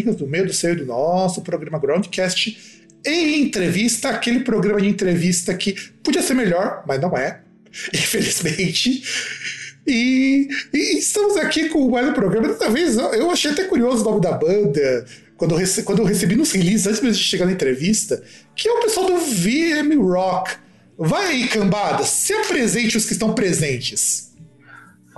amigos, 0.00 0.16
do 0.16 0.26
meio 0.26 0.46
do 0.46 0.52
seu 0.52 0.72
e 0.72 0.76
do 0.76 0.86
nosso 0.86 1.42
programa 1.42 1.78
Groundcast 1.78 2.80
em 3.04 3.42
entrevista, 3.42 4.08
aquele 4.10 4.40
programa 4.40 4.80
de 4.80 4.88
entrevista 4.88 5.54
que 5.54 5.74
podia 6.02 6.22
ser 6.22 6.34
melhor, 6.34 6.82
mas 6.86 7.00
não 7.00 7.16
é, 7.16 7.40
infelizmente. 7.92 9.02
E, 9.86 10.48
e 10.72 10.98
estamos 10.98 11.36
aqui 11.36 11.68
com 11.68 11.88
mais 11.90 12.08
um 12.08 12.12
programa. 12.12 12.48
Dessa 12.48 12.70
vez 12.70 12.96
eu 12.96 13.30
achei 13.30 13.50
até 13.50 13.64
curioso 13.64 14.02
o 14.02 14.04
nome 14.04 14.20
da 14.20 14.32
banda, 14.32 15.06
quando 15.36 15.52
eu, 15.52 15.58
rece 15.58 15.82
quando 15.82 16.00
eu 16.00 16.04
recebi 16.04 16.36
nos 16.36 16.52
releases, 16.52 16.86
antes 16.86 17.18
de 17.18 17.24
chegar 17.24 17.46
na 17.46 17.52
entrevista, 17.52 18.22
que 18.54 18.68
é 18.68 18.72
o 18.72 18.80
pessoal 18.80 19.06
do 19.06 19.18
VM 19.18 19.96
Rock. 19.98 20.56
Vai 20.98 21.26
aí, 21.28 21.48
cambada, 21.48 22.04
se 22.04 22.34
apresente 22.34 22.96
os 22.96 23.06
que 23.06 23.12
estão 23.14 23.34
presentes. 23.34 24.29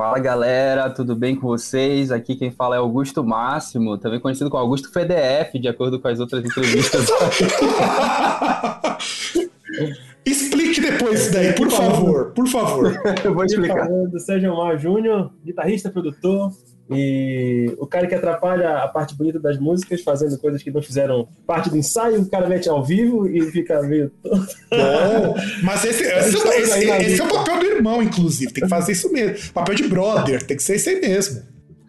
Fala 0.03 0.19
galera, 0.19 0.91
tudo 0.91 1.14
bem 1.14 1.36
com 1.36 1.47
vocês? 1.47 2.11
Aqui 2.11 2.34
quem 2.34 2.50
fala 2.50 2.75
é 2.75 2.78
Augusto 2.81 3.22
Máximo, 3.22 3.97
também 3.97 4.19
conhecido 4.19 4.50
como 4.50 4.61
Augusto 4.61 4.89
FDF, 4.89 5.61
de 5.61 5.69
acordo 5.69 6.00
com 6.00 6.09
as 6.09 6.19
outras 6.19 6.44
entrevistas. 6.44 7.06
Explique 10.27 10.81
depois 10.81 11.20
isso 11.20 11.33
daí, 11.33 11.53
por 11.53 11.70
favor, 11.70 12.33
por 12.33 12.48
favor. 12.48 13.00
Eu 13.22 13.33
vou 13.33 13.44
explicar. 13.44 13.86
Do 13.86 14.19
Sérgio 14.19 14.56
Mar 14.56 14.77
Júnior, 14.77 15.31
guitarrista, 15.44 15.89
produtor 15.89 16.50
e 16.94 17.74
o 17.78 17.86
cara 17.86 18.06
que 18.06 18.14
atrapalha 18.14 18.78
a 18.78 18.88
parte 18.88 19.14
bonita 19.14 19.38
das 19.38 19.58
músicas, 19.58 20.02
fazendo 20.02 20.38
coisas 20.38 20.62
que 20.62 20.70
não 20.70 20.82
fizeram 20.82 21.28
parte 21.46 21.70
do 21.70 21.76
ensaio, 21.76 22.20
o 22.20 22.30
cara 22.30 22.48
mete 22.48 22.68
ao 22.68 22.84
vivo 22.84 23.28
e 23.28 23.50
fica 23.50 23.82
meio. 23.82 24.10
Bom, 24.24 25.34
mas 25.62 25.84
esse, 25.84 26.04
esse, 26.06 26.36
esse, 26.36 26.90
esse 26.90 27.20
é 27.20 27.24
o 27.24 27.28
papel 27.28 27.58
do 27.58 27.66
irmão, 27.66 28.02
inclusive, 28.02 28.52
tem 28.52 28.64
que 28.64 28.70
fazer 28.70 28.92
isso 28.92 29.12
mesmo. 29.12 29.52
Papel 29.52 29.74
de 29.74 29.88
brother, 29.88 30.42
tem 30.42 30.56
que 30.56 30.62
ser 30.62 30.76
isso 30.76 30.88
aí 30.88 31.00
mesmo. 31.00 31.42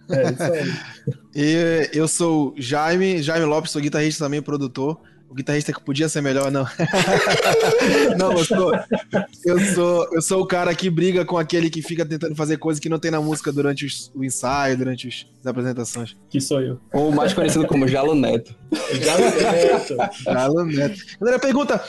É, 0.09 0.31
isso 0.31 0.43
aí. 0.43 0.73
E 1.35 1.89
eu 1.93 2.07
sou 2.07 2.53
Jaime, 2.57 3.21
Jaime 3.21 3.45
Lopes, 3.45 3.71
sou 3.71 3.81
guitarrista 3.81 4.23
também, 4.23 4.41
produtor. 4.41 4.99
O 5.33 5.35
guitarrista 5.35 5.73
que 5.73 5.81
podia 5.81 6.07
ser 6.07 6.21
melhor, 6.21 6.51
não. 6.51 6.63
não, 8.19 8.33
eu 8.33 8.45
sou, 8.45 8.71
eu 9.43 9.59
sou, 9.73 10.07
eu 10.13 10.21
sou 10.21 10.41
o 10.43 10.45
cara 10.45 10.75
que 10.75 10.91
briga 10.91 11.25
com 11.25 11.39
aquele 11.39 11.71
que 11.71 11.81
fica 11.81 12.05
tentando 12.05 12.35
fazer 12.35 12.57
coisas 12.57 12.79
que 12.79 12.87
não 12.87 12.99
tem 12.99 13.09
na 13.09 13.19
música 13.19 13.51
durante 13.51 13.83
os, 13.83 14.11
o 14.13 14.23
ensaio, 14.23 14.77
durante 14.77 15.07
os, 15.07 15.25
as 15.39 15.47
apresentações. 15.47 16.15
Que 16.29 16.39
sou 16.39 16.61
eu. 16.61 16.79
Ou 16.93 17.11
mais 17.11 17.33
conhecido 17.33 17.65
como 17.65 17.87
Jalo 17.87 18.13
Neto. 18.13 18.55
Jalo 19.01 19.23
Neto. 19.23 19.97
Jalo 20.23 20.65
Neto. 20.65 20.99
Galera, 21.19 21.39
pergunta. 21.39 21.83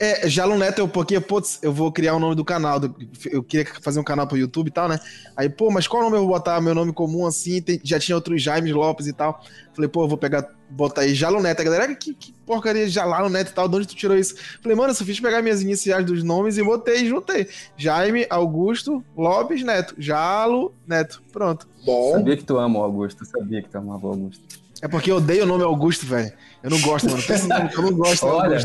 É, 0.00 0.28
Jalo 0.28 0.56
Neto, 0.56 0.78
eu, 0.78 0.86
porque, 0.86 1.18
putz, 1.18 1.58
eu 1.60 1.72
vou 1.72 1.90
criar 1.90 2.14
o 2.14 2.16
um 2.18 2.20
nome 2.20 2.36
do 2.36 2.44
canal. 2.44 2.78
Do, 2.78 2.94
eu 3.32 3.42
queria 3.42 3.66
fazer 3.80 3.98
um 3.98 4.04
canal 4.04 4.28
pro 4.28 4.36
YouTube 4.36 4.68
e 4.68 4.70
tal, 4.70 4.88
né? 4.88 5.00
Aí, 5.36 5.48
pô, 5.48 5.70
mas 5.72 5.88
qual 5.88 6.04
nome 6.04 6.16
eu 6.16 6.20
vou 6.20 6.28
botar? 6.30 6.60
Meu 6.60 6.72
nome 6.72 6.92
comum 6.92 7.26
assim? 7.26 7.60
Tem, 7.60 7.80
já 7.82 7.98
tinha 7.98 8.14
outros 8.14 8.40
Jaime 8.40 8.72
Lopes 8.72 9.08
e 9.08 9.12
tal. 9.12 9.42
Falei, 9.74 9.88
pô, 9.88 10.04
eu 10.04 10.08
vou 10.08 10.16
pegar, 10.16 10.48
botar 10.70 11.00
aí 11.00 11.14
Jalo 11.14 11.42
Neto. 11.42 11.60
A 11.60 11.64
galera, 11.64 11.94
que, 11.96 12.14
que 12.14 12.32
porcaria 12.46 12.86
de 12.86 12.92
Jalo 12.92 13.28
Neto 13.28 13.50
e 13.50 13.54
tal, 13.54 13.68
de 13.68 13.76
onde 13.76 13.88
tu 13.88 13.96
tirou 13.96 14.16
isso? 14.16 14.36
Falei, 14.62 14.76
mano, 14.76 14.90
eu 14.90 14.94
só 14.94 15.04
fiz 15.04 15.18
pegar 15.18 15.42
minhas 15.42 15.62
iniciais 15.62 16.06
dos 16.06 16.22
nomes 16.22 16.58
e 16.58 16.62
botei 16.62 17.02
e 17.02 17.08
juntei. 17.08 17.48
Jaime, 17.76 18.24
Augusto, 18.30 19.04
Lopes, 19.16 19.64
Neto. 19.64 19.96
Jalo, 19.98 20.72
Neto. 20.86 21.20
Pronto. 21.32 21.68
Bom. 21.84 22.12
Sabia 22.12 22.36
que 22.36 22.44
tu 22.44 22.56
ama 22.56 22.78
o 22.78 22.82
Augusto, 22.84 23.24
sabia 23.24 23.62
que 23.62 23.68
tu 23.68 23.78
amava 23.78 24.06
o 24.06 24.10
Augusto. 24.10 24.44
É 24.80 24.86
porque 24.86 25.10
eu 25.10 25.16
odeio 25.16 25.42
o 25.42 25.46
nome 25.46 25.64
Augusto, 25.64 26.06
velho. 26.06 26.32
Eu 26.62 26.70
não 26.70 26.80
gosto, 26.80 27.10
mano. 27.10 27.22
Pensa 27.22 27.48
nome 27.48 27.68
que 27.68 27.78
eu 27.78 27.82
não 27.82 27.94
gosto. 27.94 28.26
Olha. 28.26 28.58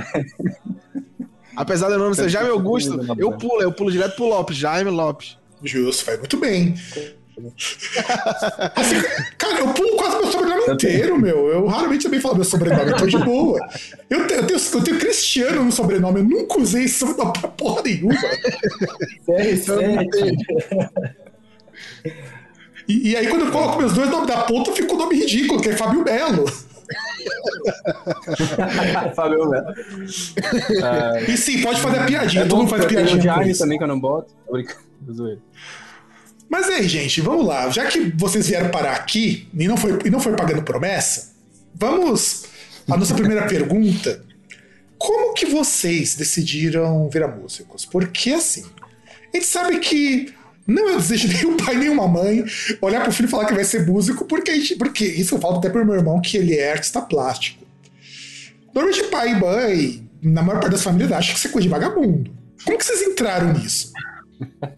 Apesar 1.55 1.89
do 1.89 1.97
nome 1.97 2.15
ser 2.15 2.29
Jaime 2.29 2.49
Augusto, 2.49 2.99
eu 3.17 3.31
pulo, 3.33 3.61
eu 3.61 3.71
pulo 3.71 3.91
direto 3.91 4.15
pro 4.15 4.25
Lopes, 4.25 4.57
Jaime 4.57 4.89
Lopes. 4.89 5.37
Justo, 5.63 6.05
vai 6.05 6.17
muito 6.17 6.37
bem. 6.37 6.75
Assim, 8.75 9.01
cara, 9.37 9.59
eu 9.59 9.73
pulo 9.73 9.95
quase 9.95 10.17
meu 10.17 10.31
sobrenome 10.31 10.73
inteiro, 10.73 11.19
meu. 11.19 11.47
Eu 11.47 11.65
raramente 11.65 12.03
também 12.03 12.19
falo 12.19 12.35
meu 12.35 12.43
sobrenome, 12.43 12.91
então 12.91 13.07
de 13.07 13.17
boa. 13.17 13.59
Eu 14.09 14.27
tenho, 14.27 14.41
eu, 14.41 14.47
tenho, 14.47 14.59
eu 14.59 14.83
tenho 14.83 14.99
Cristiano 14.99 15.63
no 15.63 15.71
sobrenome, 15.71 16.19
eu 16.19 16.25
nunca 16.25 16.59
usei 16.59 16.87
sobrenome 16.87 17.33
pra 17.33 17.49
porra 17.49 17.81
nenhuma. 17.83 18.13
E, 22.87 23.11
e 23.11 23.15
aí, 23.15 23.27
quando 23.27 23.45
eu 23.45 23.51
coloco 23.51 23.79
meus 23.79 23.93
dois 23.93 24.09
nomes 24.09 24.27
da 24.27 24.41
ponta, 24.41 24.71
fica 24.71 24.91
o 24.91 24.95
um 24.95 24.99
nome 24.99 25.15
ridículo, 25.15 25.61
que 25.61 25.69
é 25.69 25.75
Fábio 25.75 26.03
Belo. 26.03 26.45
Fábio 29.15 29.49
Melo. 29.49 29.69
Uh, 29.69 31.31
e 31.31 31.37
sim, 31.37 31.61
pode 31.61 31.81
fazer 31.81 31.99
a 31.99 32.05
piadinha. 32.05 32.43
É 32.43 32.47
todo 32.47 32.59
mundo 32.59 32.69
faz 32.69 32.85
piadinha. 32.85 33.33
Tem 33.39 33.51
o 33.51 33.57
também 33.57 33.77
que 33.77 33.83
eu 33.83 33.87
não 33.87 33.99
boto. 33.99 34.33
Brincando. 34.51 35.41
Mas 36.49 36.67
aí, 36.67 36.87
gente, 36.87 37.19
vamos 37.21 37.45
lá. 37.45 37.69
Já 37.69 37.85
que 37.85 38.13
vocês 38.15 38.47
vieram 38.47 38.69
parar 38.69 38.93
aqui 38.93 39.47
e 39.53 39.67
não 39.67 39.75
foi, 39.75 39.99
e 40.05 40.09
não 40.09 40.19
foi 40.19 40.35
pagando 40.35 40.61
promessa, 40.61 41.33
vamos 41.73 42.45
à 42.89 42.97
nossa 42.97 43.13
primeira 43.15 43.47
pergunta. 43.47 44.23
Como 44.97 45.33
que 45.33 45.45
vocês 45.45 46.15
decidiram 46.15 47.09
virar 47.09 47.27
músicos? 47.27 47.85
Porque 47.85 48.31
assim, 48.31 48.65
a 49.33 49.35
gente 49.35 49.47
sabe 49.47 49.79
que 49.79 50.33
não 50.65 50.89
é 50.89 50.95
desejo 50.95 51.27
de 51.27 51.35
nenhum 51.43 51.57
pai, 51.57 51.75
nenhuma 51.75 52.07
mãe 52.07 52.43
olhar 52.81 53.01
pro 53.03 53.11
filho 53.11 53.27
e 53.27 53.29
falar 53.29 53.45
que 53.45 53.53
vai 53.53 53.63
ser 53.63 53.85
músico, 53.85 54.25
porque, 54.25 54.51
porque 54.77 55.05
isso 55.05 55.35
eu 55.35 55.39
falo 55.39 55.57
até 55.57 55.69
pro 55.69 55.85
meu 55.85 55.95
irmão, 55.95 56.21
que 56.21 56.37
ele 56.37 56.55
é 56.55 56.71
artista 56.71 57.01
plástico. 57.01 57.63
Normalmente 58.73 59.03
pai 59.09 59.31
e 59.31 59.39
mãe, 59.39 60.09
na 60.21 60.41
maior 60.41 60.59
parte 60.59 60.71
das 60.71 60.83
famílias, 60.83 61.11
acham 61.11 61.35
que 61.35 61.39
você 61.39 61.47
é 61.47 61.51
coisa 61.51 61.67
de 61.67 61.69
vagabundo. 61.69 62.31
Como 62.65 62.77
que 62.77 62.85
vocês 62.85 63.01
entraram 63.01 63.53
nisso? 63.53 63.91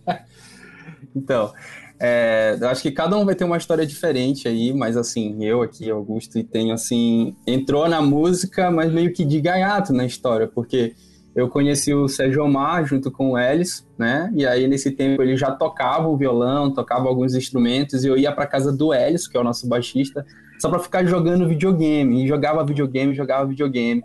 então, 1.15 1.53
é, 1.99 2.57
eu 2.59 2.67
acho 2.67 2.81
que 2.81 2.91
cada 2.91 3.17
um 3.17 3.25
vai 3.25 3.35
ter 3.35 3.45
uma 3.45 3.57
história 3.57 3.85
diferente 3.85 4.47
aí, 4.47 4.73
mas 4.73 4.97
assim, 4.97 5.43
eu 5.45 5.61
aqui, 5.61 5.89
Augusto, 5.89 6.37
e 6.37 6.43
tenho 6.43 6.73
assim, 6.73 7.35
entrou 7.47 7.87
na 7.87 8.01
música, 8.01 8.69
mas 8.69 8.91
meio 8.91 9.13
que 9.13 9.23
de 9.23 9.39
gaiato 9.39 9.93
na 9.93 10.05
história, 10.05 10.47
porque 10.47 10.93
eu 11.35 11.49
conheci 11.49 11.93
o 11.93 12.07
Sérgio 12.07 12.43
Omar 12.43 12.85
junto 12.85 13.11
com 13.11 13.31
o 13.31 13.37
Ellis, 13.37 13.85
né? 13.97 14.31
E 14.33 14.47
aí 14.47 14.67
nesse 14.67 14.89
tempo 14.91 15.21
ele 15.21 15.35
já 15.35 15.51
tocava 15.51 16.07
o 16.07 16.15
violão, 16.15 16.73
tocava 16.73 17.09
alguns 17.09 17.35
instrumentos 17.35 18.05
e 18.05 18.07
eu 18.07 18.17
ia 18.17 18.31
para 18.31 18.47
casa 18.47 18.71
do 18.71 18.93
Ellis, 18.93 19.27
que 19.27 19.35
é 19.35 19.39
o 19.39 19.43
nosso 19.43 19.67
baixista, 19.67 20.25
só 20.59 20.69
para 20.69 20.79
ficar 20.79 21.03
jogando 21.03 21.47
videogame. 21.47 22.23
E 22.23 22.27
jogava 22.27 22.63
videogame, 22.63 23.13
jogava 23.13 23.45
videogame. 23.45 24.01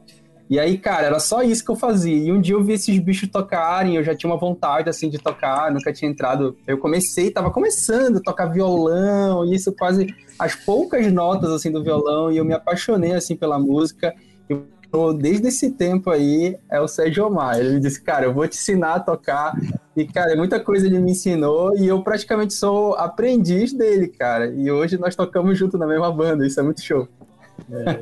E 0.51 0.59
aí, 0.59 0.77
cara, 0.77 1.07
era 1.07 1.21
só 1.21 1.45
isso 1.45 1.65
que 1.65 1.71
eu 1.71 1.77
fazia. 1.77 2.17
E 2.17 2.33
um 2.33 2.41
dia 2.41 2.57
eu 2.57 2.65
vi 2.65 2.73
esses 2.73 2.99
bichos 2.99 3.29
tocarem, 3.29 3.95
eu 3.95 4.03
já 4.03 4.17
tinha 4.17 4.29
uma 4.29 4.37
vontade 4.37 4.91
assim 4.91 5.09
de 5.09 5.17
tocar, 5.17 5.71
nunca 5.71 5.93
tinha 5.93 6.11
entrado. 6.11 6.57
Eu 6.67 6.77
comecei, 6.79 7.31
tava 7.31 7.53
começando 7.53 8.17
a 8.17 8.21
tocar 8.21 8.47
violão, 8.47 9.45
e 9.47 9.55
isso 9.55 9.73
quase 9.73 10.13
as 10.37 10.57
poucas 10.57 11.07
notas 11.13 11.51
assim 11.51 11.71
do 11.71 11.85
violão, 11.85 12.33
e 12.33 12.39
eu 12.39 12.45
me 12.45 12.53
apaixonei 12.53 13.13
assim 13.13 13.37
pela 13.37 13.61
música. 13.61 14.13
Desde 15.19 15.49
esse 15.49 15.71
tempo 15.71 16.11
aí 16.11 16.59
é 16.71 16.81
o 16.81 16.89
Sérgio 16.89 17.27
Omar. 17.27 17.59
Ele 17.59 17.75
me 17.75 17.81
disse, 17.81 18.01
cara, 18.03 18.27
eu 18.27 18.35
vou 18.35 18.47
te 18.47 18.57
ensinar 18.57 18.95
a 18.95 19.01
tocar. 19.01 19.55
E, 19.97 20.05
cara, 20.05 20.37
muita 20.37 20.59
coisa 20.61 20.87
ele 20.87 20.99
me 20.99 21.13
ensinou 21.13 21.77
e 21.77 21.87
eu 21.87 22.03
praticamente 22.03 22.55
sou 22.55 22.95
aprendiz 22.95 23.73
dele, 23.73 24.09
cara. 24.09 24.47
E 24.49 24.71
hoje 24.71 24.99
nós 24.99 25.15
tocamos 25.15 25.59
junto 25.59 25.79
na 25.79 25.87
mesma 25.87 26.13
banda, 26.13 26.47
isso 26.47 26.59
é 26.59 26.63
muito 26.63 26.83
show. 26.83 27.09
É. 27.71 28.01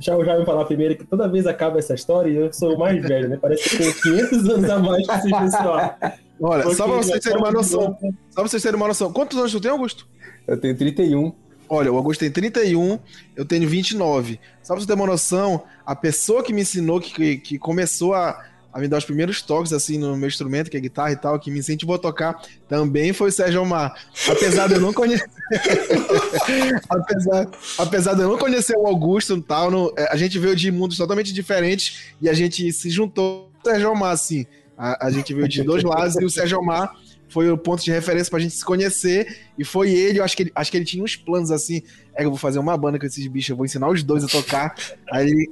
Já 0.00 0.14
eu 0.14 0.24
já 0.24 0.36
vou 0.36 0.46
falar 0.46 0.64
primeiro 0.64 0.96
que 0.96 1.04
toda 1.04 1.28
vez 1.28 1.46
acaba 1.46 1.78
essa 1.78 1.92
história 1.92 2.30
e 2.30 2.36
eu 2.36 2.52
sou 2.52 2.76
o 2.76 2.78
mais 2.78 3.02
velho, 3.02 3.28
né? 3.28 3.36
Parece 3.40 3.68
que 3.68 3.78
tenho 3.78 3.94
500 3.94 4.48
anos 4.48 4.70
a 4.70 4.78
mais 4.78 5.06
que 5.06 5.12
esse 5.12 5.30
pessoal. 5.30 5.98
Olha, 6.40 6.62
Porque 6.62 6.76
só 6.76 6.84
pra 6.86 6.96
vocês 6.96 7.20
terem 7.20 7.38
uma 7.38 7.50
noção. 7.50 7.98
Só 8.30 8.34
pra 8.34 8.48
vocês 8.48 8.62
terem 8.62 8.76
uma 8.76 8.86
noção. 8.86 9.12
Quantos 9.12 9.36
anos 9.36 9.50
tu 9.50 9.60
tem, 9.60 9.70
Augusto? 9.72 10.06
Eu 10.46 10.56
tenho 10.60 10.76
31. 10.76 11.32
Olha, 11.68 11.92
o 11.92 11.96
Augusto 11.96 12.20
tem 12.20 12.30
31, 12.30 12.98
eu 13.36 13.44
tenho 13.44 13.68
29. 13.68 14.40
Só 14.62 14.74
pra 14.74 14.80
você 14.80 14.86
ter 14.86 14.94
uma 14.94 15.06
noção, 15.06 15.64
a 15.84 15.94
pessoa 15.94 16.42
que 16.42 16.52
me 16.52 16.62
ensinou, 16.62 17.00
que, 17.00 17.36
que 17.36 17.58
começou 17.58 18.14
a, 18.14 18.42
a 18.72 18.78
me 18.80 18.88
dar 18.88 18.98
os 18.98 19.04
primeiros 19.04 19.42
toques 19.42 19.72
assim 19.72 19.98
no 19.98 20.16
meu 20.16 20.28
instrumento, 20.28 20.70
que 20.70 20.76
é 20.76 20.80
guitarra 20.80 21.12
e 21.12 21.16
tal, 21.16 21.38
que 21.38 21.50
me 21.50 21.58
incentivou 21.58 21.96
a 21.96 21.98
tocar, 21.98 22.42
também 22.68 23.12
foi 23.12 23.28
o 23.28 23.32
Sérgio 23.32 23.62
Omar. 23.62 23.94
Apesar 24.28 24.66
de 24.66 24.74
eu 24.74 24.80
não 24.80 24.92
conhecer. 24.92 25.28
apesar, 26.88 27.50
apesar 27.78 28.14
de 28.14 28.22
eu 28.22 28.28
não 28.28 28.38
conhecer 28.38 28.76
o 28.76 28.86
Augusto 28.86 29.36
e 29.36 29.42
tal, 29.42 29.70
no, 29.70 29.92
é, 29.96 30.10
a 30.10 30.16
gente 30.16 30.38
veio 30.38 30.56
de 30.56 30.70
mundos 30.70 30.96
totalmente 30.96 31.32
diferentes 31.34 32.14
e 32.20 32.28
a 32.28 32.32
gente 32.32 32.72
se 32.72 32.88
juntou 32.88 33.50
com 33.62 33.68
o 33.68 33.72
Sérgio 33.72 33.90
Omar, 33.90 34.12
assim. 34.12 34.46
A, 34.76 35.06
a 35.06 35.10
gente 35.10 35.34
veio 35.34 35.48
de 35.48 35.62
dois 35.62 35.82
lados 35.82 36.16
e 36.16 36.24
o 36.24 36.30
Sérgio 36.30 36.58
Omar 36.58 36.94
foi 37.28 37.50
o 37.50 37.58
ponto 37.58 37.82
de 37.82 37.90
referência 37.90 38.30
pra 38.30 38.40
gente 38.40 38.54
se 38.54 38.64
conhecer. 38.64 39.38
E 39.58 39.64
foi 39.64 39.90
ele, 39.90 40.18
eu 40.20 40.24
acho 40.24 40.36
que 40.36 40.44
ele, 40.44 40.52
acho 40.54 40.70
que 40.70 40.76
ele 40.76 40.84
tinha 40.84 41.02
uns 41.02 41.16
planos 41.16 41.50
assim. 41.50 41.82
É 42.14 42.20
que 42.20 42.26
eu 42.26 42.30
vou 42.30 42.38
fazer 42.38 42.58
uma 42.58 42.76
banda 42.76 42.98
com 42.98 43.06
esses 43.06 43.26
bichos, 43.26 43.50
eu 43.50 43.56
vou 43.56 43.66
ensinar 43.66 43.88
os 43.88 44.02
dois 44.02 44.24
a 44.24 44.28
tocar. 44.28 44.74
Aí 45.12 45.28
ele 45.28 45.50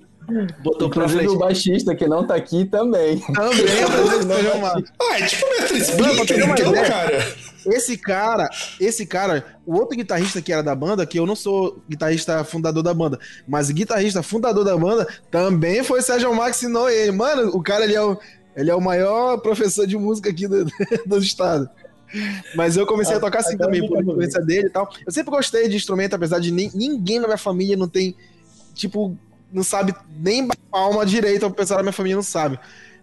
botou 0.62 0.90
pra 0.90 1.08
frente. 1.08 1.28
o 1.28 1.38
baixista 1.38 1.94
que 1.94 2.06
não 2.06 2.26
tá 2.26 2.34
aqui 2.34 2.64
também. 2.64 3.18
Também 3.18 3.66
Sérgio 4.26 4.56
Omar. 4.56 4.82
Ah, 5.00 5.18
é 5.18 5.26
tipo 5.26 5.46
ter 6.26 6.42
uma 6.42 6.54
então, 6.54 6.72
ideia. 6.72 6.88
cara. 6.88 7.36
Esse 7.66 7.96
cara, 7.96 8.48
esse 8.80 9.04
cara, 9.04 9.44
o 9.66 9.74
outro 9.74 9.96
guitarrista 9.96 10.40
que 10.40 10.52
era 10.52 10.62
da 10.62 10.74
banda, 10.74 11.04
que 11.04 11.18
eu 11.18 11.26
não 11.26 11.34
sou 11.34 11.82
guitarrista 11.88 12.44
fundador 12.44 12.82
da 12.82 12.94
banda, 12.94 13.18
mas 13.46 13.68
o 13.68 13.74
guitarrista 13.74 14.22
fundador 14.22 14.64
da 14.64 14.76
banda 14.76 15.06
também 15.32 15.82
foi 15.82 15.98
o 15.98 16.02
Sérgio 16.02 16.30
que 16.30 16.50
ensinou 16.50 16.88
ele. 16.88 17.10
Mano, 17.10 17.50
o 17.56 17.60
cara 17.60 17.84
ele 17.84 17.94
é 17.94 18.02
o, 18.02 18.16
ele 18.56 18.70
é 18.70 18.74
o 18.74 18.80
maior 18.80 19.38
professor 19.38 19.86
de 19.86 19.96
música 19.96 20.30
aqui 20.30 20.48
do, 20.48 20.64
do 21.06 21.18
estado. 21.18 21.68
Mas 22.54 22.76
eu 22.76 22.86
comecei 22.86 23.16
a 23.16 23.20
tocar 23.20 23.40
assim 23.40 23.56
também, 23.56 23.86
por 23.86 24.00
influência 24.00 24.40
dele 24.40 24.68
e 24.68 24.70
tal. 24.70 24.88
Eu 25.04 25.12
sempre 25.12 25.30
gostei 25.30 25.68
de 25.68 25.76
instrumento, 25.76 26.14
apesar 26.14 26.38
de 26.38 26.50
nem- 26.50 26.70
ninguém 26.74 27.18
na 27.18 27.26
minha 27.26 27.38
família 27.38 27.76
não 27.76 27.88
tem, 27.88 28.16
tipo, 28.74 29.16
não 29.52 29.62
sabe 29.62 29.94
nem 30.18 30.48
palma 30.70 31.04
direito, 31.04 31.46
o 31.46 31.50
pessoal 31.50 31.78
da 31.78 31.82
minha 31.82 31.92
família 31.92 32.16
não 32.16 32.22
sabe. 32.22 32.58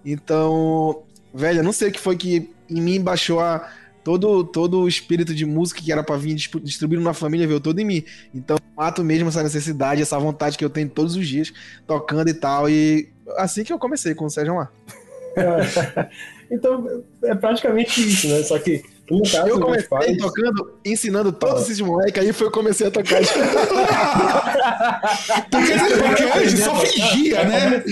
Então, 0.06 1.04
velho, 1.34 1.60
eu 1.60 1.64
não 1.64 1.74
sei 1.74 1.90
o 1.90 1.92
que 1.92 2.00
foi 2.00 2.16
que 2.18 2.50
em 2.70 2.82
mim 2.82 3.02
baixou 3.02 3.40
a, 3.40 3.70
todo, 4.04 4.44
todo 4.44 4.82
o 4.82 4.88
espírito 4.88 5.34
de 5.34 5.46
música 5.46 5.82
que 5.82 5.92
era 5.92 6.04
pra 6.04 6.18
vir 6.18 6.36
distribuindo 6.36 7.04
na 7.04 7.14
família, 7.14 7.48
veio 7.48 7.60
todo 7.60 7.80
em 7.80 7.86
mim. 7.86 8.04
Então, 8.34 8.58
mato 8.76 9.04
mesmo 9.04 9.30
essa 9.30 9.44
necessidade, 9.44 10.02
essa 10.02 10.20
vontade 10.20 10.58
que 10.58 10.66
eu 10.66 10.70
tenho 10.70 10.90
todos 10.90 11.16
os 11.16 11.28
dias, 11.28 11.54
tocando 11.88 12.30
e 12.30 12.34
tal. 12.34 12.70
E 12.70 13.10
assim 13.38 13.64
que 13.64 13.72
eu 13.72 13.80
comecei 13.80 14.14
com 14.14 14.26
o 14.26 14.30
Sérgio 14.30 14.56
Mar. 14.56 14.72
Então, 16.52 17.04
é 17.24 17.34
praticamente 17.36 18.02
isso, 18.08 18.28
né? 18.28 18.44
Só 18.44 18.58
que, 18.60 18.84
no 19.10 19.22
caso, 19.24 19.48
Eu 19.48 19.60
comecei 19.60 19.88
pais- 19.88 20.18
tocando, 20.18 20.74
ensinando 20.86 21.32
todos 21.32 21.64
esses 21.64 21.80
moleques, 21.82 22.24
aí 22.24 22.32
foi 22.34 22.48
eu 22.48 22.52
comecei 22.52 22.88
a 22.88 22.92
tocar. 22.92 23.20
Porque, 25.50 25.74
porque 26.08 26.24
antes 26.40 26.60
só 26.60 26.76
fingia, 26.76 27.44
né? 27.46 27.84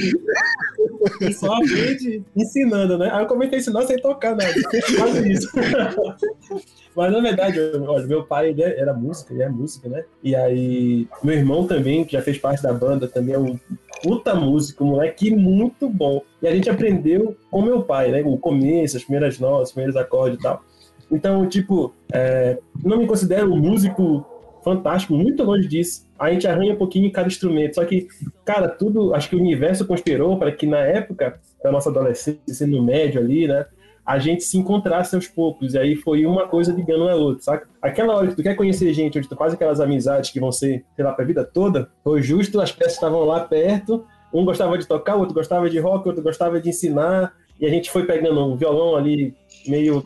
Só 1.34 1.54
a 1.56 1.66
gente 1.66 2.24
ensinando, 2.36 2.98
né? 2.98 3.10
Aí 3.12 3.24
eu 3.24 3.28
comecei 3.28 3.58
a 3.58 3.62
ensinar 3.62 3.86
sem 3.88 3.98
tocar. 3.98 4.36
Quase 4.38 5.32
isso. 5.32 5.50
Mas 6.96 7.12
na 7.12 7.22
verdade, 7.22 7.58
olha, 7.88 8.06
meu 8.06 8.24
pai 8.24 8.54
é- 8.58 8.80
era 8.80 8.94
músico, 8.94 9.34
ele 9.34 9.44
é 9.44 9.50
músico, 9.50 9.88
né? 9.90 10.04
E 10.22 10.36
aí, 10.36 11.08
meu 11.24 11.36
irmão 11.36 11.66
também, 11.66 12.04
que 12.04 12.14
já 12.14 12.22
fez 12.22 12.38
parte 12.38 12.62
da 12.62 12.74
banda, 12.74 13.08
também 13.08 13.34
é 13.34 13.40
um 13.40 13.58
puta 14.02 14.36
músico, 14.36 14.84
moleque 14.84 15.36
muito 15.36 15.90
bom. 15.90 16.22
E 16.42 16.48
a 16.48 16.56
gente 16.56 16.70
aprendeu 16.70 17.36
com 17.50 17.62
meu 17.62 17.84
pai, 17.84 18.12
né? 18.12 18.22
O 18.26 18.38
começo, 18.38 18.98
as 18.98 19.04
primeiras 19.04 19.40
notas, 19.40 19.70
os 19.70 19.74
primeiros 19.74 19.96
acordes 19.96 20.40
e 20.40 20.42
tal. 20.42 20.64
Então, 21.12 21.48
tipo, 21.48 21.94
é, 22.12 22.58
não 22.84 22.98
me 22.98 23.06
considero 23.06 23.54
um 23.54 23.58
músico 23.58 24.26
fantástico, 24.64 25.14
muito 25.14 25.44
longe 25.44 25.68
disso. 25.68 26.08
A 26.18 26.32
gente 26.32 26.48
arranha 26.48 26.74
um 26.74 26.78
pouquinho 26.78 27.08
em 27.08 27.12
cada 27.12 27.28
instrumento. 27.28 27.76
Só 27.76 27.86
que, 27.86 28.08
cara, 28.46 28.70
tudo, 28.70 29.14
acho 29.14 29.30
que 29.30 29.36
o 29.36 29.40
universo 29.40 29.86
conspirou 29.86 30.38
para 30.38 30.52
que 30.52 30.66
na 30.66 30.80
época 30.80 31.40
da 31.64 31.72
nossa 31.72 31.90
adolescência, 31.90 32.40
ensino 32.48 32.82
médio 32.84 33.20
ali, 33.20 33.48
né? 33.48 33.66
A 34.06 34.18
gente 34.20 34.44
se 34.44 34.58
encontrasse 34.58 35.16
aos 35.16 35.28
poucos. 35.28 35.74
E 35.74 35.78
aí 35.78 35.96
foi 35.96 36.26
uma 36.26 36.48
coisa 36.48 36.74
ligando 36.74 37.08
a 37.08 37.16
outra, 37.16 37.44
saca? 37.44 37.68
Aquela 37.82 38.16
hora 38.16 38.28
que 38.28 38.36
tu 38.36 38.44
quer 38.44 38.56
conhecer 38.56 38.94
gente, 38.94 39.18
onde 39.18 39.28
tu 39.28 39.36
faz 39.36 39.54
aquelas 39.54 39.80
amizades 39.80 40.32
que 40.32 40.40
vão 40.40 40.52
ser, 40.52 40.84
sei 40.96 41.06
lá, 41.06 41.14
pra 41.14 41.26
vida 41.26 41.44
toda, 41.44 41.90
foi 42.04 42.22
justo, 42.22 42.60
as 42.60 42.72
peças 42.72 42.94
estavam 42.94 43.24
lá 43.24 43.42
perto. 43.42 44.06
Um 44.34 44.46
gostava 44.46 44.78
de 44.78 44.88
tocar, 44.88 45.16
o 45.16 45.20
outro 45.20 45.36
gostava 45.36 45.70
de 45.70 45.80
rock, 45.80 46.08
outro 46.08 46.24
gostava 46.24 46.60
de 46.60 46.70
ensinar. 46.70 47.34
E 47.60 47.66
a 47.66 47.70
gente 47.70 47.92
foi 47.92 48.06
pegando 48.06 48.44
um 48.44 48.56
violão 48.56 48.96
ali 48.96 49.36
meio 49.68 50.04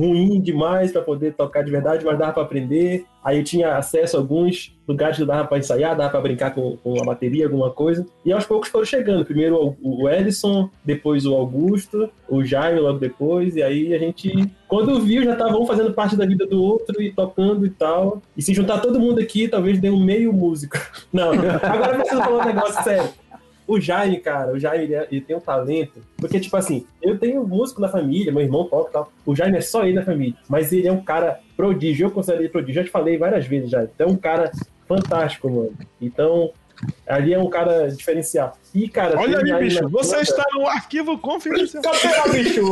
ruim 0.00 0.40
demais 0.40 0.90
para 0.90 1.02
poder 1.02 1.34
tocar 1.34 1.62
de 1.62 1.70
verdade, 1.70 2.04
mas 2.04 2.18
dava 2.18 2.32
para 2.32 2.42
aprender. 2.42 3.04
Aí 3.22 3.38
eu 3.38 3.44
tinha 3.44 3.76
acesso 3.76 4.16
a 4.16 4.20
alguns 4.20 4.74
lugares 4.88 5.18
que 5.18 5.24
dava 5.26 5.46
para 5.46 5.58
ensaiar, 5.58 5.94
dava 5.94 6.08
para 6.08 6.20
brincar 6.22 6.54
com, 6.54 6.78
com 6.78 7.00
a 7.02 7.04
bateria, 7.04 7.44
alguma 7.44 7.70
coisa. 7.70 8.06
E 8.24 8.32
aos 8.32 8.46
poucos 8.46 8.70
foram 8.70 8.86
chegando. 8.86 9.26
Primeiro 9.26 9.76
o 9.82 10.00
o 10.00 10.08
Edson, 10.08 10.70
depois 10.82 11.26
o 11.26 11.34
Augusto, 11.34 12.08
o 12.28 12.42
Jaime 12.42 12.80
logo 12.80 12.98
depois. 12.98 13.56
E 13.56 13.62
aí 13.62 13.94
a 13.94 13.98
gente, 13.98 14.50
quando 14.66 15.00
viu, 15.00 15.22
já 15.22 15.32
estavam 15.32 15.66
fazendo 15.66 15.92
parte 15.92 16.16
da 16.16 16.24
vida 16.24 16.46
do 16.46 16.62
outro 16.62 17.02
e 17.02 17.12
tocando 17.12 17.66
e 17.66 17.70
tal. 17.70 18.22
E 18.34 18.40
se 18.40 18.54
juntar 18.54 18.78
todo 18.78 18.98
mundo 18.98 19.20
aqui, 19.20 19.48
talvez 19.48 19.78
dê 19.78 19.90
um 19.90 20.02
meio 20.02 20.32
músico. 20.32 20.78
Não, 21.12 21.32
agora 21.32 21.92
eu 21.92 21.98
preciso 21.98 22.22
falar 22.22 22.42
um 22.42 22.46
negócio 22.46 22.82
sério. 22.82 23.10
O 23.70 23.80
Jaime, 23.80 24.18
cara, 24.18 24.52
o 24.52 24.58
Jaime 24.58 24.82
ele, 24.84 24.94
é- 24.94 25.06
ele 25.12 25.20
tem 25.20 25.36
um 25.36 25.40
talento. 25.40 26.02
Porque, 26.16 26.40
tipo 26.40 26.56
assim, 26.56 26.84
eu 27.00 27.16
tenho 27.16 27.46
músico 27.46 27.80
na 27.80 27.88
família, 27.88 28.32
meu 28.32 28.42
irmão 28.42 28.64
toca 28.64 28.90
e 28.90 28.92
tal. 28.92 29.12
O 29.24 29.36
Jaime 29.36 29.58
é 29.58 29.60
só 29.60 29.84
ele 29.84 29.94
na 29.94 30.04
família. 30.04 30.34
Mas 30.48 30.72
ele 30.72 30.88
é 30.88 30.92
um 30.92 31.04
cara 31.04 31.38
prodígio. 31.56 32.06
Eu 32.06 32.10
considero 32.10 32.42
ele 32.42 32.48
prodígio. 32.48 32.74
Já 32.82 32.84
te 32.84 32.90
falei 32.90 33.16
várias 33.16 33.46
vezes 33.46 33.70
já. 33.70 33.84
Então, 33.84 34.08
é 34.08 34.10
um 34.10 34.16
cara 34.16 34.50
fantástico, 34.88 35.48
mano. 35.48 35.72
Então, 36.00 36.50
ali 37.06 37.32
é 37.32 37.38
um 37.38 37.48
cara 37.48 37.86
diferencial. 37.88 38.56
E, 38.74 38.88
cara, 38.88 39.16
Olha 39.16 39.38
tem 39.40 39.52
aí, 39.52 39.62
bicho, 39.62 39.88
você 39.88 40.16
está 40.16 40.44
no 40.52 40.66
arquivo 40.66 41.16
confidencial. 41.18 41.82
Cadê, 41.84 42.42
bicho? 42.42 42.62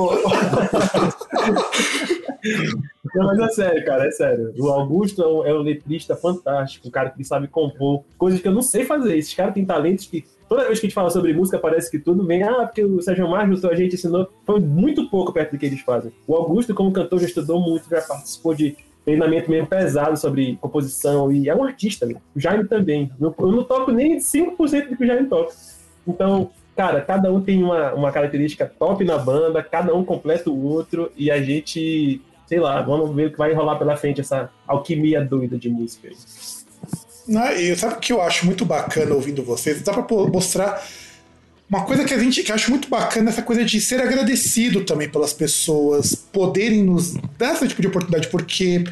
Não, 3.15 3.27
mas 3.27 3.39
é 3.39 3.49
sério, 3.49 3.85
cara, 3.85 4.06
é 4.06 4.11
sério. 4.11 4.53
O 4.59 4.69
Augusto 4.69 5.23
é 5.23 5.27
um, 5.27 5.47
é 5.47 5.55
um 5.55 5.62
letrista 5.62 6.15
fantástico, 6.17 6.89
um 6.89 6.91
cara 6.91 7.11
que 7.11 7.25
sabe 7.25 7.49
compor 7.49 8.03
coisas 8.17 8.41
que 8.41 8.47
eu 8.49 8.53
não 8.53 8.62
sei 8.62 8.85
fazer. 8.85 9.17
Esses 9.17 9.35
caras 9.35 9.55
têm 9.55 9.65
talentos 9.65 10.06
que 10.06 10.25
toda 10.49 10.65
vez 10.67 10.81
que 10.81 10.87
a 10.87 10.89
gente 10.89 10.95
fala 10.95 11.11
sobre 11.11 11.33
música 11.33 11.59
parece 11.59 11.91
que 11.91 11.99
tudo 11.99 12.25
vem, 12.25 12.43
ah, 12.43 12.65
porque 12.67 12.83
o 12.83 13.00
Sérgio 13.03 13.29
Marcos, 13.29 13.65
a 13.65 13.75
gente 13.75 13.95
ensinou. 13.95 14.29
Foi 14.45 14.59
muito 14.59 15.09
pouco 15.11 15.33
perto 15.33 15.53
do 15.53 15.59
que 15.59 15.67
eles 15.67 15.81
fazem. 15.81 16.12
O 16.27 16.35
Augusto, 16.35 16.75
como 16.75 16.93
cantor, 16.93 17.21
já 17.21 17.27
estudou 17.27 17.61
muito, 17.61 17.89
já 17.89 18.00
participou 18.00 18.55
de 18.55 18.77
treinamento 19.05 19.50
meio 19.50 19.67
pesado 19.67 20.17
sobre 20.19 20.59
composição 20.61 21.33
e 21.33 21.49
é 21.49 21.55
um 21.55 21.65
artista, 21.65 22.05
né? 22.06 22.17
O 22.35 22.41
Jaime 22.41 22.65
também. 22.65 23.11
Eu 23.21 23.35
não 23.38 23.64
toco 23.64 23.90
nem 23.90 24.19
5% 24.19 24.88
do 24.88 24.97
que 24.97 25.05
o 25.05 25.07
Jaime 25.07 25.28
toca. 25.28 25.55
Então, 26.07 26.50
cara, 26.76 27.00
cada 27.00 27.33
um 27.33 27.40
tem 27.40 27.62
uma, 27.62 27.93
uma 27.95 28.12
característica 28.12 28.71
top 28.78 29.05
na 29.05 29.19
banda, 29.19 29.62
cada 29.62 29.95
um 29.95 30.05
completa 30.05 30.50
o 30.50 30.62
outro, 30.64 31.11
e 31.17 31.31
a 31.31 31.40
gente, 31.43 32.21
sei 32.47 32.61
lá, 32.61 32.81
vamos 32.83 33.14
ver 33.14 33.28
o 33.28 33.33
que 33.33 33.38
vai 33.38 33.52
rolar 33.52 33.76
pela 33.76 33.97
frente, 33.97 34.21
essa 34.21 34.50
alquimia 34.67 35.25
doida 35.25 35.59
de 35.59 35.69
música 35.69 36.09
aí. 36.09 36.17
Né? 37.28 37.61
E 37.62 37.76
sabe 37.76 37.94
o 37.94 37.99
que 37.99 38.12
eu 38.12 38.23
acho 38.23 38.47
muito 38.47 38.64
bacana 38.64 39.14
ouvindo 39.14 39.42
vocês? 39.42 39.82
Dá 39.82 39.92
pô- 40.02 40.26
mostrar 40.28 40.82
uma 41.68 41.85
coisa 41.85 42.04
que 42.04 42.14
a 42.14 42.18
gente 42.18 42.42
que 42.42 42.50
eu 42.50 42.54
acho 42.54 42.70
muito 42.70 42.88
bacana, 42.88 43.28
essa 43.28 43.42
coisa 43.42 43.62
de 43.64 43.78
ser 43.80 44.00
agradecido 44.00 44.82
também 44.85 45.08
pelas 45.11 45.35
pessoas 45.35 46.14
poderem 46.14 46.82
nos 46.82 47.14
dar 47.37 47.52
esse 47.54 47.68
tipo 47.68 47.82
de 47.82 47.88
oportunidade, 47.88 48.28
porque 48.28 48.82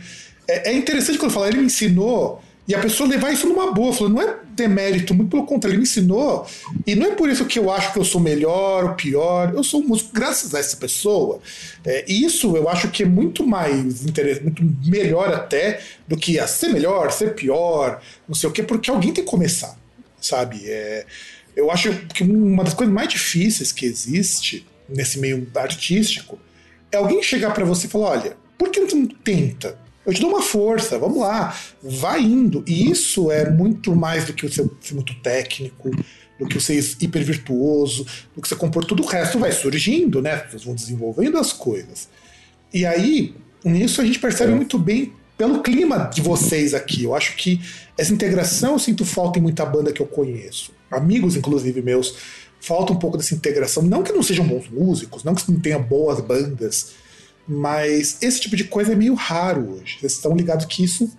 é, 0.46 0.70
é 0.70 0.76
interessante 0.76 1.18
quando 1.18 1.32
fala, 1.32 1.48
ele 1.48 1.58
me 1.58 1.66
ensinou 1.66 2.42
e 2.68 2.74
a 2.74 2.80
pessoa 2.80 3.08
levar 3.08 3.32
isso 3.32 3.48
numa 3.48 3.72
boa, 3.72 3.92
falando, 3.92 4.14
não 4.14 4.22
é 4.22 4.36
demérito, 4.54 5.14
muito 5.14 5.30
pelo 5.30 5.46
contrário, 5.46 5.74
ele 5.74 5.78
me 5.78 5.84
ensinou, 5.84 6.46
e 6.86 6.96
não 6.96 7.06
é 7.06 7.14
por 7.14 7.30
isso 7.30 7.44
que 7.44 7.58
eu 7.58 7.70
acho 7.70 7.92
que 7.92 7.98
eu 7.98 8.04
sou 8.04 8.20
melhor 8.20 8.84
ou 8.84 8.94
pior, 8.94 9.52
eu 9.54 9.62
sou 9.62 9.80
um 9.80 9.86
músico 9.86 10.10
graças 10.12 10.54
a 10.54 10.58
essa 10.58 10.76
pessoa. 10.76 11.40
É, 11.84 12.04
e 12.08 12.24
isso 12.24 12.56
eu 12.56 12.68
acho 12.68 12.88
que 12.90 13.04
é 13.04 13.06
muito 13.06 13.46
mais 13.46 14.04
interessante, 14.04 14.42
muito 14.42 14.62
melhor 14.84 15.32
até 15.32 15.80
do 16.08 16.16
que 16.16 16.38
a 16.38 16.46
ser 16.46 16.68
melhor, 16.68 17.12
ser 17.12 17.34
pior, 17.34 18.00
não 18.26 18.34
sei 18.34 18.50
o 18.50 18.52
quê, 18.52 18.62
porque 18.62 18.90
alguém 18.90 19.12
tem 19.12 19.24
que 19.24 19.30
começar, 19.30 19.78
sabe? 20.20 20.62
É, 20.64 21.06
eu 21.54 21.70
acho 21.70 21.92
que 22.06 22.24
uma 22.24 22.64
das 22.64 22.74
coisas 22.74 22.92
mais 22.92 23.08
difíceis 23.08 23.70
que 23.70 23.86
existe 23.86 24.66
nesse 24.88 25.18
meio 25.18 25.46
artístico 25.54 26.38
é 26.90 26.96
alguém 26.96 27.22
chegar 27.22 27.54
pra 27.54 27.64
você 27.64 27.86
e 27.86 27.90
falar: 27.90 28.10
olha, 28.10 28.36
por 28.58 28.70
que 28.70 28.80
não 28.80 29.06
tenta? 29.06 29.85
Eu 30.06 30.14
te 30.14 30.20
dou 30.20 30.30
uma 30.30 30.42
força, 30.42 30.98
vamos 30.98 31.18
lá, 31.18 31.54
vai 31.82 32.22
indo. 32.22 32.62
E 32.66 32.88
isso 32.90 33.30
é 33.30 33.50
muito 33.50 33.94
mais 33.96 34.24
do 34.24 34.32
que 34.32 34.48
você 34.48 34.64
ser 34.80 34.94
muito 34.94 35.14
técnico, 35.20 35.90
do 36.38 36.46
que 36.46 36.60
você 36.60 36.80
ser 36.80 36.96
hiper 37.02 37.24
virtuoso, 37.24 38.06
do 38.34 38.40
que 38.40 38.48
você 38.48 38.54
compor 38.54 38.84
tudo 38.84 39.02
o 39.02 39.06
resto 39.06 39.38
vai 39.38 39.50
surgindo, 39.50 40.22
né? 40.22 40.34
As 40.34 40.42
pessoas 40.42 40.64
vão 40.64 40.74
desenvolvendo 40.74 41.36
as 41.38 41.52
coisas. 41.52 42.08
E 42.72 42.86
aí, 42.86 43.34
nisso 43.64 44.00
a 44.00 44.04
gente 44.04 44.20
percebe 44.20 44.52
muito 44.54 44.78
bem 44.78 45.12
pelo 45.36 45.60
clima 45.60 46.10
de 46.12 46.22
vocês 46.22 46.72
aqui. 46.72 47.04
Eu 47.04 47.14
acho 47.14 47.36
que 47.36 47.60
essa 47.98 48.12
integração 48.12 48.74
eu 48.74 48.78
sinto 48.78 49.04
falta 49.04 49.38
em 49.38 49.42
muita 49.42 49.66
banda 49.66 49.92
que 49.92 50.00
eu 50.00 50.06
conheço. 50.06 50.72
Amigos, 50.90 51.36
inclusive, 51.36 51.82
meus, 51.82 52.14
falta 52.60 52.92
um 52.92 52.96
pouco 52.96 53.16
dessa 53.16 53.34
integração. 53.34 53.82
Não 53.82 54.02
que 54.02 54.12
não 54.12 54.22
sejam 54.22 54.46
bons 54.46 54.68
músicos, 54.68 55.24
não 55.24 55.34
que 55.34 55.50
não 55.50 55.60
tenham 55.60 55.82
boas 55.82 56.20
bandas, 56.20 56.92
mas 57.48 58.22
esse 58.22 58.40
tipo 58.40 58.56
de 58.56 58.64
coisa 58.64 58.92
é 58.92 58.96
meio 58.96 59.14
raro 59.14 59.74
hoje. 59.74 59.98
Vocês 60.00 60.12
estão 60.12 60.34
ligados 60.34 60.66
que 60.66 60.84
isso, 60.84 61.10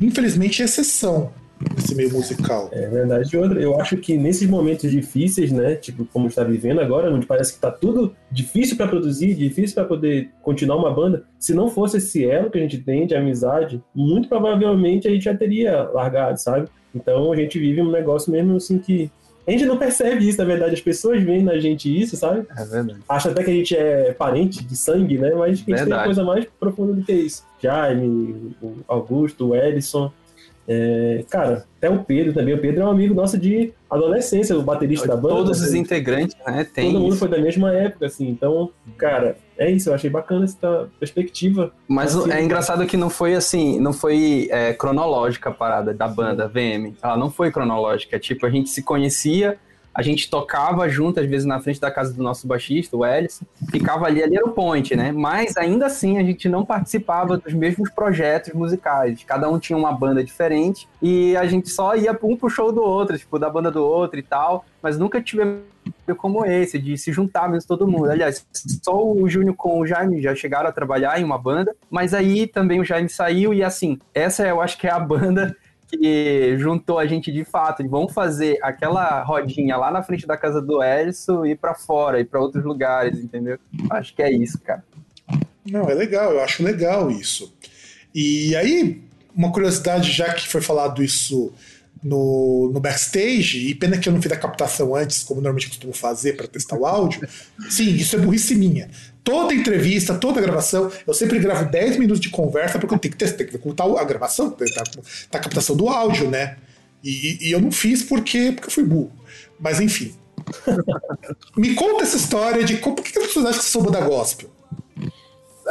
infelizmente, 0.00 0.62
é 0.62 0.64
exceção. 0.64 1.32
nesse 1.74 1.94
meio 1.94 2.10
musical. 2.12 2.68
É 2.72 2.88
verdade. 2.88 3.36
Outra, 3.36 3.60
eu 3.60 3.78
acho 3.80 3.96
que 3.96 4.16
nesses 4.16 4.48
momentos 4.48 4.90
difíceis, 4.90 5.52
né, 5.52 5.74
tipo 5.74 6.06
como 6.06 6.26
está 6.26 6.42
vivendo 6.42 6.80
agora, 6.80 7.12
onde 7.12 7.26
parece 7.26 7.52
que 7.52 7.58
está 7.58 7.70
tudo 7.70 8.14
difícil 8.30 8.76
para 8.76 8.88
produzir, 8.88 9.34
difícil 9.34 9.74
para 9.74 9.84
poder 9.84 10.30
continuar 10.42 10.76
uma 10.76 10.92
banda, 10.92 11.24
se 11.38 11.52
não 11.54 11.68
fosse 11.68 11.98
esse 11.98 12.24
elo 12.24 12.50
que 12.50 12.58
a 12.58 12.62
gente 12.62 12.78
tem 12.78 13.06
de 13.06 13.14
amizade, 13.14 13.82
muito 13.94 14.28
provavelmente 14.28 15.06
a 15.06 15.10
gente 15.10 15.24
já 15.24 15.36
teria 15.36 15.82
largado, 15.82 16.40
sabe? 16.40 16.68
Então 16.94 17.32
a 17.32 17.36
gente 17.36 17.58
vive 17.58 17.80
um 17.80 17.90
negócio 17.90 18.32
mesmo 18.32 18.56
assim 18.56 18.78
que 18.78 19.10
a 19.50 19.58
gente 19.58 19.66
não 19.66 19.76
percebe 19.76 20.28
isso, 20.28 20.38
na 20.38 20.44
verdade. 20.44 20.74
As 20.74 20.80
pessoas 20.80 21.22
veem 21.22 21.42
na 21.42 21.58
gente 21.58 21.88
isso, 22.00 22.16
sabe? 22.16 22.46
É 22.56 22.64
verdade. 22.64 23.00
Acha 23.08 23.30
até 23.30 23.42
que 23.42 23.50
a 23.50 23.54
gente 23.54 23.76
é 23.76 24.12
parente 24.12 24.64
de 24.64 24.76
sangue, 24.76 25.18
né? 25.18 25.30
Mas 25.30 25.42
a 25.42 25.54
gente 25.54 25.64
Verdade. 25.64 25.90
tem 25.90 26.04
coisa 26.04 26.24
mais 26.24 26.46
profunda 26.58 26.92
do 26.92 27.02
que 27.02 27.12
isso. 27.12 27.44
Jaime, 27.60 28.54
o 28.62 28.76
Augusto, 28.86 29.48
o 29.48 29.56
Edson. 29.56 30.12
É, 30.72 31.24
cara, 31.28 31.66
até 31.78 31.90
o 31.90 32.04
Pedro 32.04 32.32
também. 32.32 32.54
O 32.54 32.60
Pedro 32.60 32.82
é 32.82 32.84
um 32.84 32.90
amigo 32.90 33.12
nosso 33.12 33.36
de 33.36 33.72
adolescência, 33.90 34.56
o 34.56 34.62
baterista 34.62 35.08
da 35.08 35.16
banda. 35.16 35.34
Todos 35.34 35.60
os 35.60 35.66
assim. 35.66 35.80
integrantes, 35.80 36.36
né? 36.46 36.64
Tem 36.72 36.92
Todo 36.92 37.00
mundo 37.00 37.10
isso. 37.10 37.18
foi 37.18 37.28
da 37.28 37.38
mesma 37.38 37.72
época, 37.72 38.06
assim. 38.06 38.28
Então, 38.28 38.70
cara, 38.96 39.36
é 39.58 39.68
isso. 39.68 39.90
Eu 39.90 39.94
achei 39.94 40.08
bacana 40.08 40.44
essa 40.44 40.88
perspectiva. 41.00 41.72
Mas 41.88 42.14
Assim, 42.14 42.30
é 42.30 42.40
engraçado 42.40 42.86
que 42.86 42.96
não 42.96 43.10
foi 43.10 43.34
assim, 43.34 43.80
não 43.80 43.92
foi 43.92 44.46
é, 44.52 44.72
cronológica 44.72 45.50
a 45.50 45.52
parada 45.52 45.92
da 45.92 46.06
banda 46.06 46.46
VM. 46.46 46.94
Ela 47.02 47.16
não 47.16 47.32
foi 47.32 47.50
cronológica. 47.50 48.16
Tipo, 48.20 48.46
a 48.46 48.50
gente 48.50 48.70
se 48.70 48.84
conhecia, 48.84 49.58
a 50.00 50.02
gente 50.02 50.30
tocava 50.30 50.88
junto, 50.88 51.20
às 51.20 51.26
vezes 51.26 51.46
na 51.46 51.60
frente 51.60 51.78
da 51.78 51.90
casa 51.90 52.14
do 52.14 52.22
nosso 52.22 52.46
baixista, 52.46 52.96
o 52.96 53.04
Ellison, 53.04 53.44
ficava 53.70 54.06
ali, 54.06 54.22
ali 54.22 54.34
era 54.34 54.46
o 54.46 54.52
point, 54.52 54.96
né? 54.96 55.12
Mas 55.12 55.58
ainda 55.58 55.84
assim 55.84 56.16
a 56.16 56.22
gente 56.22 56.48
não 56.48 56.64
participava 56.64 57.36
dos 57.36 57.52
mesmos 57.52 57.90
projetos 57.90 58.54
musicais. 58.54 59.22
Cada 59.24 59.46
um 59.50 59.58
tinha 59.58 59.76
uma 59.76 59.92
banda 59.92 60.24
diferente 60.24 60.88
e 61.02 61.36
a 61.36 61.44
gente 61.44 61.68
só 61.68 61.94
ia 61.94 62.18
um 62.22 62.34
pro 62.34 62.48
show 62.48 62.72
do 62.72 62.80
outro, 62.80 63.18
tipo, 63.18 63.38
da 63.38 63.50
banda 63.50 63.70
do 63.70 63.84
outro 63.84 64.18
e 64.18 64.22
tal. 64.22 64.64
Mas 64.82 64.98
nunca 64.98 65.20
tivemos 65.20 65.60
como 66.16 66.46
esse, 66.46 66.78
de 66.78 66.96
se 66.96 67.12
juntar 67.12 67.48
mesmo 67.48 67.68
todo 67.68 67.86
mundo. 67.86 68.10
Aliás, 68.10 68.46
só 68.82 69.04
o 69.04 69.28
Júnior 69.28 69.54
com 69.54 69.80
o 69.80 69.86
Jaime 69.86 70.22
já 70.22 70.34
chegaram 70.34 70.68
a 70.68 70.72
trabalhar 70.72 71.20
em 71.20 71.24
uma 71.24 71.38
banda, 71.38 71.74
mas 71.90 72.14
aí 72.14 72.46
também 72.46 72.80
o 72.80 72.84
Jaime 72.84 73.08
saiu 73.08 73.52
e 73.52 73.62
assim, 73.62 73.98
essa 74.14 74.46
eu 74.46 74.60
acho 74.62 74.78
que 74.78 74.86
é 74.86 74.90
a 74.90 74.98
banda 74.98 75.54
que 75.90 76.56
juntou 76.58 76.98
a 76.98 77.06
gente 77.06 77.32
de 77.32 77.44
fato. 77.44 77.86
Vamos 77.88 78.12
fazer 78.12 78.58
aquela 78.62 79.22
rodinha 79.22 79.76
lá 79.76 79.90
na 79.90 80.02
frente 80.02 80.26
da 80.26 80.36
casa 80.36 80.60
do 80.60 80.82
Elson 80.82 81.44
e 81.44 81.54
pra 81.54 81.74
fora, 81.74 82.20
ir 82.20 82.26
pra 82.26 82.40
outros 82.40 82.64
lugares, 82.64 83.18
entendeu? 83.18 83.58
Acho 83.90 84.14
que 84.14 84.22
é 84.22 84.32
isso, 84.32 84.60
cara. 84.60 84.84
Não, 85.70 85.88
é 85.88 85.94
legal, 85.94 86.32
eu 86.32 86.40
acho 86.42 86.62
legal 86.62 87.10
isso. 87.10 87.54
E 88.14 88.56
aí, 88.56 89.02
uma 89.34 89.52
curiosidade, 89.52 90.10
já 90.10 90.32
que 90.32 90.48
foi 90.48 90.60
falado 90.60 91.02
isso 91.02 91.52
no, 92.02 92.70
no 92.72 92.80
backstage, 92.80 93.68
e 93.68 93.74
pena 93.74 93.98
que 93.98 94.08
eu 94.08 94.12
não 94.12 94.22
fiz 94.22 94.32
a 94.32 94.36
captação 94.36 94.94
antes, 94.94 95.22
como 95.22 95.40
normalmente 95.40 95.68
costumo 95.68 95.92
fazer 95.92 96.36
para 96.36 96.46
testar 96.46 96.76
o 96.76 96.86
áudio. 96.86 97.28
Sim, 97.68 97.94
isso 97.94 98.16
é 98.16 98.18
burrice 98.18 98.54
minha. 98.54 98.88
Toda 99.22 99.52
entrevista, 99.54 100.14
toda 100.14 100.40
gravação, 100.40 100.90
eu 101.06 101.12
sempre 101.12 101.38
gravo 101.38 101.70
10 101.70 101.98
minutos 101.98 102.20
de 102.20 102.30
conversa, 102.30 102.78
porque 102.78 102.94
eu 102.94 102.98
tenho 102.98 103.12
que 103.12 103.18
testar, 103.18 103.36
tenho 103.36 103.50
que 103.50 103.56
ocultar 103.56 103.86
a 103.86 104.04
gravação, 104.04 104.50
tá, 104.50 104.64
tá 105.30 105.38
a 105.38 105.42
captação 105.42 105.76
do 105.76 105.88
áudio, 105.88 106.30
né? 106.30 106.56
E, 107.04 107.48
e 107.48 107.52
eu 107.52 107.60
não 107.60 107.70
fiz 107.70 108.02
porque, 108.02 108.52
porque 108.52 108.68
eu 108.68 108.72
fui 108.72 108.84
burro. 108.84 109.12
Mas 109.58 109.80
enfim. 109.80 110.14
Me 111.56 111.74
conta 111.74 112.04
essa 112.04 112.16
história 112.16 112.64
de 112.64 112.78
como, 112.78 112.96
por 112.96 113.04
que 113.04 113.18
as 113.18 113.26
pessoas 113.26 113.46
acham 113.46 113.58
que 113.58 113.64
você 113.64 113.70
soube 113.70 113.90
da 113.90 114.00
gospel? 114.00 114.50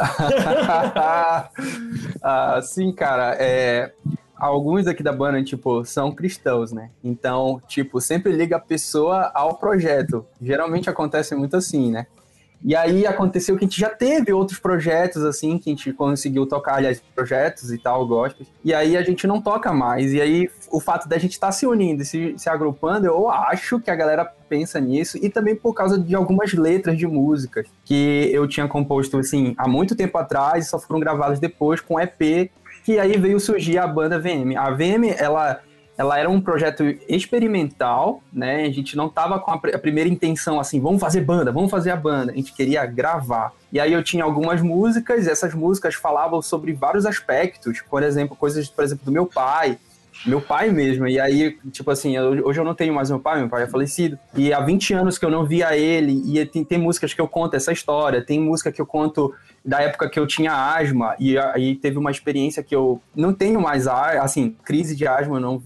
ah, 2.22 2.60
sim, 2.62 2.92
cara. 2.92 3.36
É, 3.38 3.92
alguns 4.40 4.86
aqui 4.86 5.02
da 5.02 5.12
banda, 5.12 5.42
tipo, 5.44 5.84
são 5.84 6.10
cristãos, 6.10 6.72
né? 6.72 6.90
Então, 7.04 7.60
tipo, 7.68 8.00
sempre 8.00 8.32
liga 8.32 8.56
a 8.56 8.60
pessoa 8.60 9.30
ao 9.34 9.56
projeto. 9.56 10.26
Geralmente 10.40 10.88
acontece 10.88 11.34
muito 11.34 11.56
assim, 11.56 11.90
né? 11.90 12.06
E 12.62 12.76
aí 12.76 13.06
aconteceu 13.06 13.56
que 13.56 13.64
a 13.64 13.66
gente 13.66 13.80
já 13.80 13.88
teve 13.88 14.32
outros 14.32 14.58
projetos, 14.58 15.24
assim, 15.24 15.56
que 15.56 15.70
a 15.70 15.72
gente 15.72 15.92
conseguiu 15.94 16.44
tocar, 16.46 16.74
aliás, 16.74 17.02
projetos 17.14 17.72
e 17.72 17.78
tal, 17.78 18.06
gospel. 18.06 18.46
E 18.62 18.74
aí 18.74 18.96
a 18.98 19.02
gente 19.02 19.26
não 19.26 19.40
toca 19.40 19.72
mais. 19.72 20.12
E 20.12 20.20
aí 20.20 20.50
o 20.70 20.78
fato 20.78 21.08
da 21.08 21.16
gente 21.16 21.32
estar 21.32 21.48
tá 21.48 21.52
se 21.52 21.66
unindo, 21.66 22.04
se, 22.04 22.34
se 22.36 22.50
agrupando, 22.50 23.06
eu 23.06 23.30
acho 23.30 23.80
que 23.80 23.90
a 23.90 23.96
galera 23.96 24.26
pensa 24.48 24.78
nisso. 24.78 25.18
E 25.22 25.30
também 25.30 25.56
por 25.56 25.72
causa 25.72 25.98
de 25.98 26.14
algumas 26.14 26.52
letras 26.52 26.98
de 26.98 27.06
músicas 27.06 27.66
que 27.82 28.28
eu 28.30 28.46
tinha 28.46 28.68
composto, 28.68 29.16
assim, 29.16 29.54
há 29.56 29.66
muito 29.66 29.96
tempo 29.96 30.18
atrás 30.18 30.66
e 30.66 30.68
só 30.68 30.78
foram 30.78 31.00
gravadas 31.00 31.40
depois 31.40 31.80
com 31.80 31.98
EP. 31.98 32.50
Que 32.84 32.98
aí 32.98 33.16
veio 33.16 33.38
surgir 33.38 33.78
a 33.78 33.86
banda 33.86 34.18
VM. 34.18 34.56
A 34.56 34.70
VM, 34.70 35.14
ela 35.18 35.60
ela 36.00 36.18
era 36.18 36.30
um 36.30 36.40
projeto 36.40 36.82
experimental, 37.06 38.22
né? 38.32 38.64
A 38.64 38.70
gente 38.70 38.96
não 38.96 39.10
tava 39.10 39.38
com 39.38 39.50
a, 39.50 39.58
pr 39.58 39.74
a, 39.74 39.78
primeira 39.78 40.08
intenção 40.08 40.58
assim, 40.58 40.80
vamos 40.80 40.98
fazer 40.98 41.20
banda, 41.20 41.52
vamos 41.52 41.70
fazer 41.70 41.90
a 41.90 41.96
banda. 41.96 42.32
A 42.32 42.34
gente 42.34 42.54
queria 42.54 42.86
gravar. 42.86 43.52
E 43.70 43.78
aí 43.78 43.92
eu 43.92 44.02
tinha 44.02 44.24
algumas 44.24 44.62
músicas, 44.62 45.26
essas 45.26 45.52
músicas 45.52 45.94
falavam 45.94 46.40
sobre 46.40 46.72
vários 46.72 47.04
aspectos, 47.04 47.82
por 47.82 48.02
exemplo, 48.02 48.34
coisas, 48.34 48.66
por 48.66 48.82
exemplo, 48.82 49.04
do 49.04 49.12
meu 49.12 49.26
pai, 49.26 49.78
meu 50.24 50.40
pai 50.40 50.70
mesmo. 50.70 51.06
E 51.06 51.18
aí, 51.18 51.58
tipo 51.70 51.90
assim, 51.90 52.16
eu, 52.16 52.46
hoje 52.46 52.60
eu 52.60 52.64
não 52.64 52.74
tenho 52.74 52.94
mais 52.94 53.10
meu 53.10 53.20
pai, 53.20 53.40
meu 53.40 53.48
pai 53.48 53.64
é 53.64 53.66
falecido. 53.66 54.18
E 54.34 54.52
há 54.52 54.60
20 54.60 54.94
anos 54.94 55.18
que 55.18 55.24
eu 55.24 55.30
não 55.30 55.44
via 55.44 55.76
ele, 55.76 56.22
e 56.26 56.44
tem, 56.46 56.64
tem 56.64 56.78
músicas 56.78 57.14
que 57.14 57.20
eu 57.20 57.28
conto 57.28 57.54
essa 57.54 57.72
história, 57.72 58.22
tem 58.22 58.40
música 58.40 58.70
que 58.70 58.80
eu 58.80 58.86
conto 58.86 59.34
da 59.64 59.80
época 59.80 60.08
que 60.08 60.18
eu 60.18 60.26
tinha 60.26 60.52
asma, 60.52 61.14
e 61.18 61.38
aí 61.38 61.74
teve 61.74 61.98
uma 61.98 62.10
experiência 62.10 62.62
que 62.62 62.74
eu 62.74 63.00
não 63.14 63.32
tenho 63.32 63.60
mais, 63.60 63.86
assim, 63.86 64.56
crise 64.64 64.96
de 64.96 65.06
asma, 65.06 65.36
eu 65.36 65.40
não 65.40 65.58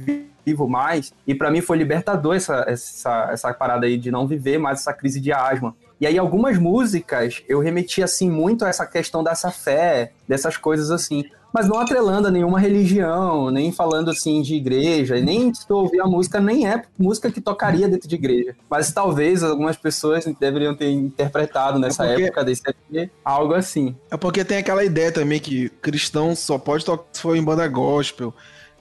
vivo 0.45 0.69
mais, 0.69 1.13
e 1.27 1.35
para 1.35 1.51
mim 1.51 1.61
foi 1.61 1.79
libertador 1.79 2.35
essa, 2.35 2.65
essa, 2.69 3.29
essa 3.33 3.55
parada 3.55 3.87
aí 3.87 3.97
de 3.97 4.11
não 4.11 4.27
viver 4.27 4.59
mais 4.59 4.81
essa 4.81 4.93
crise 4.93 5.21
de 5.21 5.33
asma. 5.33 5.75
E 6.01 6.07
aí 6.07 6.19
algumas 6.19 6.59
músicas 6.59 7.43
eu 7.49 7.61
remeti, 7.61 8.03
assim, 8.03 8.29
muito 8.29 8.65
a 8.65 8.69
essa 8.69 8.85
questão 8.85 9.23
dessa 9.23 9.51
fé, 9.51 10.13
dessas 10.29 10.57
coisas 10.57 10.91
assim, 10.91 11.25
mas 11.55 11.69
não 11.69 11.79
atrelando 11.79 12.27
a 12.27 12.31
nenhuma 12.33 12.59
religião, 12.59 13.49
nem 13.49 13.71
falando 13.71 14.11
assim 14.11 14.43
de 14.43 14.57
igreja, 14.57 15.17
e 15.17 15.23
nem 15.23 15.55
se 15.55 15.65
tu 15.67 15.75
ouvir 15.77 16.01
a 16.01 16.05
música, 16.05 16.41
nem 16.41 16.67
é 16.67 16.83
música 16.99 17.31
que 17.31 17.41
tocaria 17.41 17.89
dentro 17.89 18.09
de 18.09 18.15
igreja. 18.17 18.57
Mas 18.69 18.93
talvez 18.93 19.45
algumas 19.45 19.77
pessoas 19.77 20.25
deveriam 20.41 20.75
ter 20.75 20.91
interpretado 20.91 21.79
nessa 21.79 22.05
É 22.05 22.09
porque- 22.09 22.23
época 22.25 22.45
desse 22.45 22.63
EP 22.69 23.09
algo 23.25 23.55
assim. 23.55 23.95
É 24.11 24.17
porque 24.17 24.45
tem 24.45 24.59
aquela 24.59 24.83
ideia 24.85 25.13
também 25.13 25.39
que 25.39 25.69
cristão 25.81 26.35
só 26.35 26.59
pode 26.59 26.85
tocar 26.85 27.05
se 27.13 27.21
for 27.23 27.37
em 27.37 27.43
banda 27.45 27.67
gospel. 27.69 28.35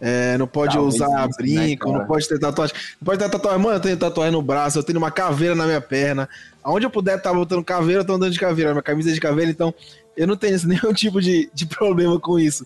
é, 0.05 0.37
não 0.37 0.47
pode 0.47 0.73
Talvez 0.73 0.95
usar 0.95 1.29
isso, 1.29 1.37
brinco, 1.37 1.89
né, 1.93 1.99
não 1.99 2.05
pode 2.05 2.27
ter 2.27 2.37
tatuagem. 2.37 2.75
Não 2.99 3.05
pode 3.05 3.19
ter 3.19 3.29
tatuagem. 3.29 3.59
Mano, 3.61 3.75
eu 3.77 3.79
tenho 3.79 3.95
tatuagem 3.95 4.33
no 4.33 4.41
braço, 4.41 4.77
eu 4.79 4.83
tenho 4.83 4.97
uma 4.97 5.11
caveira 5.11 5.55
na 5.55 5.65
minha 5.65 5.79
perna. 5.79 6.27
Aonde 6.61 6.85
eu 6.85 6.89
puder 6.89 7.17
estar 7.17 7.33
botando 7.33 7.63
caveira, 7.63 8.01
eu 8.01 8.05
tô 8.05 8.13
andando 8.13 8.33
de 8.33 8.39
caveira. 8.39 8.71
Minha 8.71 8.81
camisa 8.83 9.11
é 9.11 9.13
de 9.13 9.21
caveira, 9.21 9.49
então 9.49 9.73
eu 10.15 10.27
não 10.27 10.35
tenho 10.35 10.57
nenhum 10.65 10.93
tipo 10.93 11.21
de, 11.21 11.49
de 11.53 11.65
problema 11.65 12.19
com 12.19 12.39
isso. 12.39 12.65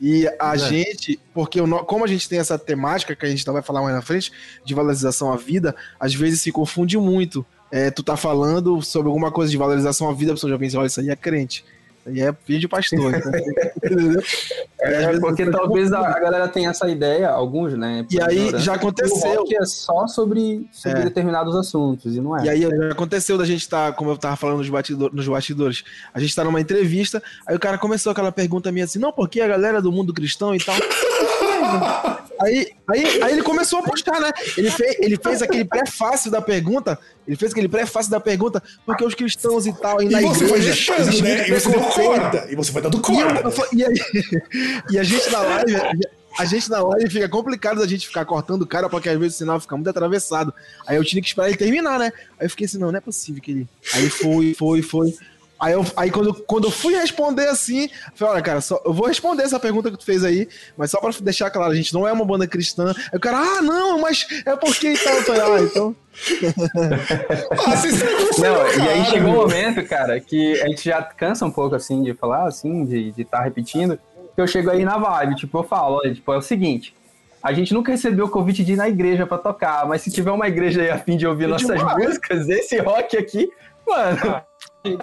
E 0.00 0.26
a 0.40 0.54
é. 0.54 0.58
gente, 0.58 1.20
porque 1.32 1.60
o 1.60 1.84
como 1.84 2.04
a 2.04 2.08
gente 2.08 2.28
tem 2.28 2.38
essa 2.38 2.58
temática 2.58 3.14
que 3.14 3.24
a 3.24 3.28
gente 3.28 3.40
ainda 3.40 3.52
vai 3.52 3.62
falar 3.62 3.82
mais 3.82 3.94
na 3.94 4.02
frente, 4.02 4.32
de 4.64 4.74
valorização 4.74 5.32
à 5.32 5.36
vida, 5.36 5.74
às 5.98 6.14
vezes 6.14 6.42
se 6.42 6.52
confunde 6.52 6.98
muito. 6.98 7.44
É, 7.70 7.90
tu 7.90 8.02
tá 8.02 8.16
falando 8.16 8.80
sobre 8.82 9.08
alguma 9.08 9.32
coisa 9.32 9.50
de 9.50 9.56
valorização 9.56 10.08
à 10.08 10.12
vida, 10.12 10.32
a 10.32 10.34
pessoa 10.34 10.52
já 10.52 10.58
pensa, 10.58 10.78
olha, 10.78 10.86
isso 10.86 11.00
aí 11.00 11.10
é 11.10 11.16
crente. 11.16 11.64
Aí 12.06 12.20
é 12.20 12.32
filho 12.44 12.60
de 12.60 12.68
pastor. 12.68 13.14
então, 13.14 13.32
entendeu? 13.82 14.22
E 14.84 14.86
É, 14.86 15.18
porque 15.18 15.50
talvez 15.50 15.90
a, 15.94 16.00
a 16.00 16.20
galera 16.20 16.46
tenha 16.46 16.68
essa 16.68 16.86
ideia, 16.90 17.30
alguns, 17.30 17.72
né? 17.72 18.04
E 18.10 18.20
aí, 18.20 18.34
ignorância, 18.36 18.58
já 18.58 18.72
que 18.72 18.78
aconteceu. 18.80 19.34
Rock 19.40 19.56
é 19.56 19.64
só 19.64 20.06
sobre, 20.06 20.68
sobre 20.70 21.00
É. 21.00 21.04
determinados 21.04 21.56
assuntos, 21.56 22.14
e 22.14 22.20
não 22.20 22.36
é. 22.38 22.44
E 22.44 22.48
aí 22.50 22.60
já 22.60 22.92
aconteceu 22.92 23.38
da 23.38 23.46
gente 23.46 23.62
estar, 23.62 23.94
como 23.94 24.10
eu 24.10 24.18
tava 24.18 24.36
falando 24.36 24.58
nos, 24.58 24.68
batidor- 24.68 25.10
nos 25.14 25.26
bastidores, 25.26 25.84
a 26.12 26.20
gente 26.20 26.34
tá 26.36 26.44
numa 26.44 26.60
entrevista, 26.60 27.22
aí 27.46 27.56
o 27.56 27.58
cara 27.58 27.78
começou 27.78 28.12
aquela 28.12 28.30
pergunta 28.30 28.70
minha 28.70 28.84
assim, 28.84 28.98
não, 28.98 29.10
porque 29.10 29.40
a 29.40 29.48
galera 29.48 29.80
do 29.80 29.90
mundo 29.90 30.12
cristão 30.12 30.54
e 30.54 30.58
tal. 30.58 30.76
Aí, 32.40 32.68
aí, 32.90 33.22
aí 33.22 33.32
ele 33.32 33.42
começou 33.42 33.78
a 33.78 33.82
postar, 33.82 34.20
né? 34.20 34.30
Ele 34.56 34.70
fez, 34.70 34.96
ele 34.98 35.16
fez 35.16 35.40
aquele 35.40 35.64
prefácio 35.64 36.30
da 36.30 36.42
pergunta, 36.42 36.98
ele 37.26 37.36
fez 37.36 37.52
aquele 37.52 37.68
prefácio 37.68 38.10
da 38.10 38.18
pergunta, 38.20 38.62
porque 38.84 39.04
os 39.04 39.14
cristãos 39.14 39.66
e 39.66 39.72
tal, 39.72 40.02
e 40.02 40.06
E 40.06 40.20
você 40.20 40.46
foi 40.46 40.58
igreja, 40.58 40.64
deixando, 40.74 41.00
existe 41.00 41.22
né? 41.22 41.48
E 41.48 41.52
você 41.60 41.70
deu 41.70 41.80
corda. 41.80 42.46
E 42.50 42.56
você 42.56 42.72
foi 42.72 42.82
dando 42.82 42.96
E, 42.96 42.98
eu- 42.98 43.02
corda. 43.02 43.50
fa- 43.50 43.68
e 43.72 43.84
aí- 43.84 43.94
e 44.90 44.98
a 44.98 45.02
gente 45.04 45.30
na 45.30 45.38
live, 45.40 45.76
a 46.36 46.44
gente 46.44 46.68
na 46.68 46.82
live 46.82 47.08
fica 47.10 47.28
complicado 47.28 47.78
da 47.78 47.86
gente 47.86 48.06
ficar 48.08 48.24
cortando 48.24 48.62
o 48.62 48.66
cara, 48.66 48.88
porque 48.88 49.08
às 49.08 49.18
vezes 49.18 49.36
o 49.36 49.38
sinal 49.38 49.60
fica 49.60 49.76
muito 49.76 49.88
atravessado. 49.90 50.52
Aí 50.86 50.96
eu 50.96 51.04
tinha 51.04 51.22
que 51.22 51.28
esperar 51.28 51.48
ele 51.48 51.56
terminar, 51.56 51.98
né? 52.00 52.12
Aí 52.38 52.46
eu 52.46 52.50
fiquei 52.50 52.66
assim, 52.66 52.78
não, 52.78 52.90
não 52.90 52.98
é 52.98 53.00
possível 53.00 53.40
que 53.40 53.52
ele. 53.52 53.68
Aí 53.94 54.10
foi, 54.10 54.54
foi, 54.58 54.82
foi. 54.82 55.14
Aí, 55.60 55.72
eu, 55.72 55.84
aí 55.96 56.10
quando, 56.10 56.34
quando 56.46 56.64
eu 56.64 56.70
fui 56.70 56.94
responder 56.94 57.46
assim, 57.46 57.84
eu 57.84 57.88
falei, 58.16 58.34
olha, 58.34 58.42
cara, 58.42 58.60
só, 58.60 58.80
eu 58.84 58.92
vou 58.92 59.06
responder 59.06 59.44
essa 59.44 59.58
pergunta 59.60 59.90
que 59.90 59.96
tu 59.96 60.04
fez 60.04 60.24
aí, 60.24 60.48
mas 60.76 60.90
só 60.90 61.00
pra 61.00 61.10
deixar 61.20 61.48
claro, 61.50 61.70
a 61.72 61.74
gente 61.76 61.94
não 61.94 62.06
é 62.06 62.12
uma 62.12 62.24
banda 62.24 62.46
cristã. 62.46 62.92
Aí 63.12 63.16
o 63.16 63.20
cara, 63.20 63.38
ah, 63.38 63.62
não, 63.62 63.98
mas 64.00 64.26
é 64.44 64.56
porque 64.56 64.92
e 64.92 64.98
tal. 64.98 65.14
Eu 65.14 65.22
falei, 65.22 65.40
ah, 65.42 65.60
então. 65.62 65.96
Ah, 67.52 68.40
Não, 68.40 68.84
e 68.84 68.88
aí 68.88 69.04
chegou 69.06 69.30
um 69.30 69.34
momento, 69.36 69.84
cara, 69.86 70.20
que 70.20 70.60
a 70.62 70.68
gente 70.68 70.84
já 70.84 71.02
cansa 71.02 71.44
um 71.46 71.50
pouco, 71.50 71.74
assim, 71.74 72.02
de 72.02 72.14
falar, 72.14 72.46
assim, 72.46 72.84
de 72.84 73.14
estar 73.22 73.40
repetindo, 73.42 73.98
que 74.34 74.40
eu 74.40 74.46
chego 74.46 74.70
aí 74.70 74.84
na 74.84 74.98
vibe, 74.98 75.36
tipo, 75.36 75.58
eu 75.58 75.62
falo, 75.64 75.96
olha, 75.98 76.12
tipo, 76.14 76.32
é 76.32 76.36
o 76.36 76.42
seguinte, 76.42 76.94
a 77.42 77.52
gente 77.52 77.72
nunca 77.74 77.92
recebeu 77.92 78.26
o 78.26 78.30
convite 78.30 78.64
de 78.64 78.72
ir 78.72 78.76
na 78.76 78.88
igreja 78.88 79.26
pra 79.26 79.38
tocar, 79.38 79.86
mas 79.86 80.02
se 80.02 80.10
tiver 80.10 80.30
uma 80.30 80.48
igreja 80.48 80.82
aí 80.82 80.90
a 80.90 80.98
fim 80.98 81.16
de 81.16 81.26
ouvir 81.26 81.44
É 81.44 81.48
nossas 81.48 81.78
demais. 81.78 81.96
músicas, 82.06 82.48
esse 82.48 82.78
rock 82.78 83.16
aqui, 83.16 83.48
mano, 83.86 84.18
Ah, 84.24 84.42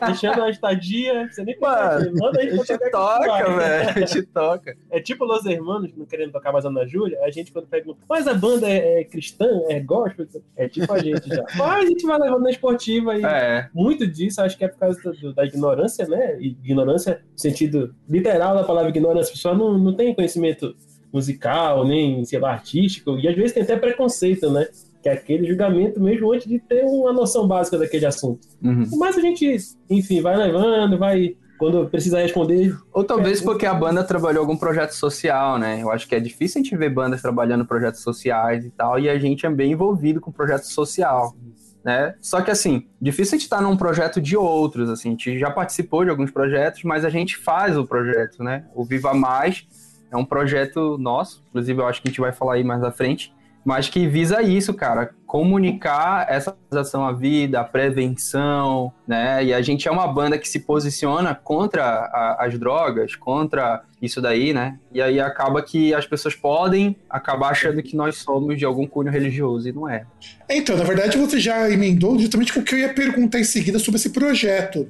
Deixando 0.05 0.43
a 0.43 0.49
estadia, 0.49 1.27
você 1.31 1.43
nem 1.43 1.57
Mano, 1.59 2.11
manda 2.19 2.39
a 2.39 2.43
gente 2.43 2.57
tocar 2.67 2.77
que 2.79 2.89
toca, 2.91 3.55
velho, 3.57 3.89
a 3.89 3.93
gente 4.05 4.21
toca. 4.27 4.77
É 4.91 4.99
tipo 5.01 5.25
Los 5.25 5.45
Hermanos, 5.45 5.91
não 5.95 6.05
querendo 6.05 6.31
tocar 6.31 6.51
mais 6.51 6.65
Ana 6.65 6.85
Júlia, 6.85 7.19
a 7.23 7.31
gente 7.31 7.51
quando 7.51 7.65
pergunta, 7.67 7.99
mas 8.07 8.27
a 8.27 8.33
banda 8.33 8.69
é, 8.69 9.01
é 9.01 9.03
cristã, 9.03 9.47
é 9.69 9.79
gospel? 9.79 10.27
É 10.55 10.67
tipo 10.69 10.91
a 10.93 10.99
gente 10.99 11.27
já. 11.27 11.43
Mas 11.57 11.83
a 11.83 11.87
gente 11.87 12.05
vai 12.05 12.19
levando 12.19 12.43
na 12.43 12.51
esportiva 12.51 13.15
e 13.17 13.25
É, 13.25 13.67
muito 13.73 14.05
disso 14.05 14.41
acho 14.41 14.57
que 14.57 14.63
é 14.65 14.67
por 14.67 14.77
causa 14.79 14.99
do- 15.13 15.33
da 15.33 15.45
ignorância, 15.45 16.07
né? 16.07 16.37
Ignorância 16.39 17.21
no 17.31 17.39
sentido 17.39 17.95
literal 18.09 18.55
da 18.55 18.63
palavra 18.63 18.89
ignorância. 18.89 19.31
A 19.31 19.35
pessoa 19.35 19.55
não, 19.55 19.77
não 19.77 19.93
tem 19.93 20.13
conhecimento 20.13 20.75
musical, 21.11 21.85
nem, 21.85 22.23
sei 22.23 22.39
lá, 22.39 22.51
artístico, 22.53 23.17
e 23.19 23.27
às 23.27 23.35
vezes 23.35 23.51
tem 23.53 23.63
até 23.63 23.75
preconceito, 23.75 24.49
né? 24.51 24.67
Que 25.01 25.09
é 25.09 25.13
aquele 25.13 25.47
julgamento 25.47 25.99
mesmo 25.99 26.31
antes 26.31 26.47
de 26.47 26.59
ter 26.59 26.83
uma 26.85 27.11
noção 27.11 27.47
básica 27.47 27.77
daquele 27.77 28.05
assunto. 28.05 28.47
uhum. 28.63 28.85
Mas 28.97 29.17
a 29.17 29.21
gente, 29.21 29.57
enfim, 29.89 30.21
vai 30.21 30.37
levando, 30.37 30.97
vai. 30.97 31.35
Quando 31.57 31.87
precisa 31.87 32.19
responder, 32.19 32.75
Ou 32.91 33.03
talvez 33.03 33.39
porque 33.39 33.67
a 33.67 33.73
banda 33.73 34.03
trabalhou 34.03 34.41
algum 34.41 34.57
projeto 34.57 34.93
social, 34.93 35.59
né? 35.59 35.79
Eu 35.79 35.91
acho 35.91 36.07
que 36.07 36.15
é 36.15 36.19
difícil 36.19 36.59
a 36.59 36.63
gente 36.63 36.75
ver 36.75 36.89
bandas 36.89 37.21
trabalhando 37.21 37.63
projetos 37.67 38.01
sociais 38.01 38.65
e 38.65 38.71
tal, 38.71 38.97
e 38.97 39.07
a 39.07 39.19
gente 39.19 39.45
é 39.45 39.49
bem 39.49 39.73
envolvido 39.73 40.19
com 40.19 40.31
projeto 40.31 40.63
social, 40.63 41.35
né? 41.83 42.15
Só 42.19 42.41
que 42.41 42.49
assim, 42.49 42.87
difícil 42.99 43.35
a 43.35 43.37
gente 43.37 43.43
estar 43.43 43.61
num 43.61 43.77
projeto 43.77 44.19
de 44.19 44.35
outros, 44.35 44.89
assim, 44.89 45.09
a 45.09 45.11
gente 45.11 45.37
já 45.37 45.51
participou 45.51 46.03
de 46.03 46.09
alguns 46.09 46.31
projetos, 46.31 46.81
mas 46.83 47.05
a 47.05 47.09
gente 47.09 47.37
faz 47.37 47.77
o 47.77 47.85
projeto, 47.85 48.43
né? 48.43 48.65
O 48.73 48.83
Viva 48.83 49.13
Mais 49.13 49.67
é 50.11 50.17
um 50.17 50.25
projeto 50.25 50.97
nosso, 50.97 51.43
inclusive 51.49 51.79
eu 51.79 51.85
acho 51.85 52.01
que 52.01 52.07
a 52.07 52.11
gente 52.11 52.21
vai 52.21 52.31
falar 52.31 52.55
aí 52.55 52.63
mais 52.63 52.83
à 52.83 52.91
frente, 52.91 53.31
mas 53.63 53.87
que 53.89 54.07
visa 54.07 54.41
isso, 54.41 54.73
cara, 54.73 55.11
comunicar 55.27 56.25
essa 56.29 56.55
ação 56.71 57.05
à 57.05 57.11
vida, 57.13 57.59
a 57.59 57.63
prevenção, 57.63 58.91
né? 59.07 59.43
E 59.45 59.53
a 59.53 59.61
gente 59.61 59.87
é 59.87 59.91
uma 59.91 60.07
banda 60.07 60.37
que 60.37 60.47
se 60.49 60.61
posiciona 60.61 61.35
contra 61.35 61.83
a- 61.83 62.37
as 62.45 62.57
drogas, 62.57 63.15
contra 63.15 63.83
isso 64.01 64.19
daí, 64.21 64.51
né? 64.53 64.79
E 64.91 65.01
aí 65.01 65.19
acaba 65.19 65.61
que 65.61 65.93
as 65.93 66.05
pessoas 66.07 66.35
podem 66.35 66.95
acabar 67.09 67.49
achando 67.51 67.81
que 67.83 67.95
nós 67.95 68.15
somos 68.17 68.57
de 68.57 68.65
algum 68.65 68.87
cunho 68.87 69.11
religioso 69.11 69.69
e 69.69 69.71
não 69.71 69.87
é. 69.87 70.05
Então, 70.49 70.75
na 70.75 70.83
verdade, 70.83 71.17
você 71.17 71.39
já 71.39 71.69
emendou 71.69 72.17
justamente 72.19 72.51
com 72.51 72.61
o 72.61 72.63
que 72.63 72.73
eu 72.75 72.79
ia 72.79 72.93
perguntar 72.93 73.39
em 73.39 73.43
seguida 73.43 73.77
sobre 73.79 73.99
esse 73.99 74.09
projeto. 74.09 74.89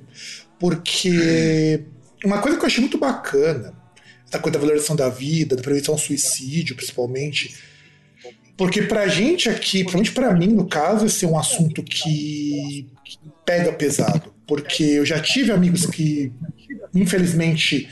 Porque 0.57 1.83
uma 2.23 2.37
coisa 2.39 2.57
que 2.57 2.63
eu 2.63 2.67
achei 2.67 2.81
muito 2.81 2.97
bacana, 2.97 3.73
essa 4.27 4.39
coisa 4.39 4.53
da 4.57 4.59
valorização 4.59 4.95
da 4.95 5.09
vida, 5.09 5.55
da 5.55 5.61
prevenção 5.61 5.93
ao 5.93 5.97
suicídio, 5.99 6.75
principalmente. 6.75 7.69
Porque 8.61 8.83
pra 8.83 9.07
gente 9.07 9.49
aqui, 9.49 9.83
principalmente 9.83 10.11
pra 10.11 10.31
mim, 10.35 10.49
no 10.49 10.67
caso, 10.67 11.07
esse 11.07 11.25
é 11.25 11.27
um 11.27 11.35
assunto 11.35 11.81
que 11.81 12.87
que 13.03 13.17
pega 13.43 13.73
pesado. 13.73 14.31
Porque 14.45 14.83
eu 14.83 15.03
já 15.03 15.19
tive 15.19 15.51
amigos 15.51 15.87
que, 15.87 16.31
infelizmente, 16.93 17.89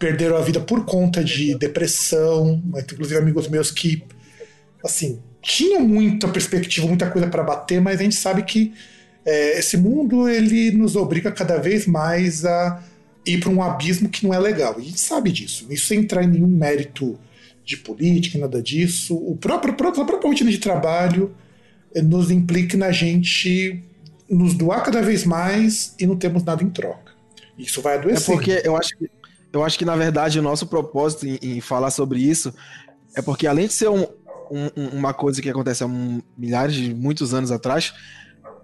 perderam 0.00 0.36
a 0.36 0.40
vida 0.40 0.58
por 0.58 0.84
conta 0.84 1.22
de 1.22 1.54
depressão, 1.54 2.60
inclusive 2.76 3.16
amigos 3.16 3.46
meus 3.46 3.70
que, 3.70 4.02
assim, 4.84 5.20
tinham 5.40 5.86
muita 5.86 6.26
perspectiva, 6.26 6.88
muita 6.88 7.08
coisa 7.08 7.28
para 7.28 7.44
bater, 7.44 7.80
mas 7.80 8.00
a 8.00 8.02
gente 8.02 8.16
sabe 8.16 8.42
que 8.42 8.72
é, 9.24 9.60
esse 9.60 9.76
mundo 9.76 10.28
ele 10.28 10.72
nos 10.72 10.96
obriga 10.96 11.30
cada 11.30 11.58
vez 11.58 11.86
mais 11.86 12.44
a 12.44 12.82
ir 13.24 13.38
para 13.38 13.50
um 13.50 13.62
abismo 13.62 14.08
que 14.08 14.26
não 14.26 14.34
é 14.34 14.38
legal. 14.40 14.74
E 14.78 14.82
a 14.82 14.84
gente 14.84 15.00
sabe 15.00 15.30
disso. 15.30 15.68
Isso 15.70 15.86
sem 15.86 16.00
entrar 16.00 16.24
em 16.24 16.28
nenhum 16.28 16.48
mérito 16.48 17.16
de 17.64 17.76
política, 17.76 18.38
nada 18.38 18.60
disso. 18.62 19.14
O 19.16 19.36
próprio, 19.36 19.72
a 19.72 19.76
própria 19.76 20.18
rotina 20.20 20.50
de 20.50 20.58
trabalho 20.58 21.34
eh, 21.94 22.02
nos 22.02 22.30
implica 22.30 22.76
na 22.76 22.90
gente 22.92 23.82
nos 24.28 24.54
doar 24.54 24.82
cada 24.82 25.02
vez 25.02 25.24
mais 25.24 25.94
e 25.98 26.06
não 26.06 26.16
temos 26.16 26.42
nada 26.42 26.62
em 26.62 26.70
troca. 26.70 27.12
Isso 27.58 27.80
vai 27.82 27.96
É 27.96 27.98
adoecer. 27.98 28.34
porque 28.34 28.62
eu 28.64 28.76
acho 28.76 28.96
que, 28.96 29.10
eu 29.52 29.62
acho 29.62 29.78
que 29.78 29.84
na 29.84 29.94
verdade, 29.94 30.38
o 30.38 30.42
nosso 30.42 30.66
propósito 30.66 31.26
em, 31.26 31.38
em 31.42 31.60
falar 31.60 31.90
sobre 31.90 32.18
isso 32.20 32.52
é 33.14 33.20
porque, 33.20 33.46
além 33.46 33.66
de 33.66 33.74
ser 33.74 33.90
um- 33.90 34.06
um- 34.50 34.70
um- 34.76 34.88
uma 34.98 35.12
coisa 35.14 35.40
que 35.42 35.48
acontece 35.50 35.82
há 35.82 35.86
um- 35.86 36.20
milhares 36.36 36.74
de 36.74 36.94
muitos 36.94 37.34
anos 37.34 37.50
atrás, 37.52 37.92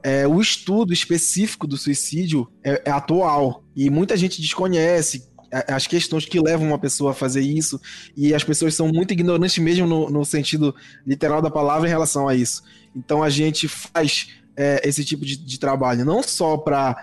é, 0.03 0.27
o 0.27 0.41
estudo 0.41 0.93
específico 0.93 1.67
do 1.67 1.77
suicídio 1.77 2.49
é, 2.65 2.83
é 2.87 2.91
atual. 2.91 3.63
E 3.77 3.91
muita 3.91 4.17
gente 4.17 4.41
desconhece 4.41 5.29
as 5.51 5.87
questões 5.87 6.25
que 6.27 6.41
levam 6.41 6.67
uma 6.69 6.79
pessoa 6.79 7.13
a 7.13 7.15
fazer 7.15 7.41
isso. 7.41 7.81
E 8.17 8.35
as 8.35 8.45
pessoas 8.45 8.75
são 8.75 8.89
muito 8.89 9.13
ignorantes, 9.13 9.59
mesmo 9.59 9.87
no, 9.87 10.11
no 10.11 10.25
sentido 10.25 10.75
literal 11.07 11.41
da 11.41 11.51
palavra, 11.51 11.87
em 11.89 11.91
relação 11.91 12.29
a 12.29 12.35
isso. 12.35 12.63
Então 12.95 13.23
a 13.23 13.31
gente 13.31 13.67
faz 13.69 14.29
é, 14.57 14.81
esse 14.87 15.05
tipo 15.05 15.25
de, 15.25 15.37
de 15.37 15.59
trabalho, 15.59 16.05
não 16.05 16.23
só 16.23 16.57
para 16.57 16.97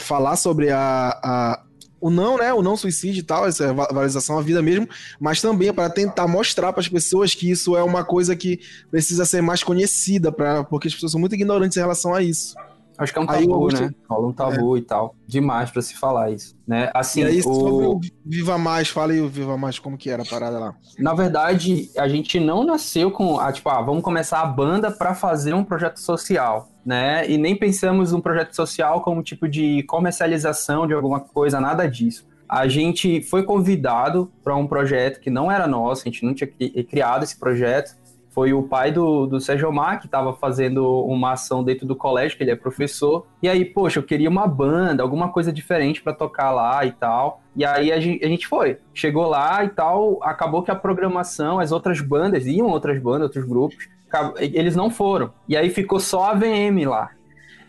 falar 0.00 0.36
sobre 0.36 0.70
a, 0.70 1.18
a- 1.22 1.60
o 2.00 2.10
não, 2.10 2.36
né? 2.36 2.52
O 2.52 2.60
não 2.62 2.76
suicídio 2.76 3.20
e 3.20 3.22
tal, 3.22 3.46
essa 3.46 3.72
va- 3.72 3.86
valorização 3.86 4.36
à 4.38 4.42
vida 4.42 4.60
mesmo, 4.60 4.86
mas 5.18 5.40
também 5.40 5.72
para 5.72 5.88
tentar 5.88 6.26
mostrar 6.28 6.70
para 6.72 6.80
as 6.82 6.88
pessoas 6.88 7.34
que 7.34 7.50
isso 7.50 7.74
é 7.76 7.82
uma 7.82 8.04
coisa 8.04 8.36
que 8.36 8.60
precisa 8.90 9.24
ser 9.24 9.40
mais 9.40 9.62
conhecida, 9.62 10.30
pra, 10.30 10.64
porque 10.64 10.88
as 10.88 10.92
pessoas 10.94 11.12
são 11.12 11.20
muito 11.20 11.34
ignorantes 11.34 11.76
em 11.78 11.80
relação 11.80 12.12
a 12.14 12.22
isso. 12.22 12.54
Acho 12.96 13.12
que 13.12 13.18
é 13.18 13.22
um 13.22 13.26
Aí, 13.28 13.40
tabu, 13.40 13.54
Augusto- 13.54 13.82
né? 13.82 13.90
Rola 14.08 14.28
um 14.28 14.32
tabu 14.32 14.76
e 14.76 14.82
tal. 14.82 15.14
Demais 15.26 15.70
pra 15.70 15.82
se 15.82 15.96
falar 15.96 16.30
isso, 16.30 16.56
né? 16.66 16.90
Assim, 16.94 17.22
e 17.22 17.24
aí, 17.24 17.42
sobre 17.42 17.86
o... 17.86 17.96
o 17.96 18.00
Viva 18.24 18.56
Mais, 18.56 18.88
fala 18.88 19.12
aí 19.12 19.20
o 19.20 19.28
Viva 19.28 19.56
Mais, 19.56 19.78
como 19.78 19.98
que 19.98 20.08
era 20.10 20.22
a 20.22 20.26
parada 20.26 20.58
lá? 20.58 20.74
Na 20.98 21.12
verdade, 21.14 21.90
a 21.98 22.06
gente 22.08 22.38
não 22.38 22.62
nasceu 22.64 23.10
com, 23.10 23.38
ah, 23.40 23.52
tipo, 23.52 23.68
ah, 23.68 23.82
vamos 23.82 24.02
começar 24.04 24.40
a 24.40 24.46
banda 24.46 24.90
para 24.90 25.14
fazer 25.14 25.54
um 25.54 25.64
projeto 25.64 25.98
social, 25.98 26.68
né? 26.86 27.28
E 27.28 27.36
nem 27.36 27.56
pensamos 27.56 28.12
um 28.12 28.20
projeto 28.20 28.54
social 28.54 29.00
como 29.00 29.22
tipo 29.22 29.48
de 29.48 29.82
comercialização 29.84 30.86
de 30.86 30.94
alguma 30.94 31.20
coisa, 31.20 31.60
nada 31.60 31.88
disso. 31.88 32.26
A 32.48 32.68
gente 32.68 33.22
foi 33.22 33.42
convidado 33.42 34.30
para 34.44 34.54
um 34.54 34.66
projeto 34.66 35.18
que 35.18 35.30
não 35.30 35.50
era 35.50 35.66
nosso, 35.66 36.02
a 36.02 36.04
gente 36.04 36.24
não 36.24 36.34
tinha 36.34 36.46
cri- 36.46 36.84
criado 36.84 37.24
esse 37.24 37.36
projeto. 37.38 37.96
Foi 38.34 38.52
o 38.52 38.64
pai 38.64 38.90
do, 38.90 39.26
do 39.26 39.40
Sérgio 39.40 39.68
Omar 39.68 40.00
que 40.00 40.06
estava 40.06 40.32
fazendo 40.32 40.84
uma 41.04 41.34
ação 41.34 41.62
dentro 41.62 41.86
do 41.86 41.94
colégio, 41.94 42.36
que 42.36 42.42
ele 42.42 42.50
é 42.50 42.56
professor. 42.56 43.24
E 43.40 43.48
aí, 43.48 43.64
poxa, 43.64 44.00
eu 44.00 44.02
queria 44.02 44.28
uma 44.28 44.44
banda, 44.48 45.04
alguma 45.04 45.28
coisa 45.28 45.52
diferente 45.52 46.02
para 46.02 46.12
tocar 46.12 46.50
lá 46.50 46.84
e 46.84 46.90
tal. 46.90 47.40
E 47.54 47.64
aí 47.64 47.92
a 47.92 48.00
gente, 48.00 48.24
a 48.24 48.28
gente 48.28 48.48
foi. 48.48 48.78
Chegou 48.92 49.28
lá 49.28 49.64
e 49.64 49.68
tal, 49.68 50.18
acabou 50.20 50.64
que 50.64 50.70
a 50.72 50.74
programação, 50.74 51.60
as 51.60 51.70
outras 51.70 52.00
bandas, 52.00 52.44
iam 52.44 52.66
outras 52.66 53.00
bandas, 53.00 53.22
outros 53.22 53.44
grupos, 53.44 53.88
eles 54.36 54.74
não 54.74 54.90
foram. 54.90 55.32
E 55.48 55.56
aí 55.56 55.70
ficou 55.70 56.00
só 56.00 56.24
a 56.30 56.34
VM 56.34 56.88
lá. 56.88 57.10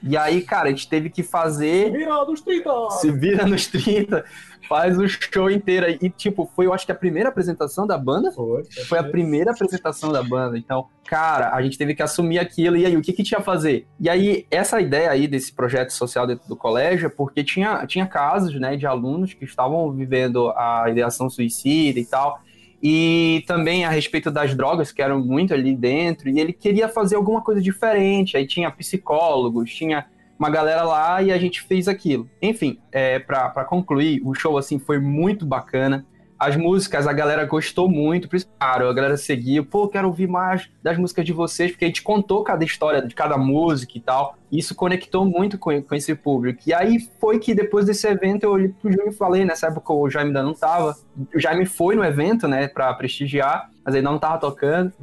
E 0.07 0.15
aí, 0.15 0.41
cara, 0.41 0.67
a 0.67 0.69
gente 0.69 0.87
teve 0.87 1.09
que 1.09 1.23
fazer 1.23 1.91
viral 1.91 2.27
dos 2.27 2.41
30! 2.41 2.89
se 2.91 3.11
vira 3.11 3.45
nos 3.45 3.65
30, 3.65 4.23
faz 4.67 4.97
o 4.97 5.07
show 5.07 5.49
inteiro. 5.49 5.85
aí. 5.85 5.97
E, 6.01 6.09
tipo, 6.09 6.49
foi, 6.55 6.65
eu 6.65 6.73
acho 6.73 6.85
que 6.85 6.91
a 6.91 6.95
primeira 6.95 7.29
apresentação 7.29 7.85
da 7.85 7.97
banda. 7.97 8.31
Foi, 8.31 8.63
Foi 8.87 8.99
a 8.99 9.03
primeira 9.03 9.51
apresentação 9.51 10.11
da 10.11 10.21
banda. 10.21 10.57
Então, 10.57 10.87
cara, 11.05 11.53
a 11.53 11.61
gente 11.61 11.77
teve 11.77 11.95
que 11.95 12.03
assumir 12.03 12.39
aquilo. 12.39 12.75
E 12.75 12.85
aí, 12.85 12.95
o 12.97 13.01
que 13.01 13.13
que 13.13 13.23
tinha 13.23 13.39
a 13.39 13.43
fazer? 13.43 13.87
E 13.99 14.09
aí, 14.09 14.45
essa 14.49 14.81
ideia 14.81 15.11
aí 15.11 15.27
desse 15.27 15.53
projeto 15.53 15.91
social 15.91 16.27
dentro 16.27 16.47
do 16.47 16.55
colégio 16.55 17.07
é 17.07 17.09
porque 17.09 17.43
tinha, 17.43 17.85
tinha 17.85 18.05
casos, 18.05 18.53
né, 18.59 18.75
de 18.75 18.85
alunos 18.85 19.33
que 19.33 19.45
estavam 19.45 19.91
vivendo 19.91 20.49
a 20.51 20.85
ideação 20.89 21.29
suicida 21.29 21.99
e 21.99 22.05
tal. 22.05 22.39
E 22.81 23.43
também 23.47 23.85
a 23.85 23.89
respeito 23.89 24.29
das 24.29 24.53
drogas, 24.53 24.91
que 24.91 25.01
eram 25.01 25.19
muito 25.19 25.53
ali 25.53 25.75
dentro. 25.75 26.29
E 26.29 26.39
ele 26.39 26.53
queria 26.53 26.87
fazer 26.87 27.15
alguma 27.15 27.41
coisa 27.41 27.61
diferente. 27.61 28.37
Aí 28.37 28.45
tinha 28.45 28.69
psicólogos, 28.69 29.73
tinha 29.73 30.05
uma 30.37 30.49
galera 30.49 30.83
lá 30.83 31.21
e 31.21 31.31
a 31.31 31.37
gente 31.37 31.61
fez 31.61 31.87
aquilo. 31.87 32.29
Enfim, 32.41 32.79
é, 32.91 33.19
para 33.19 33.65
concluir, 33.65 34.21
o 34.23 34.33
show 34.33 34.57
assim 34.57 34.77
foi 34.77 34.99
muito 34.99 35.45
bacana. 35.45 36.05
As 36.45 36.55
músicas, 36.55 37.07
a 37.07 37.11
galera 37.11 37.43
gostou 37.43 37.89
muito, 37.89 38.29
claro, 38.59 38.87
a 38.87 38.93
galera 38.93 39.17
seguiu, 39.17 39.65
pô, 39.65 39.87
quero 39.87 40.07
ouvir 40.07 40.27
mais 40.27 40.69
das 40.83 40.95
músicas 40.95 41.25
de 41.25 41.33
vocês, 41.33 41.71
porque 41.71 41.85
a 41.85 41.87
gente 41.87 42.03
contou 42.03 42.43
cada 42.43 42.63
história 42.63 43.01
de 43.01 43.15
cada 43.15 43.35
música 43.35 43.93
e 43.97 43.99
tal. 43.99 44.37
E 44.51 44.59
isso 44.59 44.75
conectou 44.75 45.25
muito 45.25 45.57
com, 45.57 45.81
com 45.81 45.95
esse 45.95 46.13
público. 46.13 46.61
E 46.67 46.71
aí 46.71 46.99
foi 47.19 47.39
que 47.39 47.55
depois 47.55 47.87
desse 47.87 48.07
evento 48.07 48.43
eu 48.43 48.51
olhei 48.51 48.69
pro 48.69 48.91
Júnior 48.91 49.09
e 49.09 49.11
falei, 49.11 49.43
nessa 49.43 49.69
época 49.69 49.91
o 49.91 50.07
Jaime 50.07 50.27
ainda 50.29 50.43
não 50.43 50.53
tava. 50.53 50.95
O 51.33 51.39
Jaime 51.39 51.65
foi 51.65 51.95
no 51.95 52.03
evento, 52.05 52.47
né, 52.47 52.67
pra 52.67 52.93
prestigiar, 52.93 53.71
mas 53.83 53.95
ele 53.95 54.03
não 54.03 54.19
tava 54.19 54.37
tocando. 54.37 54.93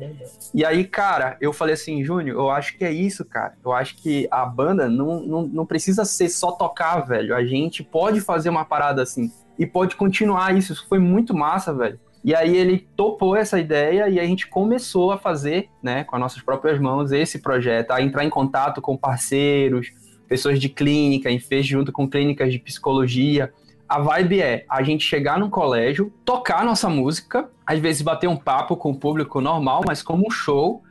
E 0.54 0.64
aí, 0.64 0.84
cara, 0.84 1.36
eu 1.40 1.52
falei 1.52 1.74
assim, 1.74 2.04
Júnior, 2.04 2.36
eu 2.36 2.50
acho 2.50 2.78
que 2.78 2.84
é 2.84 2.92
isso, 2.92 3.24
cara. 3.24 3.54
Eu 3.64 3.72
acho 3.72 3.96
que 3.96 4.28
a 4.30 4.46
banda 4.46 4.88
não, 4.88 5.20
não, 5.20 5.42
não 5.42 5.66
precisa 5.66 6.04
ser 6.04 6.28
só 6.28 6.52
tocar, 6.52 7.00
velho. 7.00 7.34
A 7.34 7.44
gente 7.44 7.82
pode 7.82 8.20
fazer 8.20 8.48
uma 8.48 8.64
parada 8.64 9.02
assim. 9.02 9.32
E 9.58 9.66
pode 9.66 9.96
continuar 9.96 10.56
isso. 10.56 10.72
Isso 10.72 10.86
foi 10.88 10.98
muito 10.98 11.34
massa, 11.34 11.72
velho. 11.74 11.98
E 12.24 12.34
aí 12.34 12.56
ele 12.56 12.86
topou 12.96 13.34
essa 13.34 13.58
ideia 13.58 14.08
e 14.08 14.20
a 14.20 14.24
gente 14.24 14.46
começou 14.46 15.10
a 15.10 15.18
fazer, 15.18 15.68
né, 15.82 16.04
com 16.04 16.14
as 16.14 16.22
nossas 16.22 16.40
próprias 16.40 16.78
mãos, 16.78 17.10
esse 17.10 17.40
projeto, 17.40 17.90
a 17.90 18.00
entrar 18.00 18.24
em 18.24 18.30
contato 18.30 18.80
com 18.80 18.96
parceiros, 18.96 19.92
pessoas 20.28 20.60
de 20.60 20.68
clínica, 20.68 21.30
e 21.30 21.40
fez 21.40 21.66
junto 21.66 21.90
com 21.90 22.08
clínicas 22.08 22.52
de 22.52 22.60
psicologia. 22.60 23.52
A 23.88 24.00
vibe 24.00 24.40
é 24.40 24.64
a 24.68 24.82
gente 24.82 25.04
chegar 25.04 25.38
num 25.38 25.50
colégio, 25.50 26.12
tocar 26.24 26.64
nossa 26.64 26.88
música, 26.88 27.50
às 27.66 27.80
vezes 27.80 28.02
bater 28.02 28.28
um 28.28 28.36
papo 28.36 28.76
com 28.76 28.92
o 28.92 28.96
público 28.96 29.40
normal, 29.40 29.82
mas 29.86 30.00
como 30.00 30.26
um 30.26 30.30
show, 30.30 30.82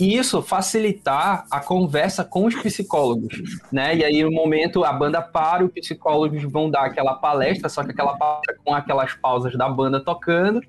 e 0.00 0.16
isso 0.16 0.42
facilitar 0.42 1.44
a 1.50 1.60
conversa 1.60 2.24
com 2.24 2.46
os 2.46 2.54
psicólogos, 2.54 3.60
né? 3.70 3.96
E 3.96 4.04
aí 4.04 4.22
no 4.22 4.30
momento 4.30 4.84
a 4.84 4.92
banda 4.92 5.20
para, 5.20 5.64
os 5.64 5.72
psicólogos 5.72 6.42
vão 6.44 6.70
dar 6.70 6.86
aquela 6.86 7.14
palestra, 7.14 7.68
só 7.68 7.84
que 7.84 7.90
aquela 7.90 8.16
palestra 8.16 8.56
com 8.64 8.74
aquelas 8.74 9.14
pausas 9.14 9.56
da 9.56 9.68
banda 9.68 10.00
tocando, 10.00 10.60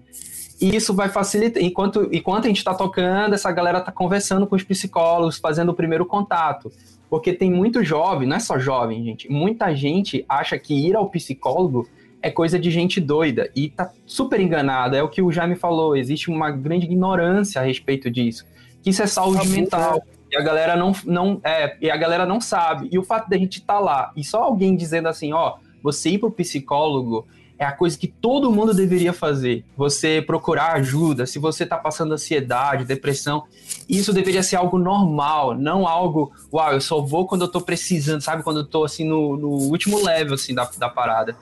e 0.62 0.76
isso 0.76 0.94
vai 0.94 1.10
facilitar. 1.10 1.62
Enquanto, 1.62 2.10
enquanto 2.12 2.46
a 2.46 2.48
gente 2.48 2.58
está 2.58 2.74
tocando, 2.74 3.34
essa 3.34 3.52
galera 3.52 3.80
está 3.80 3.92
conversando 3.92 4.48
com 4.48 4.56
os 4.56 4.64
psicólogos, 4.64 5.38
fazendo 5.38 5.70
o 5.70 5.74
primeiro 5.74 6.06
contato. 6.06 6.72
Porque 7.10 7.34
tem 7.34 7.52
muito 7.52 7.84
jovem, 7.84 8.28
não 8.28 8.38
é 8.38 8.40
só 8.40 8.58
jovem, 8.58 9.04
gente. 9.04 9.30
Muita 9.30 9.76
gente 9.76 10.26
acha 10.28 10.58
que 10.58 10.74
ir 10.74 10.96
ao 10.96 11.10
psicólogo 11.10 11.88
é 12.22 12.32
coisa 12.32 12.58
de 12.58 12.72
gente 12.72 13.02
doida 13.02 13.52
e 13.54 13.70
tá 13.70 13.92
super 14.06 14.40
enganada. 14.40 14.96
É 14.96 15.04
o 15.04 15.10
que 15.10 15.22
o 15.22 15.32
Jaime 15.32 15.56
falou, 15.56 15.96
existe 15.96 16.32
uma 16.32 16.50
grande 16.50 16.86
ignorância 16.86 17.62
a 17.62 17.66
respeito 17.66 18.10
disso. 18.10 18.46
Que 18.84 18.92
isso 18.92 19.02
é 19.02 19.08
saúde 19.08 19.48
mental. 19.48 20.04
E 20.32 20.36
a 20.36 20.42
galera 20.42 20.76
não, 20.76 20.94
não, 21.06 21.42
é, 21.44 21.78
e 21.82 21.90
a 21.90 21.98
galera 21.98 22.26
não 22.26 22.40
sabe. 22.40 22.90
E 22.92 23.00
o 23.00 23.04
fato 23.04 23.30
da 23.30 23.38
gente 23.38 23.60
estar 23.60 23.76
tá 23.76 23.80
lá 23.80 24.12
e 24.16 24.24
só 24.24 24.44
alguém 24.44 24.76
dizendo 24.76 25.08
assim, 25.08 25.34
ó, 25.34 25.56
você 25.82 26.10
ir 26.10 26.20
pro 26.20 26.32
psicólogo 26.32 27.28
é 27.58 27.66
a 27.66 27.72
coisa 27.72 27.98
que 27.98 28.08
todo 28.08 28.52
mundo 28.52 28.74
deveria 28.74 29.14
fazer. 29.14 29.64
Você 29.78 30.22
procurar 30.22 30.74
ajuda, 30.74 31.26
se 31.26 31.40
você 31.40 31.64
está 31.64 31.78
passando 31.78 32.14
ansiedade, 32.14 32.86
depressão, 32.86 33.44
isso 33.88 34.12
deveria 34.12 34.44
ser 34.44 34.56
algo 34.56 34.78
normal, 34.78 35.56
não 35.56 35.88
algo, 35.88 36.32
uau, 36.52 36.74
eu 36.74 36.82
só 36.82 37.00
vou 37.02 37.28
quando 37.28 37.42
eu 37.42 37.48
estou 37.48 37.62
precisando, 37.62 38.22
sabe? 38.22 38.44
Quando 38.44 38.58
eu 38.58 38.66
estou 38.66 38.84
assim 38.84 39.06
no, 39.06 39.38
no, 39.38 39.50
último 39.50 40.04
level 40.04 40.34
assim 40.34 40.54
da, 40.54 40.70
da 40.78 40.90
parada. 40.90 41.36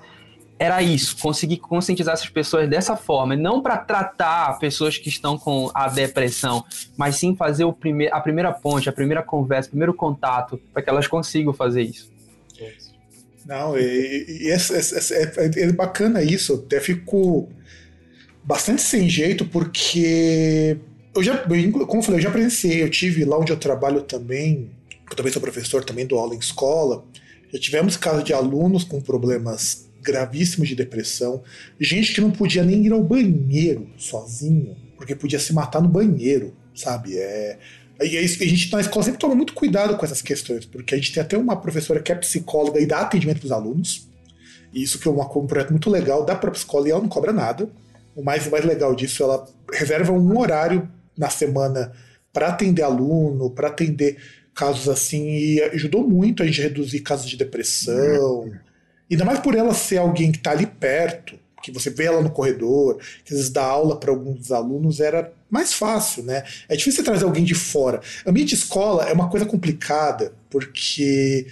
Era 0.61 0.79
isso, 0.83 1.17
conseguir 1.17 1.57
conscientizar 1.57 2.13
essas 2.13 2.29
pessoas 2.29 2.69
dessa 2.69 2.95
forma, 2.95 3.35
não 3.35 3.63
para 3.63 3.77
tratar 3.77 4.59
pessoas 4.59 4.95
que 4.95 5.09
estão 5.09 5.35
com 5.35 5.71
a 5.73 5.87
depressão, 5.87 6.63
mas 6.95 7.15
sim 7.15 7.35
fazer 7.35 7.63
o 7.63 7.73
prime 7.73 8.07
a 8.11 8.19
primeira 8.19 8.51
ponte, 8.51 8.87
a 8.87 8.93
primeira 8.93 9.23
conversa, 9.23 9.69
o 9.69 9.71
primeiro 9.71 9.91
contato, 9.91 10.61
para 10.71 10.83
que 10.83 10.87
elas 10.91 11.07
consigam 11.07 11.51
fazer 11.51 11.81
isso. 11.81 12.11
Não, 13.43 13.75
e, 13.75 14.43
e 14.43 14.51
é, 14.51 14.55
é, 14.55 15.61
é, 15.61 15.63
é, 15.63 15.71
bacana 15.71 16.21
isso. 16.21 16.53
Até 16.53 16.79
fico 16.79 17.49
bastante 18.43 18.83
sem 18.83 19.09
jeito, 19.09 19.45
porque 19.45 20.77
eu 21.15 21.23
já, 21.23 21.39
como 21.39 21.97
eu 21.97 22.03
falei, 22.03 22.19
eu 22.19 22.23
já 22.23 22.29
presenciei, 22.29 22.83
eu 22.83 22.89
tive 22.91 23.25
lá 23.25 23.39
onde 23.39 23.51
eu 23.51 23.57
trabalho 23.57 24.03
também, 24.03 24.69
eu 25.09 25.15
também 25.15 25.33
sou 25.33 25.41
professor, 25.41 25.83
também 25.83 26.05
dou 26.05 26.19
aula 26.19 26.35
em 26.35 26.39
escola. 26.39 27.03
Já 27.51 27.59
tivemos 27.59 27.97
casos 27.97 28.23
de 28.23 28.31
alunos 28.31 28.83
com 28.83 29.01
problemas 29.01 29.89
gravíssimos 30.01 30.67
de 30.67 30.75
depressão, 30.75 31.43
gente 31.79 32.13
que 32.13 32.21
não 32.21 32.31
podia 32.31 32.63
nem 32.63 32.85
ir 32.85 32.91
ao 32.91 33.03
banheiro 33.03 33.87
sozinho, 33.97 34.75
porque 34.97 35.15
podia 35.15 35.39
se 35.39 35.53
matar 35.53 35.81
no 35.81 35.87
banheiro, 35.87 36.53
sabe? 36.75 37.17
É, 37.17 37.57
e 38.01 38.17
é 38.17 38.21
isso, 38.21 38.41
a 38.41 38.45
gente 38.45 38.71
na 38.71 38.81
escola 38.81 39.03
sempre 39.03 39.19
toma 39.19 39.35
muito 39.35 39.53
cuidado 39.53 39.95
com 39.95 40.05
essas 40.05 40.21
questões, 40.21 40.65
porque 40.65 40.95
a 40.95 40.97
gente 40.97 41.13
tem 41.13 41.21
até 41.21 41.37
uma 41.37 41.55
professora 41.55 41.99
que 41.99 42.11
é 42.11 42.15
psicóloga 42.15 42.79
e 42.79 42.85
dá 42.85 43.01
atendimento 43.01 43.39
para 43.39 43.45
os 43.45 43.51
alunos. 43.51 44.09
E 44.73 44.81
isso 44.81 44.99
que 44.99 45.07
é 45.07 45.11
uma, 45.11 45.25
um 45.37 45.45
projeto 45.45 45.71
muito 45.71 45.89
legal, 45.89 46.25
dá 46.25 46.35
para 46.35 46.49
a 46.49 46.53
escola 46.53 46.87
e 46.87 46.91
ela 46.91 47.01
não 47.01 47.09
cobra 47.09 47.31
nada. 47.31 47.69
O 48.15 48.23
mais, 48.23 48.47
o 48.47 48.51
mais 48.51 48.65
legal 48.65 48.95
disso, 48.95 49.23
ela 49.23 49.45
reserva 49.71 50.11
um 50.11 50.37
horário 50.37 50.89
na 51.17 51.29
semana 51.29 51.91
para 52.33 52.47
atender 52.47 52.81
aluno, 52.81 53.49
para 53.49 53.67
atender 53.67 54.17
casos 54.53 54.89
assim, 54.89 55.27
e 55.27 55.61
ajudou 55.61 56.07
muito 56.07 56.41
a 56.41 56.45
gente 56.45 56.59
a 56.61 56.63
reduzir 56.63 57.01
casos 57.01 57.29
de 57.29 57.37
depressão. 57.37 58.41
Uhum. 58.41 58.53
Ainda 59.11 59.25
mais 59.25 59.39
por 59.39 59.55
ela 59.55 59.73
ser 59.73 59.97
alguém 59.97 60.31
que 60.31 60.37
está 60.37 60.51
ali 60.51 60.65
perto, 60.65 61.37
que 61.61 61.71
você 61.71 61.89
vê 61.89 62.05
ela 62.05 62.21
no 62.21 62.31
corredor, 62.31 62.97
que 63.23 63.33
às 63.33 63.37
vezes 63.37 63.49
dá 63.49 63.63
aula 63.63 63.99
para 63.99 64.09
alguns 64.09 64.51
alunos, 64.51 64.99
era 64.99 65.31
mais 65.49 65.73
fácil, 65.73 66.23
né? 66.23 66.43
É 66.67 66.75
difícil 66.75 67.03
você 67.03 67.03
trazer 67.03 67.25
alguém 67.25 67.43
de 67.43 67.53
fora. 67.53 68.01
Ambiente 68.25 68.55
escola 68.55 69.03
é 69.03 69.13
uma 69.13 69.29
coisa 69.29 69.45
complicada, 69.45 70.33
porque 70.49 71.45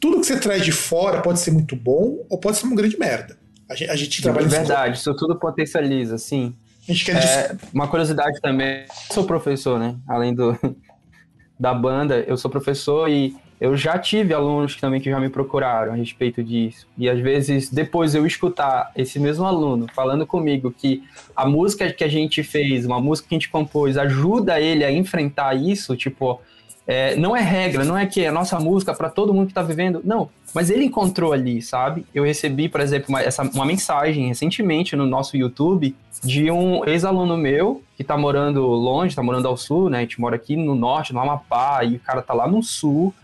tudo 0.00 0.20
que 0.20 0.26
você 0.26 0.38
traz 0.38 0.64
de 0.64 0.72
fora 0.72 1.20
pode 1.20 1.40
ser 1.40 1.50
muito 1.50 1.76
bom 1.76 2.24
ou 2.28 2.38
pode 2.38 2.56
ser 2.56 2.66
uma 2.66 2.76
grande 2.76 2.98
merda. 2.98 3.36
A 3.68 3.74
gente, 3.74 3.90
a 3.90 3.96
gente 3.96 4.22
trabalha 4.22 4.46
É 4.46 4.48
verdade, 4.48 4.98
isso 4.98 5.14
tudo 5.14 5.36
potencializa, 5.36 6.18
sim. 6.18 6.54
A 6.88 6.92
gente 6.92 7.04
quer 7.04 7.16
é, 7.16 7.56
uma 7.72 7.86
curiosidade 7.88 8.40
também, 8.40 8.82
eu 8.82 9.14
sou 9.14 9.24
professor, 9.24 9.78
né? 9.78 9.96
Além 10.06 10.34
do 10.34 10.58
da 11.58 11.72
banda, 11.72 12.20
eu 12.26 12.36
sou 12.36 12.50
professor 12.50 13.08
e 13.08 13.36
eu 13.62 13.76
já 13.76 13.96
tive 13.96 14.34
alunos 14.34 14.74
também 14.74 15.00
que 15.00 15.08
já 15.08 15.20
me 15.20 15.28
procuraram 15.28 15.92
a 15.92 15.94
respeito 15.94 16.42
disso. 16.42 16.84
E 16.98 17.08
às 17.08 17.20
vezes, 17.20 17.70
depois 17.70 18.12
eu 18.12 18.26
escutar 18.26 18.90
esse 18.96 19.20
mesmo 19.20 19.44
aluno 19.44 19.86
falando 19.94 20.26
comigo 20.26 20.74
que 20.76 21.04
a 21.36 21.46
música 21.46 21.92
que 21.92 22.02
a 22.02 22.08
gente 22.08 22.42
fez, 22.42 22.84
uma 22.84 23.00
música 23.00 23.28
que 23.28 23.36
a 23.36 23.38
gente 23.38 23.48
compôs, 23.48 23.96
ajuda 23.96 24.60
ele 24.60 24.84
a 24.84 24.90
enfrentar 24.90 25.54
isso, 25.54 25.94
tipo, 25.94 26.40
é, 26.84 27.14
não 27.14 27.36
é 27.36 27.40
regra, 27.40 27.84
não 27.84 27.96
é 27.96 28.04
que 28.04 28.26
a 28.26 28.32
nossa 28.32 28.58
música 28.58 28.92
para 28.92 29.08
todo 29.08 29.32
mundo 29.32 29.46
que 29.46 29.52
está 29.52 29.62
vivendo, 29.62 30.00
não. 30.02 30.28
Mas 30.52 30.68
ele 30.68 30.84
encontrou 30.84 31.32
ali, 31.32 31.62
sabe? 31.62 32.04
Eu 32.12 32.24
recebi, 32.24 32.68
por 32.68 32.80
exemplo, 32.80 33.10
uma, 33.10 33.22
essa, 33.22 33.44
uma 33.44 33.64
mensagem 33.64 34.26
recentemente 34.26 34.96
no 34.96 35.06
nosso 35.06 35.36
YouTube 35.36 35.94
de 36.24 36.50
um 36.50 36.84
ex-aluno 36.84 37.36
meu 37.36 37.80
que 37.94 38.02
está 38.02 38.16
morando 38.16 38.66
longe, 38.66 39.10
está 39.10 39.22
morando 39.22 39.46
ao 39.46 39.56
sul, 39.56 39.88
né? 39.88 39.98
A 39.98 40.00
gente 40.00 40.20
mora 40.20 40.34
aqui 40.34 40.56
no 40.56 40.74
norte, 40.74 41.12
no 41.12 41.20
Amapá, 41.20 41.84
e 41.84 41.94
o 41.94 42.00
cara 42.00 42.20
tá 42.22 42.34
lá 42.34 42.48
no 42.48 42.60
sul 42.60 43.14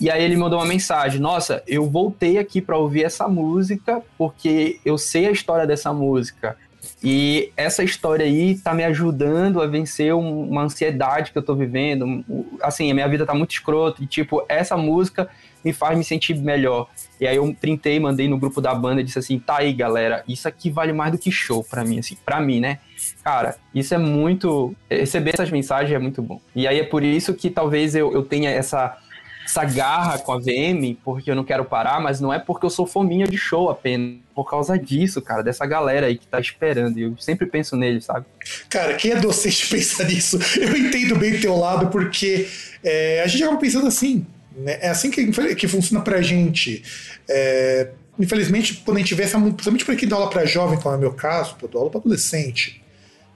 e 0.00 0.10
aí 0.10 0.22
ele 0.22 0.36
mandou 0.36 0.58
uma 0.58 0.66
mensagem: 0.66 1.20
Nossa, 1.20 1.62
eu 1.66 1.88
voltei 1.88 2.38
aqui 2.38 2.60
para 2.60 2.76
ouvir 2.76 3.04
essa 3.04 3.28
música 3.28 4.02
porque 4.18 4.80
eu 4.84 4.98
sei 4.98 5.26
a 5.26 5.30
história 5.30 5.66
dessa 5.66 5.92
música. 5.92 6.56
E 7.02 7.52
essa 7.56 7.82
história 7.82 8.24
aí 8.24 8.56
tá 8.56 8.72
me 8.72 8.84
ajudando 8.84 9.60
a 9.60 9.66
vencer 9.66 10.14
uma 10.14 10.62
ansiedade 10.62 11.32
que 11.32 11.38
eu 11.38 11.42
tô 11.42 11.54
vivendo. 11.54 12.24
Assim, 12.62 12.90
a 12.90 12.94
minha 12.94 13.08
vida 13.08 13.26
tá 13.26 13.34
muito 13.34 13.52
escrota. 13.52 14.02
E, 14.02 14.06
tipo, 14.06 14.44
essa 14.48 14.76
música 14.76 15.28
me 15.62 15.72
faz 15.72 15.96
me 15.96 16.04
sentir 16.04 16.34
melhor. 16.36 16.88
E 17.20 17.26
aí 17.26 17.36
eu 17.36 17.56
printei, 17.58 17.98
mandei 17.98 18.28
no 18.28 18.38
grupo 18.38 18.60
da 18.60 18.74
banda 18.74 19.00
e 19.00 19.04
disse 19.04 19.18
assim: 19.18 19.38
tá 19.38 19.58
aí, 19.58 19.72
galera, 19.72 20.24
isso 20.28 20.46
aqui 20.48 20.70
vale 20.70 20.92
mais 20.92 21.12
do 21.12 21.18
que 21.18 21.30
show 21.30 21.64
para 21.64 21.84
mim, 21.84 21.98
assim, 21.98 22.16
para 22.24 22.40
mim, 22.40 22.60
né? 22.60 22.78
Cara, 23.22 23.56
isso 23.74 23.94
é 23.94 23.98
muito. 23.98 24.74
Receber 24.90 25.32
essas 25.34 25.50
mensagens 25.50 25.94
é 25.94 25.98
muito 25.98 26.22
bom. 26.22 26.40
E 26.54 26.66
aí 26.66 26.80
é 26.80 26.84
por 26.84 27.02
isso 27.02 27.34
que 27.34 27.50
talvez 27.50 27.94
eu, 27.94 28.12
eu 28.12 28.22
tenha 28.22 28.50
essa 28.50 28.98
essa 29.44 29.64
garra 29.64 30.18
com 30.18 30.32
a 30.32 30.38
VM, 30.38 30.96
porque 31.04 31.30
eu 31.30 31.36
não 31.36 31.44
quero 31.44 31.64
parar, 31.64 32.00
mas 32.00 32.20
não 32.20 32.32
é 32.32 32.38
porque 32.38 32.64
eu 32.64 32.70
sou 32.70 32.86
fominha 32.86 33.26
de 33.26 33.36
show 33.36 33.68
apenas. 33.68 34.18
Por 34.34 34.50
causa 34.50 34.76
disso, 34.78 35.22
cara, 35.22 35.42
dessa 35.42 35.64
galera 35.64 36.06
aí 36.06 36.18
que 36.18 36.26
tá 36.26 36.40
esperando. 36.40 36.98
Eu 36.98 37.16
sempre 37.18 37.46
penso 37.46 37.76
nele, 37.76 38.00
sabe? 38.00 38.26
Cara, 38.68 38.94
quem 38.94 39.12
é 39.12 39.16
docente 39.16 39.68
pensa 39.70 40.02
nisso? 40.04 40.38
Eu 40.58 40.76
entendo 40.76 41.16
bem 41.16 41.34
o 41.34 41.40
teu 41.40 41.56
lado, 41.56 41.88
porque 41.88 42.48
é, 42.82 43.22
a 43.22 43.26
gente 43.26 43.44
acaba 43.44 43.58
pensando 43.58 43.86
assim. 43.86 44.26
Né? 44.56 44.78
É 44.80 44.88
assim 44.88 45.10
que, 45.10 45.54
que 45.54 45.68
funciona 45.68 46.02
pra 46.02 46.20
gente. 46.22 46.82
É, 47.28 47.90
infelizmente, 48.18 48.82
quando 48.84 48.96
a 48.96 49.00
gente 49.00 49.14
vê 49.14 49.24
essa. 49.24 49.38
Principalmente 49.38 49.84
pra 49.84 49.94
quem 49.94 50.08
dá 50.08 50.16
aula 50.16 50.30
pra 50.30 50.44
jovem, 50.44 50.80
como 50.80 50.94
é 50.94 50.98
o 50.98 51.00
meu 51.00 51.12
caso, 51.12 51.56
eu 51.62 51.68
dou 51.68 51.80
aula 51.80 51.90
pra 51.90 52.00
adolescente. 52.00 52.82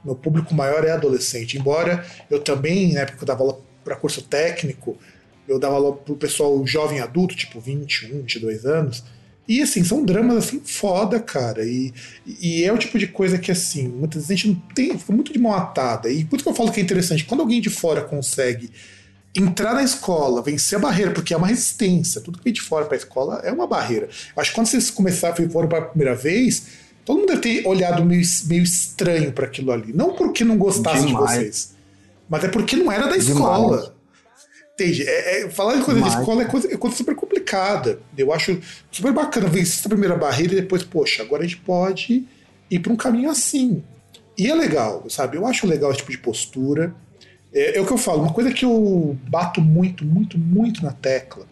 Meu 0.04 0.14
público 0.14 0.54
maior 0.54 0.84
é 0.84 0.90
adolescente. 0.90 1.58
Embora 1.58 2.04
eu 2.30 2.40
também, 2.40 2.92
na 2.92 3.00
época 3.00 3.18
que 3.18 3.24
eu 3.24 3.26
dava 3.26 3.42
aula 3.42 3.60
para 3.84 3.94
curso 3.94 4.22
técnico, 4.22 4.98
eu 5.48 5.58
dava 5.58 5.76
aula 5.76 5.96
pro 5.96 6.14
pessoal 6.14 6.64
jovem 6.66 7.00
adulto, 7.00 7.34
tipo 7.34 7.58
21, 7.58 8.22
22 8.22 8.66
anos. 8.66 9.02
E 9.48 9.62
assim, 9.62 9.82
são 9.82 10.04
dramas 10.04 10.36
assim 10.36 10.60
foda, 10.62 11.18
cara. 11.18 11.64
E, 11.64 11.92
e 12.26 12.62
é 12.62 12.72
o 12.72 12.76
tipo 12.76 12.98
de 12.98 13.06
coisa 13.06 13.38
que 13.38 13.50
assim, 13.50 13.88
muitas 13.88 14.26
vezes 14.26 14.30
a 14.30 14.34
gente 14.34 14.48
não 14.48 14.74
tem, 14.74 14.98
fica 14.98 15.12
muito 15.12 15.32
de 15.32 15.38
mão 15.38 15.54
atada. 15.54 16.10
E 16.10 16.22
por 16.24 16.36
isso 16.36 16.44
que 16.44 16.50
eu 16.50 16.54
falo 16.54 16.70
que 16.70 16.80
é 16.80 16.82
interessante, 16.82 17.24
quando 17.24 17.40
alguém 17.40 17.60
de 17.60 17.70
fora 17.70 18.02
consegue 18.02 18.70
entrar 19.34 19.72
na 19.72 19.82
escola, 19.82 20.42
vencer 20.42 20.78
a 20.78 20.82
barreira, 20.82 21.12
porque 21.12 21.32
é 21.32 21.36
uma 21.36 21.46
resistência. 21.46 22.20
Tudo 22.20 22.38
que 22.38 22.44
vem 22.44 22.52
de 22.52 22.60
fora 22.60 22.84
para 22.84 22.94
a 22.94 22.98
escola 22.98 23.40
é 23.42 23.50
uma 23.50 23.66
barreira. 23.66 24.10
Acho 24.36 24.50
que 24.50 24.54
quando 24.54 24.66
vocês 24.66 24.90
começaram 24.90 25.34
foram 25.50 25.68
para 25.68 25.78
a 25.78 25.82
primeira 25.82 26.14
vez, 26.14 26.66
todo 27.04 27.20
mundo 27.20 27.28
deve 27.28 27.40
ter 27.40 27.66
olhado 27.66 28.04
meio, 28.04 28.22
meio 28.44 28.62
estranho 28.62 29.32
para 29.32 29.46
aquilo 29.46 29.72
ali. 29.72 29.94
Não 29.94 30.12
porque 30.14 30.44
não 30.44 30.58
gostasse 30.58 31.06
Demais. 31.06 31.30
de 31.30 31.36
vocês, 31.38 31.74
mas 32.28 32.44
é 32.44 32.48
porque 32.48 32.76
não 32.76 32.92
era 32.92 33.06
da 33.06 33.16
escola. 33.16 33.76
Demais. 33.78 33.97
Entende? 34.78 35.02
É, 35.02 35.40
é, 35.40 35.50
falar 35.50 35.74
de 35.74 35.82
coisa 35.82 35.98
Mas... 35.98 36.12
de 36.12 36.20
escola 36.20 36.42
é 36.42 36.44
coisa, 36.44 36.72
é 36.72 36.76
coisa 36.76 36.96
super 36.96 37.16
complicada. 37.16 37.98
Eu 38.16 38.32
acho 38.32 38.60
super 38.92 39.12
bacana 39.12 39.48
vencer 39.48 39.80
essa 39.80 39.88
primeira 39.88 40.16
barreira 40.16 40.52
e 40.52 40.60
depois, 40.60 40.84
poxa, 40.84 41.20
agora 41.20 41.42
a 41.42 41.46
gente 41.46 41.60
pode 41.60 42.24
ir 42.70 42.78
para 42.78 42.92
um 42.92 42.96
caminho 42.96 43.28
assim. 43.28 43.82
E 44.38 44.46
é 44.46 44.54
legal, 44.54 45.04
sabe? 45.08 45.36
Eu 45.36 45.44
acho 45.44 45.66
legal 45.66 45.90
esse 45.90 45.98
tipo 45.98 46.12
de 46.12 46.18
postura. 46.18 46.94
É, 47.52 47.76
é, 47.76 47.80
o 47.80 47.86
que 47.86 47.92
eu 47.92 47.98
falo, 47.98 48.22
uma 48.22 48.32
coisa 48.32 48.52
que 48.52 48.64
eu 48.64 49.18
bato 49.28 49.60
muito, 49.60 50.04
muito, 50.04 50.38
muito 50.38 50.80
na 50.84 50.92
tecla. 50.92 51.44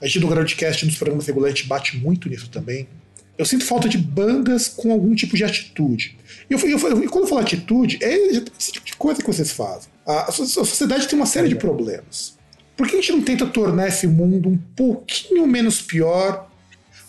A 0.00 0.06
gente 0.06 0.20
no 0.20 0.28
Groundcast, 0.28 0.86
nos 0.86 0.96
programas 0.96 1.26
regulares, 1.26 1.54
a 1.54 1.56
gente 1.58 1.68
bate 1.68 1.98
muito 1.98 2.26
nisso 2.26 2.48
também. 2.48 2.88
Eu 3.36 3.44
sinto 3.44 3.66
falta 3.66 3.86
de 3.86 3.98
bandas 3.98 4.68
com 4.68 4.92
algum 4.92 5.14
tipo 5.14 5.36
de 5.36 5.44
atitude. 5.44 6.16
E, 6.48 6.54
eu, 6.54 6.58
eu, 6.58 7.04
e 7.04 7.08
quando 7.08 7.24
eu 7.24 7.28
falo 7.28 7.42
atitude, 7.42 7.98
é 8.00 8.16
esse 8.58 8.72
tipo 8.72 8.86
de 8.86 8.96
coisa 8.96 9.20
que 9.20 9.26
vocês 9.26 9.52
fazem. 9.52 9.90
A, 10.06 10.12
a, 10.12 10.28
a 10.28 10.32
sociedade 10.32 11.06
tem 11.06 11.18
uma 11.18 11.26
série 11.26 11.48
de 11.48 11.56
problemas. 11.56 12.40
Por 12.76 12.86
que 12.86 12.96
a 12.96 13.00
gente 13.00 13.12
não 13.12 13.22
tenta 13.22 13.46
tornar 13.46 13.88
esse 13.88 14.06
mundo 14.06 14.48
um 14.48 14.58
pouquinho 14.76 15.46
menos 15.46 15.80
pior, 15.80 16.48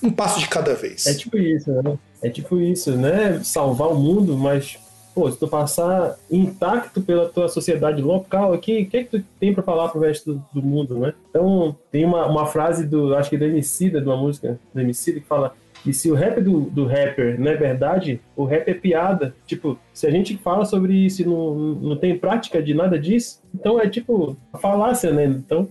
um 0.01 0.11
passo 0.11 0.39
de 0.39 0.47
cada 0.47 0.75
vez? 0.75 1.05
É 1.07 1.13
tipo 1.13 1.37
isso, 1.37 1.71
né? 1.71 1.97
É 2.21 2.29
tipo 2.29 2.59
isso, 2.59 2.91
né? 2.91 3.41
Salvar 3.43 3.89
o 3.89 3.95
mundo, 3.95 4.37
mas 4.37 4.77
pô, 5.13 5.29
se 5.31 5.37
tu 5.37 5.47
passar 5.47 6.17
intacto 6.29 7.01
pela 7.01 7.29
tua 7.29 7.47
sociedade 7.47 8.01
local 8.01 8.53
aqui, 8.53 8.81
o 8.81 8.89
que 8.89 8.97
é 8.97 9.03
que 9.03 9.19
tu 9.19 9.25
tem 9.39 9.53
para 9.53 9.63
falar 9.63 9.89
pro 9.89 10.01
resto 10.01 10.33
do, 10.33 10.45
do, 10.53 10.61
mundo, 10.61 10.97
né? 10.97 11.13
Então, 11.29 11.75
tem 11.91 12.03
uma, 12.03 12.25
uma 12.25 12.45
frase 12.47 12.85
do, 12.85 13.15
acho 13.15 13.29
que 13.29 13.37
do 13.37 13.45
Emicida, 13.45 14.01
de 14.01 14.07
uma 14.07 14.17
música 14.17 14.59
do 14.73 14.81
Emicida, 14.81 15.19
que 15.19 15.27
fala 15.27 15.55
e 15.85 15.93
se 15.93 16.09
o 16.09 16.15
rap 16.15 16.41
do, 16.41 16.61
do 16.61 16.85
rapper 16.85 17.39
não 17.39 17.51
é 17.51 17.55
verdade, 17.55 18.21
o 18.35 18.45
rap 18.45 18.69
é 18.69 18.73
piada. 18.73 19.35
Tipo, 19.45 19.77
se 19.93 20.07
a 20.07 20.11
gente 20.11 20.37
fala 20.37 20.65
sobre 20.65 20.93
isso 20.93 21.21
e 21.21 21.25
não, 21.25 21.55
não 21.55 21.95
tem 21.97 22.17
prática 22.17 22.61
de 22.61 22.73
nada 22.73 22.97
disso, 22.97 23.41
então 23.53 23.79
é 23.79 23.87
tipo 23.89 24.37
falácia, 24.61 25.11
né? 25.11 25.25
Então, 25.25 25.67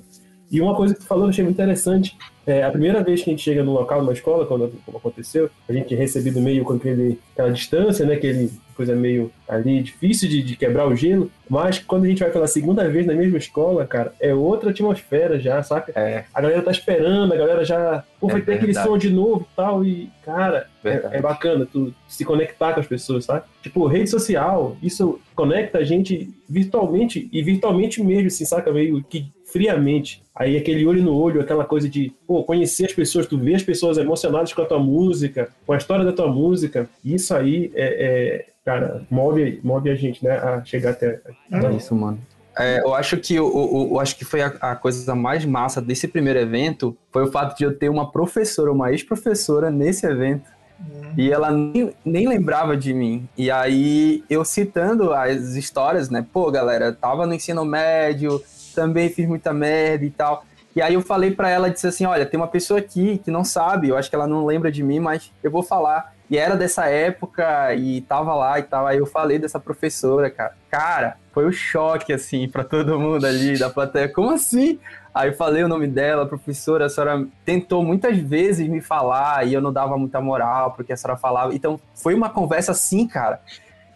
e 0.52 0.60
uma 0.60 0.76
coisa 0.76 0.92
que 0.92 1.00
tu 1.00 1.06
falou, 1.06 1.24
eu 1.24 1.30
achei 1.30 1.42
muito 1.42 1.56
interessante. 1.56 2.14
É, 2.46 2.62
a 2.62 2.70
primeira 2.70 3.02
vez 3.02 3.22
que 3.22 3.30
a 3.30 3.32
gente 3.32 3.42
chega 3.42 3.64
no 3.64 3.72
local, 3.72 4.02
numa 4.02 4.12
escola, 4.12 4.44
quando, 4.44 4.70
aconteceu, 4.94 5.48
a 5.66 5.72
gente 5.72 5.94
é 5.94 5.96
recebido 5.96 6.42
meio 6.42 6.62
com 6.62 6.74
aquele, 6.74 7.18
aquela 7.32 7.50
distância, 7.50 8.04
né? 8.04 8.14
Aquele 8.14 8.50
coisa 8.74 8.94
meio 8.94 9.30
ali 9.48 9.82
difícil 9.82 10.28
de, 10.28 10.42
de, 10.42 10.56
quebrar 10.56 10.86
o 10.86 10.94
gelo. 10.94 11.30
Mas 11.48 11.78
quando 11.78 12.04
a 12.04 12.08
gente 12.08 12.20
vai 12.20 12.30
pela 12.30 12.46
segunda 12.46 12.88
vez 12.88 13.06
na 13.06 13.14
mesma 13.14 13.38
escola, 13.38 13.86
cara, 13.86 14.12
é 14.20 14.34
outra 14.34 14.70
atmosfera 14.70 15.38
já, 15.38 15.62
saca? 15.62 15.92
É. 15.98 16.24
A 16.34 16.40
galera 16.40 16.62
tá 16.62 16.70
esperando, 16.70 17.32
a 17.32 17.36
galera 17.36 17.64
já. 17.64 18.04
Pô, 18.20 18.26
vai 18.26 18.40
é 18.40 18.44
ter 18.44 18.54
aquele 18.54 18.74
som 18.74 18.98
de 18.98 19.08
novo 19.08 19.46
e 19.50 19.56
tal. 19.56 19.84
E, 19.84 20.10
cara, 20.24 20.66
é, 20.84 21.00
é, 21.12 21.20
bacana 21.20 21.66
tu 21.70 21.94
se 22.08 22.24
conectar 22.24 22.74
com 22.74 22.80
as 22.80 22.86
pessoas, 22.86 23.24
sabe? 23.24 23.44
Tipo, 23.62 23.86
rede 23.86 24.10
social, 24.10 24.76
isso 24.82 25.18
conecta 25.34 25.78
a 25.78 25.84
gente 25.84 26.30
virtualmente 26.48 27.28
e 27.32 27.42
virtualmente 27.42 28.02
mesmo, 28.02 28.26
assim, 28.26 28.44
saca? 28.44 28.72
Meio 28.72 29.02
que 29.02 29.26
friamente. 29.52 30.22
Aí 30.34 30.56
aquele 30.56 30.86
olho 30.86 31.02
no 31.02 31.14
olho, 31.14 31.40
aquela 31.40 31.64
coisa 31.64 31.88
de 31.88 32.12
pô, 32.26 32.42
conhecer 32.42 32.86
as 32.86 32.92
pessoas, 32.92 33.26
tu 33.26 33.36
vê 33.36 33.54
as 33.54 33.62
pessoas 33.62 33.98
emocionadas 33.98 34.52
com 34.52 34.62
a 34.62 34.66
tua 34.66 34.78
música, 34.78 35.50
com 35.66 35.72
a 35.72 35.76
história 35.76 36.04
da 36.04 36.12
tua 36.12 36.28
música. 36.28 36.88
Isso 37.04 37.34
aí 37.34 37.70
é, 37.74 37.84
é 37.84 38.46
cara, 38.64 39.02
move, 39.10 39.60
move 39.62 39.90
a 39.90 39.94
gente, 39.94 40.24
né, 40.24 40.32
a 40.32 40.64
chegar 40.64 40.90
até. 40.90 41.20
É 41.50 41.72
isso, 41.72 41.94
mano. 41.94 42.18
É, 42.58 42.80
eu 42.80 42.94
acho 42.94 43.16
que 43.16 43.34
eu, 43.34 43.46
eu, 43.46 43.88
eu 43.92 44.00
acho 44.00 44.16
que 44.16 44.24
foi 44.24 44.42
a, 44.42 44.48
a, 44.60 44.76
coisa 44.76 45.14
mais 45.14 45.44
massa 45.44 45.80
desse 45.80 46.06
primeiro 46.06 46.38
evento 46.38 46.94
foi 47.10 47.22
o 47.22 47.32
fato 47.32 47.56
de 47.56 47.64
eu 47.64 47.74
ter 47.74 47.88
uma 47.88 48.10
professora, 48.10 48.70
uma 48.70 48.90
ex-professora 48.90 49.70
nesse 49.70 50.06
evento. 50.06 50.50
Uhum. 50.78 51.14
E 51.16 51.32
ela 51.32 51.50
nem, 51.50 51.94
nem 52.04 52.28
lembrava 52.28 52.76
de 52.76 52.92
mim. 52.92 53.26
E 53.38 53.50
aí, 53.50 54.22
eu 54.28 54.44
citando 54.44 55.14
as 55.14 55.54
histórias, 55.54 56.10
né? 56.10 56.26
Pô, 56.30 56.50
galera, 56.50 56.92
tava 56.92 57.26
no 57.26 57.34
ensino 57.34 57.64
médio, 57.64 58.42
também 58.74 59.08
fiz 59.08 59.26
muita 59.26 59.52
merda 59.52 60.04
e 60.04 60.10
tal. 60.10 60.44
E 60.74 60.80
aí 60.80 60.94
eu 60.94 61.02
falei 61.02 61.30
para 61.30 61.50
ela, 61.50 61.68
disse 61.68 61.86
assim, 61.86 62.06
olha, 62.06 62.24
tem 62.24 62.40
uma 62.40 62.48
pessoa 62.48 62.80
aqui 62.80 63.18
que 63.18 63.30
não 63.30 63.44
sabe, 63.44 63.88
eu 63.88 63.96
acho 63.96 64.08
que 64.08 64.16
ela 64.16 64.26
não 64.26 64.46
lembra 64.46 64.72
de 64.72 64.82
mim, 64.82 65.00
mas 65.00 65.30
eu 65.42 65.50
vou 65.50 65.62
falar. 65.62 66.14
E 66.30 66.38
era 66.38 66.56
dessa 66.56 66.86
época 66.86 67.74
e 67.74 68.00
tava 68.00 68.34
lá 68.34 68.58
e 68.58 68.62
tal. 68.62 68.86
Aí 68.86 68.96
eu 68.96 69.04
falei 69.04 69.38
dessa 69.38 69.60
professora, 69.60 70.30
cara. 70.30 70.54
Cara, 70.70 71.18
foi 71.30 71.46
um 71.46 71.52
choque, 71.52 72.10
assim, 72.10 72.48
para 72.48 72.64
todo 72.64 72.98
mundo 72.98 73.26
ali 73.26 73.58
da 73.58 73.68
plateia. 73.68 74.08
Como 74.08 74.30
assim? 74.30 74.78
Aí 75.14 75.28
eu 75.28 75.34
falei 75.34 75.62
o 75.62 75.68
nome 75.68 75.86
dela, 75.86 76.24
professora, 76.24 76.86
a 76.86 76.88
senhora 76.88 77.26
tentou 77.44 77.84
muitas 77.84 78.16
vezes 78.16 78.66
me 78.66 78.80
falar 78.80 79.46
e 79.46 79.52
eu 79.52 79.60
não 79.60 79.70
dava 79.70 79.98
muita 79.98 80.22
moral 80.22 80.72
porque 80.72 80.94
a 80.94 80.96
senhora 80.96 81.18
falava. 81.18 81.54
Então 81.54 81.78
foi 81.94 82.14
uma 82.14 82.30
conversa 82.30 82.72
assim, 82.72 83.06
cara, 83.06 83.38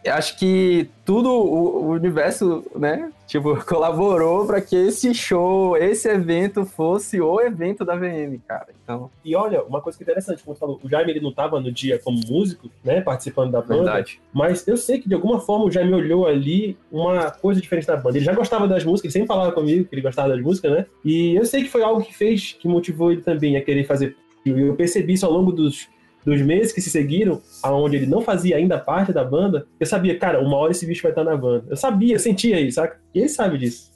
acho 0.08 0.38
que 0.38 0.88
tudo 1.04 1.30
o, 1.30 1.90
universo, 1.90 2.64
né, 2.74 3.10
tipo, 3.26 3.56
colaborou 3.64 4.46
para 4.46 4.60
que 4.60 4.76
esse 4.76 5.14
show, 5.14 5.76
esse 5.76 6.08
evento 6.08 6.64
fosse 6.64 7.20
o 7.20 7.40
evento 7.40 7.84
da 7.84 7.94
VM, 7.94 8.38
cara. 8.46 8.68
Então... 8.82 9.10
E 9.24 9.34
olha, 9.34 9.62
uma 9.62 9.80
coisa 9.80 9.96
que 9.98 10.04
é 10.04 10.04
interessante, 10.04 10.42
como 10.42 10.54
você 10.54 10.60
falou, 10.60 10.80
o 10.82 10.88
Jaime 10.88 11.10
ele 11.12 11.20
não 11.20 11.30
estava 11.30 11.60
no 11.60 11.70
dia 11.70 11.98
como 11.98 12.20
músico, 12.28 12.70
né, 12.84 13.00
participando 13.00 13.52
da 13.52 13.60
banda, 13.60 13.84
Verdade. 13.84 14.20
mas 14.32 14.66
eu 14.66 14.76
sei 14.76 14.98
que 15.00 15.08
de 15.08 15.14
alguma 15.14 15.40
forma 15.40 15.64
o 15.64 15.70
Jaime 15.70 15.94
olhou 15.94 16.26
ali 16.26 16.76
uma 16.90 17.30
coisa 17.30 17.60
diferente 17.60 17.86
da 17.86 17.96
banda. 17.96 18.16
Ele 18.16 18.24
já 18.24 18.34
gostava 18.34 18.68
das 18.68 18.84
músicas, 18.84 19.14
ele 19.14 19.24
sempre 19.24 19.28
falava 19.28 19.52
comigo 19.52 19.84
que 19.84 19.94
ele 19.94 20.02
gostava 20.02 20.28
das 20.28 20.40
músicas, 20.40 20.72
né? 20.72 20.86
E 21.04 21.34
eu 21.34 21.44
sei 21.44 21.62
que 21.62 21.70
foi 21.70 21.82
algo 21.82 22.02
que 22.02 22.14
fez, 22.14 22.52
que 22.58 22.68
motivou 22.68 23.12
ele 23.12 23.22
também 23.22 23.56
a 23.56 23.62
querer 23.62 23.84
fazer. 23.84 24.16
Eu 24.44 24.74
percebi 24.76 25.14
isso 25.14 25.26
ao 25.26 25.32
longo 25.32 25.50
dos 25.50 25.88
dos 26.26 26.42
meses 26.42 26.72
que 26.72 26.80
se 26.80 26.90
seguiram, 26.90 27.40
aonde 27.62 27.94
ele 27.94 28.06
não 28.06 28.20
fazia 28.20 28.56
ainda 28.56 28.76
parte 28.76 29.12
da 29.12 29.24
banda, 29.24 29.64
eu 29.78 29.86
sabia, 29.86 30.18
cara, 30.18 30.40
uma 30.40 30.56
hora 30.56 30.72
esse 30.72 30.84
bicho 30.84 31.02
vai 31.02 31.12
estar 31.12 31.22
na 31.22 31.36
banda. 31.36 31.64
Eu 31.70 31.76
sabia, 31.76 32.18
sentia 32.18 32.60
isso, 32.60 32.74
saca? 32.74 32.98
E 33.14 33.20
ele 33.20 33.28
sabe 33.28 33.56
disso. 33.56 33.92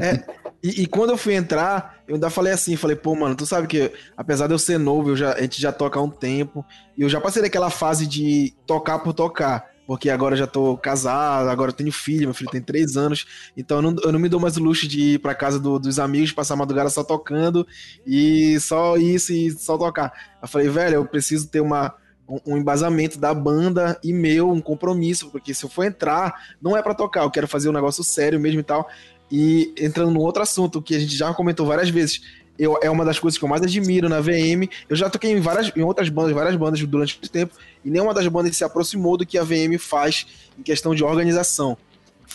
É, 0.00 0.24
e, 0.62 0.82
e, 0.82 0.86
quando 0.86 1.10
eu 1.10 1.18
fui 1.18 1.34
entrar, 1.34 2.02
eu 2.08 2.14
ainda 2.14 2.30
falei 2.30 2.50
assim, 2.50 2.74
falei, 2.74 2.96
pô, 2.96 3.14
mano, 3.14 3.36
tu 3.36 3.44
sabe 3.44 3.66
que 3.66 3.92
apesar 4.16 4.46
de 4.46 4.54
eu 4.54 4.58
ser 4.58 4.78
novo, 4.78 5.10
eu 5.10 5.16
já, 5.16 5.34
a 5.34 5.40
gente 5.42 5.60
já 5.60 5.70
toca 5.70 6.00
há 6.00 6.02
um 6.02 6.08
tempo, 6.08 6.64
e 6.96 7.02
eu 7.02 7.08
já 7.10 7.20
passei 7.20 7.42
daquela 7.42 7.68
fase 7.68 8.06
de 8.06 8.54
tocar 8.66 9.00
por 9.00 9.12
tocar 9.12 9.70
porque 9.86 10.10
agora 10.10 10.36
já 10.36 10.46
tô 10.46 10.76
casado, 10.76 11.48
agora 11.48 11.72
tenho 11.72 11.92
filho, 11.92 12.26
meu 12.26 12.34
filho 12.34 12.50
tem 12.50 12.60
três 12.60 12.96
anos, 12.96 13.26
então 13.56 13.78
eu 13.78 13.82
não, 13.82 13.96
eu 14.02 14.12
não 14.12 14.18
me 14.18 14.28
dou 14.28 14.40
mais 14.40 14.56
o 14.56 14.62
luxo 14.62 14.88
de 14.88 15.14
ir 15.14 15.18
pra 15.18 15.34
casa 15.34 15.58
do, 15.58 15.78
dos 15.78 15.98
amigos, 15.98 16.32
passar 16.32 16.54
a 16.54 16.58
madrugada 16.58 16.90
só 16.90 17.04
tocando 17.04 17.66
e 18.06 18.58
só 18.60 18.96
isso 18.96 19.32
e 19.32 19.50
só 19.50 19.76
tocar. 19.76 20.12
Eu 20.40 20.48
falei, 20.48 20.68
velho, 20.68 20.96
eu 20.96 21.06
preciso 21.06 21.48
ter 21.48 21.60
uma, 21.60 21.94
um, 22.28 22.54
um 22.54 22.56
embasamento 22.56 23.18
da 23.18 23.34
banda 23.34 23.98
e 24.02 24.12
meu, 24.12 24.50
um 24.50 24.60
compromisso, 24.60 25.30
porque 25.30 25.52
se 25.52 25.64
eu 25.64 25.70
for 25.70 25.84
entrar, 25.84 26.34
não 26.60 26.76
é 26.76 26.82
para 26.82 26.94
tocar, 26.94 27.22
eu 27.22 27.30
quero 27.30 27.48
fazer 27.48 27.68
um 27.68 27.72
negócio 27.72 28.02
sério 28.02 28.40
mesmo 28.40 28.60
e 28.60 28.64
tal. 28.64 28.88
E 29.30 29.74
entrando 29.78 30.10
num 30.10 30.20
outro 30.20 30.42
assunto 30.42 30.82
que 30.82 30.94
a 30.94 30.98
gente 30.98 31.16
já 31.16 31.32
comentou 31.34 31.66
várias 31.66 31.88
vezes, 31.88 32.22
eu, 32.58 32.78
é 32.82 32.88
uma 32.90 33.04
das 33.04 33.18
coisas 33.18 33.38
que 33.38 33.44
eu 33.44 33.48
mais 33.48 33.62
admiro 33.62 34.08
na 34.08 34.20
VM. 34.20 34.68
Eu 34.88 34.96
já 34.96 35.10
toquei 35.10 35.32
em 35.32 35.40
várias 35.40 35.72
em 35.76 35.82
outras 35.82 36.08
bandas, 36.08 36.32
várias 36.32 36.56
bandas 36.56 36.80
durante 36.82 37.14
muito 37.14 37.30
tempo, 37.30 37.54
e 37.84 37.90
nenhuma 37.90 38.14
das 38.14 38.26
bandas 38.28 38.56
se 38.56 38.64
aproximou 38.64 39.16
do 39.16 39.26
que 39.26 39.38
a 39.38 39.44
VM 39.44 39.78
faz 39.78 40.26
em 40.58 40.62
questão 40.62 40.94
de 40.94 41.02
organização. 41.02 41.76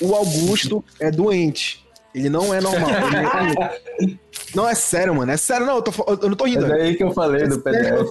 O 0.02 0.14
Augusto 0.14 0.84
é 1.00 1.12
doente. 1.12 1.86
Ele 2.14 2.30
não 2.30 2.54
é 2.54 2.60
normal. 2.60 2.90
É 2.90 4.30
não, 4.56 4.68
é 4.68 4.74
sério, 4.74 5.14
mano. 5.14 5.32
É 5.32 5.38
sério, 5.38 5.66
não. 5.66 5.76
Eu, 5.76 5.82
tô, 5.82 5.92
eu 6.22 6.30
não 6.30 6.36
tô 6.36 6.46
rindo. 6.46 6.66
É 6.66 6.82
aí 6.82 6.96
que 6.96 7.04
eu 7.04 7.12
falei 7.12 7.44
é 7.44 7.48
do 7.48 7.60
PDF. 7.60 8.10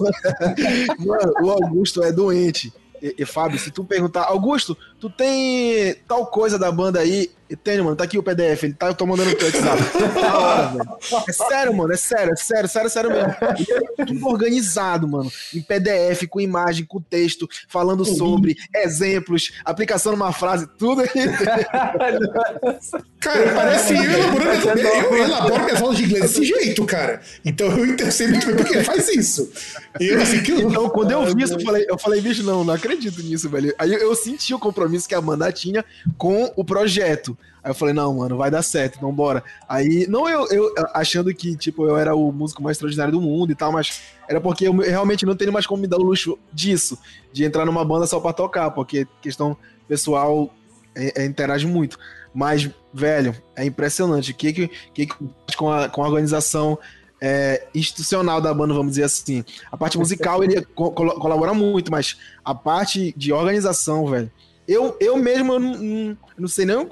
Mano, 0.99 1.33
o 1.41 1.49
Augusto 1.49 2.01
é 2.01 2.11
doente. 2.11 2.71
E, 3.01 3.15
e, 3.19 3.25
Fábio, 3.25 3.59
se 3.59 3.71
tu 3.71 3.83
perguntar, 3.83 4.23
Augusto, 4.23 4.77
tu 4.99 5.09
tem 5.09 5.95
tal 6.07 6.27
coisa 6.27 6.59
da 6.59 6.71
banda 6.71 6.99
aí? 6.99 7.31
E 7.49 7.55
tem, 7.55 7.81
mano, 7.81 7.95
tá 7.95 8.03
aqui 8.03 8.15
o 8.15 8.21
PDF, 8.21 8.61
ele 8.63 8.73
tá, 8.73 8.85
eu 8.87 8.93
tô 8.93 9.07
mandando 9.07 9.35
pro 9.35 9.47
WhatsApp. 9.47 9.81
É 11.27 11.31
sério, 11.31 11.75
mano, 11.75 11.91
é 11.91 11.97
sério, 11.97 12.33
é 12.33 12.35
sério, 12.35 12.69
sério, 12.69 12.87
sério 12.89 13.09
mesmo. 13.09 13.33
É 13.97 14.05
tudo 14.05 14.27
organizado, 14.27 15.07
mano. 15.07 15.31
Em 15.53 15.61
PDF, 15.61 16.27
com 16.29 16.39
imagem, 16.39 16.85
com 16.85 17.01
texto, 17.01 17.49
falando 17.67 18.05
sobre 18.05 18.55
exemplos, 18.75 19.51
aplicação 19.65 20.11
numa 20.11 20.31
frase, 20.31 20.67
tudo 20.77 21.01
aí. 21.01 21.09
cara, 23.19 23.53
parece 23.55 23.95
eu 23.95 24.03
elaborando. 24.03 24.69
Eu, 24.69 24.85
eu 24.85 25.17
elaboro 25.23 25.63
minhas 25.63 25.81
aulas 25.81 25.97
de 25.97 26.03
inglês 26.03 26.25
desse 26.25 26.43
jeito, 26.43 26.85
cara. 26.85 27.19
Então 27.43 27.67
eu 27.67 28.11
sei 28.11 28.27
muito 28.27 28.45
bem 28.45 28.57
porque 28.57 28.75
ele 28.75 28.83
faz 28.83 29.09
isso. 29.09 29.51
Eu, 29.99 30.21
assim, 30.21 30.43
que... 30.43 30.51
Então, 30.51 30.87
quando 30.89 31.09
eu 31.11 31.25
vi 31.33 31.43
isso, 31.43 31.53
eu 31.53 31.61
falei, 31.61 31.85
eu 31.89 31.97
falei, 31.97 32.21
bicho, 32.21 32.43
não, 32.43 32.63
não 32.63 32.73
acredito 32.73 33.23
nisso, 33.23 33.49
velho. 33.49 33.73
Aí 33.79 33.91
eu 33.91 34.13
senti 34.13 34.53
o 34.53 34.59
compromisso 34.59 34.88
que 35.07 35.15
a 35.15 35.19
Amanda 35.19 35.51
tinha 35.51 35.83
com 36.17 36.51
o 36.55 36.63
projeto. 36.63 37.37
Aí 37.63 37.71
eu 37.71 37.75
falei, 37.75 37.93
não, 37.93 38.13
mano, 38.15 38.37
vai 38.37 38.49
dar 38.49 38.61
certo, 38.61 38.97
então 38.97 39.11
bora. 39.13 39.43
Aí, 39.67 40.07
não 40.07 40.29
eu, 40.29 40.47
eu 40.49 40.73
achando 40.93 41.33
que, 41.33 41.55
tipo, 41.57 41.85
eu 41.85 41.97
era 41.97 42.15
o 42.15 42.31
músico 42.31 42.63
mais 42.63 42.75
extraordinário 42.75 43.13
do 43.13 43.21
mundo 43.21 43.51
e 43.51 43.55
tal, 43.55 43.71
mas 43.71 44.01
era 44.27 44.39
porque 44.39 44.67
eu 44.67 44.75
realmente 44.77 45.25
não 45.25 45.35
tenho 45.35 45.51
mais 45.51 45.67
como 45.67 45.81
me 45.81 45.87
dar 45.87 45.97
o 45.97 46.03
luxo 46.03 46.37
disso, 46.53 46.97
de 47.33 47.43
entrar 47.43 47.65
numa 47.65 47.83
banda 47.83 48.07
só 48.07 48.19
pra 48.19 48.31
tocar, 48.31 48.71
porque 48.71 49.05
questão 49.21 49.57
pessoal 49.87 50.53
é, 50.95 51.23
é, 51.23 51.25
interage 51.25 51.67
muito. 51.67 51.97
Mas, 52.33 52.69
velho, 52.93 53.35
é 53.55 53.65
impressionante. 53.65 54.31
O 54.31 54.35
que 54.35 54.53
que, 54.53 54.67
que, 54.93 55.05
que 55.05 55.57
com, 55.57 55.69
a, 55.69 55.89
com 55.89 56.03
a 56.03 56.07
organização 56.07 56.77
é, 57.21 57.67
institucional 57.75 58.39
da 58.39 58.53
banda, 58.53 58.73
vamos 58.73 58.91
dizer 58.91 59.03
assim. 59.03 59.43
A 59.71 59.77
parte 59.77 59.97
musical 59.97 60.43
ele 60.43 60.61
co 60.61 60.91
colabora 60.91 61.53
muito, 61.53 61.91
mas 61.91 62.17
a 62.43 62.55
parte 62.55 63.13
de 63.17 63.33
organização, 63.33 64.07
velho, 64.07 64.31
eu, 64.69 64.95
eu 64.99 65.17
mesmo 65.17 65.53
eu 65.53 65.59
não, 65.59 65.71
não, 65.71 66.17
não, 66.37 66.47
sei 66.47 66.65
nem 66.65 66.87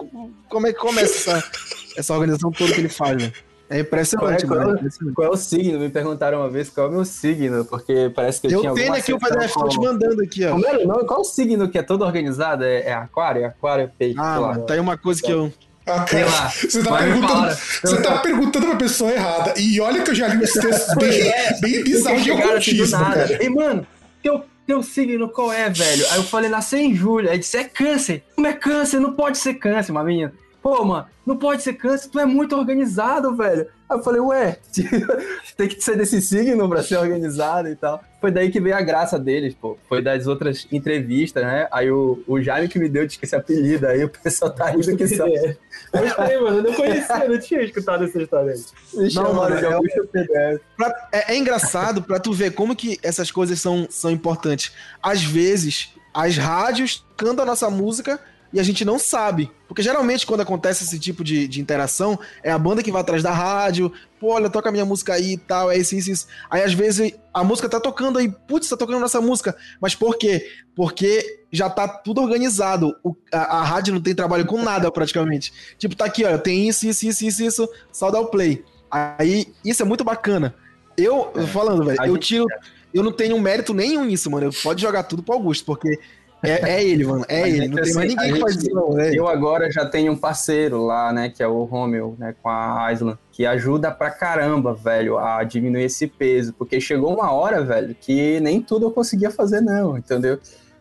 como 0.50 0.68
é 0.68 0.74
que 0.74 0.80
começa 0.80 1.32
essa, 1.32 1.52
essa 1.96 2.14
organização 2.14 2.52
toda 2.52 2.74
que 2.74 2.80
ele 2.80 2.90
faz, 2.90 3.22
né? 3.22 3.32
É 3.70 3.82
impressionante, 3.82 4.48
qual 4.48 4.62
é, 4.62 4.64
qual, 4.64 4.76
é, 4.76 5.14
qual 5.14 5.28
é 5.28 5.30
o 5.32 5.36
signo? 5.36 5.80
Me 5.80 5.90
perguntaram 5.90 6.40
uma 6.40 6.50
vez 6.50 6.70
qual 6.70 6.88
é 6.88 6.90
o 6.90 6.94
meu 6.94 7.06
signo, 7.06 7.66
porque 7.66 8.10
parece 8.16 8.40
que 8.40 8.48
eu, 8.48 8.52
eu 8.52 8.62
tinha 8.62 8.74
tenho 8.74 8.94
aqui 8.94 9.14
o 9.14 9.20
PDF, 9.20 9.54
tô 9.54 9.68
te 9.68 9.78
mandando 9.78 10.24
aqui, 10.24 10.46
ó. 10.46 10.52
Como 10.52 10.66
é, 10.66 10.86
não, 10.86 11.06
qual 11.06 11.20
é 11.20 11.22
o 11.22 11.26
signo 11.26 11.70
que 11.70 11.78
é 11.78 11.84
todo 11.84 12.06
organizado? 12.06 12.64
É, 12.64 12.84
é 12.84 12.94
aquário? 12.94 13.44
É 13.44 13.46
aquário, 13.46 13.84
é 13.84 13.88
peixe, 13.88 14.16
Ah, 14.18 14.40
mano, 14.40 14.66
tá 14.66 14.74
aí 14.74 14.80
uma 14.80 14.98
coisa 14.98 15.22
que 15.22 15.32
eu... 15.32 15.52
Ah, 15.86 16.04
cara, 16.04 16.26
você 16.50 16.84
tá, 16.84 16.98
perguntando, 16.98 17.58
você 17.82 18.02
tá 18.02 18.18
perguntando 18.20 18.68
pra 18.68 18.76
pessoa 18.76 19.12
errada. 19.12 19.54
E 19.58 19.80
olha 19.80 20.02
que 20.02 20.12
eu 20.12 20.16
já 20.16 20.28
li 20.28 20.44
uns 20.44 20.52
textos 20.52 20.96
bem, 20.96 21.22
é, 21.30 21.60
bem 21.62 21.84
bizarros 21.84 22.24
de 22.24 22.32
ocultismo, 22.32 23.00
cara. 23.00 23.44
E, 23.44 23.50
mano, 23.50 23.88
teu 24.22 24.44
teu 24.68 24.84
signo 24.84 25.30
qual 25.30 25.52
é, 25.52 25.70
velho? 25.70 26.06
Aí 26.12 26.18
eu 26.18 26.24
falei, 26.24 26.50
nasci 26.50 26.76
em 26.76 26.94
julho. 26.94 27.30
Aí 27.32 27.40
disse, 27.40 27.58
é 27.58 27.64
câncer. 27.64 28.22
Como 28.36 28.46
é 28.46 28.54
câncer? 28.54 29.00
Não 29.00 29.14
pode 29.14 29.38
ser 29.38 29.54
câncer, 29.54 29.94
uma 29.94 30.04
menina. 30.04 30.34
Pô, 30.62 30.84
mano, 30.84 31.06
não 31.26 31.38
pode 31.38 31.62
ser 31.62 31.74
câncer, 31.74 32.10
tu 32.10 32.20
é 32.20 32.26
muito 32.26 32.56
organizado, 32.56 33.36
velho. 33.36 33.68
Aí 33.90 33.98
eu 33.98 34.04
falei, 34.04 34.20
ué, 34.20 34.58
tem 35.56 35.68
que 35.68 35.82
ser 35.82 35.98
desse 35.98 36.22
signo 36.22 36.68
pra 36.68 36.84
ser 36.84 36.98
organizado 36.98 37.70
e 37.70 37.76
tal. 37.76 38.04
Foi 38.20 38.32
daí 38.32 38.52
que 38.52 38.60
veio 38.60 38.76
a 38.76 38.82
graça 38.82 39.18
deles, 39.18 39.54
pô. 39.54 39.78
Foi 39.88 40.02
das 40.02 40.28
outras 40.28 40.68
entrevistas, 40.72 41.44
né? 41.44 41.68
Aí 41.72 41.90
o, 41.90 42.22
o 42.28 42.42
Jaime 42.42 42.68
que 42.68 42.80
me 42.80 42.90
deu 42.90 43.04
esse 43.06 43.36
apelido, 43.36 43.88
aí 43.88 44.04
o 44.04 44.10
pessoal 44.10 44.52
tá 44.52 44.70
rindo 44.70 44.98
que 44.98 45.08
só. 45.08 45.26
Gostei, 45.26 46.40
mano. 46.40 46.58
Eu 46.58 46.64
não 46.64 46.74
conhecia, 46.74 47.30
não 47.30 47.40
tinha 47.40 47.62
escutado 47.62 48.04
essa 48.04 48.22
história 48.22 48.54
aí. 48.54 49.14
Não, 49.14 49.34
mano, 49.34 49.56
de 49.58 49.66
é, 49.66 49.74
Augusto 49.74 50.08
PDF. 50.12 50.62
Pra- 50.76 51.10
é- 51.12 51.34
é 51.34 51.38
engraçado 51.38 52.02
pra 52.02 52.20
tu 52.20 52.34
ver 52.34 52.52
como 52.52 52.76
que 52.76 53.00
essas 53.02 53.32
coisas 53.32 53.62
são, 53.62 53.88
são 53.90 54.12
importantes. 54.12 54.74
Às 55.02 55.24
vezes, 55.24 55.94
as 56.14 56.36
rádios 56.38 57.06
cantam 57.16 57.44
a 57.44 57.46
nossa 57.48 57.70
música 57.70 58.20
e 58.58 58.60
a 58.60 58.64
gente 58.64 58.84
não 58.84 58.98
sabe. 58.98 59.52
Porque 59.68 59.84
geralmente, 59.84 60.26
quando 60.26 60.42
acontece 60.42 60.84
esse 60.84 60.98
tipo 60.98 61.24
de, 61.24 61.48
de 61.48 61.62
interação, 61.62 62.20
é 62.42 62.52
a 62.52 62.58
banda 62.58 62.82
que 62.82 62.92
vai 62.92 63.02
atrás 63.02 63.22
da 63.22 63.32
rádio, 63.32 63.92
pô, 64.20 64.34
olha, 64.34 64.50
toca 64.50 64.70
a 64.70 64.72
minha 64.72 64.84
música 64.84 65.14
aí 65.14 65.34
e 65.34 65.38
tal, 65.38 65.70
é 65.72 65.78
isso, 65.78 65.96
isso, 65.96 66.10
isso. 66.10 66.28
Aí 66.50 66.64
às 66.64 66.74
vezes 66.74 67.14
a 67.32 67.44
música 67.44 67.70
tá 67.70 67.80
tocando 67.80 68.18
aí, 68.18 68.28
putz, 68.48 68.68
tá 68.68 68.76
tocando 68.76 69.00
nossa 69.00 69.22
música. 69.22 69.56
Mas 69.80 69.94
por 69.94 70.18
quê? 70.18 70.44
Porque 70.76 71.42
já 71.52 71.70
tá 71.70 71.88
tudo 71.88 72.20
organizado. 72.20 72.96
O- 73.04 73.16
a, 73.32 73.60
a 73.60 73.64
rádio 73.64 73.94
não 73.94 74.02
tem 74.02 74.16
trabalho 74.16 74.46
com 74.48 74.62
nada 74.64 74.92
praticamente. 74.92 75.54
Tipo, 75.78 75.96
tá 75.96 76.06
aqui, 76.06 76.26
ó, 76.26 76.36
tem 76.38 76.68
isso, 76.68 76.88
isso, 76.88 77.06
isso, 77.08 77.24
isso, 77.26 77.44
isso, 77.44 77.70
só 77.92 78.10
dá 78.10 78.20
o 78.20 78.28
play. 78.28 78.64
Aí, 78.90 79.54
isso 79.64 79.84
é 79.84 79.86
muito 79.86 80.04
bacana. 80.04 80.56
Eu, 80.98 81.32
eu 81.36 81.46
falando, 81.46 81.86
velho, 81.86 82.04
eu 82.06 82.18
tiro. 82.18 82.46
Eu 82.94 83.04
não 83.04 83.12
tenho 83.12 83.40
mérito 83.40 83.74
nenhum 83.74 84.06
nisso, 84.06 84.32
mano. 84.32 84.48
Eu 84.48 84.52
pode 84.64 84.82
jogar 84.82 85.04
tudo 85.04 85.22
pro 85.22 85.36
Augusto, 85.36 85.66
porque 85.66 86.00
é, 86.44 86.70
é 86.76 86.84
ele, 86.84 87.06
mano. 87.06 87.26
É 87.28 87.44
A 87.44 87.48
ele. 87.50 87.68
Não 87.68 87.82
tem 87.82 87.94
mais 87.94 87.98
assim, 87.98 88.08
ninguém 88.16 88.34
que 88.34 88.40
faz 88.40 88.56
isso, 88.56 88.74
não. 88.74 89.00
É. 89.00 89.12
Eu 89.16 89.28
agora 89.28 89.72
já 89.72 89.86
tenho 89.86 90.12
um 90.12 90.18
parceiro 90.18 90.86
lá, 90.86 91.12
né, 91.12 91.30
que 91.30 91.42
é 91.42 91.48
o 91.48 91.64
Romeu, 91.64 92.16
né, 92.20 92.36
com 92.42 92.50
a 92.50 92.90
Island, 92.92 93.18
que 93.32 93.46
ajuda 93.46 93.92
pra 93.92 94.12
caramba, 94.12 94.74
velho, 94.74 95.18
a 95.18 95.44
diminuir 95.44 95.84
esse 95.84 96.08
peso, 96.08 96.54
porque 96.54 96.80
chegou 96.80 97.14
uma 97.14 97.32
hora, 97.32 97.64
velho, 97.64 97.96
que 98.00 98.40
nem 98.40 98.62
tudo 98.62 98.86
eu 98.86 98.92
conseguia 98.92 99.32
fazer 99.32 99.62
não, 99.62 99.98
entendeu? 99.98 100.40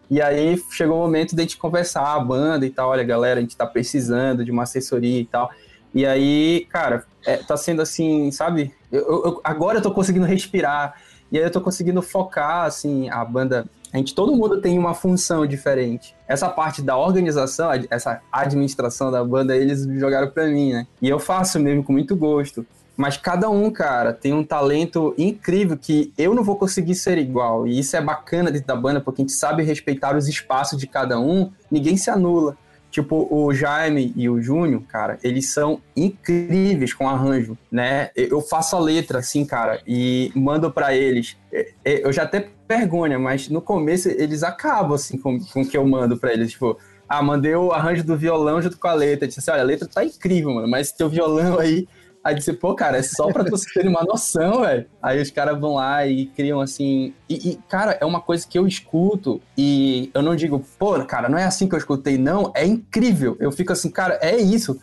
E 0.09 0.23
aí 0.23 0.62
chegou 0.71 0.97
o 0.99 1.01
momento 1.01 1.35
de 1.35 1.40
a 1.40 1.45
gente 1.45 1.57
conversar 1.57 2.14
a 2.14 2.21
banda 2.21 2.64
e 2.64 2.71
tal, 2.71 2.90
olha, 2.90 3.03
galera, 3.03 3.38
a 3.38 3.42
gente 3.42 3.57
tá 3.57 3.66
precisando 3.66 4.45
de 4.45 4.51
uma 4.51 4.62
assessoria 4.62 5.21
e 5.21 5.25
tal. 5.25 5.51
E 5.95 6.05
aí, 6.07 6.66
cara, 6.71 7.05
é, 7.27 7.38
tá 7.38 7.57
sendo 7.57 7.81
assim, 7.83 8.31
sabe? 8.31 8.73
Eu- 8.92 9.01
eu- 9.25 9.40
agora 9.42 9.79
eu 9.79 9.83
tô 9.83 9.90
conseguindo 9.90 10.27
respirar, 10.27 10.95
e 11.31 11.39
aí 11.39 11.45
eu 11.45 11.51
tô 11.51 11.61
conseguindo 11.61 12.01
focar, 12.03 12.65
assim, 12.65 13.09
a 13.11 13.25
banda 13.25 13.67
a 13.93 13.99
gente, 13.99 14.15
todo 14.15 14.37
mundo 14.37 14.61
tem 14.61 14.79
uma 14.79 14.93
função 14.93 15.47
diferente. 15.47 16.15
Essa 16.29 16.49
parte 16.49 16.83
da 16.83 16.97
organização, 16.99 17.71
essa 17.89 18.21
administração 18.31 19.11
da 19.11 19.25
banda, 19.25 19.57
eles 19.57 19.87
jogaram 19.99 20.29
pra 20.29 20.47
mim, 20.49 20.73
né? 20.73 20.87
E 21.01 21.09
eu 21.09 21.19
faço 21.19 21.59
mesmo 21.59 21.83
com 21.83 21.93
muito 21.93 22.15
gosto. 22.15 22.67
Mas 22.97 23.17
cada 23.17 23.49
um, 23.49 23.71
cara, 23.71 24.12
tem 24.12 24.33
um 24.33 24.43
talento 24.43 25.15
incrível 25.17 25.77
que 25.77 26.12
eu 26.17 26.35
não 26.35 26.43
vou 26.43 26.57
conseguir 26.57 26.95
ser 26.95 27.19
igual. 27.19 27.67
E 27.67 27.79
isso 27.79 27.97
é 27.97 28.01
bacana 28.01 28.51
dentro 28.51 28.67
da 28.67 28.77
banda, 28.77 29.01
porque 29.01 29.23
a 29.23 29.25
gente 29.25 29.33
sabe 29.33 29.62
respeitar 29.62 30.17
os 30.17 30.27
espaços 30.27 30.79
de 30.79 30.87
cada 30.87 31.21
um, 31.21 31.51
ninguém 31.71 31.97
se 31.97 32.11
anula. 32.11 32.57
Tipo, 32.97 33.29
o 33.31 33.53
Jaime 33.53 34.11
e 34.17 34.27
o 34.27 34.41
Júnior, 34.41 34.81
cara, 34.89 35.19
eles 35.23 35.51
são 35.51 35.83
incríveis 35.95 36.95
com 36.95 37.07
arranjo, 37.07 37.55
né? 37.71 38.09
Eu 38.17 38.41
faço 38.41 38.75
a 38.75 38.81
letra, 38.81 39.19
assim, 39.19 39.45
cara, 39.45 39.83
e 39.87 40.33
mando 40.35 40.73
pra 40.73 40.97
eles. 40.97 41.37
É, 41.53 41.73
é, 41.85 42.07
Eu 42.07 42.11
já 42.11 42.23
até 42.23 42.49
vergonha, 42.67 43.19
mas 43.19 43.51
no 43.51 43.61
começo 43.61 44.09
eles 44.09 44.43
acabam, 44.43 44.95
assim, 44.95 45.19
com, 45.19 45.39
com 45.39 45.61
o 45.61 45.69
que 45.69 45.77
eu 45.77 45.87
mando 45.87 46.17
pra 46.17 46.33
eles. 46.33 46.53
Tipo, 46.53 46.79
ah, 47.07 47.23
mandei 47.23 47.55
o 47.55 47.71
arranjo 47.71 48.03
do 48.03 48.17
violão 48.17 48.63
junto 48.63 48.79
com 48.79 48.89
a 48.89 48.95
letra. 48.95 49.29
Disse 49.29 49.41
assim, 49.41 49.51
olha, 49.51 49.61
a 49.61 49.67
letra 49.67 49.87
tá 49.87 50.03
incrível, 50.03 50.55
mano, 50.55 50.67
mas 50.67 50.91
teu 50.91 51.11
violão 51.11 51.59
aí... 51.59 51.87
Aí 52.27 52.35
disse, 52.35 52.53
pô, 52.53 52.75
cara, 52.75 52.99
é 52.99 53.03
só 53.03 53.29
pra 53.29 53.45
vocês 53.45 53.71
terem 53.73 53.89
uma 53.89 54.03
noção, 54.03 54.62
velho. 54.62 54.85
Aí 55.01 55.23
os 55.23 55.31
caras 55.31 55.61
vão 55.61 55.75
lá 55.75 56.05
e 56.05 56.27
criam 56.27 56.61
assim. 56.61 57.15
E, 57.29 57.51
e, 57.51 57.57
cara, 57.69 57.97
é 58.01 58.05
uma 58.05 58.21
coisa 58.21 58.45
que 58.45 58.59
eu 58.59 58.67
escuto 58.67 59.41
e 59.57 60.11
eu 60.12 60.23
não 60.23 60.35
digo, 60.35 60.59
pô, 60.77 61.01
cara, 61.05 61.29
não 61.29 61.39
é 61.39 61.45
assim 61.45 61.69
que 61.69 61.77
eu 61.77 61.79
escutei, 61.79 62.19
não. 62.19 62.51
É 62.53 62.67
incrível. 62.67 63.37
Eu 63.39 63.53
fico 63.53 63.73
assim, 63.73 63.89
cara, 63.89 64.19
é 64.21 64.37
isso. 64.37 64.77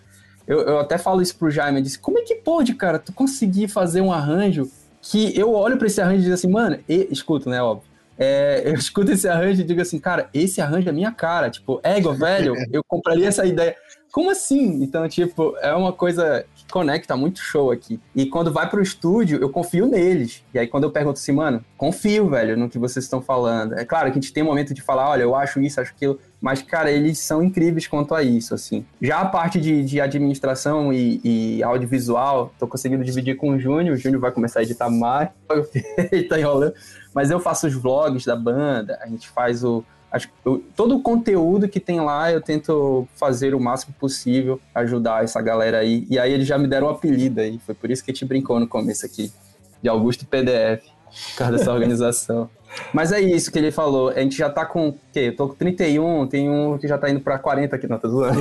Eu, 0.47 0.61
eu 0.61 0.79
até 0.79 0.97
falo 0.97 1.21
isso 1.21 1.35
pro 1.35 1.51
Jaime, 1.51 1.79
eu 1.79 1.83
disse, 1.83 1.99
como 1.99 2.17
é 2.17 2.21
que 2.21 2.35
pode, 2.35 2.75
cara, 2.75 2.97
tu 2.97 3.11
conseguir 3.11 3.67
fazer 3.67 3.99
um 3.99 4.11
arranjo 4.11 4.69
que 5.01 5.37
eu 5.37 5.53
olho 5.53 5.77
pra 5.77 5.87
esse 5.87 5.99
arranjo 5.99 6.19
e 6.19 6.23
digo 6.23 6.33
assim, 6.33 6.49
mano, 6.49 6.79
e, 6.87 7.09
escuto, 7.11 7.49
né, 7.49 7.61
óbvio. 7.61 7.89
É, 8.17 8.61
eu 8.69 8.73
escuto 8.73 9.11
esse 9.11 9.27
arranjo 9.27 9.61
e 9.61 9.65
digo 9.65 9.81
assim, 9.81 9.99
cara, 9.99 10.29
esse 10.33 10.61
arranjo 10.61 10.87
é 10.87 10.93
minha 10.93 11.11
cara. 11.11 11.49
Tipo, 11.49 11.81
ego, 11.83 12.13
velho, 12.13 12.55
eu 12.71 12.81
compraria 12.87 13.27
essa 13.27 13.45
ideia. 13.45 13.75
Como 14.13 14.29
assim? 14.29 14.83
Então, 14.83 15.09
tipo, 15.09 15.57
é 15.57 15.73
uma 15.73 15.91
coisa 15.91 16.45
conecta 16.73 17.15
muito 17.15 17.37
show 17.39 17.69
aqui. 17.69 17.99
E 18.15 18.25
quando 18.25 18.51
vai 18.51 18.67
pro 18.67 18.81
estúdio, 18.81 19.37
eu 19.39 19.47
confio 19.47 19.85
neles. 19.85 20.43
E 20.51 20.57
aí, 20.57 20.65
quando 20.65 20.85
eu 20.85 20.91
pergunto 20.91 21.19
assim, 21.19 21.31
mano, 21.31 21.63
confio, 21.77 22.27
velho, 22.27 22.57
no 22.57 22.67
que 22.67 22.79
vocês 22.79 23.05
estão 23.05 23.21
falando. 23.21 23.77
É 23.77 23.85
claro 23.85 24.11
que 24.11 24.17
a 24.17 24.21
gente 24.21 24.33
tem 24.33 24.41
um 24.41 24.47
momento 24.47 24.73
de 24.73 24.81
falar, 24.81 25.07
olha, 25.07 25.21
eu 25.21 25.35
acho 25.35 25.61
isso, 25.61 25.79
acho 25.79 25.91
aquilo. 25.91 26.19
Mas, 26.41 26.63
cara, 26.63 26.89
eles 26.89 27.19
são 27.19 27.43
incríveis 27.43 27.85
quanto 27.85 28.15
a 28.15 28.23
isso, 28.23 28.55
assim. 28.55 28.83
Já 28.99 29.19
a 29.19 29.25
parte 29.25 29.61
de, 29.61 29.83
de 29.83 30.01
administração 30.01 30.91
e, 30.91 31.21
e 31.23 31.63
audiovisual, 31.63 32.51
tô 32.57 32.67
conseguindo 32.67 33.03
dividir 33.03 33.37
com 33.37 33.51
o 33.51 33.59
Júnior. 33.59 33.95
O 33.95 33.99
Júnior 33.99 34.19
vai 34.19 34.31
começar 34.31 34.61
a 34.61 34.63
editar 34.63 34.89
mais. 34.89 35.29
Ele 36.11 36.23
tá 36.27 36.39
enrolando. 36.39 36.73
Mas 37.13 37.29
eu 37.29 37.39
faço 37.39 37.67
os 37.67 37.75
vlogs 37.75 38.25
da 38.25 38.35
banda, 38.35 38.97
a 38.99 39.07
gente 39.07 39.29
faz 39.29 39.63
o. 39.63 39.85
acho- 40.13 40.29
eu- 40.45 40.63
todo 40.75 40.95
o 40.95 41.01
conteúdo 41.01 41.67
que 41.67 41.79
tem 41.79 41.99
lá 41.99 42.31
eu 42.31 42.39
tento 42.39 43.07
fazer 43.15 43.53
o 43.53 43.59
máximo 43.59 43.93
possível, 43.99 44.61
ajudar 44.73 45.23
essa 45.23 45.41
galera 45.41 45.79
aí. 45.79 46.05
E 46.09 46.17
aí 46.19 46.31
eles 46.31 46.47
já 46.47 46.57
me 46.57 46.67
deram 46.67 46.87
um 46.87 46.91
apelido 46.91 47.41
aí. 47.41 47.59
Foi 47.65 47.75
por 47.75 47.89
isso 47.91 48.03
que 48.05 48.11
a 48.11 48.13
gente 48.13 48.23
brincou 48.23 48.59
no 48.59 48.67
começo 48.67 49.05
aqui. 49.05 49.31
De 49.81 49.89
Augusto 49.89 50.25
PDF. 50.25 50.92
Por 51.13 51.37
causa 51.37 51.57
dessa 51.57 51.71
organização. 51.71 52.49
Mas 52.91 53.11
é 53.11 53.21
isso 53.21 53.51
que 53.51 53.59
ele 53.59 53.71
falou. 53.71 54.09
A 54.09 54.19
gente 54.19 54.35
já 54.35 54.49
tá 54.49 54.65
com. 54.65 54.89
O 54.89 54.99
quê? 55.11 55.19
Eu 55.27 55.35
tô 55.35 55.49
com 55.49 55.55
31, 55.55 56.27
tem 56.27 56.49
um 56.49 56.77
que 56.77 56.87
já 56.87 56.97
tá 56.97 57.09
indo 57.09 57.19
pra 57.19 57.37
40 57.37 57.75
aqui, 57.75 57.87
não, 57.87 57.99
tá 57.99 58.07
zoando. 58.07 58.39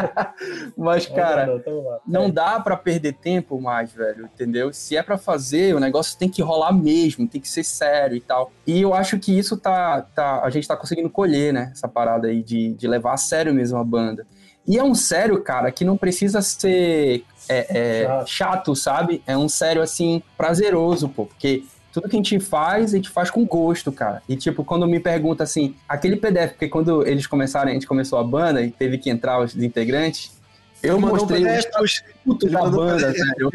Mas, 0.76 1.06
cara. 1.06 1.62
Não 2.06 2.30
dá 2.30 2.58
pra 2.60 2.76
perder 2.76 3.12
tempo 3.14 3.60
mais, 3.60 3.92
velho, 3.92 4.24
entendeu? 4.24 4.72
Se 4.72 4.96
é 4.96 5.02
pra 5.02 5.18
fazer, 5.18 5.74
o 5.74 5.80
negócio 5.80 6.18
tem 6.18 6.28
que 6.28 6.42
rolar 6.42 6.72
mesmo, 6.72 7.28
tem 7.28 7.40
que 7.40 7.48
ser 7.48 7.64
sério 7.64 8.16
e 8.16 8.20
tal. 8.20 8.50
E 8.66 8.80
eu 8.80 8.94
acho 8.94 9.18
que 9.18 9.38
isso 9.38 9.56
tá, 9.56 10.02
tá 10.14 10.40
a 10.42 10.50
gente 10.50 10.66
tá 10.66 10.76
conseguindo 10.76 11.10
colher, 11.10 11.52
né? 11.52 11.70
Essa 11.72 11.88
parada 11.88 12.28
aí 12.28 12.42
de, 12.42 12.72
de 12.72 12.88
levar 12.88 13.12
a 13.12 13.18
sério 13.18 13.52
mesmo 13.52 13.78
a 13.78 13.84
banda. 13.84 14.26
E 14.66 14.78
é 14.78 14.84
um 14.84 14.94
sério, 14.94 15.42
cara, 15.42 15.72
que 15.72 15.84
não 15.84 15.96
precisa 15.96 16.40
ser 16.42 17.24
é, 17.48 17.66
é, 17.70 18.04
Chato. 18.04 18.28
chato, 18.28 18.76
sabe? 18.76 19.22
É 19.26 19.36
um 19.36 19.48
sério, 19.48 19.82
assim, 19.82 20.22
prazeroso, 20.36 21.08
pô, 21.08 21.26
porque 21.26 21.64
tudo 21.92 22.08
que 22.08 22.16
a 22.16 22.18
gente 22.18 22.38
faz, 22.40 22.92
a 22.92 22.96
gente 22.96 23.10
faz 23.10 23.30
com 23.30 23.44
gosto, 23.44 23.90
cara. 23.90 24.22
E, 24.28 24.36
tipo, 24.36 24.64
quando 24.64 24.86
me 24.86 25.00
pergunta 25.00 25.42
assim, 25.42 25.74
aquele 25.88 26.16
PDF, 26.16 26.52
porque 26.52 26.68
quando 26.68 27.06
eles 27.06 27.26
começaram, 27.26 27.70
a 27.70 27.74
gente 27.74 27.86
começou 27.86 28.18
a 28.18 28.24
banda 28.24 28.62
e 28.62 28.70
teve 28.70 28.98
que 28.98 29.10
entrar 29.10 29.40
os 29.40 29.56
integrantes, 29.56 30.38
eu 30.82 30.98
Mandou 30.98 31.16
um 31.16 31.20
mostrei 31.20 31.42
o 31.42 31.46
PDF, 31.46 31.66
estatuto 31.84 32.48
da 32.48 32.70
banda, 32.70 33.12
velho. 33.12 33.50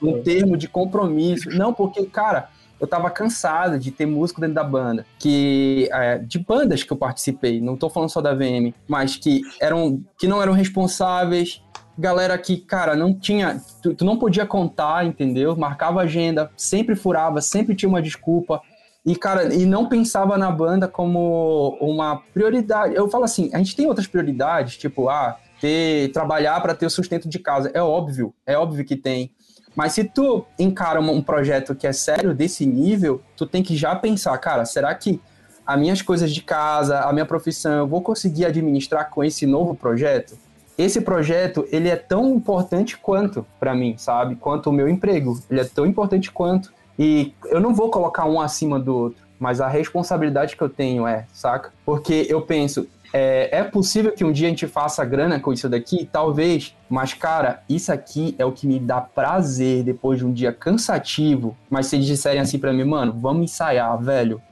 Um 0.00 0.22
termo 0.22 0.56
de 0.56 0.68
compromisso. 0.68 1.50
Não, 1.50 1.74
porque, 1.74 2.06
cara, 2.06 2.48
eu 2.80 2.86
tava 2.86 3.10
cansado 3.10 3.78
de 3.78 3.90
ter 3.90 4.06
músico 4.06 4.40
dentro 4.40 4.54
da 4.54 4.64
banda. 4.64 5.06
Que. 5.18 5.88
é, 5.92 6.18
de 6.18 6.38
bandas 6.38 6.82
que 6.82 6.92
eu 6.92 6.96
participei, 6.96 7.60
não 7.60 7.76
tô 7.76 7.88
falando 7.90 8.10
só 8.10 8.20
da 8.20 8.34
VM, 8.34 8.72
mas 8.86 9.16
que 9.16 9.42
eram. 9.60 10.00
que 10.18 10.28
não 10.28 10.40
eram 10.40 10.52
responsáveis. 10.52 11.60
Galera 11.96 12.36
que, 12.36 12.56
cara, 12.56 12.96
não 12.96 13.14
tinha. 13.14 13.60
Tu, 13.82 13.94
tu 13.94 14.04
não 14.04 14.18
podia 14.18 14.44
contar, 14.44 15.06
entendeu? 15.06 15.56
Marcava 15.56 16.00
agenda, 16.00 16.50
sempre 16.56 16.96
furava, 16.96 17.40
sempre 17.40 17.74
tinha 17.74 17.88
uma 17.88 18.02
desculpa. 18.02 18.60
E, 19.06 19.14
cara, 19.14 19.54
e 19.54 19.66
não 19.66 19.88
pensava 19.88 20.38
na 20.38 20.50
banda 20.50 20.88
como 20.88 21.76
uma 21.80 22.22
prioridade. 22.32 22.94
Eu 22.94 23.08
falo 23.08 23.24
assim, 23.24 23.50
a 23.52 23.58
gente 23.58 23.76
tem 23.76 23.86
outras 23.86 24.06
prioridades, 24.06 24.76
tipo, 24.76 25.08
ah, 25.08 25.36
ter, 25.60 26.10
trabalhar 26.12 26.60
para 26.60 26.74
ter 26.74 26.86
o 26.86 26.90
sustento 26.90 27.28
de 27.28 27.38
casa. 27.38 27.70
É 27.74 27.82
óbvio, 27.82 28.34
é 28.46 28.56
óbvio 28.56 28.84
que 28.84 28.96
tem. 28.96 29.30
Mas 29.76 29.92
se 29.92 30.04
tu 30.04 30.44
encara 30.58 31.00
um 31.00 31.22
projeto 31.22 31.74
que 31.74 31.86
é 31.86 31.92
sério 31.92 32.34
desse 32.34 32.64
nível, 32.64 33.20
tu 33.36 33.44
tem 33.44 33.62
que 33.62 33.76
já 33.76 33.94
pensar, 33.94 34.36
cara, 34.38 34.64
será 34.64 34.94
que 34.94 35.20
as 35.66 35.78
minhas 35.78 36.02
coisas 36.02 36.32
de 36.32 36.42
casa, 36.42 37.00
a 37.00 37.12
minha 37.12 37.26
profissão, 37.26 37.72
eu 37.72 37.86
vou 37.86 38.02
conseguir 38.02 38.44
administrar 38.44 39.10
com 39.10 39.24
esse 39.24 39.46
novo 39.46 39.74
projeto? 39.74 40.38
Esse 40.76 41.00
projeto, 41.00 41.66
ele 41.70 41.88
é 41.88 41.96
tão 41.96 42.34
importante 42.34 42.96
quanto 42.96 43.46
para 43.60 43.74
mim, 43.74 43.94
sabe? 43.96 44.34
Quanto 44.34 44.70
o 44.70 44.72
meu 44.72 44.88
emprego. 44.88 45.38
Ele 45.50 45.60
é 45.60 45.64
tão 45.64 45.86
importante 45.86 46.30
quanto. 46.30 46.72
E 46.98 47.32
eu 47.46 47.60
não 47.60 47.74
vou 47.74 47.90
colocar 47.90 48.24
um 48.24 48.40
acima 48.40 48.78
do 48.78 48.96
outro, 48.96 49.24
mas 49.38 49.60
a 49.60 49.68
responsabilidade 49.68 50.56
que 50.56 50.62
eu 50.62 50.68
tenho 50.68 51.06
é, 51.06 51.26
saca? 51.32 51.72
Porque 51.84 52.26
eu 52.28 52.40
penso, 52.42 52.88
é, 53.16 53.58
é 53.58 53.62
possível 53.62 54.10
que 54.10 54.24
um 54.24 54.32
dia 54.32 54.48
a 54.48 54.50
gente 54.50 54.66
faça 54.66 55.04
grana 55.04 55.38
com 55.38 55.52
isso 55.52 55.68
daqui? 55.68 56.08
Talvez. 56.10 56.74
Mas, 56.88 57.14
cara, 57.14 57.62
isso 57.68 57.92
aqui 57.92 58.34
é 58.38 58.44
o 58.44 58.50
que 58.50 58.66
me 58.66 58.80
dá 58.80 59.00
prazer 59.00 59.84
depois 59.84 60.18
de 60.18 60.26
um 60.26 60.32
dia 60.32 60.52
cansativo. 60.52 61.56
Mas 61.70 61.86
se 61.86 61.94
eles 61.94 62.06
disserem 62.06 62.40
assim 62.40 62.58
pra 62.58 62.72
mim, 62.72 62.82
mano, 62.82 63.12
vamos 63.12 63.44
ensaiar, 63.44 63.96
velho. 64.02 64.42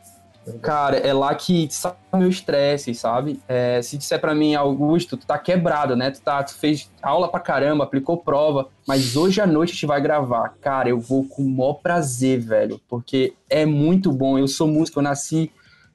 Cara, 0.60 0.96
é 0.96 1.12
lá 1.12 1.34
que 1.34 1.68
sai 1.70 1.94
o 2.12 2.16
meu 2.16 2.28
estresse, 2.28 2.94
sabe? 2.94 3.40
É, 3.48 3.80
se 3.80 3.96
disser 3.96 4.20
pra 4.20 4.34
mim, 4.34 4.54
Augusto, 4.54 5.16
tu 5.16 5.26
tá 5.26 5.38
quebrado, 5.38 5.94
né? 5.94 6.10
Tu, 6.10 6.20
tá, 6.20 6.42
tu 6.42 6.54
fez 6.54 6.90
aula 7.00 7.28
pra 7.28 7.38
caramba, 7.38 7.84
aplicou 7.84 8.16
prova, 8.16 8.68
mas 8.86 9.16
hoje 9.16 9.40
à 9.40 9.46
noite 9.46 9.70
a 9.70 9.74
gente 9.74 9.86
vai 9.86 10.00
gravar. 10.00 10.54
Cara, 10.60 10.88
eu 10.88 10.98
vou 10.98 11.24
com 11.24 11.42
o 11.42 11.48
maior 11.48 11.74
prazer, 11.74 12.40
velho, 12.40 12.80
porque 12.88 13.34
é 13.48 13.64
muito 13.64 14.10
bom. 14.10 14.38
Eu 14.38 14.48
sou 14.48 14.66
músico, 14.66 14.98
eu 14.98 15.02
nasci 15.02 15.50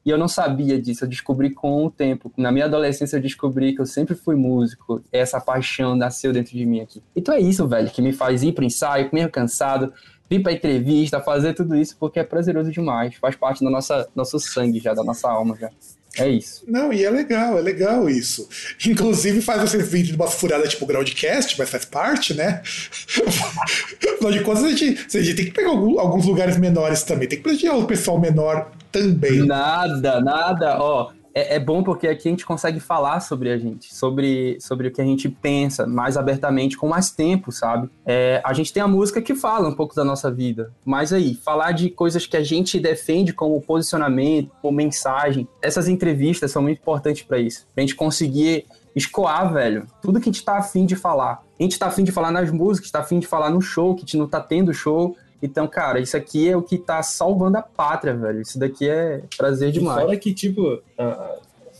e 0.08 0.10
eu 0.10 0.18
não 0.18 0.30
sabia 0.30 0.82
disso, 0.82 1.04
eu 1.04 1.10
descobri 1.10 1.50
com 1.50 1.86
o 1.86 1.91
tempo. 1.91 2.32
Na 2.38 2.50
minha 2.50 2.64
adolescência 2.64 3.18
eu 3.18 3.22
descobri 3.22 3.76
que 3.76 3.82
eu 3.82 3.86
sempre 3.86 4.16
fui 4.16 4.38
músico. 4.38 5.04
Essa 5.12 5.41
paixão 5.41 5.98
nasceu 5.98 6.32
dentro 6.32 6.54
de 6.54 6.66
mim 6.66 6.80
aqui. 6.80 7.04
Então 7.14 7.36
é 7.36 7.41
isso, 7.41 7.68
velho, 7.68 7.89
que 7.89 8.02
me 8.02 8.14
faz 8.14 8.41
ir 8.41 8.54
pro 8.54 8.64
ensaio, 8.64 9.10
mesmo 9.12 9.30
cansado, 9.30 9.91
vir 10.30 10.41
pra 10.41 10.51
entrevista, 10.51 11.21
fazer 11.21 11.53
tudo 11.53 11.75
isso, 11.75 11.95
porque 11.99 12.19
é 12.19 12.23
prazeroso 12.23 12.71
demais. 12.71 13.15
Faz 13.15 13.36
parte 13.36 13.63
do 13.63 13.69
nossa, 13.69 14.07
nosso 14.15 14.39
sangue 14.39 14.80
já, 14.80 14.93
da 14.93 15.03
nossa 15.03 15.30
alma 15.30 15.57
já. 15.59 15.69
É 16.17 16.28
isso. 16.28 16.63
Não, 16.67 16.91
e 16.91 17.05
é 17.05 17.09
legal, 17.09 17.59
é 17.59 17.61
legal 17.61 18.09
isso. 18.09 18.49
Inclusive 18.88 19.41
faz 19.41 19.61
você 19.61 19.78
vir 19.78 20.03
de 20.03 20.15
uma 20.15 20.28
furada 20.28 20.67
tipo 20.67 20.86
Groundcast, 20.86 21.55
mas 21.59 21.69
faz 21.69 21.86
parte, 21.86 22.34
né? 22.34 22.61
Afinal 24.15 24.32
de 24.32 24.41
contas, 24.41 24.63
a 24.63 24.69
gente, 24.69 25.17
a 25.17 25.21
gente 25.21 25.36
tem 25.36 25.45
que 25.45 25.51
pegar 25.51 25.69
alguns 25.69 26.25
lugares 26.25 26.57
menores 26.57 27.03
também, 27.03 27.28
tem 27.28 27.38
que 27.38 27.43
prestigiar 27.43 27.78
o 27.78 27.86
pessoal 27.86 28.19
menor 28.19 28.71
também. 28.91 29.45
Nada, 29.45 30.19
nada, 30.21 30.82
ó 30.82 31.16
é, 31.38 31.56
é, 31.56 31.60
bom 31.60 31.84
porque 31.84 32.08
aqui 32.08 32.28
a 32.28 32.32
gente 32.32 32.46
consegue 32.46 32.80
falar 32.80 33.20
sobre 33.20 33.52
a 33.52 33.58
gente, 33.60 33.94
sobre, 33.94 34.58
sobre 34.60 34.88
o 34.88 34.92
que 34.92 35.00
a 35.00 35.06
gente 35.06 35.30
pensa 35.30 35.86
mais 35.86 36.18
abertamente, 36.18 36.76
com 36.76 36.88
mais 36.88 37.12
tempo, 37.12 37.52
sabe? 37.52 37.92
É, 38.04 38.42
a 38.44 38.54
gente 38.54 38.74
tem 38.74 38.82
a 38.82 38.88
música 38.88 39.22
que 39.22 39.36
fala 39.36 39.70
um 39.70 39.76
pouco 39.76 39.94
da 39.94 40.04
nossa 40.04 40.32
vida, 40.32 40.74
mas 40.84 41.14
aí, 41.14 41.36
falar 41.36 41.74
de 41.74 41.92
coisas 41.92 42.26
que 42.26 42.36
a 42.36 42.44
gente 42.44 42.80
defende 42.80 43.34
como 43.34 43.62
posicionamento, 43.62 44.52
como 44.64 44.76
mensagem, 44.76 45.48
essas 45.62 45.88
entrevistas 45.88 46.52
são 46.52 46.64
muito 46.64 46.80
importantes 46.80 47.22
para 47.22 47.38
isso, 47.38 47.68
pra 47.76 47.82
gente 47.82 47.96
conseguir 47.96 48.66
escoar, 48.96 49.54
velho, 49.54 49.86
tudo 50.02 50.20
que 50.20 50.28
a 50.28 50.34
gente 50.34 50.44
tá 50.44 50.58
afim 50.58 50.88
de 50.88 50.96
falar. 50.96 51.44
A 51.60 51.64
gente 51.64 51.78
tá 51.78 51.86
afim 51.86 52.04
de 52.04 52.12
falar 52.12 52.32
nas 52.32 52.50
músicas, 52.50 52.90
tá 52.90 53.02
afim 53.02 53.20
de 53.20 53.28
falar 53.28 53.52
no 53.52 53.62
show, 53.62 53.94
que 53.94 54.02
a 54.02 54.06
gente 54.06 54.18
não 54.18 54.28
tá 54.28 54.42
tendo 54.42 54.74
show, 54.74 55.16
então, 55.42 55.68
cara, 55.68 56.00
isso 56.00 56.18
aqui 56.18 56.50
é 56.50 56.58
o 56.58 56.62
que 56.62 56.78
tá 56.78 57.02
salvando 57.04 57.58
a 57.58 57.62
pátria, 57.62 58.16
velho. 58.16 58.42
Isso 58.42 58.58
daqui 58.58 58.90
é 58.90 59.22
prazer 59.38 59.72
demais. 59.72 60.02
Fora 60.02 60.18
que, 60.18 60.34
tipo, 60.34 60.82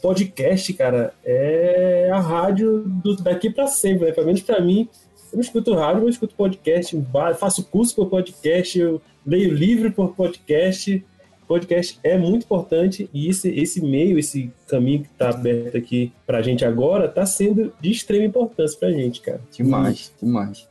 podcast, 0.01 0.72
cara, 0.74 1.14
é 1.26 2.10
a 2.14 2.20
rádio 2.20 2.84
do, 2.86 3.16
daqui 3.18 3.49
para 3.49 3.68
sempre, 3.68 4.05
né? 4.05 4.12
Pelo 4.12 4.28
menos 4.28 4.41
pra 4.41 4.62
mim, 4.62 4.88
eu 5.32 5.38
não 5.38 5.41
escuto 5.41 5.74
rádio, 5.74 6.03
eu 6.03 6.10
escuto 6.10 6.36
podcast, 6.36 6.95
faço 7.39 7.64
curso 7.64 7.95
por 7.95 8.08
podcast, 8.08 8.80
eu 8.80 9.01
leio 9.26 9.53
livro 9.53 9.91
por 9.91 10.14
podcast. 10.14 11.03
Podcast 11.47 11.97
é 12.03 12.18
muito 12.18 12.43
importante 12.43 13.10
e 13.14 13.30
esse, 13.30 13.49
esse 13.49 13.80
meio, 13.80 14.20
esse 14.20 14.51
caminho 14.68 15.03
que 15.03 15.08
está 15.08 15.30
aberto 15.30 15.78
aqui 15.78 16.12
pra 16.26 16.41
gente 16.41 16.66
agora, 16.66 17.05
está 17.05 17.26
sendo 17.26 17.74
de 17.80 17.89
extrema 17.89 18.26
importância 18.26 18.78
pra 18.78 18.91
gente, 18.91 19.22
cara. 19.22 19.39
Demais, 19.53 20.12
demais. 20.22 20.68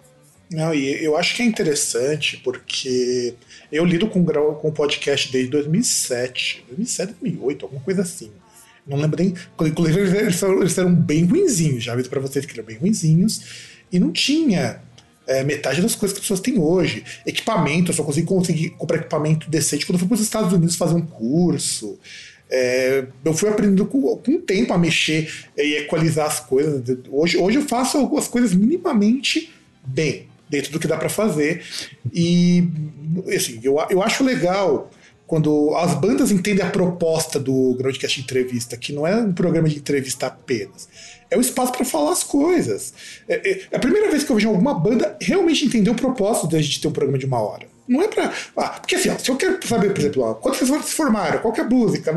Não, 0.50 0.72
e 0.72 1.04
eu 1.04 1.16
acho 1.16 1.34
que 1.34 1.42
é 1.42 1.44
interessante 1.44 2.36
porque 2.38 3.34
eu 3.70 3.84
lido 3.84 4.08
com, 4.08 4.24
com 4.24 4.70
podcast 4.70 5.30
desde 5.32 5.50
2007, 5.50 6.64
2007, 6.68 7.14
2008, 7.20 7.64
alguma 7.64 7.82
coisa 7.82 8.02
assim. 8.02 8.30
Não 8.86 8.96
lembro 8.96 9.20
nem. 9.20 9.34
Inclusive, 9.60 10.18
eles, 10.18 10.40
eles 10.40 10.78
eram 10.78 10.94
bem 10.94 11.24
ruinzinhos, 11.24 11.82
já 11.82 11.92
aviso 11.92 12.08
pra 12.08 12.20
vocês 12.20 12.46
que 12.46 12.52
eram 12.52 12.64
bem 12.64 12.76
ruinzinhos. 12.76 13.74
E 13.90 13.98
não 13.98 14.12
tinha 14.12 14.80
é, 15.26 15.42
metade 15.42 15.82
das 15.82 15.96
coisas 15.96 16.16
que 16.16 16.20
as 16.20 16.24
pessoas 16.28 16.40
têm 16.40 16.58
hoje. 16.58 17.04
Equipamento, 17.26 17.90
eu 17.90 17.94
só 17.94 18.04
consegui 18.04 18.70
comprar 18.70 18.98
equipamento 18.98 19.50
decente 19.50 19.84
quando 19.84 19.96
eu 19.96 19.98
fui 19.98 20.08
para 20.08 20.14
os 20.14 20.20
Estados 20.20 20.52
Unidos 20.52 20.76
fazer 20.76 20.94
um 20.94 21.04
curso. 21.04 21.98
É, 22.48 23.04
eu 23.24 23.34
fui 23.34 23.48
aprendendo 23.48 23.84
com, 23.86 24.16
com 24.18 24.32
o 24.36 24.38
tempo 24.38 24.72
a 24.72 24.78
mexer 24.78 25.28
e 25.56 25.78
equalizar 25.78 26.26
as 26.26 26.38
coisas. 26.38 26.84
Hoje, 27.10 27.36
hoje 27.36 27.58
eu 27.58 27.62
faço 27.62 28.16
as 28.16 28.28
coisas 28.28 28.54
minimamente 28.54 29.52
bem 29.84 30.28
dentro 30.48 30.72
do 30.72 30.78
que 30.78 30.86
dá 30.86 30.96
para 30.96 31.08
fazer. 31.08 31.62
E 32.12 32.68
assim, 33.34 33.60
eu, 33.62 33.78
eu 33.90 34.02
acho 34.02 34.24
legal 34.24 34.90
quando 35.26 35.74
as 35.74 35.94
bandas 35.94 36.30
entendem 36.30 36.64
a 36.64 36.70
proposta 36.70 37.40
do 37.40 37.74
Groundcast 37.74 38.20
Entrevista, 38.20 38.76
que 38.76 38.92
não 38.92 39.06
é 39.06 39.16
um 39.16 39.32
programa 39.32 39.68
de 39.68 39.76
entrevista 39.76 40.28
apenas, 40.28 40.88
é 41.28 41.36
o 41.36 41.40
espaço 41.40 41.72
para 41.72 41.84
falar 41.84 42.12
as 42.12 42.22
coisas. 42.22 42.94
É, 43.28 43.34
é, 43.34 43.66
é, 43.72 43.76
a 43.76 43.80
primeira 43.80 44.10
vez 44.10 44.22
que 44.22 44.30
eu 44.30 44.36
vejo 44.36 44.48
alguma 44.48 44.74
banda 44.74 45.16
realmente 45.20 45.64
entender 45.64 45.90
o 45.90 45.94
propósito 45.94 46.48
de 46.48 46.56
a 46.56 46.62
gente 46.62 46.80
ter 46.80 46.86
um 46.86 46.92
programa 46.92 47.18
de 47.18 47.26
uma 47.26 47.40
hora. 47.40 47.66
Não 47.88 48.02
é 48.02 48.08
pra. 48.08 48.32
Ah, 48.56 48.68
porque 48.68 48.96
assim, 48.96 49.10
ó, 49.10 49.18
se 49.18 49.28
eu 49.30 49.36
quero 49.36 49.64
saber, 49.66 49.92
por 49.92 50.00
exemplo, 50.00 50.22
ó, 50.22 50.34
quantas 50.34 50.60
pessoas 50.60 50.84
se 50.86 50.92
formaram, 50.92 51.40
qual 51.40 51.54
é 51.56 51.60
a 51.60 51.64
música, 51.64 52.12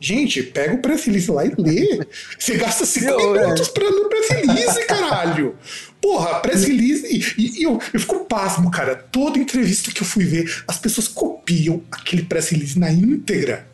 Gente, 0.00 0.42
pega 0.42 0.74
o 0.74 0.78
press 0.78 1.04
release 1.04 1.30
lá 1.30 1.46
e 1.46 1.54
lê. 1.56 2.06
Você 2.38 2.56
gasta 2.56 2.84
5 2.84 3.06
minutos 3.06 3.68
pra 3.68 3.84
ler 3.84 4.00
o 4.00 4.08
press 4.08 4.28
release, 4.28 4.86
caralho. 4.86 5.56
Porra, 6.00 6.40
press 6.40 6.64
release. 6.64 7.06
E, 7.06 7.42
e, 7.42 7.60
e, 7.60 7.62
eu, 7.62 7.80
eu 7.92 8.00
fico 8.00 8.26
pasmo, 8.26 8.70
cara. 8.70 8.94
Toda 8.94 9.38
entrevista 9.38 9.90
que 9.90 10.02
eu 10.02 10.06
fui 10.06 10.24
ver, 10.24 10.62
as 10.68 10.76
pessoas 10.78 11.08
copiam 11.08 11.82
aquele 11.90 12.22
press 12.22 12.50
release 12.50 12.78
na 12.78 12.92
íntegra. 12.92 13.66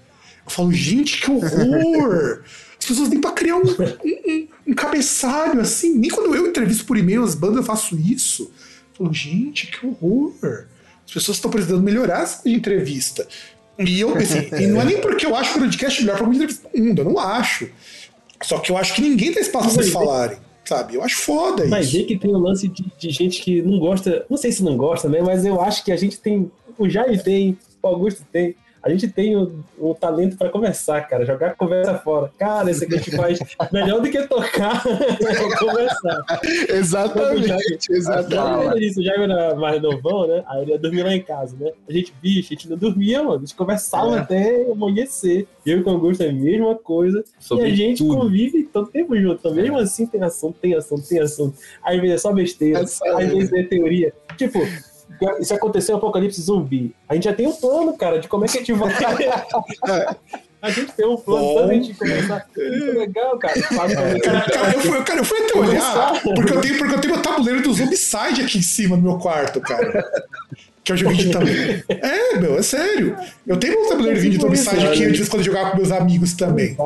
Eu 0.45 0.51
falo, 0.51 0.73
gente, 0.73 1.21
que 1.21 1.31
horror! 1.31 2.43
As 2.79 2.87
pessoas 2.87 3.09
nem 3.09 3.21
pra 3.21 3.33
criar 3.33 3.57
um, 3.57 3.63
um, 3.63 4.49
um 4.69 4.75
cabeçalho 4.75 5.61
assim. 5.61 5.97
Nem 5.97 6.11
quando 6.11 6.35
eu 6.35 6.47
entrevisto 6.47 6.85
por 6.85 6.97
e-mail 6.97 7.25
as 7.25 7.35
bandas 7.35 7.59
eu 7.59 7.63
faço 7.65 7.99
isso. 7.99 8.45
Eu 8.45 9.05
falo, 9.05 9.13
gente, 9.13 9.67
que 9.67 9.85
horror! 9.85 10.67
As 11.05 11.13
pessoas 11.13 11.39
estão 11.39 11.51
precisando 11.51 11.83
melhorar 11.83 12.23
essa 12.23 12.49
entrevista. 12.49 13.27
E 13.87 14.01
eu, 14.01 14.15
e 14.61 14.67
não 14.67 14.81
é 14.81 14.85
nem 14.85 15.01
porque 15.01 15.27
eu 15.27 15.35
acho 15.35 15.53
que 15.53 15.59
o 15.59 15.63
podcast 15.63 16.01
é 16.01 16.05
melhor 16.05 16.19
pra 16.19 16.29
entrevista 16.29 16.69
do 16.69 16.79
mundo, 16.83 17.03
eu 17.03 17.05
não 17.05 17.19
acho. 17.19 17.69
Só 18.43 18.59
que 18.59 18.73
eu 18.73 18.77
acho 18.77 18.95
que 18.95 19.03
ninguém 19.03 19.33
tem 19.33 19.43
espaço 19.43 19.75
pra 19.75 19.83
vocês 19.83 19.93
falarem 19.93 20.39
sabe? 20.71 20.95
Eu 20.95 21.03
acho 21.03 21.17
foda 21.17 21.67
mas 21.67 21.87
isso. 21.87 21.97
Mas 21.97 22.03
vê 22.03 22.03
que 22.05 22.17
tem 22.17 22.31
o 22.31 22.37
um 22.37 22.41
lance 22.41 22.69
de, 22.69 22.85
de, 22.97 23.11
gente 23.11 23.43
que 23.43 23.61
não 23.61 23.81
gosta, 23.81 24.25
não 24.31 24.37
sei 24.37 24.53
se 24.53 24.63
não 24.63 24.77
gosta, 24.77 25.09
né? 25.09 25.21
Mas 25.21 25.45
eu 25.45 25.61
acho 25.61 25.85
que 25.85 25.91
a 25.91 25.97
gente 25.97 26.19
tem, 26.21 26.51
o 26.79 26.89
Jair 26.89 27.21
tem, 27.23 27.59
o 27.83 27.89
Augusto 27.89 28.25
tem, 28.31 28.55
a 28.83 28.89
gente 28.89 29.09
tem 29.09 29.37
o, 29.37 29.63
o 29.79 29.95
talento 29.95 30.37
para 30.37 30.49
conversar, 30.49 31.07
cara, 31.07 31.27
jogar 31.27 31.55
conversa 31.55 31.99
fora. 31.99 32.33
Cara, 32.39 32.71
isso 32.71 32.85
aqui 32.85 32.95
a 32.95 32.99
gente 32.99 33.17
faz 33.17 33.39
melhor 33.71 34.01
do 34.01 34.11
que 34.11 34.23
tocar 34.23 34.83
conversar. 35.59 36.25
Exatamente, 36.69 37.93
exatamente. 37.93 38.87
Isso, 38.87 39.03
já 39.03 39.15
era 39.15 39.55
mais 39.55 39.83
novão, 39.83 40.27
né? 40.27 40.43
Aí 40.47 40.63
ele 40.63 40.73
ia 40.73 40.79
dormir 40.79 41.03
lá 41.03 41.15
em 41.15 41.23
casa, 41.23 41.55
né? 41.61 41.73
A 41.87 41.93
gente, 41.93 42.15
bicho, 42.23 42.49
a 42.51 42.55
gente 42.55 42.71
não 42.71 42.77
dormia, 42.77 43.23
mano. 43.23 43.37
A 43.37 43.41
gente 43.41 43.55
conversava 43.55 44.17
é. 44.17 44.21
até 44.21 44.71
amanhecer. 44.71 45.47
Eu 45.67 45.83
com 45.83 45.91
o 45.91 45.95
Augusto 45.95 46.23
é 46.23 46.31
a 46.31 46.33
mesma 46.33 46.75
coisa. 46.75 47.23
Sobre 47.39 47.69
e 47.69 47.73
a 47.73 47.77
gente 47.77 47.99
tudo. 47.99 48.17
convive 48.17 48.65
todo 48.65 48.89
tempo 48.89 49.15
junto. 49.15 49.41
Então, 49.41 49.55
mesmo 49.55 49.79
é. 49.79 49.83
assim, 49.83 50.07
tem 50.07 50.23
assunto, 50.23 50.57
tem 50.59 50.75
assunto, 50.75 51.07
tem 51.07 51.21
assunto. 51.21 51.55
Às 51.83 51.97
vezes 51.97 52.15
é 52.15 52.19
só 52.19 52.33
besteira, 52.33 52.81
às 52.81 52.99
vezes 52.99 53.53
é 53.53 53.63
teoria. 53.63 54.13
Tipo, 54.39 54.61
isso 55.41 55.55
aconteceu 55.55 55.95
um 55.95 55.99
apocalipse 55.99 56.41
zumbi. 56.41 56.95
A 57.09 57.15
gente 57.15 57.25
já 57.25 57.33
tem 57.33 57.47
um 57.47 57.53
plano, 57.53 57.97
cara, 57.97 58.19
de 58.19 58.29
como 58.29 58.45
é 58.45 58.49
que 58.49 58.59
a 58.59 58.61
gente 58.61 58.73
vai. 58.73 58.93
A 60.63 60.71
gente 60.71 60.93
tem 60.93 61.07
um 61.07 61.17
plano 61.17 61.43
Bom. 61.43 61.67
pra 61.67 61.75
gente 61.75 61.95
começar. 61.95 62.47
É 62.59 62.61
legal, 62.61 63.39
cara. 63.39 63.55
Cara, 63.63 64.43
cara, 64.43 64.75
eu 64.75 64.81
fui, 64.81 65.03
cara, 65.05 65.21
eu 65.21 65.25
fui 65.25 65.39
até 65.39 65.59
olhar, 65.59 66.23
porque 66.23 66.53
eu 66.53 66.61
tenho, 66.61 66.79
porque 66.79 66.95
eu 66.95 67.01
tenho 67.01 67.15
meu 67.15 67.23
tabuleiro 67.23 67.63
do 67.63 67.73
Zombicide 67.73 68.43
aqui 68.43 68.59
em 68.59 68.63
cima 68.63 68.97
do 68.97 69.03
meu 69.03 69.19
quarto, 69.19 69.59
cara. 69.61 70.05
Que 70.85 70.93
eu 70.93 70.97
joguei 70.99 71.17
de 71.17 71.31
também. 71.31 71.83
É, 71.89 72.37
meu, 72.39 72.59
é 72.59 72.63
sério. 72.63 73.17
Eu 73.47 73.57
tenho 73.57 73.87
um 73.87 73.89
tabuleiro 73.89 74.21
de 74.21 74.39
Zombicide 74.39 74.87
aqui, 74.87 74.99
de 74.99 75.17
vez 75.17 75.29
quando 75.31 75.41
eu 75.41 75.47
jogava 75.47 75.71
com 75.71 75.79
meus 75.79 75.91
amigos 75.91 76.35
também. 76.35 76.77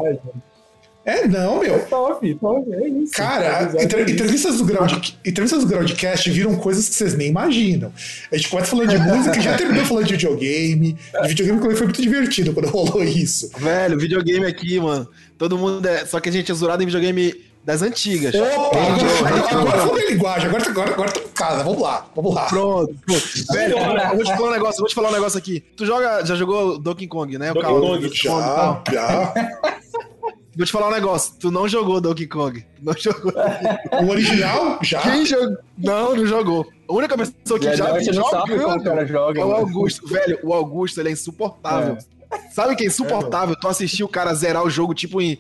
É, 1.05 1.29
não, 1.29 1.61
meu. 1.61 1.75
É 1.75 1.79
top, 1.81 2.35
top, 2.37 2.73
é 2.73 2.89
isso. 2.89 3.13
Cara, 3.13 3.71
é 3.77 3.83
entre, 3.83 4.11
entrevistas, 4.11 4.57
do 4.57 4.65
ground, 4.65 5.11
entrevistas 5.25 5.61
do 5.61 5.67
Groundcast 5.67 6.31
viram 6.31 6.57
coisas 6.57 6.89
que 6.89 6.95
vocês 6.95 7.15
nem 7.15 7.29
imaginam. 7.29 7.93
A 8.33 8.37
gente 8.37 8.49
começa 8.49 8.71
falando 8.71 8.89
de 8.89 8.97
música 9.05 9.39
e 9.39 9.43
já 9.43 9.57
terminou 9.57 9.85
falando 9.85 10.07
de 10.07 10.13
videogame. 10.13 10.97
De 11.23 11.29
videogame 11.29 11.61
foi 11.61 11.85
muito 11.85 12.01
divertido 12.01 12.55
quando 12.55 12.69
rolou 12.69 13.05
isso. 13.05 13.51
Velho, 13.59 13.99
videogame 13.99 14.47
aqui, 14.47 14.81
mano. 14.81 15.07
Todo 15.37 15.59
mundo 15.59 15.87
é. 15.87 16.07
Só 16.07 16.19
que 16.21 16.31
a 16.31 16.33
gente 16.33 16.51
é 16.51 16.55
zoado 16.55 16.83
em 16.83 16.87
videogame 16.87 17.35
das 17.63 17.83
antigas. 17.83 18.35
Opa! 18.35 18.79
Agora, 18.79 19.61
agora 19.61 19.79
falando 19.79 20.01
em 20.01 20.13
linguagem, 20.13 20.49
agora, 20.49 20.69
agora, 20.69 20.91
agora 20.93 21.13
tô 21.13 21.21
em 21.21 21.29
casa, 21.29 21.65
vamos 21.65 21.83
lá, 21.83 22.07
vamos 22.15 22.35
lá. 22.35 22.47
Pronto, 22.47 22.95
pronto. 23.07 23.23
Velho, 23.53 23.79
eu 23.79 24.17
vou 24.17 24.25
te 24.25 24.37
falar 24.37 24.49
um 24.49 24.53
negócio, 24.53 24.79
vou 24.81 24.89
te 24.89 24.95
falar 24.95 25.09
um 25.09 25.13
negócio 25.13 25.39
aqui. 25.39 25.65
Tu 25.77 25.87
joga, 25.87 26.25
já 26.25 26.35
jogou 26.35 26.79
Donkey 26.79 27.07
Kong, 27.07 27.39
né? 27.39 27.51
O 27.51 27.55
Donkey 27.55 27.69
Kong, 27.69 28.11
já, 28.13 28.83
já. 28.93 29.35
Vou 30.57 30.65
te 30.65 30.73
falar 30.73 30.89
um 30.89 30.93
negócio. 30.93 31.35
Tu 31.39 31.51
não 31.51 31.69
jogou 31.69 32.01
Donkey 32.01 32.27
Kong. 32.27 32.65
Não 32.81 32.95
jogou. 32.97 33.33
o 34.03 34.09
original? 34.09 34.79
Já? 34.83 35.01
Quem 35.01 35.27
jogou? 35.27 35.57
Não, 35.77 36.15
não 36.15 36.27
jogou. 36.27 36.67
A 36.89 36.93
única 36.93 37.17
pessoa 37.17 37.59
que 37.59 37.77
já, 37.77 38.01
já 38.01 38.13
joga, 38.13 38.55
o 38.55 38.83
cara 38.83 39.07
joga, 39.07 39.41
é 39.41 39.45
o 39.45 39.53
Augusto. 39.53 40.07
Velho, 40.07 40.39
o 40.43 40.53
Augusto, 40.53 41.01
ele 41.01 41.09
é 41.09 41.13
insuportável. 41.13 41.97
É. 42.31 42.51
Sabe 42.51 42.77
que 42.77 42.85
é 42.85 42.87
insuportável? 42.87 43.55
É, 43.55 43.59
tu 43.61 43.69
assistiu 43.69 44.07
o 44.07 44.09
cara 44.09 44.35
zerar 44.35 44.65
o 44.65 44.71
jogo, 44.71 44.95
tipo, 44.95 45.21
em 45.21 45.39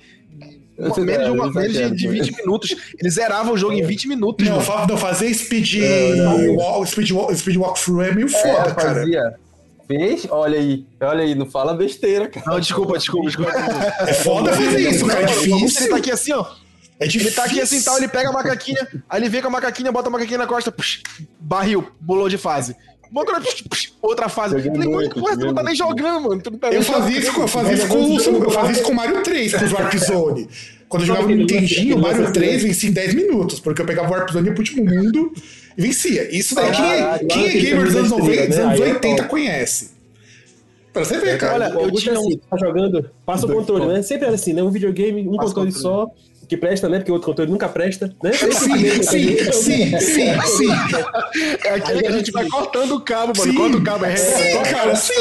menos, 0.78 1.26
de, 1.26 1.30
uma, 1.30 1.52
menos 1.52 1.72
de, 1.72 1.90
de 1.90 2.08
20 2.08 2.36
minutos. 2.36 2.76
Ele 2.98 3.10
zerava 3.10 3.52
o 3.52 3.56
jogo 3.56 3.74
em 3.74 3.84
20 3.84 4.08
minutos. 4.08 4.46
Não, 4.46 4.86
não 4.86 4.96
fazer 4.96 5.32
speed, 5.34 5.76
é, 5.76 6.14
walk, 6.56 6.88
speed, 6.88 7.10
walk, 7.10 7.36
speed 7.36 7.56
walkthrough 7.56 8.02
é 8.02 8.12
meio 8.12 8.28
foda, 8.28 8.70
é, 8.70 8.74
cara. 8.74 9.38
Fez? 9.86 10.26
Olha 10.30 10.58
aí, 10.58 10.86
olha 11.00 11.22
aí, 11.24 11.34
não 11.34 11.46
fala 11.46 11.74
besteira, 11.74 12.28
cara. 12.28 12.46
Não, 12.46 12.58
desculpa, 12.60 12.96
desculpa, 12.98 13.26
desculpa. 13.26 13.52
É 14.06 14.12
foda 14.14 14.52
fazer 14.52 14.90
isso, 14.90 15.06
cara. 15.06 15.20
É 15.22 15.24
O 15.24 15.28
Augusto, 15.28 15.46
ele 15.50 15.58
difícil. 15.66 15.90
tá 15.90 15.96
aqui 15.96 16.10
assim, 16.10 16.32
ó. 16.32 16.46
É 16.98 17.06
difícil. 17.06 17.28
Ele 17.28 17.36
tá 17.36 17.44
aqui 17.44 17.60
assim 17.60 17.82
tal, 17.82 17.96
ele 17.98 18.08
pega 18.08 18.28
a 18.30 18.32
macaquinha, 18.32 18.86
aí 19.10 19.20
ele 19.20 19.28
vem 19.28 19.42
com 19.42 19.48
a 19.48 19.50
macaquinha, 19.50 19.90
bota 19.92 20.08
a 20.08 20.12
macaquinha 20.12 20.38
na 20.38 20.46
costa, 20.46 20.70
psh, 20.72 21.02
barril, 21.40 21.86
bolou 22.00 22.28
de 22.28 22.38
fase. 22.38 22.74
Botou, 23.10 23.38
psh, 23.40 23.62
psh, 23.68 23.92
outra 24.02 24.28
fase. 24.28 24.60
Falei, 24.62 24.88
muito, 24.88 25.14
tu 25.22 25.46
não 25.46 25.54
tá 25.54 25.62
nem 25.62 25.74
jogando, 25.74 26.20
mano. 26.28 26.40
Tá 26.40 26.68
Eu 26.70 26.82
fazia 26.82 27.18
isso, 27.18 27.32
com- 27.32 27.42
eu 27.42 27.48
fazia 27.48 27.74
isso 27.74 27.88
com, 27.88 27.98
o- 27.98 28.44
eu 28.44 28.50
fazia 28.50 28.72
isso 28.72 28.82
com 28.82 28.92
o 28.92 28.94
Mario 28.96 29.22
3, 29.22 29.54
com 29.54 29.64
os 29.64 29.72
Warp 29.72 29.94
Zone. 29.96 30.48
Quando 30.94 31.02
eu 31.02 31.06
jogava 31.08 31.26
no 31.26 31.34
Nintendinho, 31.34 31.96
o 31.96 32.00
Mario 32.00 32.32
3 32.32 32.62
vencia 32.62 32.88
em 32.88 32.92
10 32.92 33.14
minutos, 33.14 33.58
porque 33.58 33.82
eu 33.82 33.84
pegava 33.84 34.08
o 34.08 34.12
Warp 34.12 34.30
Zone 34.30 34.46
e 34.46 34.48
ia 34.50 34.54
pro 34.54 34.60
último 34.60 34.84
mundo 34.84 35.32
e 35.76 35.82
vencia. 35.82 36.32
Isso 36.32 36.54
daí, 36.54 36.70
quem 36.70 36.92
é, 36.92 36.98
Caralho, 36.98 37.26
quem 37.26 37.44
é 37.44 37.48
aquele 37.48 37.66
gamer 37.66 37.84
dos 37.86 37.96
anos 37.96 38.10
caminho 38.10 38.26
da 38.26 38.32
90, 38.32 38.46
dos 38.46 38.48
estrela, 38.48 38.68
anos 38.68 38.78
né? 38.78 38.86
Aí 38.86 38.90
é 38.90 38.94
80 38.94 39.24
conhece. 39.24 39.90
Pra 40.92 41.04
você 41.04 41.18
ver, 41.18 41.36
cara. 41.36 41.54
Olha, 41.54 41.68
O 41.70 41.72
eu 41.72 41.84
Augusto 41.86 42.02
tinha 42.04 42.14
é 42.14 42.18
assim, 42.18 42.40
tá 42.48 42.56
jogando, 42.56 43.10
passa 43.26 43.44
o 43.44 43.52
controle, 43.52 43.86
né? 43.86 44.02
Sempre 44.02 44.26
era 44.26 44.36
assim, 44.36 44.52
né? 44.52 44.62
Um 44.62 44.70
videogame, 44.70 45.26
um 45.26 45.36
controle 45.36 45.72
só, 45.72 46.06
que 46.48 46.56
presta, 46.56 46.88
né? 46.88 46.98
Porque 46.98 47.10
o 47.10 47.14
outro 47.14 47.28
controle 47.28 47.50
nunca 47.50 47.68
presta, 47.68 48.14
né? 48.22 48.32
Sim, 48.32 49.02
sim, 49.02 49.52
sim, 49.52 49.98
sim, 49.98 50.40
sim. 50.42 50.68
É 51.64 51.70
aquele 51.70 52.02
que 52.02 52.06
a 52.06 52.12
gente 52.12 52.30
vai 52.30 52.48
cortando 52.48 52.92
o 52.92 53.00
cabo, 53.00 53.32
mano. 53.36 53.50
Sim. 53.50 53.58
Corta 53.58 53.76
o 53.78 53.82
cabo, 53.82 54.04
é 54.04 54.14
Sim, 54.14 54.62
cara, 54.70 54.94
sim. 54.94 55.12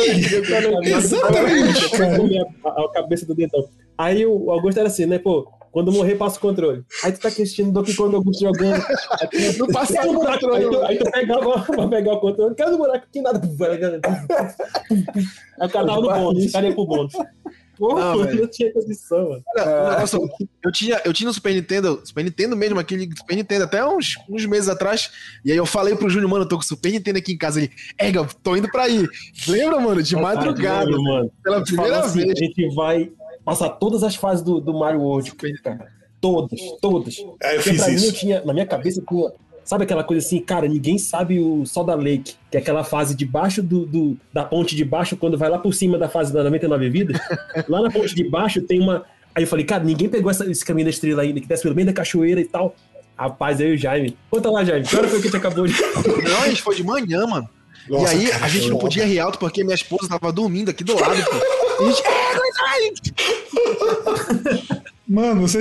Exatamente, 0.95 1.89
cara. 1.89 2.17
A, 2.63 2.69
a 2.69 2.91
cabeça 2.93 3.25
do 3.25 3.33
dentão. 3.33 3.67
Aí 3.97 4.23
o 4.23 4.51
Augusto 4.51 4.77
era 4.77 4.87
assim, 4.87 5.07
né? 5.07 5.17
Pô, 5.17 5.51
quando 5.73 5.91
morrer, 5.91 6.13
passa 6.15 6.37
o 6.37 6.39
controle. 6.39 6.83
Aí 7.03 7.11
tu 7.11 7.19
tá 7.19 7.29
assistindo 7.29 7.71
Donkey 7.71 7.95
Kong 7.95 8.13
Augusto 8.15 8.41
jogando. 8.41 8.85
Aí 9.19 9.57
Não 9.57 9.67
passa 9.67 10.07
o 10.07 10.13
buraco. 10.13 10.39
controle, 10.39 10.63
Aí 10.63 10.69
tu, 10.69 10.85
aí 10.85 10.97
tu 10.99 11.11
pegava 11.11 11.59
pra 11.61 11.87
pegar 11.87 12.13
o 12.13 12.19
controle. 12.19 12.53
Quero 12.55 12.75
um 12.75 12.77
buraco 12.77 13.07
que 13.11 13.21
nada. 13.21 13.41
Aí 15.59 15.67
o 15.67 15.71
cara 15.71 15.85
dava 15.85 16.01
no 16.01 16.07
bônus. 16.13 16.53
Ia 16.53 16.73
pro 16.75 16.85
bônus. 16.85 17.13
Pô, 17.75 17.95
Não, 17.95 18.17
não, 18.17 18.23
velho. 18.23 18.47
tinha 18.47 18.71
condição, 18.71 19.29
mano. 19.29 19.43
Negócio, 19.55 20.29
eu, 20.63 20.71
tinha, 20.71 21.01
eu 21.03 21.11
tinha 21.11 21.27
no 21.27 21.33
Super 21.33 21.55
Nintendo, 21.55 21.99
Super 22.05 22.23
Nintendo 22.23 22.55
mesmo, 22.55 22.79
aquele 22.79 23.09
Super 23.17 23.35
Nintendo, 23.35 23.63
até 23.63 23.83
uns, 23.83 24.15
uns 24.29 24.45
meses 24.45 24.69
atrás. 24.69 25.09
E 25.43 25.51
aí 25.51 25.57
eu 25.57 25.65
falei 25.65 25.95
pro 25.95 26.07
Júnior, 26.07 26.29
mano, 26.29 26.43
eu 26.43 26.47
tô 26.47 26.55
com 26.55 26.61
o 26.61 26.65
Super 26.65 26.91
Nintendo 26.91 27.17
aqui 27.17 27.33
em 27.33 27.37
casa. 27.37 27.59
Ele, 27.59 27.71
Ega, 27.97 28.27
tô 28.43 28.55
indo 28.55 28.69
pra 28.69 28.83
aí. 28.83 29.07
Lembra, 29.47 29.79
mano? 29.79 30.03
De 30.03 30.15
madrugada. 30.15 30.85
Caralho, 30.85 31.01
mano. 31.03 31.31
Pela 31.43 31.63
primeira 31.63 31.99
assim, 32.01 32.19
vez. 32.19 32.31
A 32.31 32.35
gente 32.35 32.75
vai 32.75 33.11
passar 33.45 33.69
todas 33.69 34.03
as 34.03 34.15
fases 34.15 34.43
do, 34.43 34.59
do 34.59 34.73
Mario 34.73 35.01
World, 35.01 35.33
cara. 35.63 35.87
Todas, 36.21 36.59
todas. 36.81 37.17
É, 37.41 37.51
eu 37.51 37.55
Porque 37.57 37.69
fiz 37.71 37.77
pra 37.77 37.87
mim 37.87 37.93
eu 37.93 37.97
isso. 37.99 38.13
tinha, 38.13 38.41
na 38.45 38.53
minha 38.53 38.65
cabeça, 38.65 39.01
tinha, 39.07 39.31
sabe 39.65 39.83
aquela 39.83 40.03
coisa 40.03 40.25
assim, 40.25 40.39
cara, 40.39 40.67
ninguém 40.67 40.97
sabe 40.97 41.39
o 41.39 41.65
Soda 41.65 41.93
Lake, 41.95 42.35
que 42.49 42.57
é 42.57 42.59
aquela 42.61 42.83
fase 42.83 43.13
debaixo 43.15 43.61
do, 43.61 43.85
do- 43.85 44.17
da 44.31 44.45
ponte 44.45 44.75
de 44.75 44.85
baixo, 44.85 45.17
quando 45.17 45.37
vai 45.37 45.49
lá 45.49 45.57
por 45.59 45.73
cima 45.73 45.97
da 45.97 46.07
fase 46.07 46.31
da 46.31 46.43
99 46.43 46.89
vidas. 46.89 47.19
lá 47.67 47.81
na 47.81 47.91
ponte 47.91 48.15
de 48.15 48.23
baixo 48.29 48.61
tem 48.61 48.79
uma. 48.79 49.03
Aí 49.35 49.43
eu 49.43 49.47
falei, 49.47 49.65
cara, 49.65 49.83
ninguém 49.83 50.07
pegou 50.07 50.31
essa- 50.31 50.49
esse 50.49 50.63
caminho 50.63 50.85
da 50.85 50.91
estrela 50.91 51.23
ainda, 51.23 51.41
que 51.41 51.47
desce 51.47 51.63
pelo 51.63 51.75
meio 51.75 51.87
da 51.87 51.93
cachoeira 51.93 52.39
e 52.39 52.45
tal. 52.45 52.73
Rapaz, 53.17 53.59
eu 53.59 53.73
e 53.73 53.75
o 53.75 53.77
Jaime. 53.77 54.17
Conta 54.31 54.49
lá, 54.49 54.63
Jaime. 54.63 54.85
Que 54.87 54.95
hora 54.95 55.07
foi 55.07 55.19
que 55.21 55.27
a 55.27 55.31
gente 55.31 55.37
acabou 55.37 55.67
de. 55.67 55.73
Não, 56.23 56.41
a 56.41 56.47
gente 56.47 56.61
foi 56.61 56.75
de 56.75 56.83
manhã, 56.83 57.27
mano. 57.27 57.47
Nossa, 57.89 58.13
e 58.15 58.17
aí 58.19 58.27
cara, 58.27 58.45
a 58.45 58.47
gente 58.47 58.69
não 58.69 58.77
podia 58.77 59.05
rir 59.05 59.19
alto 59.19 59.37
porque 59.37 59.61
minha 59.63 59.75
esposa 59.75 60.07
tava 60.07 60.31
dormindo 60.31 60.69
aqui 60.71 60.83
do 60.85 60.97
lado, 60.97 61.21
pô. 61.25 61.62
Mano, 65.05 65.41
você... 65.41 65.59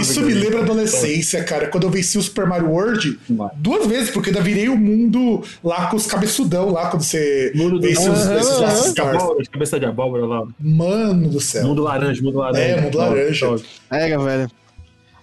isso, 0.00 0.20
me 0.20 0.34
lembra 0.34 0.58
a 0.58 0.62
adolescência, 0.62 1.42
cara. 1.44 1.68
Quando 1.68 1.84
eu 1.84 1.90
venci 1.90 2.18
o 2.18 2.22
Super 2.22 2.44
Mario 2.44 2.68
World, 2.68 3.18
duas 3.54 3.86
vezes, 3.86 4.10
porque 4.10 4.30
ainda 4.30 4.42
virei 4.42 4.68
o 4.68 4.76
mundo 4.76 5.42
lá 5.62 5.86
com 5.86 5.96
os 5.96 6.06
cabeçudão 6.06 6.70
lá, 6.70 6.90
quando 6.90 7.02
você 7.02 7.52
Mundo 7.54 7.78
do 7.78 7.86
vence 7.86 8.10
os, 8.10 8.26
Aham, 8.26 8.38
esses 8.38 8.98
abóbora, 8.98 9.44
cabeça 9.50 9.80
de 9.80 9.86
abóbora 9.86 10.26
lá. 10.26 10.46
Mano 10.58 11.30
do 11.30 11.40
céu. 11.40 11.64
Mundo 11.64 11.82
laranja, 11.82 12.20
mundo 12.20 12.38
laranja. 12.38 12.62
É, 12.62 12.80
mundo 12.80 12.98
laranja. 12.98 13.56
Pega, 13.88 14.18
velho. 14.18 14.50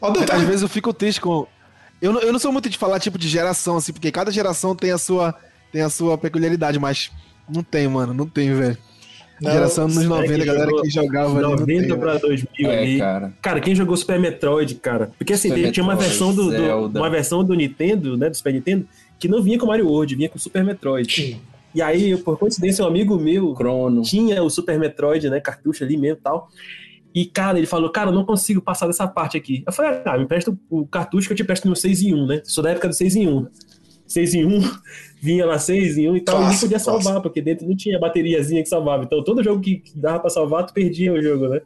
Ó, 0.01 0.13
não, 0.13 0.25
tá- 0.25 0.35
Às 0.35 0.43
vezes 0.43 0.61
eu 0.61 0.69
fico 0.69 0.93
triste 0.93 1.19
com. 1.19 1.45
Eu 2.01 2.13
não, 2.13 2.21
eu 2.21 2.31
não 2.31 2.39
sou 2.39 2.51
muito 2.51 2.69
de 2.69 2.77
falar 2.77 2.99
tipo 2.99 3.17
de 3.17 3.27
geração, 3.27 3.77
assim, 3.77 3.91
porque 3.91 4.11
cada 4.11 4.31
geração 4.31 4.75
tem 4.75 4.91
a 4.91 4.97
sua, 4.97 5.33
tem 5.71 5.81
a 5.81 5.89
sua 5.89 6.17
peculiaridade, 6.17 6.79
mas 6.79 7.11
não 7.49 7.63
tem, 7.63 7.87
mano, 7.87 8.13
não 8.13 8.27
tem, 8.27 8.53
velho. 8.53 8.77
Não, 9.41 9.51
geração 9.51 9.87
nos 9.87 10.03
90, 10.03 10.33
que 10.39 10.45
galera 10.45 10.71
que 10.81 10.89
jogava 10.89 11.31
ali, 11.37 11.41
não 11.41 11.55
tem, 11.55 11.65
90 11.81 11.81
velho. 11.87 11.99
pra 11.99 12.17
2000 12.17 12.69
É, 12.71 12.79
ali. 12.81 12.97
cara. 12.99 13.33
Cara, 13.41 13.59
quem 13.59 13.75
jogou 13.75 13.95
Super 13.97 14.19
Metroid, 14.19 14.75
cara? 14.75 15.11
Porque 15.17 15.33
assim, 15.33 15.49
Super 15.49 15.71
tinha 15.71 15.83
uma 15.83 15.95
versão 15.95 16.33
do, 16.33 16.49
do- 16.89 16.99
uma 16.99 17.09
versão 17.09 17.43
do 17.43 17.53
Nintendo, 17.53 18.17
né, 18.17 18.29
do 18.29 18.35
Super 18.37 18.53
Nintendo, 18.53 18.87
que 19.19 19.27
não 19.27 19.41
vinha 19.41 19.57
com 19.57 19.65
Mario 19.65 19.87
World, 19.87 20.15
vinha 20.15 20.29
com 20.29 20.37
Super 20.39 20.63
Metroid. 20.63 21.07
Tinha. 21.07 21.39
E 21.75 21.81
aí, 21.81 22.17
por 22.17 22.37
coincidência, 22.39 22.83
um 22.83 22.87
amigo 22.87 23.17
meu 23.19 23.53
Crono. 23.53 24.01
tinha 24.01 24.41
o 24.41 24.49
Super 24.49 24.79
Metroid, 24.79 25.29
né, 25.29 25.39
cartucho 25.39 25.83
ali 25.83 25.97
mesmo 25.97 26.17
e 26.17 26.21
tal. 26.21 26.49
E, 27.13 27.25
cara, 27.25 27.57
ele 27.57 27.65
falou, 27.67 27.89
cara, 27.89 28.09
eu 28.09 28.13
não 28.13 28.23
consigo 28.25 28.61
passar 28.61 28.85
dessa 28.85 29.07
parte 29.07 29.37
aqui. 29.37 29.63
Eu 29.65 29.73
falei, 29.73 29.99
ah, 30.05 30.17
me 30.17 30.23
empresta 30.25 30.55
o 30.69 30.85
cartucho 30.85 31.27
que 31.27 31.33
eu 31.33 31.37
te 31.37 31.43
presto 31.43 31.67
no 31.67 31.75
6 31.75 32.01
em 32.03 32.13
1, 32.13 32.25
né? 32.27 32.41
Sou 32.43 32.63
da 32.63 32.69
época 32.71 32.87
do 32.89 32.93
6 32.93 33.15
em 33.15 33.27
1. 33.27 33.47
6 34.07 34.33
em 34.35 34.45
1, 34.45 34.61
vinha 35.21 35.45
lá 35.45 35.59
6 35.59 35.97
em 35.97 36.09
1 36.09 36.15
e 36.17 36.21
tal, 36.21 36.35
e 36.35 36.39
Clássico, 36.39 36.61
podia 36.65 36.79
salvar, 36.79 37.01
clássico. 37.03 37.21
porque 37.23 37.41
dentro 37.41 37.67
não 37.67 37.75
tinha 37.75 37.99
bateriazinha 37.99 38.63
que 38.63 38.69
salvava. 38.69 39.03
Então, 39.03 39.23
todo 39.23 39.43
jogo 39.43 39.61
que 39.61 39.83
dava 39.95 40.19
pra 40.19 40.29
salvar, 40.29 40.65
tu 40.65 40.73
perdia 40.73 41.13
o 41.13 41.21
jogo, 41.21 41.47
né? 41.49 41.61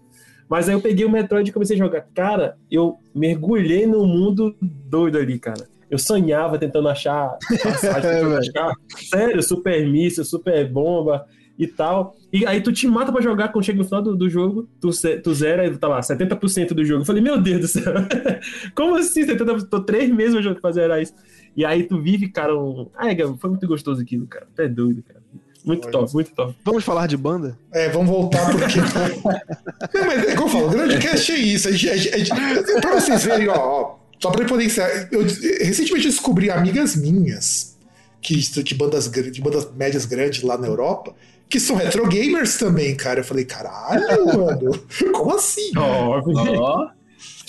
Mas 0.50 0.68
aí 0.68 0.76
eu 0.76 0.82
peguei 0.82 1.06
o 1.06 1.10
Metroid 1.10 1.50
e 1.50 1.54
comecei 1.54 1.76
a 1.78 1.80
jogar. 1.80 2.02
Cara, 2.14 2.58
eu 2.70 2.98
mergulhei 3.16 3.88
num 3.88 4.06
mundo 4.06 4.54
doido 4.62 5.18
ali, 5.18 5.40
cara. 5.40 5.66
Eu 5.90 5.98
sonhava 5.98 6.58
tentando 6.58 6.90
achar 6.90 7.38
passagem, 7.64 8.10
É, 8.10 8.16
tentando 8.16 8.38
achar, 8.38 8.74
sério, 9.10 9.42
super 9.44 9.88
míssil, 9.88 10.26
super 10.26 10.70
bomba 10.70 11.26
e 11.58 11.68
tal. 11.68 12.16
E 12.34 12.46
aí 12.46 12.60
tu 12.62 12.72
te 12.72 12.88
mata 12.88 13.12
pra 13.12 13.22
jogar 13.22 13.50
quando 13.50 13.64
chega 13.64 13.78
no 13.78 13.86
final 13.86 14.02
do, 14.02 14.16
do 14.18 14.30
jogo, 14.30 14.68
tu, 14.80 14.90
tu 15.22 15.34
zera 15.34 15.66
e 15.68 15.78
tá 15.78 15.88
lá, 15.88 16.00
70% 16.02 16.74
do 16.74 16.84
jogo. 16.84 17.02
Eu 17.02 17.06
falei, 17.06 17.22
meu 17.22 17.40
Deus 17.42 17.62
do 17.62 17.68
céu, 17.68 17.94
como 18.76 18.96
assim 18.96 19.26
70%? 19.26 19.70
Tô 19.70 19.82
três 19.82 20.10
meses 20.10 20.36
pra 20.62 20.72
zerar 20.72 21.02
isso. 21.02 21.14
E 21.56 21.66
aí 21.66 21.84
tu 21.84 22.02
vive, 22.02 22.30
cara, 22.30 22.58
um... 22.58 22.88
Ai, 22.96 23.14
Gabo, 23.16 23.38
foi 23.40 23.50
muito 23.50 23.68
gostoso 23.68 24.02
aquilo, 24.02 24.26
cara. 24.28 24.48
Tu 24.56 24.62
é 24.62 24.68
doido, 24.68 25.04
cara. 25.04 25.22
Muito 25.64 25.84
Olha. 25.86 25.92
top, 25.92 26.14
muito 26.14 26.32
top. 26.32 26.56
Vamos 26.66 26.84
falar 26.84 27.08
de 27.08 27.16
banda? 27.18 27.58
É, 27.72 27.90
vamos 27.90 28.10
voltar 28.10 28.50
porque. 28.52 28.80
não, 29.94 30.06
mas 30.08 30.24
é 30.28 30.36
como 30.36 30.48
eu 30.48 30.52
falo, 30.52 30.68
o 30.68 30.70
grande 30.72 30.98
cast 30.98 31.32
é 31.32 31.38
isso. 31.38 31.68
A 31.68 31.72
gente, 31.72 31.90
a 31.90 31.98
gente- 31.98 32.14
a 32.14 32.18
gente- 32.18 32.82
pra 32.82 33.00
vocês 33.00 33.24
verem, 33.24 33.48
ó, 33.48 33.56
ó, 33.56 33.96
só 34.20 34.32
pra 34.32 34.44
poder 34.46 34.66
encerrar, 34.66 35.08
eu 35.12 35.22
recentemente 35.22 36.06
eu 36.08 36.12
descobri 36.12 36.50
amigas 36.50 36.96
minhas 36.96 37.78
que 38.22 38.36
de 38.36 38.74
bandas, 38.76 39.08
de 39.12 39.42
bandas 39.42 39.72
médias 39.76 40.06
grandes 40.06 40.42
lá 40.42 40.58
na 40.58 40.68
Europa. 40.68 41.14
Que 41.48 41.60
são 41.60 41.76
retro 41.76 42.08
gamers 42.08 42.58
também, 42.58 42.96
cara. 42.96 43.20
Eu 43.20 43.24
falei, 43.26 43.44
caralho, 43.44 44.26
mano. 44.26 44.72
Como 45.14 45.36
assim? 45.36 45.78
Óbvio. 45.78 46.38
Ó, 46.62 46.88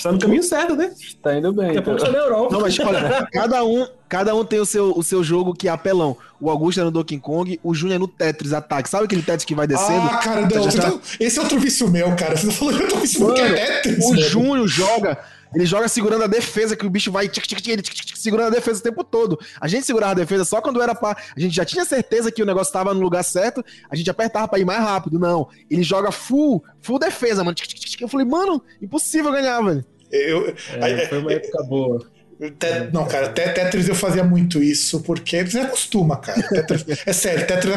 Tá 0.02 0.10
no 0.10 0.18
caminho 0.18 0.42
certo, 0.42 0.74
né? 0.74 0.90
tá 1.22 1.36
indo 1.38 1.52
bem. 1.52 1.66
Daqui 1.68 1.78
a 1.78 1.82
pouco 1.82 2.00
cara. 2.00 2.12
tá 2.12 2.18
na 2.18 2.24
Europa. 2.24 2.52
Não, 2.52 2.60
mas 2.60 2.78
olha, 2.80 3.28
cada 3.32 3.64
um, 3.64 3.86
cada 4.08 4.34
um 4.34 4.44
tem 4.44 4.58
o 4.58 4.66
seu, 4.66 4.92
o 4.96 5.02
seu 5.02 5.22
jogo 5.22 5.54
que 5.54 5.68
é 5.68 5.70
apelão. 5.70 6.16
O 6.40 6.50
Augusto 6.50 6.80
é 6.80 6.84
no 6.84 6.90
Donkey 6.90 7.18
Kong, 7.20 7.60
o 7.62 7.72
Júnior 7.72 7.96
é 7.96 7.98
no 8.00 8.08
Tetris 8.08 8.52
Ataque. 8.52 8.88
Sabe 8.88 9.04
aquele 9.04 9.22
Tetris 9.22 9.44
que 9.44 9.54
vai 9.54 9.66
descendo? 9.66 10.08
Ah, 10.10 10.16
cara, 10.16 10.40
não. 10.40 10.48
Você 10.64 10.78
tá- 10.80 10.92
Esse 11.20 11.38
é 11.38 11.42
outro 11.42 11.60
vício 11.60 11.88
meu, 11.88 12.14
cara. 12.16 12.36
Você 12.36 12.46
tá 12.48 12.52
falando 12.52 12.76
de 12.78 12.82
outro 12.82 12.98
vício 13.00 13.24
meu 13.24 13.34
que 13.34 13.40
é 13.40 13.44
Mano, 13.44 13.56
Tetris, 13.56 14.04
O 14.04 14.08
mano. 14.10 14.22
Júnior 14.22 14.66
joga, 14.68 15.18
ele 15.54 15.66
joga 15.66 15.88
segurando 15.88 16.24
a 16.24 16.26
defesa, 16.26 16.76
que 16.76 16.86
o 16.86 16.90
bicho 16.90 17.10
vai 17.12 17.28
tic, 17.28 17.46
tic, 17.46 17.58
tic, 17.58 17.68
ele 17.68 17.82
tic, 17.82 17.94
tic, 17.94 18.06
tic, 18.06 18.16
segurando 18.16 18.48
a 18.48 18.50
defesa 18.50 18.80
o 18.80 18.82
tempo 18.82 19.04
todo. 19.04 19.38
A 19.60 19.68
gente 19.68 19.84
segurava 19.86 20.12
a 20.12 20.14
defesa 20.14 20.44
só 20.44 20.60
quando 20.60 20.80
era 20.82 20.94
pra. 20.94 21.16
A 21.36 21.40
gente 21.40 21.54
já 21.54 21.64
tinha 21.64 21.84
certeza 21.84 22.30
que 22.32 22.42
o 22.42 22.46
negócio 22.46 22.72
tava 22.72 22.94
no 22.94 23.00
lugar 23.00 23.22
certo, 23.22 23.64
a 23.90 23.96
gente 23.96 24.10
apertava 24.10 24.48
pra 24.48 24.58
ir 24.58 24.64
mais 24.64 24.80
rápido. 24.80 25.18
Não, 25.18 25.48
ele 25.70 25.82
joga 25.82 26.10
full, 26.12 26.64
full 26.80 26.98
defesa, 26.98 27.42
mano. 27.44 27.54
Tic, 27.54 27.66
tic, 27.68 27.78
tic. 27.78 28.00
Eu 28.00 28.08
falei, 28.08 28.26
mano, 28.26 28.62
impossível 28.80 29.30
ganhar, 29.32 29.60
velho. 29.62 29.84
Eu, 30.10 30.54
É, 30.80 31.06
foi 31.06 31.18
uma 31.18 31.32
época 31.32 31.62
boa. 31.64 32.12
Te- 32.58 32.90
não, 32.92 33.06
cara, 33.06 33.28
te- 33.28 33.48
Tetris 33.50 33.88
eu 33.88 33.94
fazia 33.94 34.24
muito 34.24 34.60
isso, 34.60 35.00
porque 35.02 35.46
você 35.46 35.60
acostuma, 35.60 36.16
cara. 36.16 36.42
Tetris, 36.42 36.84
é 37.06 37.12
sério, 37.12 37.46
Tetris. 37.46 37.76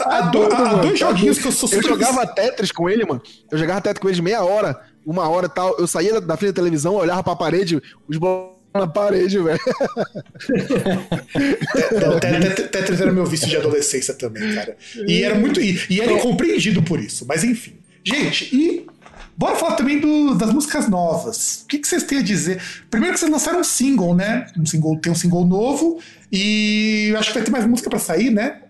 Há, 0.00 0.22
do- 0.22 0.52
há- 0.52 0.74
dois 0.74 0.98
joguinhos 0.98 1.38
que 1.38 1.46
eu 1.46 1.52
sou 1.52 1.68
Eu 1.72 1.82
jogava 1.82 2.26
Tetris 2.26 2.72
com 2.72 2.90
ele, 2.90 3.04
mano. 3.04 3.22
Eu 3.50 3.56
jogava 3.56 3.80
Tetris 3.80 4.00
com 4.00 4.08
ele 4.08 4.16
de 4.16 4.22
meia 4.22 4.42
hora, 4.42 4.80
uma 5.06 5.28
hora 5.28 5.46
e 5.46 5.48
tal. 5.50 5.78
Eu 5.78 5.86
saía 5.86 6.20
da, 6.20 6.36
frente 6.36 6.50
da 6.52 6.56
televisão, 6.56 6.94
olhava 6.96 7.22
pra 7.22 7.36
parede, 7.36 7.80
os 8.08 8.16
blocos 8.18 8.56
na 8.74 8.86
parede, 8.86 9.38
velho. 9.38 9.58
Te- 12.54 12.62
Tetris 12.68 13.00
era 13.00 13.12
meu 13.12 13.24
vício 13.24 13.48
de 13.48 13.56
adolescência 13.56 14.14
também, 14.14 14.54
cara. 14.54 14.76
E 15.06 15.22
era 15.22 15.34
muito. 15.34 15.60
E, 15.60 15.80
e 15.88 16.00
era 16.00 16.12
incompreendido 16.12 16.82
por 16.82 17.00
isso, 17.00 17.24
mas 17.26 17.44
enfim. 17.44 17.74
Gente, 18.04 18.54
e. 18.54 18.86
Bora 19.38 19.54
falar 19.56 19.74
também 19.76 20.00
do- 20.00 20.34
das 20.34 20.50
músicas 20.50 20.88
novas. 20.88 21.60
O 21.64 21.66
que, 21.68 21.78
que 21.78 21.86
vocês 21.86 22.02
têm 22.04 22.18
a 22.18 22.22
dizer? 22.22 22.58
Primeiro 22.90 23.12
que 23.14 23.20
vocês 23.20 23.30
lançaram 23.30 23.60
um 23.60 23.64
single, 23.64 24.14
né? 24.14 24.46
Um 24.58 24.64
single, 24.64 24.98
tem 24.98 25.12
um 25.12 25.14
single 25.14 25.44
novo. 25.46 26.00
E 26.32 27.14
acho 27.18 27.28
que 27.28 27.34
vai 27.34 27.42
ter 27.44 27.50
mais 27.50 27.66
música 27.66 27.90
pra 27.90 27.98
sair, 27.98 28.30
né? 28.30 28.62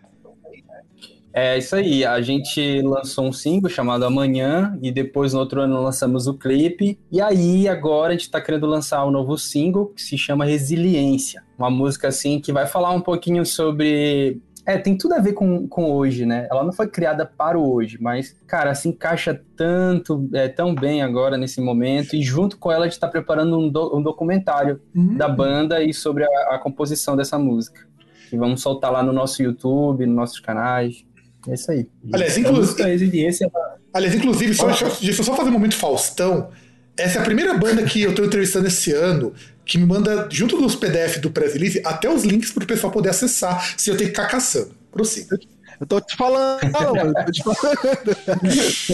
É 1.39 1.59
isso 1.59 1.77
aí, 1.77 2.03
a 2.03 2.19
gente 2.23 2.81
lançou 2.81 3.27
um 3.27 3.33
single 3.33 3.69
chamado 3.69 4.07
Amanhã 4.07 4.79
e 4.83 4.91
depois 4.91 5.35
no 5.35 5.41
outro 5.41 5.61
ano 5.61 5.83
lançamos 5.83 6.27
o 6.27 6.33
clipe. 6.33 6.99
E 7.13 7.21
aí 7.21 7.69
agora 7.69 8.15
a 8.15 8.17
gente 8.17 8.31
tá 8.31 8.41
querendo 8.41 8.67
lançar 8.67 9.05
um 9.05 9.11
novo 9.11 9.37
single 9.37 9.89
que 9.89 10.01
se 10.01 10.17
chama 10.17 10.47
Resiliência. 10.47 11.45
Uma 11.59 11.69
música 11.69 12.09
assim 12.09 12.41
que 12.41 12.53
vai 12.55 12.67
falar 12.67 12.91
um 12.93 13.03
pouquinho 13.03 13.45
sobre 13.45 14.41
É, 14.65 14.79
tem 14.79 14.97
tudo 14.97 15.13
a 15.13 15.21
ver 15.21 15.35
com, 15.35 15.69
com 15.69 15.93
hoje, 15.93 16.25
né? 16.25 16.49
Ela 16.51 16.65
não 16.65 16.73
foi 16.73 16.89
criada 16.89 17.27
para 17.27 17.59
o 17.59 17.71
hoje, 17.73 17.99
mas, 18.01 18.35
cara, 18.47 18.75
se 18.75 18.89
encaixa 18.89 19.39
tanto, 19.57 20.29
é, 20.33 20.49
tão 20.49 20.75
bem 20.75 21.03
agora 21.03 21.37
nesse 21.37 21.61
momento. 21.61 22.17
E 22.17 22.23
junto 22.23 22.57
com 22.59 22.73
ela, 22.73 22.87
a 22.87 22.89
gente 22.89 22.99
tá 22.99 23.07
preparando 23.09 23.59
um, 23.59 23.69
do, 23.69 23.97
um 23.97 24.03
documentário 24.03 24.81
Hum. 24.95 25.17
da 25.17 25.29
banda 25.29 25.83
e 25.85 25.93
sobre 25.95 26.25
a, 26.25 26.55
a 26.55 26.59
composição 26.59 27.15
dessa 27.15 27.39
música. 27.39 27.87
Que 28.29 28.37
vamos 28.37 28.61
soltar 28.61 28.91
lá 28.91 29.05
no 29.05 29.13
nosso 29.13 29.41
YouTube, 29.43 30.05
nos 30.07 30.17
nossos 30.17 30.41
canais. 30.41 31.06
É 31.49 31.55
isso 31.55 31.71
aí. 31.71 31.87
Aliás, 32.13 32.37
inclusive- 32.39 32.83
Resiliência 32.83 33.51
Aliás, 33.93 34.15
inclusive, 34.15 34.55
só, 34.55 34.67
deixa, 34.67 34.85
eu- 34.87 34.97
deixa 35.01 35.21
eu 35.21 35.25
só 35.25 35.35
fazer 35.37 35.49
um 35.51 35.53
momento 35.53 35.75
Faustão. 35.77 36.49
Essa 36.99 37.19
é 37.19 37.23
a 37.23 37.25
primeira 37.25 37.55
banda 37.55 37.83
que 37.85 38.03
eu 38.03 38.15
tô 38.15 38.25
entrevistando 38.25 38.67
esse 38.67 38.93
ano 38.93 39.33
que 39.65 39.77
me 39.79 39.85
manda, 39.87 40.29
junto 40.31 40.57
dos 40.61 40.75
PDF 40.77 41.19
do 41.19 41.31
Press 41.31 41.53
Release, 41.55 41.81
até 41.85 42.09
os 42.11 42.25
links 42.25 42.53
pro 42.53 42.67
pessoal 42.67 42.93
poder 42.93 43.11
acessar, 43.11 43.75
se 43.77 43.91
eu 43.91 43.97
ter 43.97 44.05
que 44.05 44.11
ficar 44.11 44.27
caçando. 44.29 44.71
Prossiga. 44.93 45.39
Eu 45.79 45.87
tô 45.87 46.01
te 46.01 46.17
falando, 46.17 46.61
mano. 46.73 47.13
eu 47.19 47.25
tô 47.27 47.33
te 47.33 47.43
falando. 47.43 48.17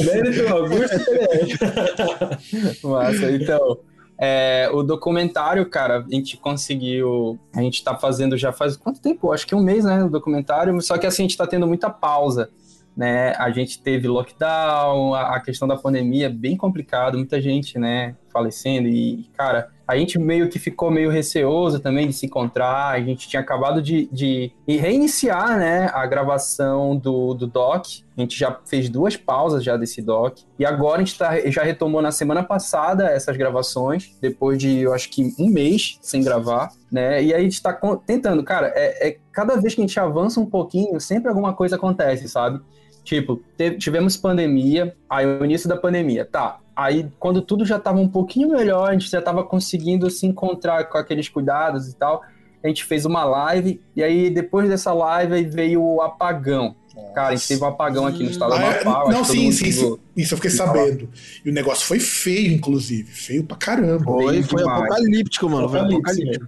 Mérito 0.04 0.48
Augusto 0.52 0.98
PDF. 1.04 1.60
Massa, 2.82 3.30
então. 3.30 3.78
É, 4.24 4.70
o 4.72 4.84
documentário, 4.84 5.68
cara, 5.68 5.98
a 5.98 6.14
gente 6.14 6.36
conseguiu. 6.36 7.40
A 7.52 7.60
gente 7.60 7.82
tá 7.82 7.96
fazendo 7.96 8.38
já 8.38 8.52
faz 8.52 8.76
quanto 8.76 9.00
tempo? 9.00 9.32
Acho 9.32 9.44
que 9.44 9.52
um 9.52 9.60
mês, 9.60 9.84
né? 9.84 10.04
O 10.04 10.08
documentário. 10.08 10.80
Só 10.80 10.96
que 10.96 11.08
assim, 11.08 11.24
a 11.24 11.26
gente 11.26 11.36
tá 11.36 11.44
tendo 11.44 11.66
muita 11.66 11.90
pausa. 11.90 12.48
Né? 12.96 13.34
A 13.34 13.50
gente 13.50 13.82
teve 13.82 14.06
lockdown, 14.06 15.12
a, 15.12 15.40
questão 15.40 15.66
da 15.66 15.76
pandemia 15.76 16.26
é 16.26 16.28
bem 16.28 16.56
complicado, 16.56 17.18
muita 17.18 17.40
gente, 17.40 17.78
né, 17.78 18.14
falecendo. 18.32 18.88
E, 18.88 19.28
cara, 19.36 19.70
a 19.86 19.96
gente 19.96 20.18
meio 20.18 20.48
que 20.48 20.58
ficou 20.58 20.90
meio 20.90 21.10
receoso 21.10 21.78
também 21.78 22.06
de 22.06 22.12
se 22.14 22.26
encontrar. 22.26 22.88
A 22.88 23.00
gente 23.00 23.28
tinha 23.28 23.40
acabado 23.40 23.82
de, 23.82 24.08
de 24.10 24.50
reiniciar, 24.66 25.58
né, 25.58 25.90
a 25.92 26.06
gravação 26.06 26.96
do, 26.96 27.34
do 27.34 27.46
doc. 27.46 27.86
A 28.16 28.20
gente 28.20 28.38
já 28.38 28.58
fez 28.64 28.88
duas 28.88 29.16
pausas 29.16 29.62
já 29.62 29.76
desse 29.76 30.00
doc. 30.00 30.38
E 30.58 30.64
agora 30.64 31.02
a 31.02 31.04
gente 31.04 31.18
tá, 31.18 31.38
já 31.50 31.62
retomou 31.62 32.00
na 32.00 32.10
semana 32.10 32.42
passada 32.42 33.04
essas 33.06 33.36
gravações, 33.36 34.16
depois 34.20 34.58
de, 34.58 34.80
eu 34.80 34.94
acho 34.94 35.10
que 35.10 35.34
um 35.38 35.48
mês 35.48 35.98
sem 36.00 36.22
gravar, 36.22 36.70
né? 36.90 37.22
E 37.22 37.34
aí 37.34 37.40
a 37.40 37.42
gente 37.42 37.60
tá 37.62 37.78
tentando, 38.06 38.42
cara, 38.42 38.72
é, 38.74 39.08
é 39.08 39.18
cada 39.30 39.56
vez 39.56 39.74
que 39.74 39.80
a 39.80 39.86
gente 39.86 39.98
avança 39.98 40.40
um 40.40 40.46
pouquinho, 40.46 41.00
sempre 41.00 41.28
alguma 41.28 41.54
coisa 41.54 41.76
acontece, 41.76 42.28
sabe? 42.28 42.60
Tipo, 43.04 43.42
tivemos 43.78 44.16
pandemia, 44.16 44.94
aí 45.10 45.26
o 45.26 45.44
início 45.44 45.68
da 45.68 45.76
pandemia, 45.76 46.24
tá. 46.24 46.58
Aí, 46.74 47.08
quando 47.18 47.42
tudo 47.42 47.64
já 47.66 47.78
tava 47.78 47.98
um 47.98 48.08
pouquinho 48.08 48.50
melhor, 48.50 48.88
a 48.88 48.92
gente 48.92 49.10
já 49.10 49.20
tava 49.20 49.44
conseguindo 49.44 50.08
se 50.10 50.26
encontrar 50.26 50.84
com 50.84 50.96
aqueles 50.96 51.28
cuidados 51.28 51.88
e 51.88 51.96
tal. 51.96 52.22
A 52.62 52.68
gente 52.68 52.84
fez 52.84 53.04
uma 53.04 53.24
live, 53.24 53.80
e 53.94 54.02
aí 54.02 54.30
depois 54.30 54.68
dessa 54.68 54.92
live 54.92 55.34
aí 55.34 55.44
veio 55.44 55.82
o 55.82 56.00
apagão. 56.00 56.76
Cara, 57.14 57.28
a 57.28 57.36
gente 57.36 57.48
teve 57.48 57.62
um 57.62 57.66
apagão 57.66 58.06
aqui 58.06 58.22
no 58.22 58.30
estado 58.30 58.50
do 58.50 58.56
Ah, 58.56 58.62
é? 58.62 58.82
Amapá. 58.82 59.10
não, 59.10 59.24
sim, 59.24 59.50
sim, 59.50 59.72
sim. 59.72 59.98
Isso 60.16 60.34
eu 60.34 60.38
fiquei 60.38 60.50
sabendo. 60.50 61.08
E 61.44 61.50
o 61.50 61.52
negócio 61.52 61.86
foi 61.86 61.98
feio, 61.98 62.52
inclusive. 62.52 63.10
Feio 63.10 63.44
pra 63.44 63.56
caramba. 63.56 64.04
Foi, 64.04 64.42
foi 64.42 64.62
apocalíptico, 64.62 65.48
mano. 65.48 65.68
Foi 65.68 65.80
apocalíptico. 65.80 66.46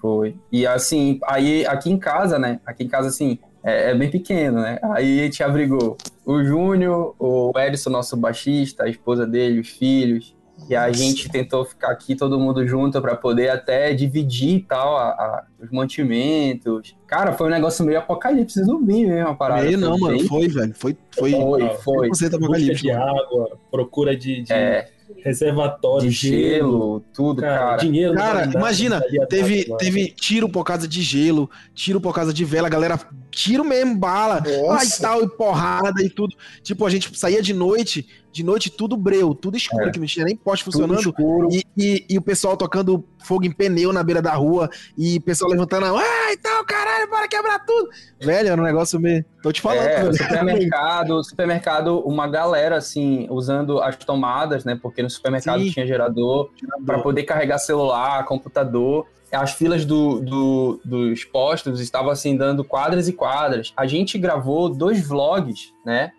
Foi. 0.00 0.36
E 0.50 0.66
assim, 0.66 1.18
aí 1.24 1.64
aqui 1.66 1.90
em 1.90 1.98
casa, 1.98 2.38
né? 2.38 2.60
Aqui 2.66 2.84
em 2.84 2.88
casa, 2.88 3.08
assim, 3.08 3.38
é, 3.64 3.90
é 3.90 3.94
bem 3.94 4.10
pequeno, 4.10 4.60
né? 4.60 4.78
Aí 4.82 5.20
a 5.20 5.24
gente 5.24 5.42
abrigou 5.42 5.96
o 6.24 6.42
Júnior, 6.44 7.14
o 7.18 7.52
Edson, 7.58 7.90
nosso 7.90 8.16
baixista, 8.16 8.84
a 8.84 8.88
esposa 8.88 9.26
dele, 9.26 9.60
os 9.60 9.68
filhos. 9.68 10.34
E 10.68 10.76
a 10.76 10.92
gente 10.92 11.28
tentou 11.28 11.64
ficar 11.64 11.90
aqui 11.90 12.14
todo 12.14 12.38
mundo 12.38 12.64
junto 12.66 13.00
para 13.00 13.16
poder 13.16 13.48
até 13.48 13.92
dividir 13.94 14.56
e 14.56 14.60
tal 14.60 14.96
a- 14.96 15.08
a- 15.10 15.44
os 15.60 15.70
mantimentos. 15.70 16.94
Cara, 17.06 17.32
foi 17.32 17.48
um 17.48 17.50
negócio 17.50 17.84
meio 17.84 17.98
apocalipse 17.98 18.62
zumbi 18.64 19.06
mesmo 19.06 19.30
a 19.30 19.34
parada. 19.34 19.62
Meio 19.62 19.78
Foi 19.78 19.88
não, 19.88 19.98
mano. 19.98 20.20
Foi, 20.28 20.48
velho. 20.48 20.74
Foi, 20.74 20.96
foi 21.18 21.32
Foi, 21.32 21.68
foi. 21.82 22.08
100% 22.10 22.38
Busca 22.38 22.74
de 22.74 22.90
água, 22.90 23.58
procura 23.70 24.16
de, 24.16 24.42
de 24.42 24.52
É, 24.52 24.88
reservatório, 25.22 26.08
de 26.08 26.14
gelo, 26.14 27.00
tudo, 27.12 27.40
Cara, 27.40 27.58
cara. 27.58 27.76
dinheiro. 27.76 28.14
Cara, 28.14 28.50
imagina, 28.52 29.00
teve, 29.28 29.64
mano. 29.66 29.76
teve 29.78 30.08
tiro 30.08 30.48
por 30.48 30.64
causa 30.64 30.86
de 30.88 31.00
gelo, 31.00 31.48
tiro 31.74 32.00
por 32.00 32.14
causa 32.14 32.32
de 32.32 32.44
vela, 32.44 32.68
galera, 32.68 32.98
tiro 33.30 33.64
mesmo, 33.64 33.96
bala, 33.96 34.42
ai, 34.44 34.56
Nossa. 34.62 35.02
tal, 35.02 35.22
e 35.22 35.28
porrada 35.28 36.02
e 36.02 36.10
tudo. 36.10 36.34
Tipo, 36.62 36.84
a 36.86 36.90
gente 36.90 37.16
saía 37.16 37.40
de 37.40 37.54
noite, 37.54 38.06
de 38.32 38.42
noite 38.42 38.70
tudo 38.70 38.96
breu, 38.96 39.34
tudo 39.34 39.56
escuro, 39.56 39.88
É. 39.88 39.90
que 39.90 39.98
não 40.00 40.06
tinha 40.06 40.24
nem 40.24 40.34
poste 40.34 40.64
funcionando. 40.64 40.98
escuro. 40.98 41.48
E, 41.52 41.62
e, 41.76 42.06
e 42.10 42.18
o 42.18 42.22
pessoal 42.22 42.56
tocando 42.56 43.04
fogo 43.24 43.44
em 43.44 43.52
pneu 43.52 43.92
na 43.92 44.02
beira 44.02 44.22
da 44.22 44.32
rua, 44.34 44.70
e 44.96 45.18
o 45.18 45.20
pessoal 45.20 45.50
levantando, 45.50 45.84
ai, 45.96 46.36
tal, 46.38 46.64
caralho, 46.64 47.08
bora 47.10 47.28
quebrar 47.28 47.58
tudo. 47.64 47.90
Velho, 48.20 48.48
era 48.48 48.60
um 48.60 48.64
negócio 48.64 48.98
meio. 48.98 49.24
Tô 49.42 49.52
te 49.52 49.60
falando, 49.60 49.86
É, 49.86 50.02
velho. 50.02 50.14
supermercado, 50.16 51.24
supermercado, 51.24 52.00
uma 52.00 52.26
galera 52.26 52.76
assim, 52.76 53.26
usando 53.30 53.80
as 53.80 53.96
tomadas, 53.96 54.64
né? 54.64 54.78
Porque 54.80 55.02
no 55.02 55.10
supermercado 55.10 55.60
Sim. 55.62 55.70
tinha 55.70 55.86
gerador 55.86 56.50
para 56.86 56.98
poder 57.00 57.24
carregar 57.24 57.58
celular, 57.58 58.24
computador. 58.24 59.06
As 59.30 59.52
filas 59.52 59.84
do, 59.86 60.20
do- 60.20 60.80
dos 60.84 61.24
postos 61.24 61.80
estavam 61.80 62.10
assim 62.10 62.36
dando 62.36 62.62
quadras 62.62 63.08
e 63.08 63.12
quadras. 63.14 63.72
A 63.76 63.86
gente 63.86 64.18
gravou 64.18 64.68
dois 64.68 65.06
vlogs, 65.06 65.72
né? 65.86 66.12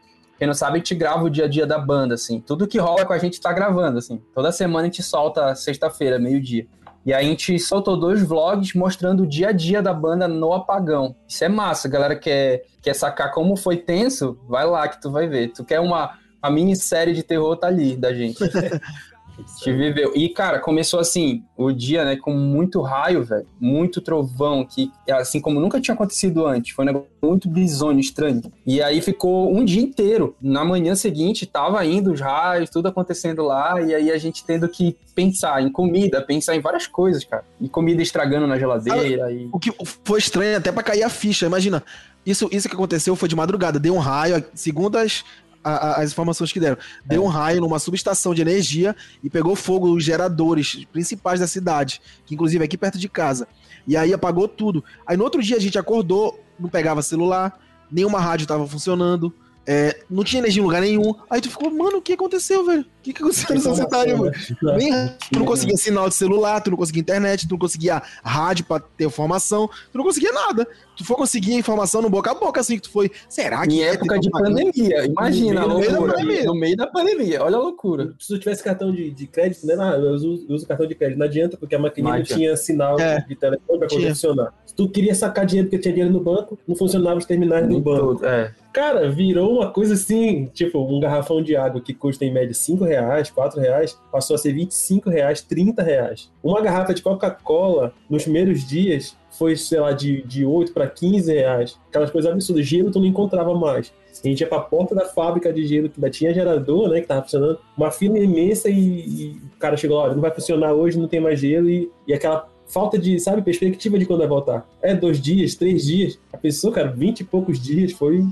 Quem 0.43 0.47
não 0.47 0.53
sabe, 0.53 0.73
a 0.73 0.77
gente 0.79 0.93
grava 0.93 1.23
o 1.23 1.29
dia 1.29 1.45
a 1.45 1.47
dia 1.47 1.65
da 1.65 1.79
banda, 1.79 2.15
assim. 2.15 2.41
Tudo 2.41 2.67
que 2.67 2.77
rola 2.77 3.05
com 3.05 3.13
a 3.13 3.17
gente 3.17 3.39
tá 3.39 3.53
gravando, 3.53 3.99
assim. 3.99 4.21
Toda 4.35 4.51
semana 4.51 4.81
a 4.81 4.83
gente 4.87 5.01
solta 5.01 5.55
sexta-feira, 5.55 6.19
meio-dia. 6.19 6.67
E 7.05 7.13
aí 7.13 7.25
a 7.25 7.29
gente 7.29 7.57
soltou 7.57 7.95
dois 7.95 8.21
vlogs 8.21 8.73
mostrando 8.73 9.23
o 9.23 9.25
dia 9.25 9.47
a 9.47 9.51
dia 9.53 9.81
da 9.81 9.93
banda 9.93 10.27
no 10.27 10.51
apagão. 10.51 11.15
Isso 11.25 11.45
é 11.45 11.47
massa, 11.47 11.87
galera 11.87 12.13
quer, 12.13 12.63
quer 12.81 12.93
sacar 12.93 13.31
como 13.31 13.55
foi 13.55 13.77
tenso, 13.77 14.37
vai 14.45 14.65
lá 14.65 14.85
que 14.89 15.01
tu 15.01 15.09
vai 15.09 15.29
ver. 15.29 15.53
Tu 15.53 15.63
quer 15.63 15.79
uma, 15.79 16.19
uma 16.43 16.51
minissérie 16.51 17.13
de 17.13 17.23
terror, 17.23 17.55
tá 17.55 17.67
ali, 17.67 17.95
da 17.95 18.13
gente. 18.13 18.37
A 19.37 19.41
gente 19.41 19.77
viveu. 19.77 20.13
E, 20.15 20.29
cara, 20.29 20.59
começou 20.59 20.99
assim, 20.99 21.43
o 21.57 21.71
dia, 21.71 22.05
né, 22.05 22.15
com 22.15 22.33
muito 22.33 22.81
raio, 22.81 23.23
velho, 23.23 23.47
muito 23.59 24.01
trovão, 24.01 24.65
que 24.65 24.91
assim 25.09 25.41
como 25.41 25.59
nunca 25.59 25.81
tinha 25.81 25.95
acontecido 25.95 26.45
antes. 26.45 26.73
Foi 26.73 26.83
um 26.83 26.87
negócio 26.87 27.09
muito 27.21 27.49
bizonho, 27.49 27.99
estranho. 27.99 28.41
E 28.65 28.81
aí 28.81 29.01
ficou 29.01 29.53
um 29.53 29.65
dia 29.65 29.81
inteiro. 29.81 30.35
Na 30.41 30.63
manhã 30.63 30.95
seguinte, 30.95 31.45
tava 31.45 31.83
indo 31.85 32.11
os 32.11 32.19
raios, 32.19 32.69
tudo 32.69 32.87
acontecendo 32.87 33.43
lá, 33.43 33.81
e 33.81 33.93
aí 33.93 34.11
a 34.11 34.17
gente 34.17 34.45
tendo 34.45 34.69
que 34.69 34.95
pensar 35.15 35.61
em 35.61 35.71
comida, 35.71 36.21
pensar 36.21 36.55
em 36.55 36.59
várias 36.59 36.87
coisas, 36.87 37.23
cara. 37.23 37.43
E 37.59 37.69
comida 37.69 38.01
estragando 38.01 38.47
na 38.47 38.57
geladeira. 38.57 39.31
E... 39.31 39.49
O 39.51 39.59
que 39.59 39.71
foi 40.03 40.19
estranho 40.19 40.57
até 40.57 40.71
pra 40.71 40.83
cair 40.83 41.03
a 41.03 41.09
ficha. 41.09 41.45
Imagina, 41.45 41.83
isso, 42.25 42.47
isso 42.51 42.69
que 42.69 42.75
aconteceu 42.75 43.15
foi 43.15 43.27
de 43.27 43.35
madrugada. 43.35 43.79
Deu 43.79 43.93
um 43.95 43.99
raio, 43.99 44.43
segundo 44.53 44.97
as, 44.97 45.23
a- 45.63 45.71
a- 45.71 46.01
as 46.01 46.11
informações 46.11 46.51
que 46.51 46.59
deram, 46.59 46.77
deu 47.05 47.23
um 47.23 47.27
raio 47.27 47.61
numa 47.61 47.79
subestação 47.79 48.33
de 48.33 48.41
energia 48.41 48.95
e 49.23 49.29
pegou 49.29 49.55
fogo 49.55 49.91
os 49.93 50.03
geradores 50.03 50.85
principais 50.91 51.39
da 51.39 51.47
cidade, 51.47 52.01
que 52.25 52.33
inclusive 52.35 52.63
é 52.63 52.65
aqui 52.65 52.77
perto 52.77 52.97
de 52.97 53.07
casa. 53.09 53.47
E 53.87 53.95
aí 53.97 54.13
apagou 54.13 54.47
tudo. 54.47 54.83
Aí 55.05 55.17
no 55.17 55.23
outro 55.23 55.41
dia 55.41 55.57
a 55.57 55.59
gente 55.59 55.77
acordou, 55.77 56.39
não 56.59 56.69
pegava 56.69 57.01
celular, 57.01 57.59
nenhuma 57.91 58.19
rádio 58.19 58.47
tava 58.47 58.67
funcionando. 58.67 59.33
É, 59.65 59.97
não 60.09 60.23
tinha 60.23 60.39
energia 60.41 60.61
em 60.61 60.65
lugar 60.65 60.81
nenhum. 60.81 61.13
Aí 61.29 61.39
tu 61.39 61.49
ficou, 61.49 61.71
mano, 61.71 61.97
o 61.97 62.01
que 62.01 62.13
aconteceu, 62.13 62.65
velho? 62.65 62.81
O 62.81 63.03
que, 63.03 63.13
que 63.13 63.21
aconteceu 63.21 63.53
nessa 63.55 63.75
cidade, 63.75 64.13
mano? 64.13 64.31
Nem, 64.77 64.91
tu 65.31 65.39
não 65.39 65.45
conseguia 65.45 65.75
sinal 65.75 66.07
de 66.07 66.15
celular, 66.15 66.61
tu 66.61 66.69
não 66.71 66.77
conseguia 66.77 67.01
internet, 67.01 67.47
tu 67.47 67.51
não 67.51 67.57
conseguia 67.59 68.01
rádio 68.23 68.65
pra 68.65 68.79
ter 68.79 69.05
informação, 69.05 69.69
tu 69.91 69.97
não 69.97 70.05
conseguia 70.05 70.31
nada. 70.31 70.65
Tu 70.95 71.03
foi 71.03 71.15
conseguir 71.15 71.53
informação 71.53 72.01
no 72.01 72.09
boca 72.09 72.31
a 72.31 72.33
boca, 72.35 72.61
assim, 72.61 72.75
que 72.75 72.83
tu 72.83 72.91
foi. 72.91 73.11
Será 73.27 73.65
que. 73.65 73.73
Em 73.75 73.83
é 73.83 73.93
época 73.93 74.19
de 74.19 74.29
pandemia, 74.29 75.05
imagina 75.05 75.61
No 75.67 75.79
meio 75.79 75.91
da 75.91 75.97
loucura. 75.99 76.17
pandemia. 76.19 76.43
No 76.45 76.55
meio 76.55 76.77
da 76.77 76.87
pandemia, 76.87 77.43
olha 77.43 77.57
a 77.57 77.59
loucura. 77.59 78.13
Se 78.19 78.27
tu 78.27 78.39
tivesse 78.39 78.63
cartão 78.63 78.91
de, 78.91 79.11
de 79.11 79.27
crédito, 79.27 79.65
né? 79.65 79.75
Não, 79.75 79.91
eu 79.93 80.11
uso, 80.13 80.45
eu 80.47 80.55
uso 80.55 80.67
cartão 80.67 80.85
de 80.87 80.93
crédito. 80.95 81.17
Não 81.17 81.25
adianta, 81.25 81.57
porque 81.57 81.75
a 81.75 81.79
maquininha 81.79 82.17
Não 82.17 82.23
tinha 82.23 82.55
sinal 82.55 82.99
É. 82.99 83.19
de 83.21 83.35
telefone 83.35 83.79
pra 83.79 83.89
funcionar. 83.89 84.53
Se 84.65 84.75
tu 84.75 84.87
queria 84.87 85.15
sacar 85.15 85.45
dinheiro 85.45 85.67
porque 85.69 85.81
tinha 85.81 85.93
dinheiro 85.93 86.13
no 86.13 86.21
banco, 86.23 86.57
não 86.67 86.75
funcionava 86.75 87.17
os 87.17 87.25
terminais 87.25 87.67
do 87.67 87.79
banco. 87.79 88.15
Tudo, 88.15 88.25
é. 88.25 88.53
Cara, 88.73 89.07
virou 89.07 89.53
uma 89.53 89.69
coisa 89.69 89.93
assim, 89.93 90.47
tipo, 90.47 90.79
um 90.79 90.99
garrafão 90.99 91.43
de 91.43 91.55
água 91.55 91.79
que 91.79 91.93
custa 91.93 92.25
em 92.25 92.33
média 92.33 92.55
5 92.55 92.83
reais, 92.83 93.29
4 93.29 93.61
reais, 93.61 93.95
passou 94.11 94.35
a 94.35 94.39
ser 94.39 94.51
25 94.51 95.11
reais, 95.11 95.41
30 95.41 95.83
reais. 95.83 96.31
Uma 96.43 96.59
garrafa 96.59 96.91
de 96.91 97.03
Coca-Cola, 97.03 97.93
nos 98.09 98.23
primeiros 98.23 98.67
dias, 98.67 99.15
foi, 99.37 99.55
sei 99.55 99.79
lá, 99.79 99.91
de, 99.91 100.23
de 100.23 100.43
8 100.43 100.73
para 100.73 100.87
15 100.87 101.31
reais. 101.31 101.79
Aquelas 101.87 102.09
coisas 102.09 102.31
absurdas. 102.31 102.65
Gelo 102.65 102.89
tu 102.89 102.99
não 102.99 103.05
encontrava 103.05 103.53
mais. 103.53 103.93
A 104.23 104.27
gente 104.27 104.41
ia 104.41 104.47
pra 104.47 104.59
porta 104.59 104.95
da 104.95 105.05
fábrica 105.05 105.53
de 105.53 105.67
gelo, 105.67 105.87
que 105.89 105.97
ainda 105.97 106.09
tinha 106.09 106.33
gerador, 106.33 106.89
né, 106.89 107.01
que 107.01 107.07
tava 107.07 107.21
funcionando, 107.21 107.59
uma 107.77 107.91
fila 107.91 108.17
imensa 108.17 108.69
e, 108.69 108.75
e 108.75 109.41
o 109.55 109.59
cara 109.59 109.77
chegou 109.77 109.97
lá, 109.97 110.13
não 110.13 110.21
vai 110.21 110.31
funcionar 110.31 110.73
hoje, 110.73 110.99
não 110.99 111.07
tem 111.07 111.19
mais 111.19 111.39
gelo, 111.39 111.69
e, 111.69 111.91
e 112.07 112.13
aquela 112.13 112.47
falta 112.67 112.97
de, 112.97 113.19
sabe, 113.19 113.41
perspectiva 113.41 113.99
de 113.99 114.05
quando 114.05 114.19
vai 114.19 114.27
voltar. 114.27 114.67
É 114.81 114.95
dois 114.95 115.21
dias, 115.21 115.55
três 115.55 115.85
dias. 115.85 116.19
A 116.31 116.37
pessoa, 116.37 116.73
cara, 116.73 116.89
20 116.89 117.19
e 117.19 117.23
poucos 117.23 117.59
dias 117.59 117.91
foi 117.91 118.23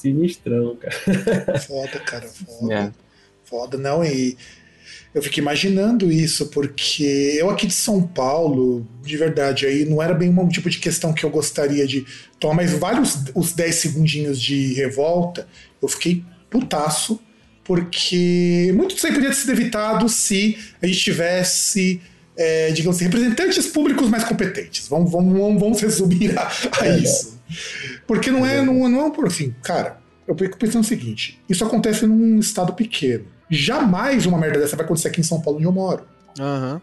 sinistrão, 0.00 0.76
cara. 0.76 1.58
Foda, 1.60 2.00
cara. 2.00 2.26
Foda. 2.28 2.74
É. 2.74 2.92
Foda, 3.44 3.78
não. 3.78 4.04
E 4.04 4.36
Eu 5.12 5.22
fico 5.22 5.40
imaginando 5.40 6.10
isso, 6.10 6.46
porque 6.48 7.36
eu 7.36 7.50
aqui 7.50 7.66
de 7.66 7.74
São 7.74 8.00
Paulo, 8.00 8.86
de 9.02 9.16
verdade, 9.16 9.66
aí 9.66 9.84
não 9.84 10.00
era 10.00 10.14
bem 10.14 10.30
um 10.30 10.48
tipo 10.48 10.70
de 10.70 10.78
questão 10.78 11.12
que 11.12 11.24
eu 11.24 11.30
gostaria 11.30 11.86
de 11.86 12.06
tomar, 12.38 12.54
mas 12.54 12.72
vários 12.72 13.18
os 13.34 13.52
10 13.52 13.74
segundinhos 13.74 14.40
de 14.40 14.72
revolta, 14.74 15.48
eu 15.82 15.88
fiquei 15.88 16.22
putaço, 16.48 17.20
porque 17.64 18.72
muito 18.74 18.94
disso 18.94 19.06
aí 19.06 19.12
podia 19.12 19.30
ter 19.30 19.36
sido 19.36 19.52
evitado 19.52 20.08
se 20.08 20.56
a 20.80 20.86
gente 20.86 21.00
tivesse 21.00 22.00
é, 22.36 22.70
digamos 22.70 22.96
assim, 22.96 23.04
representantes 23.04 23.66
públicos 23.66 24.08
mais 24.08 24.24
competentes. 24.24 24.88
Vamos, 24.88 25.12
vamos, 25.12 25.60
vamos, 25.60 25.80
resumir 25.80 26.38
a, 26.38 26.50
a 26.80 26.86
é, 26.86 26.98
isso. 26.98 27.39
Porque 28.06 28.30
não 28.30 28.44
é, 28.44 28.62
não, 28.62 28.88
não 28.88 29.06
é 29.06 29.10
por 29.10 29.26
assim, 29.26 29.54
cara, 29.62 29.98
eu 30.26 30.36
fico 30.36 30.58
pensando 30.58 30.82
o 30.82 30.86
seguinte: 30.86 31.40
isso 31.48 31.64
acontece 31.64 32.06
num 32.06 32.38
estado 32.38 32.72
pequeno. 32.72 33.26
Jamais 33.48 34.26
uma 34.26 34.38
merda 34.38 34.60
dessa 34.60 34.76
vai 34.76 34.84
acontecer 34.84 35.08
aqui 35.08 35.20
em 35.20 35.24
São 35.24 35.40
Paulo, 35.40 35.58
onde 35.58 35.66
eu 35.66 35.72
moro. 35.72 36.04
Uhum. 36.38 36.80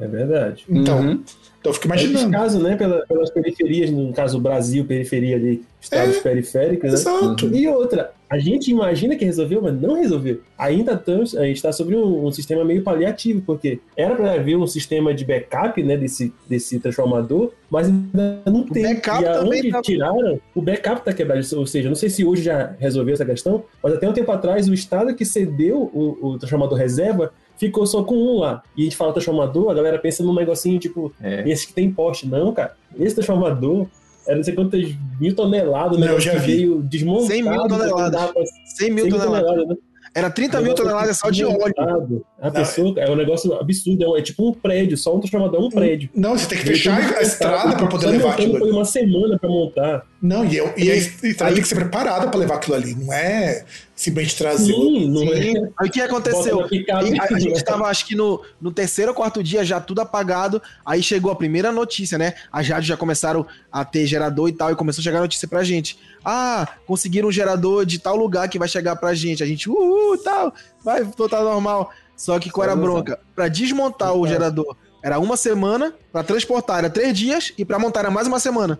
É 0.00 0.08
verdade. 0.08 0.64
Então, 0.68 1.00
uhum. 1.00 1.24
Então 1.62 1.70
eu 1.70 1.74
fico 1.74 1.86
imaginando. 1.86 2.18
Nesse 2.18 2.30
caso, 2.30 2.60
né, 2.60 2.76
pela, 2.76 3.06
pelas 3.06 3.30
periferias, 3.30 3.88
no 3.88 4.12
caso 4.12 4.40
Brasil, 4.40 4.84
periferia 4.84 5.36
ali, 5.36 5.62
estados 5.80 6.16
é, 6.16 6.20
periféricos, 6.20 6.90
né? 6.90 6.94
Exato. 6.94 7.54
E 7.54 7.68
outra, 7.68 8.12
a 8.28 8.36
gente 8.36 8.68
imagina 8.68 9.14
que 9.14 9.24
resolveu, 9.24 9.62
mas 9.62 9.80
não 9.80 9.94
resolveu. 9.94 10.40
Ainda 10.58 10.94
estamos, 10.94 11.36
a 11.36 11.44
gente 11.44 11.56
está 11.56 11.70
sobre 11.70 11.94
um, 11.94 12.26
um, 12.26 12.32
sistema 12.32 12.64
meio 12.64 12.82
paliativo, 12.82 13.42
porque 13.42 13.78
era 13.96 14.16
para 14.16 14.32
haver 14.32 14.56
um 14.56 14.66
sistema 14.66 15.14
de 15.14 15.24
backup 15.24 15.80
né, 15.84 15.96
desse, 15.96 16.32
desse 16.48 16.80
transformador, 16.80 17.52
mas 17.70 17.86
ainda 17.86 18.42
não 18.46 18.62
o 18.62 18.64
tem. 18.64 18.82
Backup 18.82 19.22
e 19.22 19.26
aonde 19.28 19.70
tá... 19.70 19.82
tiraram, 19.82 20.40
o 20.56 20.60
backup 20.60 20.98
está 20.98 21.12
quebrado. 21.12 21.46
Ou 21.56 21.66
seja, 21.66 21.88
não 21.88 21.96
sei 21.96 22.10
se 22.10 22.24
hoje 22.24 22.42
já 22.42 22.74
resolveu 22.80 23.14
essa 23.14 23.24
questão, 23.24 23.62
mas 23.80 23.92
até 23.92 24.08
um 24.08 24.12
tempo 24.12 24.32
atrás 24.32 24.68
o 24.68 24.74
estado 24.74 25.14
que 25.14 25.24
cedeu 25.24 25.78
o, 25.94 26.26
o 26.26 26.38
transformador 26.38 26.76
reserva 26.76 27.32
ficou 27.66 27.86
só 27.86 28.02
com 28.02 28.16
um 28.16 28.40
lá. 28.40 28.62
E 28.76 28.82
a 28.82 28.84
gente 28.84 28.96
fala 28.96 29.12
transformador, 29.12 29.70
a 29.70 29.74
galera 29.74 29.98
pensa 29.98 30.22
num 30.24 30.34
negocinho 30.34 30.78
tipo, 30.80 31.12
é. 31.22 31.48
esse 31.48 31.66
que 31.66 31.72
tem 31.72 31.92
poste. 31.92 32.26
Não, 32.26 32.52
cara. 32.52 32.74
Esse 32.98 33.14
transformador 33.14 33.86
era 34.26 34.36
não 34.36 34.42
sei 34.42 34.54
quantas 34.54 34.94
mil 35.20 35.34
toneladas, 35.34 35.98
né? 35.98 36.10
Eu 36.10 36.20
já 36.20 36.34
vi. 36.34 36.56
veio 36.56 36.82
desmontado. 36.82 37.26
100 37.28 37.42
mil 37.42 37.68
toneladas. 37.68 38.50
100 38.76 38.90
mil 38.90 39.08
toneladas. 39.08 39.44
toneladas 39.44 39.68
né? 39.68 39.76
Era 40.14 40.30
30 40.30 40.60
mil 40.60 40.74
toneladas 40.74 41.18
só 41.18 41.30
de 41.30 41.44
óleo. 41.44 42.24
A 42.38 42.50
pessoa, 42.50 43.00
é 43.00 43.10
um 43.10 43.16
negócio 43.16 43.54
absurdo, 43.54 44.16
é 44.16 44.20
tipo 44.20 44.46
um 44.46 44.52
prédio, 44.52 44.96
só 44.96 45.16
um 45.16 45.20
transformador 45.20 45.62
é 45.62 45.64
um 45.64 45.70
prédio. 45.70 46.10
Não, 46.14 46.36
você 46.36 46.48
tem 46.48 46.58
que 46.58 46.64
fechar 46.66 46.98
a 47.16 47.22
estrada 47.22 47.76
para 47.76 47.86
poder 47.86 48.08
levar 48.08 48.32
aquilo. 48.32 48.58
Foi 48.58 48.70
uma 48.70 48.84
semana 48.84 49.38
para 49.38 49.48
montar. 49.48 50.06
Não, 50.22 50.44
e, 50.44 50.56
eu, 50.56 50.72
e 50.76 50.88
a 50.88 50.94
estrada 50.94 51.48
aí, 51.48 51.54
tem 51.54 51.62
que 51.62 51.68
ser 51.68 51.74
preparada 51.74 52.28
para 52.28 52.38
levar 52.38 52.54
aquilo 52.54 52.76
ali, 52.76 52.94
não 52.94 53.12
é 53.12 53.64
simplesmente 53.96 54.38
trazer. 54.38 54.72
Sim, 54.72 55.10
não 55.10 55.22
é. 55.24 55.72
Aí 55.76 55.88
o 55.88 55.90
que 55.90 56.00
aconteceu? 56.00 56.60
a, 56.60 57.34
a, 57.34 57.38
gente 57.40 57.56
estava, 57.56 57.88
acho 57.88 58.06
que 58.06 58.14
no, 58.14 58.40
no 58.60 58.70
terceiro 58.70 59.10
ou 59.10 59.16
quarto 59.16 59.42
dia, 59.42 59.64
já 59.64 59.80
tudo 59.80 60.00
apagado. 60.00 60.62
Aí 60.86 61.02
chegou 61.02 61.32
a 61.32 61.34
primeira 61.34 61.72
notícia, 61.72 62.16
né? 62.16 62.34
As 62.52 62.68
rádios 62.68 62.86
já 62.86 62.96
começaram 62.96 63.44
a 63.70 63.84
ter 63.84 64.06
gerador 64.06 64.48
e 64.48 64.52
tal, 64.52 64.70
e 64.70 64.76
começou 64.76 65.00
a 65.00 65.02
chegar 65.02 65.18
a 65.18 65.22
notícia 65.22 65.48
pra 65.48 65.64
gente. 65.64 65.98
Ah, 66.24 66.68
conseguiram 66.86 67.28
um 67.28 67.32
gerador 67.32 67.84
de 67.84 67.98
tal 67.98 68.14
lugar 68.14 68.48
que 68.48 68.60
vai 68.60 68.68
chegar 68.68 68.94
pra 68.94 69.14
gente. 69.14 69.42
A 69.42 69.46
gente, 69.46 69.68
uhul, 69.68 70.16
tal, 70.18 70.54
vai 70.84 71.02
voltar 71.02 71.42
normal. 71.42 71.90
Só 72.16 72.38
que 72.38 72.48
qual 72.48 72.62
era 72.62 72.74
a 72.74 72.76
bronca? 72.76 73.18
Pra 73.34 73.48
desmontar 73.48 74.14
o 74.14 74.24
gerador 74.28 74.76
era 75.02 75.18
uma 75.18 75.36
semana, 75.36 75.92
pra 76.12 76.22
transportar 76.22 76.78
era 76.78 76.88
três 76.88 77.18
dias 77.18 77.52
e 77.58 77.64
pra 77.64 77.76
montar 77.76 78.00
era 78.00 78.10
mais 78.10 78.28
uma 78.28 78.38
semana. 78.38 78.78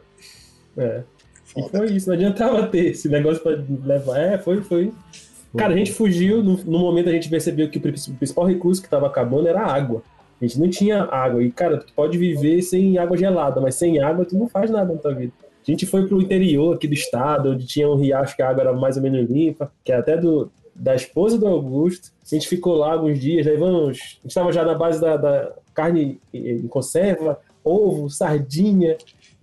É. 0.76 1.03
E 1.57 1.69
foi 1.69 1.87
isso, 1.93 2.09
não 2.09 2.15
adiantava 2.15 2.67
ter 2.67 2.87
esse 2.87 3.09
negócio 3.09 3.43
pra 3.43 3.59
levar. 3.85 4.19
É, 4.19 4.39
foi, 4.39 4.63
foi. 4.63 4.93
Cara, 5.57 5.75
a 5.75 5.77
gente 5.77 5.93
fugiu, 5.93 6.43
no, 6.43 6.57
no 6.65 6.79
momento 6.79 7.11
a 7.11 7.13
gente 7.13 7.29
percebeu 7.29 7.69
que 7.69 7.79
o 7.79 7.81
principal 7.81 8.47
recurso 8.47 8.83
que 8.83 8.89
tava 8.89 9.07
acabando 9.07 9.49
era 9.49 9.61
a 9.61 9.73
água. 9.73 10.03
A 10.41 10.47
gente 10.47 10.59
não 10.59 10.69
tinha 10.69 11.05
água. 11.05 11.43
E, 11.43 11.53
cara, 11.53 11.79
tu 11.79 11.93
pode 11.95 12.17
viver 12.19 12.63
sem 12.63 12.99
água 12.99 13.17
gelada, 13.17 13.61
mas 13.61 13.75
sem 13.75 14.01
água 14.01 14.25
tu 14.25 14.37
não 14.37 14.49
faz 14.49 14.71
nada 14.71 14.93
na 14.93 14.99
tua 14.99 15.15
vida. 15.15 15.33
A 15.67 15.71
gente 15.71 15.87
foi 15.87 16.09
pro 16.09 16.21
interior 16.21 16.75
aqui 16.75 16.89
do 16.89 16.95
estado, 16.95 17.51
onde 17.51 17.67
tinha 17.67 17.89
um 17.89 17.95
riacho 17.95 18.35
que 18.35 18.43
a 18.43 18.49
água 18.49 18.63
era 18.63 18.73
mais 18.73 18.97
ou 18.97 19.03
menos 19.03 19.31
limpa, 19.31 19.71
que 19.85 19.93
é 19.93 19.97
até 19.97 20.17
do, 20.17 20.51
da 20.75 20.95
esposa 20.95 21.39
do 21.39 21.47
Augusto. 21.47 22.11
A 22.25 22.35
gente 22.35 22.49
ficou 22.49 22.75
lá 22.75 22.95
alguns 22.95 23.21
dias, 23.21 23.47
aí 23.47 23.57
vamos. 23.57 23.91
A 23.91 23.93
gente 23.93 24.27
estava 24.27 24.53
já 24.53 24.65
na 24.65 24.75
base 24.75 25.01
da, 25.01 25.17
da 25.17 25.53
carne 25.73 26.21
em 26.33 26.67
conserva, 26.67 27.39
ovo, 27.63 28.11
sardinha. 28.11 28.97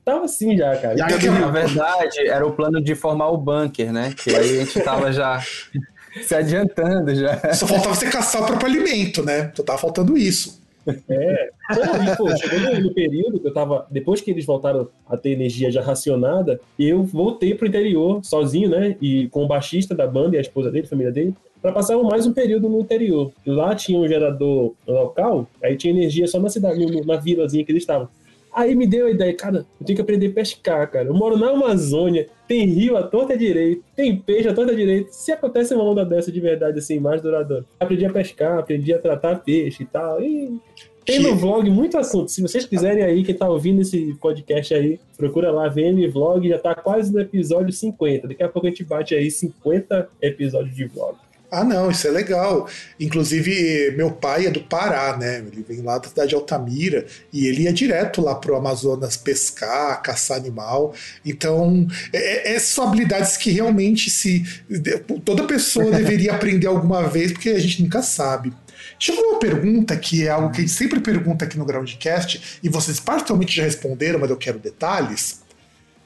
Tava 0.10 0.26
assim 0.26 0.58
já, 0.58 0.76
cara. 0.76 0.96
E 0.96 1.30
na 1.30 1.52
verdade, 1.52 2.28
era 2.28 2.44
o 2.46 2.52
plano 2.54 2.82
de 2.82 2.96
formar 2.96 3.30
o 3.30 3.38
bunker, 3.38 3.94
né? 3.94 4.12
Que 4.18 4.36
aí 4.36 4.60
a 4.60 4.66
gente 4.66 4.82
tava 4.82 5.12
já 5.12 5.40
se 6.24 6.34
adiantando 6.34 7.14
já. 7.14 7.54
Só 7.54 7.68
faltava 7.68 7.94
você 7.94 8.10
caçar 8.10 8.42
o 8.42 8.48
próprio 8.48 8.68
alimento, 8.68 9.24
né? 9.24 9.52
Só 9.56 9.62
tava 9.62 9.78
faltando 9.78 10.18
isso. 10.18 10.60
É. 11.08 11.50
e, 11.70 12.18
pô, 12.18 12.36
chegou 12.36 12.60
no, 12.60 12.82
no, 12.82 12.92
período 12.92 13.40
que 13.40 13.48
eu 13.48 13.54
tava. 13.54 13.86
Depois 13.92 14.20
que 14.20 14.32
eles 14.32 14.48
voltaram 14.48 14.90
a 15.08 15.16
ter 15.16 15.30
energia 15.30 15.70
já 15.70 15.84
racionada, 15.84 16.60
eu 16.80 17.04
voltei 17.04 17.54
pro 17.54 17.68
interior 17.68 18.20
sozinho, 18.24 18.68
né? 18.72 18.98
E 19.00 19.28
com 19.28 19.44
o 19.44 19.48
baixista 19.48 19.94
da 19.94 20.08
banda 20.08 20.38
e 20.38 20.40
a 20.40 20.42
esposa 20.42 20.72
dele, 20.72 20.88
a 20.88 20.90
família 20.90 21.12
dele, 21.12 21.36
para 21.62 21.72
passar 21.72 21.96
mais 22.00 22.26
um 22.26 22.34
período 22.34 22.68
no 22.68 22.80
interior. 22.80 23.32
Lá 23.46 23.76
tinha 23.76 24.00
um 24.00 24.08
gerador 24.08 24.74
local, 24.88 25.46
aí 25.64 25.78
tinha 25.78 25.94
energia 25.94 26.26
só 26.26 26.40
na 26.40 26.50
cidade, 26.50 27.06
na 27.06 27.18
vilazinha 27.18 27.64
que 27.64 27.72
eles 27.72 27.84
estavam. 27.84 28.10
Aí 28.54 28.76
me 28.76 28.88
deu 28.88 29.08
a 29.08 29.12
ideia, 29.12 29.34
cara, 29.34 29.66
eu 29.80 29.86
tenho 29.86 29.96
que 29.96 30.02
aprender 30.02 30.28
a 30.28 30.34
pescar, 30.34 30.90
cara. 30.90 31.08
Eu 31.08 31.14
moro 31.14 31.38
na 31.38 31.52
Amazônia, 31.52 32.28
tem 32.48 32.66
rio 32.66 32.98
à 32.98 33.04
torta 33.04 33.38
direito, 33.38 33.84
tem 33.96 34.16
peixe 34.16 34.48
à 34.48 34.54
torta 34.54 34.76
direito. 34.76 35.12
Se 35.12 35.32
acontece 35.32 35.74
uma 35.74 35.84
onda 35.84 36.04
dessa 36.04 36.32
de 36.32 36.40
verdade, 36.40 36.80
assim, 36.80 37.00
mais 37.00 37.22
duradoura. 37.22 37.66
Aprendi 37.80 38.06
a 38.06 38.12
pescar, 38.12 38.60
aprendi 38.60 38.94
a 38.94 39.00
tratar 39.00 39.36
peixe 39.38 39.84
e 39.84 39.86
tal. 39.86 40.22
E 40.22 40.60
tem 41.06 41.20
no 41.20 41.36
vlog 41.36 41.68
muito 41.72 41.98
assunto. 41.98 42.30
Se 42.30 42.40
vocês 42.40 42.66
quiserem 42.66 43.04
aí, 43.04 43.24
quem 43.24 43.34
tá 43.34 43.50
ouvindo 43.50 43.82
esse 43.82 44.14
podcast 44.22 44.74
aí, 44.74 45.00
procura 45.18 45.52
lá, 45.52 45.68
VM 45.68 46.08
Vlog, 46.12 46.48
já 46.48 46.60
tá 46.60 46.76
quase 46.76 47.12
no 47.12 47.20
episódio 47.20 47.74
50. 47.74 48.28
Daqui 48.28 48.44
a 48.44 48.48
pouco 48.48 48.68
a 48.68 48.70
gente 48.70 48.84
bate 48.84 49.16
aí 49.16 49.32
50 49.32 50.08
episódios 50.22 50.76
de 50.76 50.86
vlog. 50.86 51.18
Ah, 51.52 51.64
não, 51.64 51.90
isso 51.90 52.08
é 52.08 52.12
legal. 52.12 52.70
Inclusive, 53.00 53.92
meu 53.98 54.12
pai 54.12 54.46
é 54.46 54.52
do 54.52 54.62
Pará, 54.62 55.18
né? 55.18 55.40
Ele 55.40 55.66
vem 55.68 55.82
lá 55.82 55.98
da 55.98 56.08
cidade 56.08 56.30
de 56.30 56.36
Altamira 56.36 57.08
e 57.34 57.48
ele 57.48 57.64
ia 57.64 57.74
direto 57.74 58.22
lá 58.22 58.36
pro 58.36 58.56
Amazonas 58.56 59.18
pescar, 59.18 60.00
caçar 60.04 60.38
animal. 60.38 60.94
Então, 61.26 61.88
é, 62.14 62.54
é, 62.54 62.60
são 62.60 62.88
habilidades 62.88 63.36
que 63.36 63.50
realmente 63.50 64.12
se 64.12 64.44
toda 65.26 65.46
pessoa 65.46 65.92
deveria 65.92 66.34
aprender 66.34 66.68
alguma 66.68 67.08
vez, 67.08 67.32
porque 67.32 67.50
a 67.50 67.60
gente 67.60 67.82
nunca 67.82 68.04
sabe. 68.04 68.54
Chegou 69.00 69.24
uma 69.24 69.40
pergunta 69.40 69.98
que 69.98 70.28
é 70.28 70.30
algo 70.30 70.52
que 70.52 70.58
a 70.58 70.62
gente 70.62 70.74
sempre 70.74 71.00
pergunta 71.00 71.46
aqui 71.46 71.58
no 71.58 71.66
Groundcast, 71.66 72.60
e 72.62 72.70
vocês 72.70 73.00
parcialmente 73.00 73.56
já 73.56 73.64
responderam, 73.64 74.20
mas 74.20 74.30
eu 74.30 74.38
quero 74.38 74.60
detalhes. 74.60 75.42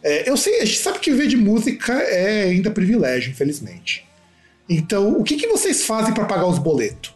É, 0.02 0.30
eu 0.30 0.38
sei, 0.38 0.62
a 0.62 0.66
gente 0.66 0.80
sabe 0.80 1.00
que 1.00 1.12
viver 1.12 1.28
de 1.28 1.36
música 1.36 1.94
é 1.94 2.44
ainda 2.44 2.72
privilégio, 2.72 3.32
infelizmente. 3.32 4.06
Então, 4.70 5.18
o 5.20 5.24
que, 5.24 5.36
que 5.36 5.48
vocês 5.48 5.86
fazem 5.86 6.14
para 6.14 6.26
pagar 6.26 6.48
os 6.48 6.58
boletos? 6.60 7.14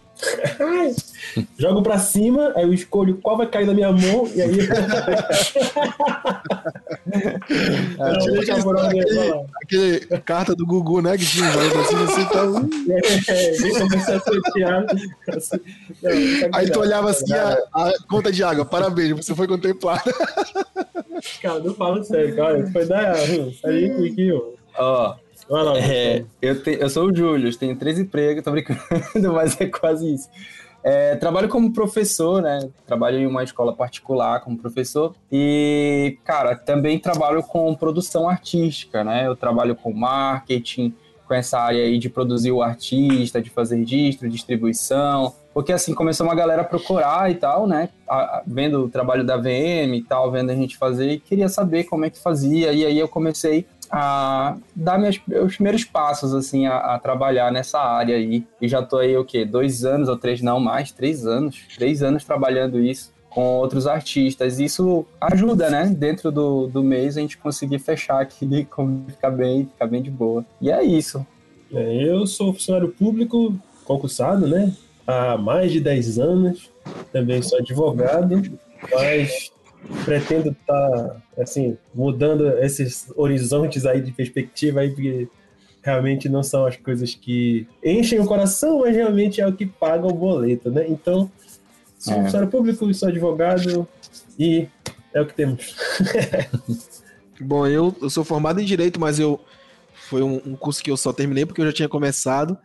Jogo 1.58 1.84
pra 1.84 2.00
cima, 2.00 2.52
aí 2.56 2.64
eu 2.64 2.74
escolho 2.74 3.18
qual 3.22 3.38
vai 3.38 3.46
cair 3.48 3.68
na 3.68 3.74
minha 3.74 3.92
mão, 3.92 4.28
e 4.34 4.42
aí. 4.42 4.60
é, 8.00 8.14
deixa 8.32 8.56
aquele, 8.56 9.46
aquele, 9.62 10.00
carta 10.22 10.56
do 10.56 10.66
Gugu, 10.66 11.02
né? 11.02 11.16
Que 11.18 11.26
tinha 11.26 11.52
jogo 11.52 11.70
pra 11.70 11.84
cima 11.84 12.04
assim, 12.06 12.22
então. 12.22 12.68
É, 13.30 13.52
a 14.16 14.20
sortear. 14.20 14.86
Assim, 15.30 15.60
aí 16.54 16.72
tu 16.72 16.80
olhava 16.80 17.12
assim 17.12 17.34
a, 17.34 17.58
a, 17.74 17.94
conta 18.10 18.32
de 18.32 18.44
água, 18.44 18.66
parabéns, 18.66 19.12
você 19.12 19.36
foi 19.36 19.48
contemplado. 19.48 20.02
Cara, 21.42 21.60
não 21.60 21.74
fala 21.74 22.04
sério, 22.04 22.36
cara. 22.36 22.68
Foi 22.72 22.86
da. 22.86 23.14
Aí, 23.66 24.08
aqui, 24.08 24.32
ó. 24.78 25.16
Ó. 25.50 25.76
É, 25.76 26.26
eu, 26.42 26.62
te, 26.62 26.78
eu 26.80 26.90
sou 26.90 27.08
o 27.08 27.16
Júlio, 27.16 27.56
tenho 27.58 27.76
três 27.76 27.98
empregos, 28.00 28.44
tô 28.44 28.52
brincando, 28.52 28.82
mas 29.34 29.60
é 29.60 29.66
quase 29.68 30.14
isso. 30.14 30.30
É, 30.84 31.16
trabalho 31.16 31.50
como 31.50 31.74
professor, 31.74 32.42
né? 32.42 32.70
Trabalho 32.86 33.18
em 33.18 33.26
uma 33.26 33.44
escola 33.44 33.74
particular 33.74 34.40
como 34.42 34.58
professor 34.58 35.14
e, 35.32 36.18
cara, 36.24 36.56
também 36.56 37.00
trabalho 37.00 37.44
com 37.44 37.74
produção 37.76 38.30
artística, 38.30 39.04
né? 39.04 39.28
Eu 39.28 39.36
trabalho 39.36 39.76
com 39.76 39.92
marketing, 39.92 40.94
com 41.28 41.34
essa 41.34 41.60
área 41.60 41.84
aí 41.84 41.98
de 41.98 42.10
produzir 42.10 42.52
o 42.52 42.62
artista, 42.62 43.42
de 43.42 43.50
fazer 43.50 43.76
registro, 43.78 44.30
distribuição, 44.30 45.34
porque 45.54 45.74
assim 45.74 45.94
começou 45.94 46.26
uma 46.26 46.36
galera 46.36 46.62
a 46.62 46.66
procurar 46.66 47.30
e 47.30 47.36
tal, 47.36 47.68
né? 47.68 47.90
A, 48.08 48.16
a, 48.16 48.44
vendo 48.48 48.86
o 48.86 48.90
trabalho 48.90 49.26
da 49.26 49.36
VM 49.36 49.94
e 49.94 50.04
tal, 50.08 50.32
vendo 50.32 50.52
a 50.52 50.56
gente 50.56 50.78
fazer 50.78 51.12
e 51.12 51.20
queria 51.20 51.50
saber 51.50 51.84
como 51.84 52.06
é 52.06 52.10
que 52.10 52.20
fazia 52.20 52.72
e 52.72 52.86
aí 52.86 52.98
eu 52.98 53.10
comecei 53.10 53.66
a 53.90 54.58
dar 54.76 54.98
meus, 54.98 55.20
meus 55.28 55.56
primeiros 55.56 55.84
passos, 55.84 56.34
assim, 56.34 56.66
a, 56.66 56.78
a, 56.78 57.00
trabalhar 57.00 57.52
nessa 57.52 57.80
área 57.80 58.16
aí. 58.16 58.44
E 58.62 58.68
já 58.68 58.82
tô 58.82 58.98
aí, 58.98 59.16
o 59.16 59.26
quê? 59.26 59.46
Dois 59.46 59.86
anos 59.86 60.10
ou 60.10 60.18
três, 60.18 60.42
não 60.42 60.60
mais, 60.60 60.92
três 60.92 61.26
anos. 61.26 61.64
Três 61.76 62.04
anos 62.04 62.24
trabalhando 62.24 62.80
isso 62.80 63.12
com 63.30 63.58
outros 63.58 63.88
artistas. 63.88 64.60
Isso 64.60 65.06
ajuda, 65.22 65.70
né? 65.70 65.86
Dentro 65.86 66.32
do, 66.32 66.68
do 66.68 66.84
mês 66.84 67.18
a 67.18 67.22
gente 67.22 67.38
conseguir 67.38 67.80
fechar 67.80 68.22
aqui, 68.22 68.66
como 68.70 69.06
ficar 69.08 69.32
bem, 69.32 69.66
ficar 69.66 69.88
bem 69.88 70.02
de 70.02 70.12
boa. 70.12 70.46
E 70.62 70.72
é 70.72 70.84
isso. 70.84 71.26
É, 71.74 72.04
eu 72.04 72.26
sou 72.26 72.54
funcionário 72.54 72.90
público, 72.90 73.54
concursado, 73.86 74.48
né? 74.48 74.74
há 75.08 75.38
mais 75.38 75.72
de 75.72 75.80
10 75.80 76.20
anos. 76.20 76.70
Também 77.12 77.42
sou 77.42 77.58
advogado, 77.60 78.42
mas 78.94 79.52
pretendo 80.04 80.50
estar, 80.50 80.90
tá, 80.92 81.22
assim, 81.42 81.78
mudando 81.94 82.48
esses 82.60 83.12
horizontes 83.16 83.86
aí 83.86 84.02
de 84.02 84.12
perspectiva 84.12 84.82
aí, 84.82 84.90
porque 84.90 85.28
realmente 85.82 86.28
não 86.28 86.44
são 86.44 86.66
as 86.66 86.76
coisas 86.76 87.16
que 87.16 87.68
enchem 87.84 88.20
o 88.20 88.26
coração, 88.26 88.80
mas 88.80 88.96
realmente 88.96 89.40
é 89.40 89.48
o 89.48 89.54
que 89.54 89.66
paga 89.66 90.06
o 90.06 90.14
boleto, 90.14 90.70
né? 90.70 90.86
Então, 90.88 91.32
sou 91.98 92.14
é. 92.14 92.24
funcionário 92.24 92.52
público, 92.52 92.94
sou 92.94 93.10
advogado 93.10 93.88
e 94.38 94.68
é 95.14 95.22
o 95.22 95.26
que 95.26 95.34
temos. 95.34 95.76
Bom, 97.40 97.68
eu, 97.68 97.96
eu 98.02 98.10
sou 98.10 98.24
formado 98.24 98.60
em 98.60 98.66
Direito, 98.66 99.00
mas 99.00 99.20
eu 99.20 99.40
foi 100.08 100.24
um, 100.24 100.42
um, 100.46 100.56
curso 100.56 100.82
que 100.82 100.90
eu 100.90 100.96
só 100.96 101.12
terminei 101.12 101.46
porque 101.46 101.60
eu 101.62 101.66
já 101.66 101.74
tinha 101.74 101.90
começado. 101.90 102.58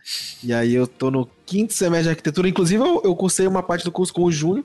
E 0.43 0.53
aí 0.53 0.75
eu 0.75 0.87
tô 0.87 1.11
no 1.11 1.29
quinto 1.45 1.73
semestre 1.73 2.05
de 2.05 2.11
arquitetura. 2.11 2.49
Inclusive, 2.49 2.83
eu, 2.83 3.03
eu 3.05 3.17
cursei 3.17 3.47
uma 3.47 3.63
parte 3.63 3.85
do 3.85 3.91
curso 3.91 4.13
com 4.13 4.23
o 4.23 4.33
Júnior, 4.33 4.65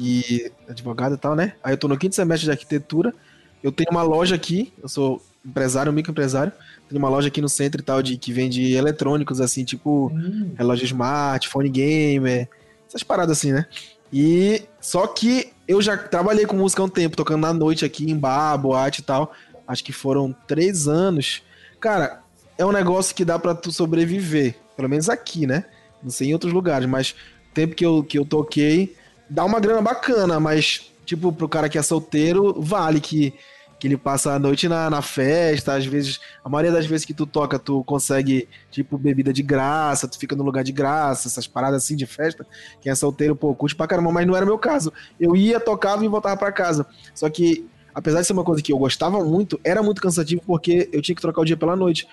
que 0.00 0.50
advogado 0.66 1.14
e 1.14 1.18
tal, 1.18 1.36
né? 1.36 1.52
Aí 1.62 1.74
eu 1.74 1.76
tô 1.76 1.86
no 1.86 1.98
quinto 1.98 2.14
semestre 2.14 2.46
de 2.46 2.50
arquitetura. 2.50 3.14
Eu 3.62 3.70
tenho 3.70 3.90
uma 3.90 4.02
loja 4.02 4.34
aqui, 4.34 4.72
eu 4.82 4.88
sou 4.88 5.22
empresário, 5.44 5.92
microempresário. 5.92 6.52
Tenho 6.88 6.98
uma 6.98 7.10
loja 7.10 7.28
aqui 7.28 7.42
no 7.42 7.50
centro 7.50 7.82
e 7.82 7.84
tal, 7.84 8.02
de, 8.02 8.16
que 8.16 8.32
vende 8.32 8.72
eletrônicos, 8.72 9.42
assim, 9.42 9.62
tipo 9.62 10.10
hum. 10.14 10.54
relógio 10.56 10.86
smart, 10.86 11.46
phone 11.48 11.68
gamer, 11.68 12.48
essas 12.88 13.02
paradas 13.02 13.36
assim, 13.36 13.52
né? 13.52 13.66
E 14.10 14.62
só 14.80 15.06
que 15.06 15.52
eu 15.68 15.82
já 15.82 15.98
trabalhei 15.98 16.46
com 16.46 16.56
música 16.56 16.80
há 16.80 16.86
um 16.86 16.88
tempo, 16.88 17.16
tocando 17.16 17.42
na 17.42 17.52
noite 17.52 17.84
aqui 17.84 18.10
em 18.10 18.16
bar, 18.16 18.56
boate 18.56 19.02
e 19.02 19.04
tal. 19.04 19.34
Acho 19.68 19.84
que 19.84 19.92
foram 19.92 20.34
três 20.48 20.88
anos. 20.88 21.42
Cara, 21.78 22.22
é 22.56 22.64
um 22.64 22.72
negócio 22.72 23.14
que 23.14 23.24
dá 23.24 23.38
para 23.38 23.54
tu 23.54 23.70
sobreviver. 23.70 24.56
Pelo 24.76 24.88
menos 24.88 25.10
aqui, 25.10 25.46
né? 25.46 25.66
Não 26.02 26.10
sei 26.10 26.30
em 26.30 26.32
outros 26.32 26.52
lugares, 26.54 26.88
mas 26.88 27.10
o 27.50 27.54
tempo 27.54 27.74
que 27.74 27.84
eu, 27.84 28.02
que 28.02 28.18
eu 28.18 28.24
toquei, 28.24 28.96
dá 29.30 29.44
uma 29.44 29.60
grana 29.60 29.80
bacana, 29.80 30.40
mas, 30.40 30.90
tipo, 31.06 31.32
pro 31.32 31.48
cara 31.48 31.68
que 31.68 31.78
é 31.78 31.82
solteiro, 31.82 32.60
vale 32.60 33.00
que 33.00 33.32
que 33.80 33.88
ele 33.88 33.96
passa 33.96 34.34
a 34.34 34.38
noite 34.38 34.68
na, 34.68 34.90
na 34.90 35.00
festa, 35.00 35.72
às 35.72 35.86
vezes, 35.86 36.20
a 36.44 36.50
maioria 36.50 36.70
das 36.70 36.84
vezes 36.84 37.06
que 37.06 37.14
tu 37.14 37.24
toca, 37.24 37.58
tu 37.58 37.82
consegue, 37.84 38.46
tipo, 38.70 38.98
bebida 38.98 39.32
de 39.32 39.42
graça, 39.42 40.06
tu 40.06 40.18
fica 40.18 40.36
no 40.36 40.44
lugar 40.44 40.62
de 40.62 40.70
graça, 40.70 41.28
essas 41.28 41.46
paradas 41.46 41.82
assim 41.82 41.96
de 41.96 42.04
festa. 42.04 42.46
Quem 42.82 42.92
é 42.92 42.94
solteiro, 42.94 43.34
pô, 43.34 43.54
curte 43.54 43.74
pra 43.74 43.86
caramba, 43.86 44.12
mas 44.12 44.26
não 44.26 44.36
era 44.36 44.44
meu 44.44 44.58
caso. 44.58 44.92
Eu 45.18 45.34
ia, 45.34 45.58
tocava 45.58 46.04
e 46.04 46.08
voltava 46.08 46.36
para 46.36 46.52
casa. 46.52 46.86
Só 47.14 47.30
que, 47.30 47.66
apesar 47.94 48.20
de 48.20 48.26
ser 48.26 48.34
uma 48.34 48.44
coisa 48.44 48.62
que 48.62 48.70
eu 48.70 48.76
gostava 48.76 49.24
muito, 49.24 49.58
era 49.64 49.82
muito 49.82 50.02
cansativo 50.02 50.42
porque 50.46 50.90
eu 50.92 51.00
tinha 51.00 51.16
que 51.16 51.22
trocar 51.22 51.40
o 51.40 51.46
dia 51.46 51.56
pela 51.56 51.74
noite. 51.74 52.06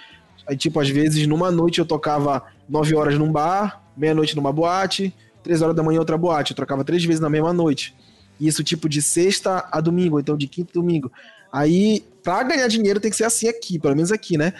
Aí, 0.47 0.55
tipo, 0.55 0.79
às 0.79 0.87
vezes, 0.87 1.27
numa 1.27 1.51
noite 1.51 1.79
eu 1.79 1.85
tocava 1.85 2.43
9 2.69 2.95
horas 2.95 3.19
num 3.19 3.29
bar, 3.29 3.83
meia-noite 3.97 4.37
numa 4.37 4.53
boate, 4.53 5.13
3 5.47 5.61
horas 5.61 5.75
da 5.75 5.81
manhã 5.81 5.99
outra 5.99 6.17
boate. 6.17 6.51
Eu 6.51 6.55
trocava 6.55 6.83
três 6.83 7.03
vezes 7.03 7.21
na 7.21 7.29
mesma 7.29 7.53
noite. 7.53 7.95
Isso, 8.39 8.63
tipo, 8.63 8.89
de 8.89 9.01
sexta 9.01 9.67
a 9.71 9.79
domingo, 9.79 10.19
então 10.19 10.35
de 10.37 10.47
quinta 10.47 10.71
a 10.71 10.73
domingo. 10.73 11.11
Aí, 11.51 12.03
pra 12.21 12.43
ganhar 12.43 12.67
dinheiro 12.67 12.99
tem 12.99 13.09
que 13.09 13.17
ser 13.17 13.23
assim 13.23 13.47
aqui, 13.47 13.79
pelo 13.79 13.95
menos 13.95 14.11
aqui, 14.11 14.37
né? 14.37 14.53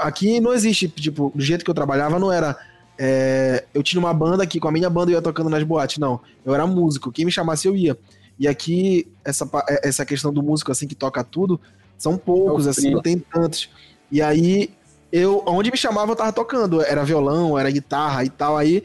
Aqui 0.00 0.38
não 0.38 0.52
existe, 0.52 0.88
tipo, 0.88 1.32
do 1.34 1.42
jeito 1.42 1.64
que 1.64 1.70
eu 1.70 1.74
trabalhava 1.74 2.18
não 2.18 2.30
era. 2.30 2.56
É, 2.98 3.64
eu 3.74 3.82
tinha 3.82 3.98
uma 3.98 4.12
banda 4.12 4.42
aqui, 4.42 4.60
com 4.60 4.68
a 4.68 4.72
minha 4.72 4.88
banda 4.88 5.10
eu 5.10 5.16
ia 5.16 5.22
tocando 5.22 5.50
nas 5.50 5.62
boates, 5.62 5.98
não. 5.98 6.20
Eu 6.44 6.54
era 6.54 6.66
músico, 6.66 7.10
quem 7.10 7.24
me 7.24 7.32
chamasse 7.32 7.66
eu 7.66 7.74
ia. 7.74 7.98
E 8.38 8.46
aqui, 8.46 9.08
essa, 9.24 9.48
é, 9.68 9.88
essa 9.88 10.04
questão 10.04 10.32
do 10.32 10.42
músico, 10.42 10.70
assim, 10.70 10.86
que 10.86 10.94
toca 10.94 11.24
tudo, 11.24 11.58
são 11.96 12.18
poucos, 12.18 12.66
assim, 12.66 12.90
não 12.90 13.00
tem 13.00 13.18
tantos. 13.18 13.70
E 14.12 14.20
aí, 14.20 14.70
eu, 15.10 15.42
onde 15.46 15.70
me 15.70 15.76
chamava, 15.76 16.12
eu 16.12 16.16
tava 16.16 16.32
tocando. 16.32 16.82
Era 16.82 17.02
violão, 17.02 17.58
era 17.58 17.70
guitarra 17.70 18.24
e 18.24 18.28
tal. 18.28 18.56
Aí, 18.56 18.84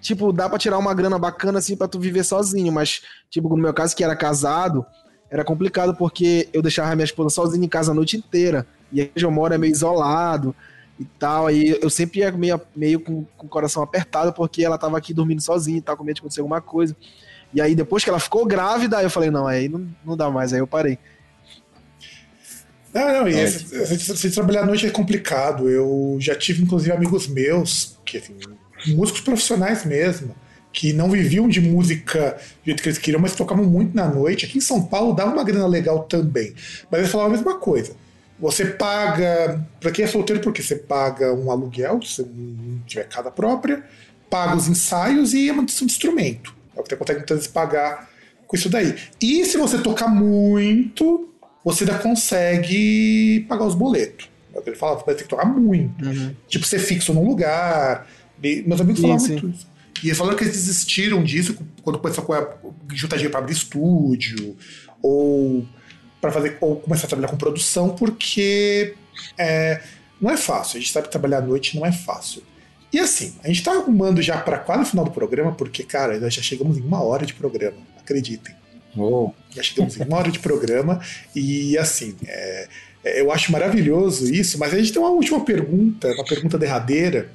tipo, 0.00 0.32
dá 0.32 0.48
pra 0.48 0.58
tirar 0.58 0.78
uma 0.78 0.94
grana 0.94 1.18
bacana, 1.18 1.58
assim, 1.58 1.76
pra 1.76 1.88
tu 1.88 1.98
viver 1.98 2.24
sozinho. 2.24 2.72
Mas, 2.72 3.02
tipo, 3.28 3.48
no 3.48 3.56
meu 3.56 3.74
caso, 3.74 3.94
que 3.94 4.04
era 4.04 4.16
casado, 4.16 4.84
era 5.30 5.44
complicado 5.44 5.94
porque 5.94 6.48
eu 6.52 6.62
deixava 6.62 6.94
minha 6.94 7.04
esposa 7.04 7.30
sozinha 7.30 7.64
em 7.64 7.68
casa 7.68 7.92
a 7.92 7.94
noite 7.94 8.16
inteira. 8.16 8.66
E 8.92 9.00
aí 9.00 9.10
onde 9.14 9.24
eu 9.24 9.30
moro 9.30 9.54
é 9.54 9.58
meio 9.58 9.72
isolado 9.72 10.54
e 10.98 11.04
tal. 11.04 11.46
Aí 11.46 11.78
eu 11.80 11.88
sempre 11.88 12.20
ia 12.20 12.32
meio, 12.32 12.60
meio 12.74 13.00
com, 13.00 13.24
com 13.36 13.46
o 13.46 13.48
coração 13.48 13.82
apertado 13.82 14.32
porque 14.32 14.64
ela 14.64 14.76
tava 14.76 14.98
aqui 14.98 15.14
dormindo 15.14 15.40
sozinha 15.40 15.78
e 15.78 15.82
tal, 15.82 15.96
com 15.96 16.04
medo 16.04 16.16
de 16.16 16.20
acontecer 16.20 16.40
alguma 16.40 16.60
coisa. 16.60 16.96
E 17.52 17.60
aí 17.60 17.74
depois 17.74 18.02
que 18.02 18.10
ela 18.10 18.20
ficou 18.20 18.44
grávida, 18.46 19.02
eu 19.02 19.10
falei, 19.10 19.30
não, 19.30 19.46
aí 19.46 19.68
não, 19.68 19.86
não 20.04 20.16
dá 20.16 20.30
mais, 20.30 20.52
aí 20.52 20.60
eu 20.60 20.66
parei. 20.66 20.98
Não, 22.92 23.20
não, 23.20 23.28
e 23.28 23.34
é. 23.34 23.46
se, 23.46 24.30
trabalhar 24.32 24.62
à 24.62 24.66
noite 24.66 24.84
é 24.84 24.90
complicado. 24.90 25.68
Eu 25.68 26.16
já 26.20 26.34
tive, 26.34 26.62
inclusive, 26.62 26.92
amigos 26.92 27.28
meus, 27.28 27.98
que 28.04 28.18
assim, 28.18 28.36
músicos 28.86 29.20
profissionais 29.20 29.84
mesmo, 29.84 30.34
que 30.72 30.92
não 30.92 31.10
viviam 31.10 31.48
de 31.48 31.60
música 31.60 32.38
do 32.62 32.66
jeito 32.66 32.82
que 32.82 32.88
eles 32.88 32.98
queriam, 32.98 33.20
mas 33.20 33.34
tocavam 33.34 33.64
muito 33.64 33.94
na 33.94 34.06
noite. 34.06 34.46
Aqui 34.46 34.58
em 34.58 34.60
São 34.60 34.82
Paulo 34.82 35.14
dava 35.14 35.32
uma 35.32 35.44
grana 35.44 35.66
legal 35.66 36.04
também. 36.04 36.54
Mas 36.90 37.00
eles 37.00 37.12
falavam 37.12 37.34
a 37.34 37.36
mesma 37.36 37.58
coisa. 37.58 37.92
Você 38.38 38.64
paga, 38.64 39.66
para 39.80 39.90
quem 39.90 40.04
é 40.04 40.08
solteiro, 40.08 40.40
porque 40.40 40.62
você 40.62 40.76
paga 40.76 41.34
um 41.34 41.50
aluguel, 41.50 42.00
se 42.02 42.22
não 42.22 42.80
tiver 42.86 43.04
casa 43.04 43.30
própria, 43.30 43.84
paga 44.30 44.56
os 44.56 44.68
ensaios 44.68 45.34
e 45.34 45.50
a 45.50 45.52
manutenção 45.52 45.86
de 45.86 45.92
instrumento. 45.92 46.54
É 46.74 46.80
o 46.80 46.82
que 46.82 46.90
você 46.90 46.96
consegue 46.96 47.18
muitas 47.18 47.36
vezes 47.36 47.52
pagar 47.52 48.08
com 48.46 48.56
isso 48.56 48.70
daí. 48.70 48.96
E 49.20 49.44
se 49.44 49.58
você 49.58 49.78
tocar 49.78 50.08
muito, 50.08 51.28
você 51.64 51.84
ainda 51.84 51.98
consegue 51.98 53.44
pagar 53.48 53.66
os 53.66 53.74
boletos. 53.74 54.30
É 54.54 54.58
o 54.58 54.62
que 54.62 54.70
ele 54.70 54.76
falava, 54.76 55.00
você 55.00 55.06
vai 55.06 55.14
ter 55.14 55.22
que 55.24 55.28
tocar 55.28 55.46
muito. 55.46 56.04
Uhum. 56.04 56.34
Tipo, 56.48 56.66
ser 56.66 56.78
fixo 56.78 57.12
num 57.12 57.26
lugar. 57.26 58.06
Meus 58.42 58.80
amigos 58.80 59.00
falavam 59.00 59.26
muito 59.26 59.48
isso. 59.48 59.66
E 60.02 60.06
eles 60.06 60.18
falaram 60.18 60.36
que 60.36 60.44
eles 60.44 60.54
desistiram 60.54 61.22
disso 61.22 61.56
quando 61.82 61.98
começou 61.98 62.24
a 62.32 62.56
juntar 62.94 63.16
dinheiro 63.16 63.30
para 63.30 63.40
abrir 63.40 63.52
estúdio, 63.52 64.56
ou 65.02 65.66
para 66.20 66.32
fazer 66.32 66.56
ou 66.60 66.76
começar 66.76 67.06
a 67.06 67.08
trabalhar 67.08 67.28
com 67.28 67.36
produção, 67.36 67.90
porque 67.90 68.94
é, 69.38 69.82
não 70.20 70.30
é 70.30 70.36
fácil. 70.36 70.78
A 70.78 70.80
gente 70.80 70.92
sabe 70.92 71.06
que 71.06 71.10
trabalhar 71.10 71.38
à 71.38 71.42
noite 71.42 71.76
não 71.76 71.84
é 71.84 71.92
fácil. 71.92 72.42
E 72.92 72.98
assim, 72.98 73.34
a 73.44 73.48
gente 73.48 73.62
tá 73.62 73.72
arrumando 73.72 74.20
já 74.20 74.38
para 74.38 74.58
quase 74.58 74.82
o 74.82 74.86
final 74.86 75.04
do 75.04 75.10
programa, 75.10 75.52
porque, 75.52 75.82
cara, 75.82 76.18
nós 76.18 76.34
já 76.34 76.42
chegamos 76.42 76.76
em 76.76 76.82
uma 76.82 77.02
hora 77.02 77.24
de 77.24 77.34
programa, 77.34 77.76
acreditem. 77.98 78.54
Oh. 78.96 79.30
Já 79.50 79.62
chegamos 79.62 79.96
em 79.96 80.02
uma 80.02 80.16
hora 80.16 80.30
de 80.30 80.40
programa, 80.40 81.00
e 81.34 81.78
assim, 81.78 82.16
é, 82.26 82.68
é, 83.04 83.20
eu 83.20 83.30
acho 83.30 83.52
maravilhoso 83.52 84.32
isso, 84.32 84.58
mas 84.58 84.74
a 84.74 84.78
gente 84.78 84.92
tem 84.92 85.00
uma 85.00 85.10
última 85.10 85.44
pergunta, 85.44 86.08
uma 86.12 86.24
pergunta 86.24 86.58
derradeira, 86.58 87.30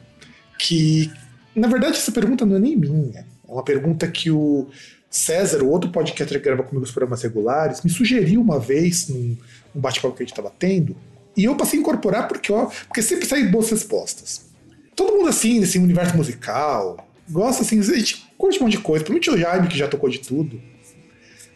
que 0.57 1.11
na 1.55 1.69
verdade, 1.69 1.97
essa 1.97 2.11
pergunta 2.11 2.45
não 2.45 2.57
é 2.57 2.59
nem 2.59 2.75
minha. 2.75 3.25
É 3.47 3.51
uma 3.51 3.63
pergunta 3.63 4.07
que 4.07 4.29
o 4.29 4.67
César, 5.09 5.63
o 5.63 5.69
outro 5.69 5.89
podcast 5.89 6.33
que 6.33 6.43
grava 6.43 6.63
comigo 6.63 6.83
os 6.83 6.91
programas 6.91 7.23
regulares, 7.23 7.81
me 7.81 7.89
sugeriu 7.89 8.41
uma 8.41 8.59
vez 8.59 9.07
num, 9.07 9.37
num 9.73 9.81
bate-papo 9.81 10.15
que 10.15 10.23
a 10.23 10.25
gente 10.25 10.33
estava 10.33 10.51
tendo. 10.59 10.95
E 11.37 11.45
eu 11.45 11.55
passei 11.55 11.79
a 11.79 11.81
incorporar 11.81 12.27
porque, 12.27 12.51
ó, 12.51 12.65
porque 12.65 13.01
sempre 13.01 13.25
saem 13.25 13.49
boas 13.49 13.69
respostas. 13.69 14.47
Todo 14.95 15.13
mundo 15.13 15.29
assim, 15.29 15.59
nesse 15.59 15.77
universo 15.77 16.15
musical, 16.17 17.07
gosta 17.29 17.61
assim, 17.61 17.79
a 17.79 17.83
gente 17.83 18.25
curte 18.37 18.59
um 18.59 18.63
monte 18.63 18.77
de 18.77 18.83
coisa. 18.83 19.05
Principalmente 19.05 19.29
o 19.29 19.37
Jaime, 19.37 19.67
que 19.69 19.77
já 19.77 19.87
tocou 19.87 20.09
de 20.09 20.19
tudo. 20.19 20.61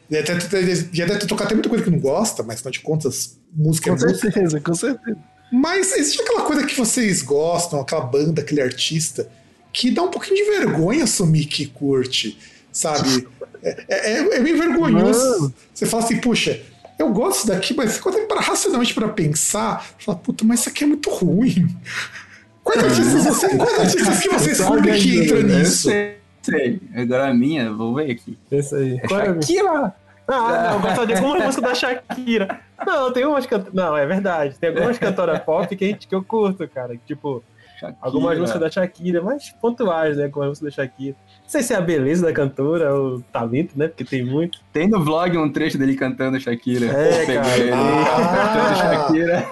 Já 0.10 0.22
deve, 0.22 0.90
já 0.92 1.06
deve 1.06 1.20
ter 1.20 1.28
tocado 1.28 1.48
até 1.48 1.56
muita 1.56 1.70
coisa 1.70 1.84
que 1.84 1.92
não 1.92 2.00
gosta, 2.00 2.42
mas 2.42 2.56
afinal 2.56 2.72
de 2.72 2.80
contas, 2.80 3.38
música 3.54 3.90
com 3.90 3.98
é 3.98 4.00
música. 4.00 4.28
Com 4.28 4.34
certeza, 4.34 4.62
com 4.62 4.74
certeza. 4.74 5.18
Mas 5.52 5.94
existe 5.94 6.22
aquela 6.22 6.42
coisa 6.42 6.66
que 6.66 6.76
vocês 6.76 7.22
gostam, 7.22 7.82
aquela 7.82 8.02
banda, 8.02 8.42
aquele 8.42 8.62
artista, 8.62 9.30
que 9.74 9.92
dá 9.92 10.04
um 10.04 10.10
pouquinho 10.10 10.36
de 10.36 10.44
vergonha 10.44 11.04
assumir 11.04 11.46
que 11.46 11.66
curte, 11.66 12.38
sabe? 12.72 13.28
É, 13.62 13.86
é, 13.90 14.12
é, 14.14 14.36
é 14.38 14.40
meio 14.40 14.58
vergonhoso. 14.58 15.42
Mano. 15.42 15.54
Você 15.74 15.86
fala 15.86 16.02
assim, 16.02 16.16
puxa, 16.22 16.62
eu 16.98 17.10
gosto 17.12 17.46
daqui, 17.46 17.74
mas 17.74 17.98
quando 17.98 18.20
é 18.20 18.26
para 18.26 18.40
racionalmente 18.40 18.94
para 18.94 19.10
pensar, 19.10 19.86
fala, 20.00 20.18
puta, 20.18 20.46
mas 20.46 20.62
isso 20.62 20.70
aqui 20.70 20.86
é 20.86 20.88
muito 20.88 21.10
ruim. 21.10 21.68
Quais 22.64 22.84
artistas, 22.84 23.24
você, 23.26 23.58
quais 23.58 23.80
artistas 23.80 24.20
que 24.20 24.30
vocês 24.30 24.62
curtem 24.62 25.02
que 25.02 25.18
entra 25.18 25.42
nisso? 25.42 25.90
Eu 25.90 26.16
sei, 26.44 26.80
agora 26.96 27.30
a 27.30 27.34
minha, 27.34 27.74
vou 27.74 27.96
ver 27.96 28.12
aqui. 28.12 28.38
Esse 28.52 28.76
aí. 28.76 29.00
É 29.02 29.08
Shakira! 29.08 29.96
Ah, 30.32 30.64
não, 30.64 30.74
eu 30.74 30.80
gosto 30.80 31.08
de 31.08 31.14
algumas 31.14 31.44
músicas 31.44 31.70
da 31.70 31.76
Shakira. 31.76 32.60
Não, 32.86 33.12
tem 33.12 33.26
umas 33.26 33.46
cantoras. 33.46 33.74
Não, 33.74 33.98
é 33.98 34.06
verdade. 34.06 34.60
Tem 34.60 34.70
algumas 34.70 34.98
cantoras 34.98 35.40
pop 35.40 35.76
que, 35.76 35.94
que 35.96 36.14
eu 36.16 36.24
curto, 36.24 36.68
cara. 36.68 36.96
Tipo, 37.06 37.44
Shakira. 37.80 37.98
Algumas 38.02 38.38
músicas 38.38 38.62
da 38.62 38.70
Shakira, 38.70 39.22
mas 39.22 39.50
pontuais, 39.62 40.18
né? 40.18 40.30
Com 40.30 40.42
a 40.42 40.48
música 40.48 40.66
da 40.68 40.72
Shakira. 40.72 41.16
Não 41.42 41.50
sei 41.50 41.64
se 41.64 41.74
é 41.74 41.78
a 41.78 41.82
beleza 41.82 42.26
da 42.26 42.34
cantora 42.34 42.94
ou 42.94 43.16
o 43.16 43.22
talento, 43.22 43.78
né? 43.78 43.88
Porque 43.88 44.04
tem 44.04 44.24
muito. 44.24 44.60
Tem 44.72 44.88
no 44.88 45.04
vlog 45.04 45.36
um 45.38 45.52
trecho 45.52 45.78
dele 45.78 45.96
cantando 45.96 46.40
Shakira. 46.40 46.86
É, 46.86 47.26
cara. 47.26 47.58
Ele 47.58 47.72
ah, 47.72 48.54
cantando 48.56 48.78
Shakira. 48.78 49.48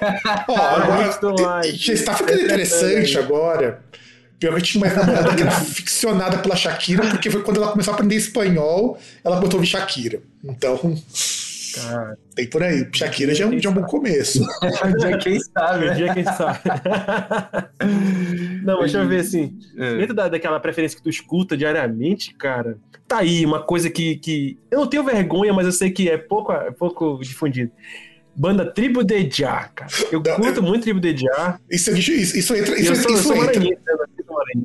Ó, 0.47 0.57
agora, 0.57 1.67
está 1.67 2.13
ficando 2.13 2.41
interessante 2.41 3.17
agora. 3.17 3.81
Pior 4.39 4.55
que 4.55 4.61
tinha 4.61 4.83
uma 4.83 4.93
namorada 4.93 5.35
que 5.35 5.41
era 5.41 5.51
ficcionada 5.51 6.37
pela 6.37 6.55
Shakira, 6.55 7.07
porque 7.07 7.29
foi 7.29 7.41
quando 7.41 7.57
ela 7.57 7.71
começou 7.71 7.91
a 7.91 7.95
aprender 7.95 8.15
espanhol, 8.15 8.99
ela 9.23 9.37
botou 9.39 9.57
ouvir 9.57 9.67
Shakira. 9.67 10.21
Então. 10.43 10.95
Cara, 11.73 12.17
tem 12.35 12.47
por 12.47 12.63
aí. 12.63 12.87
Shakira 12.93 13.35
já 13.35 13.45
é 13.45 13.47
um, 13.47 13.59
já 13.59 13.69
é 13.69 13.71
um 13.71 13.75
bom 13.75 13.83
começo. 13.83 14.39
dia 14.99 15.17
quem 15.17 15.39
sabe. 15.39 15.93
Dia 15.95 16.13
quem 16.13 16.23
sabe. 16.23 16.59
Não, 18.63 18.75
mas 18.79 18.91
deixa 18.91 18.99
eu 18.99 19.07
ver 19.07 19.19
assim. 19.19 19.57
É. 19.77 19.97
Dentro 19.97 20.15
da, 20.15 20.27
daquela 20.27 20.59
preferência 20.59 20.97
que 20.97 21.03
tu 21.03 21.09
escuta 21.09 21.55
diariamente, 21.57 22.33
cara, 22.33 22.77
tá 23.07 23.19
aí 23.19 23.45
uma 23.45 23.61
coisa 23.61 23.89
que, 23.89 24.17
que. 24.17 24.57
Eu 24.71 24.79
não 24.79 24.87
tenho 24.87 25.03
vergonha, 25.03 25.53
mas 25.53 25.65
eu 25.65 25.71
sei 25.71 25.91
que 25.91 26.09
é 26.09 26.17
pouco, 26.17 26.51
é 26.51 26.71
pouco 26.71 27.19
difundido. 27.21 27.71
Banda 28.35 28.71
Tribo 28.71 29.03
de 29.03 29.27
Jah, 29.29 29.69
cara. 29.73 29.91
Eu 30.11 30.21
Não, 30.21 30.35
curto 30.35 30.61
muito 30.61 30.83
Tribo 30.83 30.99
de 30.99 31.17
Jah. 31.17 31.59
Isso, 31.69 31.91
isso, 31.97 32.11
isso 32.11 32.55
entra. 32.55 32.79
Isso, 32.79 32.91
eu 32.91 32.95
sou, 32.95 33.11
eu 33.11 33.17
isso 33.17 33.23
sou 33.23 33.35
entra. 33.35 33.47
maranhense, 33.47 33.81
né? 33.87 34.06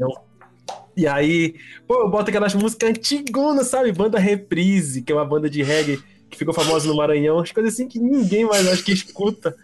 Eu 0.01 0.09
nasci 0.09 0.21
no 0.31 0.39
Maranhão. 0.39 0.73
E 0.97 1.07
aí, 1.07 1.55
pô, 1.87 2.01
eu 2.03 2.11
boto 2.11 2.29
aquelas 2.31 2.55
músicas 2.55 2.91
antigonas, 2.91 3.67
sabe? 3.69 3.93
Banda 3.93 4.19
Reprise, 4.19 5.01
que 5.03 5.11
é 5.11 5.15
uma 5.15 5.25
banda 5.25 5.49
de 5.49 5.63
reggae 5.63 5.99
que 6.29 6.37
ficou 6.39 6.53
famosa 6.55 6.87
no 6.89 6.97
Maranhão. 6.97 7.39
As 7.39 7.51
coisas 7.53 7.75
assim 7.75 7.89
que 7.89 7.99
ninguém 7.99 8.45
mais 8.45 8.67
acho 8.69 8.85
que 8.85 8.93
escuta. 8.93 9.55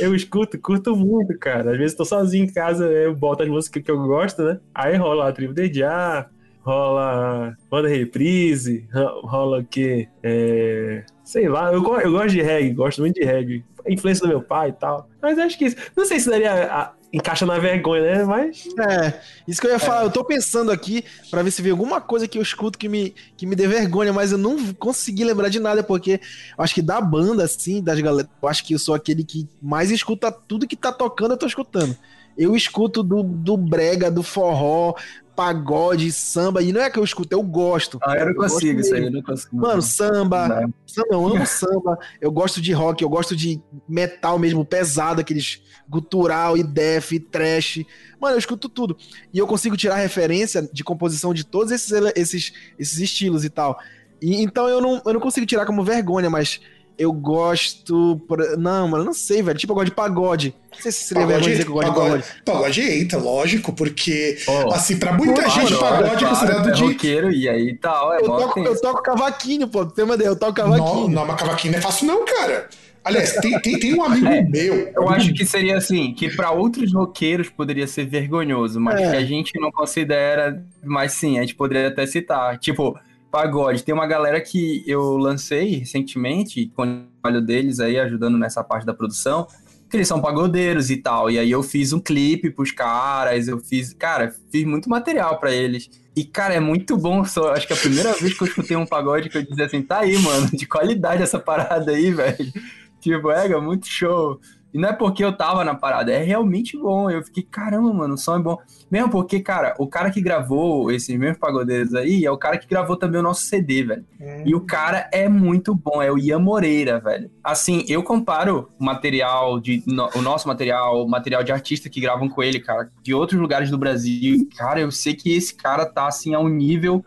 Eu 0.00 0.14
escuto, 0.14 0.58
curto 0.58 0.94
muito, 0.96 1.38
cara. 1.38 1.72
Às 1.72 1.78
vezes 1.78 1.96
tô 1.96 2.04
sozinho 2.04 2.44
em 2.44 2.52
casa, 2.52 2.86
eu 2.86 3.14
boto 3.14 3.42
as 3.42 3.48
músicas 3.48 3.82
que 3.82 3.90
eu 3.90 3.98
gosto, 4.06 4.42
né? 4.42 4.58
Aí 4.74 4.96
rola 4.96 5.28
a 5.28 5.32
Tribo 5.32 5.52
de 5.54 5.72
Jah, 5.72 6.28
rola 6.62 7.54
Banda 7.70 7.88
Reprise, 7.88 8.86
ro- 8.92 9.20
rola 9.26 9.60
o 9.60 9.64
quê? 9.64 10.08
É... 10.22 11.04
Sei 11.24 11.48
lá, 11.48 11.72
eu, 11.72 11.82
eu 12.00 12.12
gosto 12.12 12.30
de 12.30 12.40
reggae, 12.42 12.70
gosto 12.72 13.00
muito 13.00 13.14
de 13.20 13.24
reggae. 13.24 13.64
Influência 13.86 14.22
do 14.26 14.28
meu 14.28 14.42
pai 14.42 14.70
e 14.70 14.72
tal. 14.72 15.08
Mas 15.20 15.38
acho 15.38 15.58
que 15.58 15.66
isso. 15.66 15.76
Não 15.96 16.04
sei 16.04 16.20
se 16.20 16.28
daria. 16.30 16.52
a- 16.72 16.92
encaixa 17.12 17.46
na 17.46 17.58
vergonha, 17.58 18.02
né? 18.02 18.24
Mas. 18.24 18.66
É, 18.78 19.20
isso 19.46 19.60
que 19.60 19.66
eu 19.66 19.70
ia 19.70 19.78
falar. 19.78 20.02
Eu 20.02 20.10
tô 20.10 20.24
pensando 20.24 20.70
aqui 20.70 21.04
pra 21.30 21.42
ver 21.42 21.50
se 21.50 21.62
vem 21.62 21.72
alguma 21.72 22.00
coisa 22.00 22.28
que 22.28 22.38
eu 22.38 22.42
escuto 22.42 22.78
que 22.78 22.88
me, 22.88 23.14
que 23.36 23.46
me 23.46 23.56
dê 23.56 23.66
vergonha, 23.66 24.12
mas 24.12 24.32
eu 24.32 24.38
não 24.38 24.72
consegui 24.74 25.24
lembrar 25.24 25.48
de 25.48 25.60
nada, 25.60 25.82
porque 25.82 26.20
eu 26.56 26.64
acho 26.64 26.74
que 26.74 26.82
da 26.82 27.00
banda, 27.00 27.44
assim, 27.44 27.82
das 27.82 28.00
galera, 28.00 28.28
eu 28.42 28.48
acho 28.48 28.64
que 28.64 28.74
eu 28.74 28.78
sou 28.78 28.94
aquele 28.94 29.24
que 29.24 29.48
mais 29.60 29.90
escuta 29.90 30.30
tudo 30.30 30.66
que 30.66 30.76
tá 30.76 30.92
tocando, 30.92 31.32
eu 31.32 31.38
tô 31.38 31.46
escutando. 31.46 31.96
Eu 32.36 32.54
escuto 32.54 33.02
do, 33.02 33.22
do 33.22 33.56
brega, 33.56 34.10
do 34.10 34.22
forró, 34.22 34.94
pagode, 35.38 36.10
samba, 36.10 36.60
e 36.60 36.72
não 36.72 36.80
é 36.80 36.90
que 36.90 36.98
eu 36.98 37.04
escuto, 37.04 37.32
eu 37.32 37.40
gosto. 37.44 37.96
Ah, 38.02 38.16
eu 38.16 38.26
não 38.26 38.34
gosto 38.34 38.54
consigo, 38.54 38.80
isso 38.80 38.92
aí 38.92 39.04
eu 39.04 39.12
não 39.12 39.22
consigo. 39.22 39.56
Mano, 39.56 39.80
samba, 39.80 40.48
Não. 40.48 40.74
samba, 40.84 41.08
eu 41.12 41.26
amo 41.28 41.46
samba, 41.46 41.98
eu 42.20 42.32
gosto 42.32 42.60
de 42.60 42.72
rock, 42.72 43.04
eu 43.04 43.08
gosto 43.08 43.36
de 43.36 43.60
metal 43.88 44.36
mesmo, 44.36 44.64
pesado, 44.64 45.20
aqueles 45.20 45.62
gutural 45.88 46.56
e 46.58 46.64
def 46.64 47.12
e 47.12 47.20
trash. 47.20 47.84
Mano, 48.20 48.34
eu 48.34 48.38
escuto 48.40 48.68
tudo. 48.68 48.96
E 49.32 49.38
eu 49.38 49.46
consigo 49.46 49.76
tirar 49.76 49.94
referência 49.94 50.68
de 50.72 50.82
composição 50.82 51.32
de 51.32 51.44
todos 51.44 51.70
esses, 51.70 51.92
esses, 52.16 52.52
esses 52.76 52.98
estilos 52.98 53.44
e 53.44 53.48
tal. 53.48 53.78
E, 54.20 54.42
então 54.42 54.68
eu 54.68 54.80
não, 54.80 55.00
eu 55.06 55.12
não 55.12 55.20
consigo 55.20 55.46
tirar 55.46 55.64
como 55.66 55.84
vergonha, 55.84 56.28
mas 56.28 56.60
eu 56.98 57.12
gosto. 57.12 58.20
por- 58.28 58.56
Não, 58.58 58.88
mano, 58.88 59.04
não 59.04 59.12
sei, 59.12 59.42
velho. 59.42 59.56
Tipo, 59.58 59.72
eu 59.72 59.74
gosto 59.76 59.86
de 59.88 59.94
pagode. 59.94 60.54
Não 60.74 60.80
sei 60.82 60.92
se 60.92 61.04
seria 61.04 61.26
vergonha 61.26 61.50
dizer 61.52 61.64
que 61.64 61.70
eu 61.70 61.74
gosto 61.74 61.88
de 61.88 61.94
pagode, 61.94 62.22
pagode. 62.22 62.42
pagode 62.44 62.80
entra, 63.02 63.18
lógico, 63.18 63.72
porque, 63.72 64.38
Ó, 64.46 64.72
assim, 64.74 64.98
pra 64.98 65.12
muita 65.12 65.42
Claro, 65.42 65.50
gente, 65.50 65.74
claro, 65.78 66.04
pagode 66.04 66.24
é 66.24 66.28
considerado 66.28 66.68
é 66.68 66.72
de. 66.72 66.82
roqueiro 66.82 67.32
e 67.32 67.48
aí 67.48 67.74
tal, 67.76 68.12
é 68.14 68.18
Eu 68.18 68.24
toco, 68.24 68.60
eu 68.60 68.80
toco 68.80 69.02
cavaquinho, 69.02 69.68
pô. 69.68 69.86
Tem 69.86 70.04
uma 70.04 70.14
ideia, 70.14 70.28
eu 70.28 70.36
toco 70.38 70.60
Não, 70.60 70.70
cavaquinho. 70.70 71.08
não, 71.08 71.26
mas 71.26 71.36
cavaquinho 71.36 71.72
não 71.72 71.78
é 71.78 71.82
fácil, 71.82 72.06
não, 72.06 72.24
cara. 72.24 72.68
Aliás, 73.04 73.32
tem, 73.36 73.58
tem, 73.60 73.78
tem 73.78 73.94
um 73.94 74.02
amigo 74.02 74.26
É, 74.28 74.42
meu. 74.42 74.88
Eu 74.94 75.08
acho 75.08 75.32
que 75.32 75.46
seria 75.46 75.78
assim, 75.78 76.12
que 76.12 76.28
pra 76.34 76.50
outros 76.50 76.92
roqueiros 76.92 77.48
poderia 77.48 77.86
ser 77.86 78.04
vergonhoso, 78.06 78.78
mas 78.80 79.00
É. 79.00 79.10
que 79.10 79.16
a 79.16 79.24
gente 79.24 79.58
não 79.58 79.70
considera, 79.72 80.62
mas 80.84 81.12
sim, 81.12 81.38
a 81.38 81.40
gente 81.40 81.54
poderia 81.54 81.88
até 81.88 82.04
citar. 82.06 82.58
Tipo, 82.58 82.98
pagode. 83.30 83.84
Tem 83.84 83.94
uma 83.94 84.06
galera 84.06 84.40
que 84.40 84.82
eu 84.86 85.16
lancei 85.16 85.76
recentemente, 85.76 86.70
com 86.74 86.82
o 86.82 87.02
trabalho 87.20 87.44
deles 87.44 87.80
aí, 87.80 87.98
ajudando 87.98 88.38
nessa 88.38 88.62
parte 88.64 88.86
da 88.86 88.94
produção, 88.94 89.46
que 89.88 89.96
eles 89.96 90.08
são 90.08 90.20
pagodeiros 90.20 90.90
e 90.90 90.96
tal. 90.96 91.30
E 91.30 91.38
aí 91.38 91.50
eu 91.50 91.62
fiz 91.62 91.92
um 91.92 92.00
clipe 92.00 92.50
pros 92.50 92.72
caras, 92.72 93.48
eu 93.48 93.58
fiz, 93.58 93.92
cara, 93.94 94.34
fiz 94.50 94.64
muito 94.64 94.88
material 94.88 95.38
pra 95.38 95.52
eles. 95.52 95.90
E, 96.14 96.24
cara, 96.24 96.54
é 96.54 96.60
muito 96.60 96.96
bom. 96.96 97.24
Só, 97.24 97.52
acho 97.52 97.66
que 97.66 97.72
é 97.72 97.76
a 97.76 97.80
primeira 97.80 98.12
vez 98.14 98.36
que 98.36 98.42
eu 98.42 98.48
escutei 98.48 98.76
um 98.76 98.86
pagode 98.86 99.28
que 99.28 99.38
eu 99.38 99.42
dizia 99.42 99.66
assim, 99.66 99.82
tá 99.82 100.00
aí, 100.00 100.18
mano, 100.18 100.48
de 100.52 100.66
qualidade 100.66 101.22
essa 101.22 101.38
parada 101.38 101.92
aí, 101.92 102.10
velho. 102.10 102.52
Tipo, 103.00 103.30
é, 103.30 103.48
muito 103.60 103.86
show. 103.86 104.40
E 104.78 104.80
não 104.80 104.90
é 104.90 104.92
porque 104.92 105.24
eu 105.24 105.32
tava 105.36 105.64
na 105.64 105.74
parada, 105.74 106.12
é 106.12 106.22
realmente 106.22 106.78
bom. 106.78 107.10
Eu 107.10 107.20
fiquei, 107.24 107.42
caramba, 107.42 107.92
mano, 107.92 108.14
o 108.14 108.16
som 108.18 108.36
é 108.36 108.38
bom. 108.38 108.56
Mesmo 108.88 109.10
porque, 109.10 109.40
cara, 109.40 109.74
o 109.76 109.88
cara 109.88 110.08
que 110.08 110.20
gravou 110.20 110.92
esses 110.92 111.18
mesmos 111.18 111.36
pagodeiros 111.38 111.94
aí 111.96 112.24
é 112.24 112.30
o 112.30 112.38
cara 112.38 112.56
que 112.56 112.68
gravou 112.68 112.96
também 112.96 113.18
o 113.18 113.22
nosso 113.24 113.42
CD, 113.42 113.82
velho. 113.82 114.04
E 114.46 114.54
o 114.54 114.60
cara 114.60 115.08
é 115.12 115.28
muito 115.28 115.74
bom, 115.74 116.00
é 116.00 116.12
o 116.12 116.16
Ian 116.16 116.38
Moreira, 116.38 117.00
velho. 117.00 117.28
Assim, 117.42 117.84
eu 117.88 118.04
comparo 118.04 118.68
o 118.78 118.84
material 118.84 119.58
de 119.58 119.82
no- 119.84 120.08
o 120.14 120.22
nosso 120.22 120.46
material, 120.46 121.04
o 121.04 121.08
material 121.08 121.42
de 121.42 121.50
artista 121.50 121.88
que 121.90 122.00
gravam 122.00 122.28
com 122.28 122.40
ele, 122.42 122.60
cara, 122.60 122.88
de 123.02 123.12
outros 123.12 123.40
lugares 123.40 123.70
do 123.70 123.76
Brasil. 123.78 124.48
Cara, 124.56 124.80
eu 124.80 124.90
sei 124.92 125.12
que 125.14 125.34
esse 125.34 125.54
cara 125.54 125.84
tá 125.86 126.06
assim 126.06 126.34
a 126.34 126.38
um 126.40 126.48
nível 126.48 127.04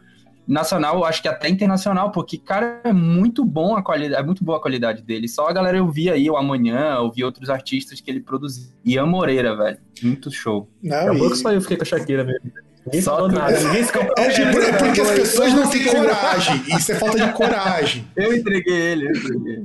nacional, 0.52 0.98
eu 0.98 1.06
acho 1.06 1.22
que 1.22 1.28
até 1.28 1.48
internacional, 1.50 2.12
porque 2.12 2.38
cara 2.38 2.82
é 2.84 2.92
muito 2.92 3.46
bom 3.46 3.76
a 3.76 3.82
qualidade, 3.82 4.22
é 4.22 4.26
muito 4.26 4.44
boa 4.44 4.58
a 4.58 4.62
qualidade 4.62 5.02
dele. 5.02 5.28
Só 5.28 5.48
a 5.48 5.54
galera 5.54 5.78
eu 5.78 5.90
vi 5.90 6.10
aí 6.10 6.30
o 6.30 6.36
amanhã, 6.36 6.96
eu 6.98 7.12
vi 7.12 7.24
outros 7.24 7.50
artistas 7.50 8.02
que 8.02 8.12
ele 8.12 8.20
produziu. 8.20 8.68
Ian 8.86 9.06
Moreira, 9.06 9.56
velho, 9.56 9.78
muito 10.04 10.30
show. 10.30 10.70
Não, 10.84 10.98
Acabou 10.98 11.30
que 11.30 11.36
e- 11.38 11.40
só 11.40 11.52
eu 11.54 11.62
fiquei 11.62 11.78
com 11.78 11.84
a 11.84 11.86
Shakira 11.86 12.24
mesmo. 12.26 12.52
Ninguém 12.86 13.02
Só 13.02 13.16
falou 13.16 13.30
nada, 13.32 13.60
ninguém 13.60 13.84
se 13.84 13.92
É, 13.96 14.02
é 14.02 14.52
por- 14.52 14.64
é 14.64 14.72
porque 14.74 15.02
as 15.02 15.12
pessoas 15.12 15.54
não 15.54 15.70
têm 15.70 15.86
coragem. 15.86 16.64
Isso 16.78 16.92
é 16.92 16.96
falta 16.96 17.26
de 17.28 17.32
coragem. 17.34 18.08
Eu 18.16 18.34
entreguei 18.36 18.74
ele, 18.74 19.06
eu 19.08 19.12
entreguei. 19.12 19.64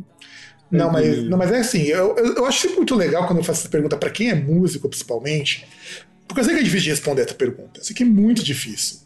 Não, 0.70 0.90
mas, 0.92 1.22
não, 1.24 1.38
mas 1.38 1.50
é 1.52 1.58
assim, 1.60 1.82
eu, 1.84 2.14
eu, 2.16 2.34
eu 2.34 2.44
acho 2.44 2.68
muito 2.74 2.94
legal 2.94 3.26
quando 3.26 3.38
eu 3.38 3.44
faço 3.44 3.60
essa 3.60 3.68
pergunta 3.70 3.96
pra 3.96 4.10
quem 4.10 4.30
é 4.30 4.34
músico, 4.34 4.88
principalmente, 4.88 5.66
porque 6.28 6.40
eu 6.40 6.44
sei 6.44 6.54
que 6.54 6.60
é 6.60 6.62
difícil 6.64 6.84
de 6.84 6.90
responder 6.90 7.22
essa 7.22 7.34
pergunta. 7.34 7.80
Eu 7.80 7.84
sei 7.84 7.94
que 7.96 8.02
é 8.02 8.06
muito 8.06 8.42
difícil. 8.44 9.05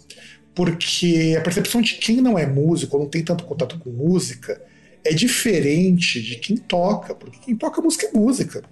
Porque 0.55 1.37
a 1.39 1.41
percepção 1.43 1.81
de 1.81 1.95
quem 1.95 2.21
não 2.21 2.39
é 2.39 2.47
músico, 2.47 2.97
ou 2.97 3.03
não 3.05 3.11
tem 3.11 3.23
tanto 3.25 3.45
contato 3.45 3.79
com 3.79 3.91
música, 3.91 4.61
é 5.05 5.13
diferente 5.15 6.21
de 6.21 6.37
quem 6.37 6.57
toca. 6.57 7.15
Porque 7.15 7.39
quem 7.39 7.57
toca 7.57 7.81
música 7.81 8.07
é 8.07 8.11
música. 8.19 8.63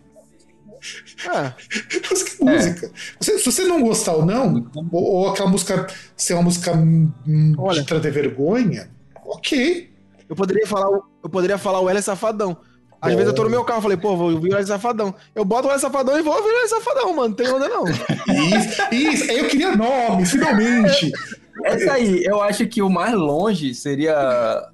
Ah, 1.26 1.54
Música 2.10 2.36
é 2.40 2.44
música. 2.44 2.90
Você- 3.20 3.38
se 3.38 3.44
você 3.44 3.64
não 3.64 3.82
gostar 3.82 4.12
ou 4.12 4.24
não, 4.24 4.70
ou, 4.92 5.02
ou 5.02 5.28
aquela 5.28 5.48
música 5.50 5.86
ser 6.16 6.34
uma 6.34 6.42
música 6.42 6.72
hum, 6.72 7.10
Olha. 7.58 7.80
de 7.80 7.86
trazer 7.86 8.10
vergonha, 8.12 8.88
ok. 9.24 9.90
eu 10.28 10.36
poderia 10.36 10.66
falar, 10.66 10.88
o- 10.88 11.02
eu 11.24 11.28
poderia 11.30 11.58
falar 11.58 11.80
o 11.80 11.88
L 11.90 12.00
Safadão. 12.02 12.56
Às 13.00 13.10
Bom. 13.12 13.16
vezes 13.16 13.30
eu 13.30 13.34
tô 13.34 13.44
no 13.44 13.50
meu 13.50 13.64
carro, 13.64 13.80
falei, 13.82 13.96
pô, 13.96 14.16
vou 14.16 14.32
ouvir 14.32 14.52
o 14.52 14.56
L 14.56 14.66
Safadão. 14.66 15.14
Eu 15.34 15.44
boto 15.44 15.68
o 15.68 15.70
L 15.72 15.80
Safadão 15.80 16.18
e 16.18 16.22
vou 16.22 16.34
ouvir 16.34 16.48
o 16.48 16.60
L 16.60 16.68
Safadão, 16.68 17.14
mano. 17.14 17.28
Não 17.30 17.34
tem 17.36 17.48
onda, 17.48 17.68
não. 17.68 17.84
Isso, 17.88 18.82
isso. 18.92 19.24
Eu 19.32 19.48
queria 19.48 19.74
nomes, 19.76 20.30
finalmente. 20.30 21.10
Essa 21.64 21.92
aí, 21.92 22.24
eu 22.24 22.40
acho 22.42 22.66
que 22.66 22.82
o 22.82 22.88
mais 22.90 23.14
longe 23.14 23.74
seria 23.74 24.14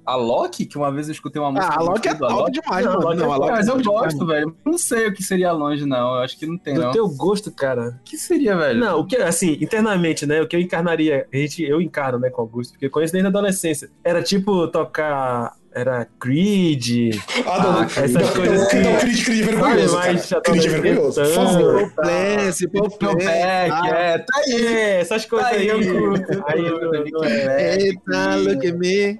a 0.05 0.15
Loki, 0.15 0.65
que 0.65 0.77
uma 0.77 0.91
vez 0.91 1.07
eu 1.07 1.13
escutei 1.13 1.41
uma 1.41 1.51
música. 1.51 1.73
Ah, 1.73 1.79
a 1.79 1.83
Loki 1.83 2.07
é 2.07 2.13
do 2.13 2.27
top 2.27 2.51
demais, 2.51 2.85
Não, 2.85 2.91
a 2.91 2.95
mano. 2.95 3.07
Loki 3.07 3.21
é 3.21 3.25
Não, 3.25 3.31
a 3.33 3.37
Loki 3.37 3.51
Mas 3.51 3.67
é 3.67 3.69
eu 3.69 3.73
top 3.73 3.83
demais, 3.83 4.13
gosto, 4.13 4.25
velho. 4.25 4.57
Não 4.65 4.77
sei 4.77 5.07
o 5.07 5.13
que 5.13 5.23
seria 5.23 5.51
longe, 5.51 5.85
não. 5.85 6.15
Eu 6.15 6.21
acho 6.21 6.37
que 6.37 6.45
não 6.45 6.57
tem, 6.57 6.75
Do 6.75 6.81
não. 6.81 6.91
teu 6.91 7.07
gosto, 7.09 7.51
cara. 7.51 7.99
O 8.01 8.03
que 8.03 8.17
seria, 8.17 8.55
velho? 8.55 8.79
Não, 8.79 8.99
o 8.99 9.05
que, 9.05 9.15
assim, 9.17 9.57
internamente, 9.61 10.25
né? 10.25 10.41
O 10.41 10.47
que 10.47 10.55
eu 10.55 10.59
encarnaria, 10.59 11.27
a 11.33 11.37
gente, 11.37 11.63
eu 11.63 11.81
encarno, 11.81 12.19
né, 12.19 12.29
com 12.29 12.41
o 12.41 12.45
Augusto, 12.45 12.71
porque 12.73 12.85
eu 12.85 12.91
conheço 12.91 13.13
desde 13.13 13.27
a 13.27 13.29
adolescência. 13.29 13.89
Era 14.03 14.21
tipo 14.21 14.67
tocar. 14.67 15.53
Era 15.75 16.07
Creed. 16.21 17.15
Ah, 17.45 17.61
não. 17.61 17.79
Ah, 17.81 17.83
essas 17.85 18.11
não, 18.13 18.31
coisas 18.33 18.59
não, 18.59 18.65
assim. 18.67 18.79
não, 18.81 18.97
Creed, 18.97 19.25
Creed 19.25 19.41
é 19.41 19.43
vergonhoso, 19.45 19.97
tá 20.29 20.41
Creed 20.41 20.65
é 20.65 20.69
vergonhoso, 20.69 21.21
por 21.21 21.27
tentando. 21.27 21.47
favor. 21.51 21.91
Plance, 21.95 22.67
Back, 22.67 23.23
é, 23.27 24.17
tá 24.19 24.37
aí. 24.37 24.65
É, 24.67 24.99
essas 25.01 25.25
coisas 25.25 25.49
Tá 25.49 25.55
aí. 25.55 25.69
aí, 25.69 25.85
eu 25.87 25.99
curto. 26.01 26.43
Aí, 26.47 27.29
é. 27.29 27.77
Eita, 27.81 28.35
look 28.37 28.65
at 28.67 28.73
me. 28.77 29.19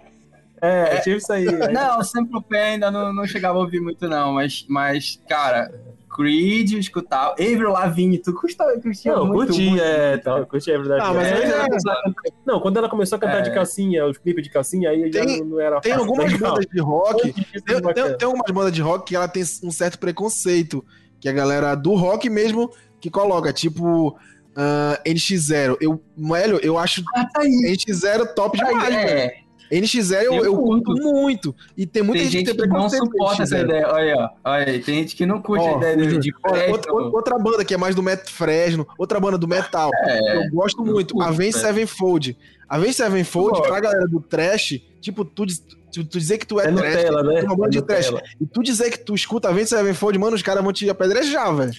É, 0.61 0.95
é 0.95 0.97
tipo 1.01 1.17
isso 1.17 1.33
aí. 1.33 1.43
né? 1.45 1.67
Não, 1.67 2.01
Sample 2.01 2.41
Pay 2.49 2.59
ainda 2.59 2.89
não, 2.89 3.11
não 3.13 3.27
chegava 3.27 3.57
a 3.57 3.61
ouvir 3.61 3.81
muito, 3.81 4.07
não. 4.07 4.31
Mas, 4.31 4.65
mas 4.69 5.21
cara, 5.27 5.69
Creed, 6.15 6.73
escutar. 6.73 7.31
Avril 7.31 7.71
Lavigne, 7.71 8.17
tu 8.17 8.33
curtia, 8.33 8.65
curtia 8.81 9.13
Não, 9.15 9.25
muito. 9.27 9.47
curti, 9.51 9.69
muito, 9.69 9.83
é, 9.83 10.09
muito, 10.11 10.23
tal, 10.23 10.45
curti, 10.45 10.71
é 10.71 10.77
verdade. 10.77 11.01
Ah, 11.03 11.13
mas 11.13 11.27
É, 11.27 11.43
ela 11.43 11.65
é- 11.65 12.31
Não, 12.45 12.59
quando 12.61 12.77
ela 12.77 12.87
começou 12.89 13.17
a 13.17 13.19
cantar 13.19 13.39
É. 13.39 13.41
de 13.41 13.53
calcinha, 13.53 14.05
os 14.05 14.17
clipes 14.17 14.43
de 14.43 14.49
calcinha, 14.49 14.89
aí 14.91 15.11
já 15.11 15.25
Tem- 15.25 15.39
não, 15.41 15.45
não 15.47 15.59
era 15.59 15.81
Tem 15.81 15.91
fácil, 15.91 16.05
algumas 16.07 16.31
legal. 16.31 16.51
bandas 16.53 16.65
de 16.71 16.79
rock. 16.81 17.31
De 17.33 17.61
Tem, 17.61 17.81
tem, 17.81 18.17
tem 18.17 18.25
algumas 18.27 18.51
bandas 18.51 18.71
de 18.71 18.81
rock 18.81 19.05
que 19.05 19.15
ela 19.15 19.27
tem 19.27 19.43
um 19.63 19.71
certo 19.71 19.99
preconceito. 19.99 20.83
Que 21.19 21.27
a 21.27 21.33
galera 21.33 21.75
do 21.75 21.95
rock 21.95 22.29
mesmo 22.29 22.71
que 23.01 23.09
coloca, 23.09 23.51
tipo 23.51 24.17
ah, 24.55 24.99
NX0. 25.05 25.77
Eu, 25.81 26.01
velho, 26.17 26.59
eu 26.63 26.77
acho 26.77 27.03
Ah, 27.15 27.25
tá 27.25 27.41
aí. 27.41 27.49
NX0 27.75 28.25
top 28.35 28.57
Tá 28.57 28.67
demais, 28.67 28.95
velho. 28.95 29.09
é. 29.09 29.37
NX0 29.71 30.21
eu, 30.23 30.33
Eu 30.35 30.45
eu 30.45 30.57
curto 30.57 30.91
muito. 30.93 31.55
E 31.75 31.85
tem 31.85 32.03
muita 32.03 32.21
Tem 32.23 32.31
gente, 32.31 32.47
gente 32.47 32.57
que 32.61 32.67
não 32.67 32.89
suporta 32.89 33.43
essa 33.43 33.55
NX0. 33.57 33.63
ideia. 33.65 33.87
Olha 33.87 34.15
ó. 34.17 34.29
Olha 34.51 34.65
aí, 34.69 34.79
tem 34.79 34.95
gente 34.95 35.15
que 35.15 35.25
não 35.25 35.41
curte 35.41 35.65
Ó, 35.65 35.75
a 35.75 35.77
ideia 35.77 35.97
de, 35.97 36.17
de 36.19 36.33
Olha, 36.43 36.71
outra, 36.71 36.93
outra 36.93 37.37
banda 37.39 37.65
que 37.65 37.73
é 37.73 37.77
mais 37.77 37.95
do 37.95 38.03
Met 38.03 38.31
Fresno, 38.31 38.87
outra 38.97 39.19
banda 39.19 39.37
do 39.37 39.47
metal, 39.47 39.91
É, 40.03 40.37
eu 40.45 40.49
gosto 40.51 40.81
eu 40.85 40.93
muito, 40.93 41.13
curto, 41.13 41.25
a 41.25 41.29
Avenged 41.29 41.53
velho. 41.53 41.65
Sevenfold. 41.67 42.37
A 42.69 42.75
Avenged 42.75 42.95
Sevenfold, 42.95 43.61
pra 43.61 43.79
galera 43.79 44.07
do 44.07 44.19
trash, 44.19 44.79
tipo, 45.01 45.23
tu, 45.23 45.45
tu, 45.91 46.03
tu 46.05 46.17
dizer 46.19 46.37
que 46.37 46.47
tu 46.47 46.59
é, 46.59 46.65
É 46.67 46.71
trash, 46.71 46.95
Nutella, 46.95 47.23
né? 47.23 47.39
é 47.39 47.43
uma 47.43 47.55
banda 47.55 47.67
É 47.67 47.71
de 47.71 47.81
trash, 47.81 48.11
e 48.41 48.45
tu 48.45 48.63
dizer 48.63 48.89
que 48.91 48.99
tu 48.99 49.13
escuta 49.13 49.47
a 49.47 49.51
Avenged 49.51 49.69
Sevenfold, 49.69 50.17
mano, 50.17 50.35
os 50.35 50.41
caras 50.41 50.63
vão 50.63 50.73
te 50.73 50.89
apedrejar, 50.89 51.55
velho. 51.55 51.73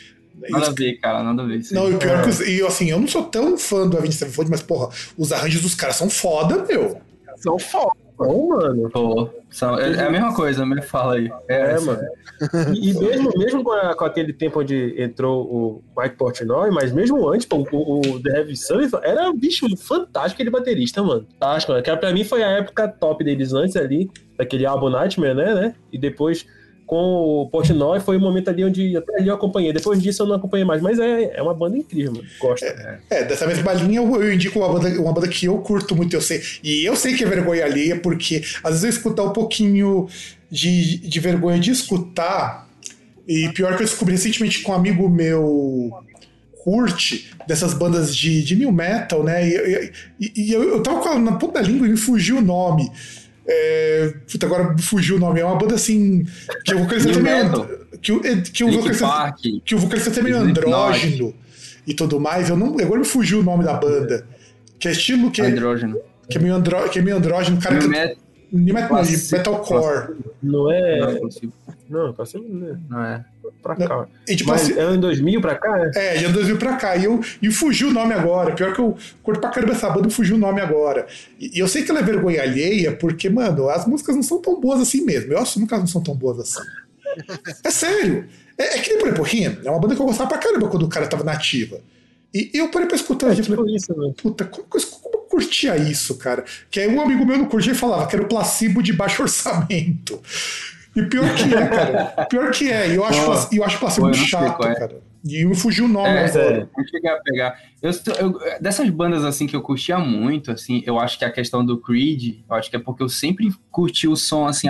Nada 0.50 0.66
a 0.66 0.70
ver, 0.70 0.98
cara, 1.00 1.22
nada 1.22 1.42
a 1.42 1.46
ver. 1.46 1.62
Não, 1.72 1.90
e 1.90 1.96
pior 1.96 2.18
É. 2.18 2.20
é 2.20 2.30
que, 2.30 2.44
e 2.44 2.62
assim, 2.66 2.90
eu 2.90 3.00
não 3.00 3.08
sou 3.08 3.22
tão 3.24 3.56
fã 3.56 3.88
do 3.88 3.96
Avenged 3.96 4.16
Sevenfold, 4.18 4.50
mas 4.50 4.60
porra, 4.62 4.90
os 5.16 5.32
arranjos 5.32 5.62
dos 5.62 5.74
caras 5.74 5.96
são 5.96 6.10
foda, 6.10 6.62
meu. 6.68 7.00
São 7.36 7.58
foda. 7.58 7.92
Bom, 8.18 8.48
mano. 8.48 8.88
Pô, 8.88 9.28
são- 9.50 9.78
é, 9.78 9.92
é 9.92 10.06
a 10.06 10.10
mesma 10.10 10.34
coisa, 10.34 10.64
me 10.64 10.80
fala 10.80 11.16
aí. 11.16 11.30
É, 11.48 11.72
essa. 11.72 11.84
mano. 11.84 12.02
E, 12.74 12.90
e 12.90 12.94
mesmo, 12.98 13.30
mesmo 13.36 13.62
com, 13.62 13.72
a- 13.72 13.94
com 13.94 14.04
aquele 14.06 14.32
tempo 14.32 14.60
onde 14.60 14.94
entrou 15.00 15.44
o 15.44 15.84
Mike 16.00 16.16
Portnoy, 16.16 16.70
mas 16.70 16.92
mesmo 16.92 17.28
antes, 17.28 17.46
pô, 17.46 17.66
o, 17.70 18.00
o 18.00 18.22
The 18.22 18.38
Heavy 18.38 18.56
Sullivan 18.56 19.00
era, 19.02 19.30
bicho, 19.34 19.66
fantástico 19.76 20.40
ele 20.40 20.48
baterista, 20.50 21.02
mano. 21.02 21.26
Fantástico, 21.38 21.72
mano. 21.72 21.84
Que 21.84 21.94
pra 21.94 22.10
mim 22.12 22.24
foi 22.24 22.42
a 22.42 22.52
época 22.52 22.88
top 22.88 23.22
deles 23.22 23.52
antes 23.52 23.76
ali, 23.76 24.10
daquele 24.38 24.64
álbum 24.64 24.88
Nightmare, 24.88 25.34
né, 25.34 25.54
né? 25.54 25.74
E 25.92 25.98
depois 25.98 26.46
com 26.86 26.96
o 27.42 27.48
Portnoy 27.50 27.98
foi 28.00 28.16
o 28.16 28.20
momento 28.20 28.48
ali 28.48 28.64
onde 28.64 28.96
até 28.96 29.16
ali 29.18 29.28
eu 29.28 29.34
acompanhei. 29.34 29.72
Depois 29.72 30.00
disso 30.00 30.22
eu 30.22 30.26
não 30.26 30.36
acompanhei 30.36 30.64
mais, 30.64 30.80
mas 30.80 30.98
é, 30.98 31.36
é 31.36 31.42
uma 31.42 31.52
banda 31.52 31.76
incrível, 31.76 32.12
mano. 32.12 32.24
Gosto. 32.40 32.64
É, 33.10 33.24
dessa 33.24 33.46
mesma 33.46 33.72
linha 33.72 33.98
eu, 33.98 34.22
eu 34.22 34.32
indico 34.32 34.58
uma 34.60 34.68
banda, 34.72 35.00
uma 35.00 35.12
banda 35.12 35.26
que 35.28 35.46
eu 35.46 35.58
curto 35.58 35.96
muito, 35.96 36.14
eu 36.14 36.20
sei. 36.20 36.40
E 36.62 36.84
eu 36.84 36.94
sei 36.94 37.14
que 37.14 37.24
é 37.24 37.26
vergonha 37.28 37.64
alheia, 37.64 37.96
porque 37.98 38.42
às 38.62 38.70
vezes 38.70 38.84
eu 38.84 38.90
escutar 38.90 39.24
um 39.24 39.32
pouquinho 39.32 40.08
de, 40.50 40.98
de 40.98 41.20
vergonha 41.20 41.58
de 41.58 41.70
escutar. 41.72 42.66
E 43.26 43.48
pior 43.48 43.76
que 43.76 43.82
eu 43.82 43.86
descobri 43.86 44.14
recentemente 44.14 44.60
com 44.62 44.70
um 44.70 44.76
amigo 44.76 45.08
meu 45.08 45.90
curte 46.62 47.30
dessas 47.46 47.74
bandas 47.74 48.14
de, 48.16 48.42
de 48.42 48.56
new 48.56 48.72
metal, 48.72 49.22
né? 49.22 49.46
E, 49.48 49.92
e- 50.20 50.32
e 50.36 50.52
eu, 50.52 50.62
eu 50.64 50.82
tava 50.82 51.00
com 51.00 51.08
ela 51.08 51.18
na 51.20 51.32
ponta 51.32 51.54
da 51.54 51.62
língua 51.62 51.86
e 51.86 51.90
me 51.90 51.96
fugiu 51.96 52.38
o 52.38 52.42
nome. 52.42 52.90
É, 53.48 54.14
puta, 54.30 54.46
agora 54.46 54.74
me 54.74 54.82
fugiu 54.82 55.16
o 55.16 55.18
nome. 55.18 55.40
É 55.40 55.44
uma 55.44 55.56
banda 55.56 55.74
assim. 55.74 56.24
Que 56.64 56.74
o 56.74 56.80
vocalista 56.80 57.12
também 57.12 57.32
é-. 57.32 57.98
Que 57.98 58.12
o, 58.12 58.20
que 58.20 58.64
o 58.64 58.72
vocalista 58.72 59.34
que 59.64 59.74
o 59.74 59.78
vocalista 59.78 60.20
é 60.20 60.32
andrógeno 60.32 61.34
e 61.86 61.94
tudo 61.94 62.18
mais. 62.18 62.48
Eu 62.48 62.56
não, 62.56 62.76
agora 62.78 63.00
me 63.00 63.06
fugiu 63.06 63.40
o 63.40 63.42
nome 63.42 63.64
da 63.64 63.74
banda. 63.74 64.26
Que 64.78 64.88
é 64.88 64.90
estilo 64.90 65.30
que, 65.30 65.40
Andrógeno. 65.40 65.98
que, 66.28 66.36
é, 66.36 66.40
meio 66.40 66.54
andró, 66.54 66.86
que 66.88 66.98
é 66.98 67.02
meio 67.02 67.16
andrógeno, 67.16 67.58
cara 67.60 67.76
New 67.76 67.84
que. 67.84 67.88
metal. 67.88 69.04
Metalcore. 69.32 70.16
Não 70.42 70.64
Não, 70.64 70.70
é. 70.72 71.18
consigo. 71.18 71.52
Não, 71.88 72.12
tá 72.12 72.26
sendo 72.26 72.48
né, 72.48 72.78
não 72.88 73.04
é. 73.04 73.24
Pra 73.66 73.76
cá. 73.76 74.06
E 74.28 74.36
tipo 74.36 74.50
Mas 74.50 74.62
assim. 74.62 74.78
é 74.78 74.94
em 74.94 75.00
2000 75.00 75.40
pra 75.40 75.54
cá, 75.56 75.90
é? 75.94 76.16
É, 76.16 76.18
de 76.18 76.28
2000 76.32 76.56
pra 76.58 76.76
cá. 76.76 76.96
E, 76.96 77.04
eu, 77.04 77.20
e 77.42 77.50
fugiu 77.50 77.88
o 77.88 77.92
nome 77.92 78.14
agora. 78.14 78.54
Pior 78.54 78.72
que 78.72 78.80
eu 78.80 78.96
curto 79.22 79.40
pra 79.40 79.50
caramba 79.50 79.72
essa 79.72 79.90
banda 79.90 80.08
e 80.08 80.10
fugiu 80.10 80.36
o 80.36 80.38
nome 80.38 80.60
agora. 80.60 81.06
E, 81.38 81.56
e 81.56 81.58
eu 81.58 81.68
sei 81.68 81.82
que 81.82 81.90
ela 81.90 82.00
é 82.00 82.02
vergonha 82.02 82.42
alheia, 82.42 82.92
porque, 82.92 83.28
mano, 83.28 83.68
as 83.68 83.86
músicas 83.86 84.14
não 84.16 84.22
são 84.22 84.40
tão 84.40 84.60
boas 84.60 84.80
assim 84.80 85.04
mesmo. 85.04 85.32
Eu 85.32 85.38
assumo 85.38 85.66
que 85.66 85.74
elas 85.74 85.84
não 85.84 85.92
são 85.92 86.02
tão 86.02 86.14
boas 86.14 86.38
assim. 86.40 86.60
É 87.64 87.70
sério. 87.70 88.26
É, 88.58 88.78
é 88.78 88.80
que 88.80 88.90
nem, 88.90 88.98
por 88.98 89.08
exemplo, 89.08 89.24
Rim. 89.24 89.58
É 89.64 89.70
uma 89.70 89.78
banda 89.80 89.94
que 89.94 90.00
eu 90.00 90.06
gostava 90.06 90.28
pra 90.28 90.38
caramba 90.38 90.68
quando 90.68 90.84
o 90.84 90.88
cara 90.88 91.06
tava 91.06 91.24
nativa. 91.24 91.80
E 92.34 92.50
eu 92.52 92.68
parei 92.68 92.86
pra 92.86 92.96
escutar 92.96 93.28
e 93.28 93.38
eu 93.38 93.44
falei, 93.44 93.56
Tipo 93.56 93.70
isso, 93.70 93.94
velho. 93.94 94.12
puta, 94.12 94.44
como, 94.44 94.64
como 94.68 95.14
eu 95.14 95.20
curtia 95.20 95.76
isso, 95.78 96.16
cara? 96.18 96.44
Que 96.70 96.80
aí 96.80 96.88
um 96.88 97.00
amigo 97.00 97.24
meu 97.24 97.38
não 97.38 97.46
curtia 97.46 97.72
e 97.72 97.76
falava 97.76 98.06
que 98.06 98.14
era 98.14 98.22
o 98.24 98.28
placebo 98.28 98.82
de 98.82 98.92
baixo 98.92 99.22
orçamento. 99.22 100.20
E 100.96 101.02
pior 101.04 101.34
que 101.34 101.54
é, 101.54 101.66
cara. 101.68 102.04
Pior 102.30 102.50
que 102.50 102.70
é. 102.72 102.88
E 102.90 102.94
eu 102.96 103.04
acho, 103.04 103.24
Pô, 103.24 103.54
eu 103.54 103.64
acho 103.64 103.78
placebo 103.78 104.06
pô, 104.06 104.12
eu 104.12 104.16
não 104.16 104.26
sei 104.26 104.26
chato, 104.28 104.66
é. 104.66 104.74
cara. 104.74 104.98
E 105.28 105.44
me 105.44 105.54
fugiu 105.54 105.84
o 105.84 105.88
nome 105.88 106.08
É, 106.08 106.24
agora. 106.26 106.68
Não 106.76 106.84
cheguei 106.86 107.10
a 107.10 107.16
pegar. 107.20 107.58
Eu, 107.82 107.90
eu- 108.18 108.40
dessas 108.60 108.88
bandas 108.90 109.24
assim 109.24 109.46
que 109.46 109.54
eu 109.54 109.60
curtia 109.60 109.98
muito, 109.98 110.50
assim, 110.52 110.82
eu 110.86 110.98
acho 110.98 111.18
que 111.18 111.24
a 111.24 111.30
questão 111.30 111.64
do 111.64 111.76
Creed, 111.78 112.38
eu 112.48 112.54
acho 112.56 112.70
que 112.70 112.76
é 112.76 112.78
porque 112.78 113.02
eu 113.02 113.08
sempre 113.08 113.52
curti 113.70 114.06
o 114.08 114.16
som 114.16 114.46
assim 114.46 114.68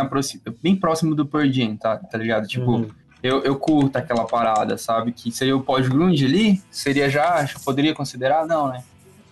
bem 0.62 0.74
próximo 0.74 1.14
do 1.14 1.24
Pearl 1.26 1.50
Jam, 1.52 1.76
tá, 1.76 1.96
tá 1.96 2.18
ligado? 2.18 2.48
Tipo, 2.48 2.72
Uhum. 2.72 2.88
eu, 3.22 3.42
eu 3.44 3.54
curto 3.56 3.96
aquela 3.96 4.24
parada, 4.24 4.76
sabe? 4.78 5.12
Que 5.12 5.30
seria 5.30 5.56
o 5.56 5.60
pós-grunge 5.62 6.24
ali, 6.24 6.60
seria 6.70 7.08
já, 7.10 7.34
acho 7.34 7.60
poderia 7.62 7.94
considerar, 7.94 8.46
não, 8.46 8.68
né? 8.68 8.82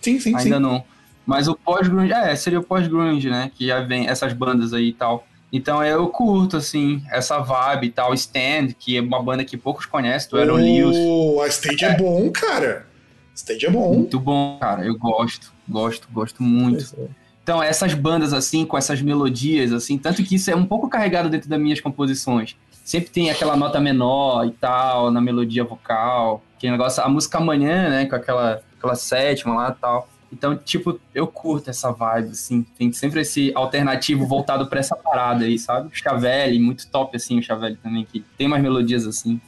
Sim, 0.01 0.19
sim, 0.19 0.29
Ainda 0.35 0.57
sim. 0.57 0.61
não. 0.61 0.83
Mas 1.25 1.47
o 1.47 1.55
pós-grunge, 1.55 2.13
é, 2.13 2.35
seria 2.35 2.59
o 2.59 2.63
pós-grunge, 2.63 3.29
né? 3.31 3.51
Que 3.55 3.65
já 3.67 3.81
vem 3.81 4.07
essas 4.07 4.31
bandas 4.31 4.73
aí 4.73 4.89
e 4.89 4.93
tal. 4.93 5.25
Então 5.55 5.81
é, 5.81 5.93
eu 5.93 6.09
curto, 6.09 6.57
assim, 6.57 7.01
essa 7.09 7.39
vibe 7.39 7.87
e 7.87 7.89
tal. 7.89 8.13
Stand, 8.13 8.73
que 8.77 8.97
é 8.97 9.01
uma 9.01 9.23
banda 9.23 9.45
que 9.45 9.55
poucos 9.55 9.85
conhecem, 9.85 10.29
do 10.29 10.37
Aaron 10.37 10.55
Lewis. 10.55 10.97
Oh, 10.97 11.39
a 11.41 11.47
Stage 11.47 11.85
é 11.85 11.95
bom, 11.95 12.29
cara. 12.29 12.85
Stage 13.33 13.65
é 13.65 13.69
bom. 13.69 13.93
Muito 13.93 14.19
bom, 14.19 14.57
cara. 14.59 14.85
Eu 14.85 14.97
gosto, 14.97 15.53
gosto, 15.65 16.09
gosto 16.11 16.43
muito. 16.43 16.93
Então, 17.41 17.63
essas 17.63 17.93
bandas, 17.93 18.33
assim, 18.33 18.65
com 18.65 18.77
essas 18.77 19.01
melodias, 19.01 19.71
assim, 19.71 19.97
tanto 19.97 20.21
que 20.25 20.35
isso 20.35 20.51
é 20.51 20.55
um 20.55 20.65
pouco 20.65 20.89
carregado 20.89 21.29
dentro 21.29 21.47
das 21.47 21.59
minhas 21.59 21.79
composições. 21.79 22.57
Sempre 22.83 23.09
tem 23.09 23.29
aquela 23.29 23.55
nota 23.55 23.79
menor 23.79 24.45
e 24.45 24.51
tal, 24.51 25.09
na 25.09 25.21
melodia 25.21 25.63
vocal. 25.63 26.43
Que 26.59 26.69
negócio, 26.69 27.01
a 27.01 27.07
música 27.07 27.37
amanhã, 27.37 27.89
né, 27.89 28.05
com 28.07 28.15
aquela, 28.15 28.61
aquela 28.77 28.95
sétima 28.95 29.55
lá 29.55 29.69
e 29.69 29.81
tal. 29.81 30.09
Então, 30.35 30.57
tipo, 30.57 30.99
eu 31.13 31.25
curto 31.25 31.69
essa 31.69 31.91
vibe, 31.91 32.31
assim. 32.31 32.65
Tem 32.77 32.91
sempre 32.91 33.21
esse 33.21 33.53
alternativo 33.55 34.27
voltado 34.27 34.67
pra 34.67 34.81
essa 34.81 34.95
parada 34.95 35.45
aí, 35.45 35.57
sabe? 35.57 35.87
O 35.87 35.95
Chavelli, 35.95 36.59
muito 36.59 36.87
top, 36.87 37.15
assim, 37.15 37.39
o 37.39 37.41
Chavelli 37.41 37.77
também, 37.77 38.05
que 38.05 38.19
tem 38.37 38.47
umas 38.47 38.61
melodias 38.61 39.07
assim. 39.07 39.39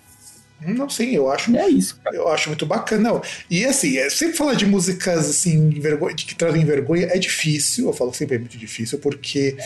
Não, 0.61 0.89
sim, 0.89 1.13
eu 1.13 1.29
acho. 1.29 1.55
É 1.55 1.67
isso, 1.67 1.99
cara. 2.01 2.15
Eu 2.15 2.29
acho 2.29 2.49
muito 2.49 2.65
bacana. 2.65 3.09
Não. 3.09 3.21
E 3.49 3.65
assim, 3.65 3.97
é, 3.97 4.09
sempre 4.09 4.37
falar 4.37 4.53
de 4.53 4.65
músicas 4.65 5.29
assim, 5.29 5.69
vergonha, 5.71 6.15
de 6.15 6.25
que 6.25 6.33
trazem 6.33 6.63
vergonha 6.63 7.07
é 7.07 7.19
difícil. 7.19 7.87
Eu 7.87 7.93
falo 7.93 8.13
sempre 8.13 8.37
é 8.37 8.39
muito 8.39 8.57
difícil, 8.57 8.97
porque. 8.99 9.57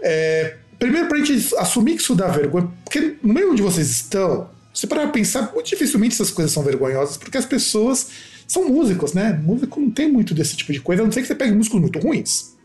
é, 0.00 0.56
primeiro, 0.78 1.06
pra 1.06 1.18
gente 1.18 1.54
assumir 1.58 1.96
que 1.96 2.02
isso 2.02 2.14
dá 2.14 2.28
vergonha, 2.28 2.68
porque 2.82 3.16
no 3.22 3.34
meio 3.34 3.52
onde 3.52 3.62
vocês 3.62 3.88
estão, 3.88 4.48
se 4.74 4.86
parar 4.86 5.02
pra 5.02 5.12
pensar, 5.12 5.52
muito 5.52 5.68
dificilmente 5.68 6.14
essas 6.14 6.30
coisas 6.30 6.52
são 6.52 6.62
vergonhosas, 6.62 7.16
porque 7.16 7.38
as 7.38 7.46
pessoas 7.46 8.08
são 8.46 8.68
músicos, 8.68 9.12
né? 9.12 9.32
Músico 9.32 9.80
não 9.80 9.90
tem 9.90 10.10
muito 10.10 10.34
desse 10.34 10.56
tipo 10.56 10.72
de 10.72 10.80
coisa, 10.80 11.02
a 11.02 11.04
não 11.04 11.12
ser 11.12 11.22
que 11.22 11.26
você 11.26 11.34
pegue 11.34 11.52
músicos 11.54 11.80
muito 11.80 11.98
ruins. 11.98 12.56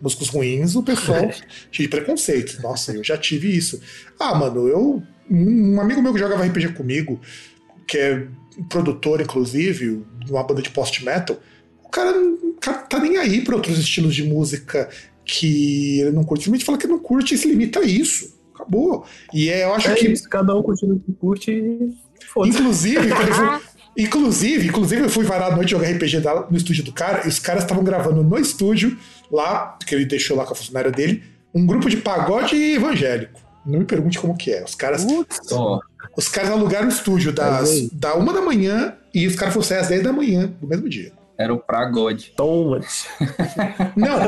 Músicos 0.00 0.28
ruins, 0.28 0.74
o 0.74 0.82
pessoal 0.82 1.30
cheio 1.72 1.88
de 1.88 1.88
preconceito. 1.88 2.60
Nossa, 2.62 2.92
eu 2.92 3.02
já 3.02 3.16
tive 3.16 3.56
isso. 3.56 3.80
Ah, 4.18 4.34
mano, 4.34 4.68
eu. 4.68 5.02
Um 5.30 5.80
amigo 5.80 6.02
meu 6.02 6.12
que 6.12 6.18
jogava 6.18 6.44
RPG 6.44 6.74
comigo, 6.74 7.18
que 7.86 7.96
é 7.96 8.26
produtor, 8.68 9.22
inclusive, 9.22 10.04
de 10.24 10.30
uma 10.30 10.42
banda 10.44 10.60
de 10.60 10.68
post-metal, 10.70 11.40
o 11.82 11.88
cara 11.88 12.12
não 12.12 12.34
o 12.34 12.60
cara 12.60 12.78
tá 12.78 12.98
nem 12.98 13.16
aí 13.18 13.42
pra 13.42 13.56
outros 13.56 13.78
estilos 13.78 14.14
de 14.14 14.22
música 14.24 14.88
que 15.24 16.00
ele 16.00 16.12
não 16.12 16.24
curte. 16.24 16.44
Simplesmente 16.44 16.64
fala 16.64 16.78
que 16.78 16.86
não 16.86 16.98
curte 16.98 17.34
e 17.34 17.38
se 17.38 17.48
limita 17.48 17.80
a 17.80 17.84
isso. 17.84 18.34
Acabou. 18.54 19.04
E 19.32 19.48
é, 19.50 19.64
eu 19.64 19.74
acho 19.74 19.88
É 19.88 19.94
que. 19.94 20.08
isso, 20.08 20.28
cada 20.28 20.54
um 20.56 20.62
curtindo 20.62 20.94
o 20.94 21.00
que 21.00 21.12
curte 21.12 21.50
e 21.50 21.90
foda-se. 22.26 22.58
Inclusive, 22.58 23.08
quando 23.08 23.60
inclusive, 23.96 24.68
inclusive, 24.68 25.02
eu 25.02 25.08
fui 25.08 25.24
varar 25.24 25.52
à 25.52 25.56
noite 25.56 25.70
jogar 25.70 25.88
RPG 25.90 26.20
no 26.50 26.56
estúdio 26.56 26.84
do 26.84 26.92
cara, 26.92 27.24
e 27.24 27.28
os 27.28 27.38
caras 27.38 27.62
estavam 27.62 27.84
gravando 27.84 28.22
no 28.22 28.38
estúdio, 28.38 28.96
lá, 29.30 29.78
que 29.86 29.94
ele 29.94 30.04
deixou 30.04 30.36
lá 30.36 30.44
com 30.44 30.52
a 30.52 30.56
funcionária 30.56 30.90
dele, 30.90 31.22
um 31.54 31.64
grupo 31.66 31.88
de 31.88 31.96
pagode 31.98 32.56
evangélico. 32.56 33.40
Não 33.64 33.78
me 33.78 33.84
pergunte 33.84 34.18
como 34.18 34.36
que 34.36 34.52
é. 34.52 34.62
Os 34.64 34.74
caras, 34.74 35.06
os 36.16 36.28
caras 36.28 36.50
alugaram 36.50 36.86
o 36.86 36.90
estúdio 36.90 37.32
das, 37.32 37.88
da 37.92 38.14
uma 38.14 38.32
da 38.32 38.42
manhã 38.42 38.94
e 39.14 39.26
os 39.26 39.34
caras 39.36 39.54
foram 39.54 39.66
sair 39.66 39.78
às 39.78 39.88
10 39.88 40.02
da 40.02 40.12
manhã 40.12 40.52
do 40.60 40.66
mesmo 40.66 40.88
dia. 40.88 41.12
Era 41.36 41.52
o 41.52 41.58
Pragode. 41.58 42.32
Toma. 42.36 42.80
Não, 43.96 44.18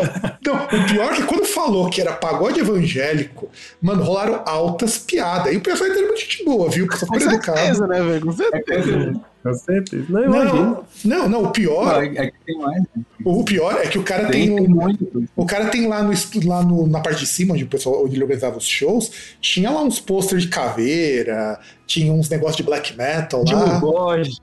não, 0.44 0.64
o 0.64 0.86
pior 0.88 1.12
é 1.12 1.16
que 1.16 1.22
quando 1.24 1.44
falou 1.44 1.88
que 1.90 2.00
era 2.00 2.12
pagode 2.12 2.60
evangélico, 2.60 3.48
mano, 3.80 4.02
rolaram 4.02 4.42
altas 4.46 4.98
piadas. 4.98 5.52
E 5.52 5.56
o 5.56 5.60
pessoal 5.60 5.90
é 5.90 5.94
muito 5.94 6.18
gente 6.20 6.44
boa, 6.44 6.68
viu? 6.68 6.84
O 6.84 6.88
pessoal 6.88 7.10
Com 7.12 7.20
certeza, 7.20 7.86
né, 7.86 8.00
velho? 8.02 8.26
Com 8.26 8.32
certeza. 8.32 9.20
Com 9.42 9.54
certeza. 9.54 10.04
Não, 10.08 10.24
imagina. 10.24 10.52
Não, 10.54 10.84
não, 11.04 11.28
não, 11.28 11.38
o 11.40 11.42
Não, 11.44 11.52
pior, 11.52 12.02
é, 12.02 12.06
é 12.06 12.30
que 12.30 12.36
tem 12.44 12.58
mais. 12.58 12.82
né? 12.82 13.04
o 13.24 13.44
pior 13.44 13.76
é 13.80 13.86
que 13.86 13.98
o 13.98 14.02
cara 14.02 14.26
tem, 14.28 14.46
Tem, 14.48 14.56
tem 14.56 14.66
um, 14.66 14.70
muito. 14.70 15.24
O 15.36 15.46
cara 15.46 15.66
tem 15.66 15.86
lá, 15.86 16.02
no, 16.02 16.12
lá 16.44 16.62
no- 16.62 16.86
na 16.86 17.00
parte 17.00 17.20
de 17.20 17.26
cima, 17.26 17.54
onde 17.54 17.64
o 17.64 17.68
pessoal 17.68 18.04
onde 18.04 18.14
ele 18.16 18.22
organizava 18.24 18.56
os 18.56 18.66
shows, 18.66 19.10
tinha 19.40 19.70
lá 19.70 19.82
uns 19.82 20.00
posters 20.00 20.42
de 20.42 20.48
caveira, 20.48 21.58
tinha 21.86 22.12
uns 22.12 22.28
negócios 22.28 22.56
de 22.56 22.62
black 22.64 22.96
metal 22.96 23.44
De 23.44 23.54
lá. 23.54 23.66
Mugoz. 23.74 24.40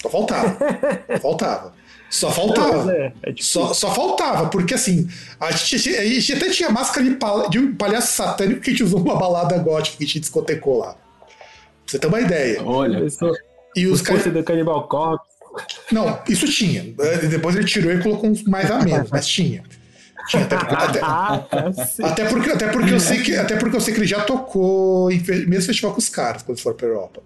Só 0.00 0.08
faltava. 0.10 0.56
faltava. 1.20 1.72
Só 2.12 2.30
faltava. 2.30 2.92
é, 2.92 3.12
é. 3.22 3.34
Só, 3.40 3.72
só 3.72 3.94
faltava, 3.94 4.48
porque 4.50 4.74
assim, 4.74 5.08
a 5.40 5.50
gente, 5.50 5.96
a 5.96 6.04
gente 6.04 6.32
até 6.34 6.50
tinha 6.50 6.68
máscara 6.68 7.02
de, 7.08 7.14
pal- 7.16 7.48
de 7.48 7.58
um 7.58 7.74
palhaço 7.74 8.12
satânico 8.14 8.60
que 8.60 8.68
a 8.68 8.72
gente 8.74 8.82
usou 8.84 9.00
numa 9.00 9.16
balada 9.16 9.56
gótica 9.58 9.96
que 9.96 10.04
a 10.04 10.06
gente 10.06 10.20
discotecou 10.20 10.78
lá. 10.80 10.92
Pra 10.92 10.98
você 11.86 11.98
ter 11.98 12.06
uma 12.06 12.20
ideia. 12.20 12.62
Olha, 12.62 13.02
E 13.74 13.86
Os 13.86 14.02
caras. 14.02 14.24
do 14.24 14.44
Cannibal 14.44 14.86
Corpse. 14.88 15.26
Não, 15.90 16.18
isso 16.28 16.46
tinha. 16.52 16.94
Eh, 17.00 17.26
Depois 17.28 17.56
ele 17.56 17.64
tirou 17.64 17.90
e 17.90 18.02
colocou 18.02 18.28
uns 18.28 18.42
mais 18.44 18.70
a 18.70 18.78
menos, 18.80 19.08
mas 19.10 19.26
tinha. 19.26 19.62
Tinha 20.28 20.44
até, 20.44 20.54
até, 20.56 21.00
Ah, 21.02 21.44
cacete. 21.50 22.02
Até 22.08 22.24
porque, 22.26 22.50
até, 22.50 22.68
porque 22.68 22.92
eu 22.92 23.00
sei 23.00 23.22
que, 23.22 23.34
até 23.36 23.56
porque 23.56 23.74
eu 23.76 23.80
sei 23.80 23.92
que 23.94 24.00
ele 24.00 24.06
já 24.06 24.20
tocou 24.20 25.10
em 25.10 25.18
mesmo 25.46 25.62
festival 25.66 25.92
com 25.92 25.98
os 25.98 26.08
caras, 26.10 26.42
quando 26.42 26.60
for 26.60 26.74
pra 26.74 26.86
Europa. 26.86 27.22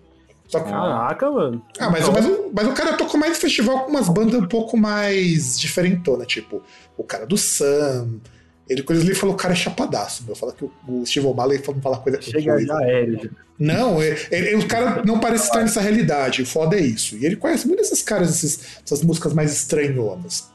Só 0.49 0.61
que- 0.61 0.71
Caraca, 0.71 1.31
mano. 1.31 1.63
ah, 1.79 1.91
mas, 1.91 2.09
mas, 2.09 2.25
o- 2.27 2.51
mas 2.55 2.69
o 2.69 2.73
cara 2.73 2.93
tocou 2.95 3.19
mais 3.19 3.37
festival 3.39 3.81
com 3.81 3.91
umas 3.91 4.09
bandas 4.09 4.41
um 4.41 4.47
pouco 4.47 4.77
mais 4.77 5.59
diferentonas, 5.59 6.27
tipo 6.27 6.63
o 6.97 7.03
cara 7.05 7.27
do 7.27 7.37
Sam, 7.37 8.21
Ele, 8.69 8.83
quando 8.83 9.01
ele 9.01 9.15
falou, 9.15 9.37
o 9.37 9.39
cara 9.39 9.53
é 9.55 9.57
chapadaço, 9.57 10.25
meu. 10.27 10.35
Fala 10.35 10.53
que 10.53 10.65
o, 10.65 10.73
o 10.89 11.07
Steve 11.07 11.25
O'Malley 11.25 11.63
não 11.65 11.81
fala 11.81 11.99
coisa 11.99 12.21
Chega 12.21 12.59
já 12.67 12.77
aéreo. 12.79 13.31
Não, 13.57 14.03
ele, 14.03 14.19
ele, 14.33 14.55
o 14.57 14.67
cara 14.67 15.05
não 15.05 15.21
parece 15.21 15.45
estar 15.45 15.61
nessa 15.61 15.81
realidade. 15.81 16.43
O 16.43 16.47
foda 16.47 16.77
é 16.77 16.81
isso. 16.81 17.17
E 17.17 17.25
ele 17.25 17.37
conhece 17.37 17.65
muito 17.69 17.81
esses 17.83 18.03
caras, 18.03 18.29
esses, 18.29 18.81
essas 18.85 19.03
músicas 19.05 19.33
mais 19.33 19.53
estranhonas. 19.53 20.51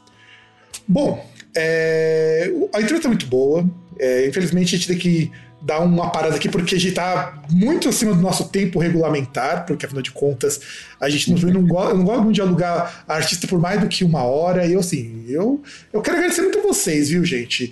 Bom, 0.86 1.26
é, 1.56 2.52
a 2.74 2.80
entrevista 2.80 3.08
é 3.08 3.10
muito 3.10 3.26
boa. 3.26 3.64
É, 3.98 4.26
infelizmente 4.26 4.74
a 4.74 4.78
gente 4.78 4.88
tem 4.88 4.98
que 4.98 5.32
dar 5.62 5.78
uma 5.80 6.10
parada 6.10 6.34
aqui 6.34 6.48
porque 6.48 6.74
a 6.74 6.78
gente 6.78 6.94
tá 6.94 7.40
muito 7.48 7.88
acima 7.88 8.12
do 8.12 8.20
nosso 8.20 8.48
tempo 8.48 8.80
regulamentar, 8.80 9.64
porque 9.64 9.86
afinal 9.86 10.02
de 10.02 10.10
contas 10.10 10.60
a 11.00 11.08
gente 11.08 11.30
não, 11.30 11.38
não, 11.52 11.66
gosta, 11.66 11.94
não 11.94 12.32
de 12.32 12.40
alugar 12.40 13.04
artista 13.06 13.46
por 13.46 13.60
mais 13.60 13.80
do 13.80 13.86
que 13.86 14.04
uma 14.04 14.24
hora. 14.24 14.66
E 14.66 14.72
eu, 14.72 14.80
assim, 14.80 15.24
eu, 15.28 15.62
eu 15.92 16.02
quero 16.02 16.16
agradecer 16.16 16.42
muito 16.42 16.58
a 16.58 16.62
vocês, 16.62 17.10
viu, 17.10 17.24
gente? 17.24 17.70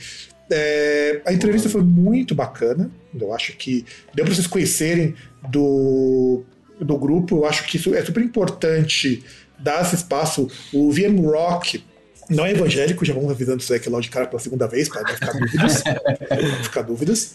É, 0.51 1.21
a 1.27 1.33
entrevista 1.33 1.69
foi 1.69 1.83
muito 1.83 2.35
bacana. 2.35 2.91
Eu 3.19 3.35
acho 3.35 3.57
que 3.57 3.85
deu 4.15 4.25
para 4.25 4.35
vocês 4.35 4.47
conhecerem 4.47 5.15
do, 5.49 6.43
do 6.81 6.97
grupo. 6.97 7.39
Eu 7.39 7.47
acho 7.47 7.67
que 7.67 7.77
isso 7.77 7.95
é 7.95 8.05
super 8.05 8.23
importante 8.23 9.25
dar 9.59 9.83
esse 9.83 9.97
espaço. 9.97 10.49
O 10.73 10.93
VM 10.93 11.21
Rock 11.25 11.83
não 12.31 12.47
é 12.47 12.53
evangélico, 12.53 13.05
já 13.05 13.13
vamos 13.13 13.31
avisando 13.31 13.61
isso 13.61 13.75
aqui 13.75 13.89
logo 13.89 14.03
de 14.03 14.11
cara 14.11 14.27
pela 14.27 14.41
segunda 14.41 14.67
vez, 14.67 14.89
para 14.89 15.03
não 15.03 15.15
ficar 15.15 15.33
dúvidas. 15.33 15.83
não 16.31 16.65
ficar 16.65 16.83
dúvidas. 16.83 17.35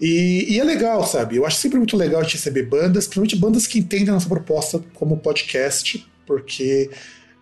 E, 0.00 0.54
e, 0.54 0.60
é 0.60 0.64
legal, 0.64 1.06
sabe? 1.06 1.36
Eu 1.36 1.46
acho 1.46 1.56
sempre 1.56 1.78
muito 1.78 1.96
legal 1.96 2.20
a 2.20 2.24
gente 2.24 2.34
receber 2.34 2.64
bandas, 2.64 3.06
principalmente 3.06 3.36
bandas 3.36 3.66
que 3.66 3.78
entendem 3.78 4.10
a 4.10 4.12
nossa 4.12 4.28
proposta 4.28 4.82
como 4.94 5.16
podcast, 5.16 6.06
porque 6.26 6.90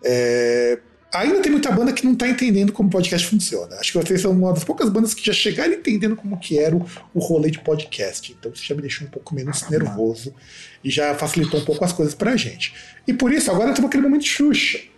é, 0.05 0.79
ainda 1.13 1.41
tem 1.41 1.51
muita 1.53 1.71
banda 1.71 1.93
que 1.93 2.05
não 2.05 2.13
está 2.13 2.29
entendendo 2.29 2.73
como 2.73 2.91
podcast 2.91 3.27
funciona. 3.27 3.77
Acho 3.77 3.93
que 3.93 3.99
vocês 3.99 4.21
são 4.21 4.33
uma 4.33 4.53
das 4.53 4.65
poucas 4.65 4.89
bandas 4.89 5.15
que 5.15 5.25
já 5.25 5.33
chegaram 5.33 5.73
entendendo 5.73 6.17
como 6.17 6.39
que 6.39 6.59
era 6.59 6.75
o, 6.75 6.87
o 7.15 7.21
rolê 7.21 7.51
de 7.51 7.59
podcast. 7.61 8.35
Então 8.39 8.53
isso 8.53 8.65
já 8.65 8.75
me 8.75 8.81
deixou 8.81 9.07
um 9.07 9.11
pouco 9.11 9.35
menos 9.35 9.69
nervoso 9.69 10.35
e 10.83 10.91
já 10.91 11.15
facilitou 11.15 11.61
um 11.61 11.65
pouco 11.65 11.85
as 11.85 11.93
coisas 11.93 12.15
pra 12.15 12.37
gente. 12.37 12.75
E 13.07 13.13
por 13.13 13.33
isso, 13.33 13.51
agora 13.51 13.73
temos 13.73 13.89
aquele 13.89 14.03
momento 14.03 14.25
Xuxa. 14.25 14.92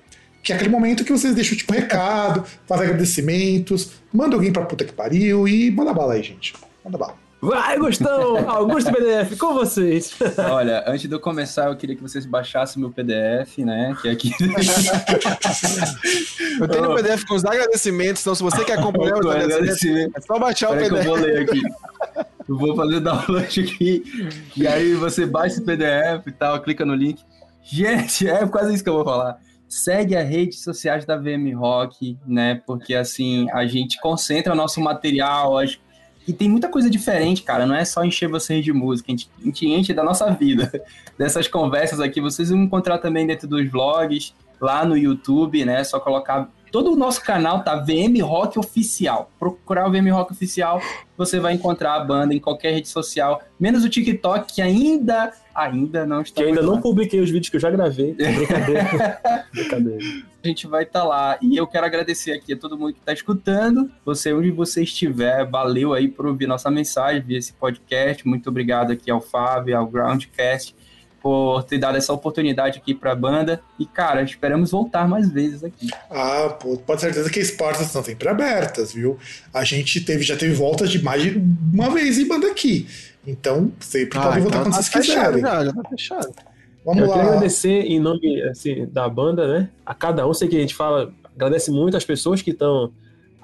Que 0.44 0.52
é 0.52 0.56
aquele 0.56 0.68
momento 0.68 1.04
que 1.04 1.10
vocês 1.10 1.34
deixam 1.34 1.56
tipo 1.56 1.72
recado, 1.72 2.44
fazem 2.66 2.84
agradecimentos, 2.84 3.92
manda 4.12 4.36
alguém 4.36 4.52
pra 4.52 4.62
puta 4.66 4.84
que 4.84 4.92
pariu 4.92 5.48
e 5.48 5.70
manda 5.70 5.94
bala 5.94 6.12
aí, 6.12 6.22
gente. 6.22 6.52
Manda 6.84 6.98
bala. 6.98 7.14
Vai, 7.40 7.78
Gustão! 7.78 8.46
Augusto 8.48 8.92
PDF, 8.92 9.38
com 9.38 9.54
vocês. 9.54 10.14
Olha, 10.50 10.84
antes 10.86 11.08
de 11.08 11.14
eu 11.14 11.20
começar, 11.20 11.68
eu 11.68 11.76
queria 11.76 11.96
que 11.96 12.02
vocês 12.02 12.26
baixassem 12.26 12.78
meu 12.78 12.90
PDF, 12.90 13.56
né? 13.58 13.96
Que 14.02 14.08
é 14.08 14.12
aqui. 14.12 14.32
eu 16.60 16.68
tenho 16.68 16.90
o 16.90 16.94
PDF 16.94 17.24
com 17.24 17.34
os 17.34 17.44
agradecimentos, 17.44 18.20
então 18.20 18.34
se 18.34 18.42
você 18.42 18.62
quer 18.66 18.78
acompanhar 18.78 19.18
os 19.18 19.26
agradecimentos, 19.26 20.14
é 20.14 20.20
só 20.20 20.38
baixar 20.38 20.68
Pera 20.76 20.86
o 20.86 20.90
PDF. 20.90 20.98
eu 20.98 21.04
vou 21.04 21.16
ler 21.16 21.42
aqui. 21.42 21.62
Eu 22.46 22.58
vou 22.58 22.76
fazer 22.76 23.00
download 23.00 23.60
aqui. 23.60 24.30
E 24.54 24.66
aí 24.66 24.92
você 24.92 25.24
baixa 25.24 25.54
esse 25.54 25.62
PDF 25.62 26.26
e 26.26 26.32
tal, 26.32 26.60
clica 26.60 26.84
no 26.84 26.94
link. 26.94 27.22
Gente, 27.62 28.28
é 28.28 28.46
quase 28.46 28.74
isso 28.74 28.84
que 28.84 28.90
eu 28.90 28.94
vou 28.94 29.04
falar 29.04 29.38
segue 29.68 30.16
as 30.16 30.28
redes 30.28 30.62
sociais 30.62 31.04
da 31.04 31.16
VM 31.16 31.52
Rock, 31.54 32.18
né? 32.26 32.62
Porque 32.66 32.94
assim 32.94 33.50
a 33.50 33.66
gente 33.66 34.00
concentra 34.00 34.54
nosso 34.54 34.80
material, 34.80 35.58
as 35.58 35.78
e 36.26 36.32
tem 36.32 36.48
muita 36.48 36.68
coisa 36.68 36.88
diferente, 36.88 37.42
cara. 37.42 37.66
Não 37.66 37.74
é 37.74 37.84
só 37.84 38.02
encher 38.02 38.28
vocês 38.28 38.64
de 38.64 38.72
música, 38.72 39.08
a 39.08 39.12
gente, 39.12 39.30
a 39.38 39.44
gente 39.44 39.66
enche 39.66 39.92
da 39.92 40.02
nossa 40.02 40.30
vida. 40.30 40.72
Dessas 41.18 41.46
conversas 41.46 42.00
aqui, 42.00 42.20
vocês 42.20 42.48
vão 42.48 42.62
encontrar 42.62 42.98
também 42.98 43.26
dentro 43.26 43.46
dos 43.46 43.70
vlogs, 43.70 44.34
lá 44.60 44.84
no 44.84 44.96
YouTube, 44.96 45.64
né? 45.64 45.80
É 45.80 45.84
só 45.84 46.00
colocar. 46.00 46.48
Todo 46.74 46.92
o 46.92 46.96
nosso 46.96 47.22
canal 47.22 47.62
tá 47.62 47.76
VM 47.76 48.20
Rock 48.20 48.58
Oficial. 48.58 49.30
Procurar 49.38 49.86
o 49.86 49.92
VM 49.92 50.10
Rock 50.10 50.32
Oficial, 50.32 50.82
você 51.16 51.38
vai 51.38 51.54
encontrar 51.54 51.94
a 51.94 52.00
banda 52.00 52.34
em 52.34 52.40
qualquer 52.40 52.72
rede 52.72 52.88
social, 52.88 53.40
menos 53.60 53.84
o 53.84 53.88
TikTok, 53.88 54.52
que 54.52 54.60
ainda 54.60 55.32
ainda 55.54 56.04
não 56.04 56.22
está. 56.22 56.42
Que 56.42 56.48
ainda 56.48 56.62
não 56.62 56.80
publiquei 56.80 57.20
os 57.20 57.30
vídeos 57.30 57.48
que 57.48 57.54
eu 57.54 57.60
já 57.60 57.70
gravei. 57.70 58.14
Brincadeira. 58.18 59.20
Brincadeira. 59.52 60.04
A 60.42 60.48
gente 60.48 60.66
vai 60.66 60.82
estar 60.82 61.02
tá 61.02 61.06
lá. 61.06 61.38
E 61.40 61.56
eu 61.56 61.64
quero 61.64 61.86
agradecer 61.86 62.32
aqui 62.32 62.54
a 62.54 62.56
todo 62.56 62.76
mundo 62.76 62.92
que 62.92 62.98
está 62.98 63.12
escutando. 63.12 63.88
Você, 64.04 64.32
onde 64.32 64.50
você 64.50 64.82
estiver, 64.82 65.48
valeu 65.48 65.94
aí 65.94 66.08
por 66.08 66.26
ouvir 66.26 66.48
nossa 66.48 66.72
mensagem, 66.72 67.22
ver 67.22 67.36
esse 67.36 67.52
podcast. 67.52 68.26
Muito 68.26 68.48
obrigado 68.48 68.90
aqui 68.90 69.12
ao 69.12 69.20
Fábio, 69.20 69.78
ao 69.78 69.86
Groundcast, 69.86 70.74
por 71.24 71.62
ter 71.62 71.78
dado 71.78 71.96
essa 71.96 72.12
oportunidade 72.12 72.76
aqui 72.76 72.92
para 72.92 73.12
a 73.12 73.14
banda. 73.14 73.62
E, 73.78 73.86
cara, 73.86 74.22
esperamos 74.22 74.72
voltar 74.72 75.08
mais 75.08 75.30
vezes 75.30 75.64
aqui. 75.64 75.88
Ah, 76.10 76.54
pô, 76.60 76.76
pode 76.76 77.00
ter 77.00 77.06
certeza 77.06 77.30
que 77.30 77.40
as 77.40 77.50
portas 77.50 77.86
estão 77.86 78.04
sempre 78.04 78.28
abertas, 78.28 78.92
viu? 78.92 79.18
A 79.50 79.64
gente 79.64 80.02
teve, 80.02 80.22
já 80.22 80.36
teve 80.36 80.52
voltas 80.52 80.90
de 80.90 81.02
mais 81.02 81.22
de 81.22 81.42
uma 81.72 81.88
vez 81.88 82.18
em 82.18 82.28
banda 82.28 82.46
aqui. 82.50 82.86
Então, 83.26 83.72
sempre 83.80 84.18
ah, 84.18 84.22
podem 84.24 84.42
voltar 84.42 84.58
então 84.58 84.70
quando 84.70 84.74
tá 84.74 84.82
vocês 84.82 85.06
quiserem. 85.06 85.40
Já, 85.40 85.64
já 85.64 85.72
tá 85.72 85.88
fechado. 85.88 86.34
Vamos 86.84 87.02
eu 87.02 87.08
lá. 87.08 87.14
quero 87.14 87.28
agradecer 87.28 87.70
em 87.70 87.98
nome 87.98 88.42
assim, 88.42 88.86
da 88.92 89.08
banda, 89.08 89.48
né? 89.48 89.70
A 89.86 89.94
cada 89.94 90.28
um, 90.28 90.34
sei 90.34 90.46
que 90.46 90.58
a 90.58 90.60
gente 90.60 90.74
fala, 90.74 91.10
agradece 91.34 91.70
muito 91.70 91.96
as 91.96 92.04
pessoas 92.04 92.42
que 92.42 92.50
estão 92.50 92.92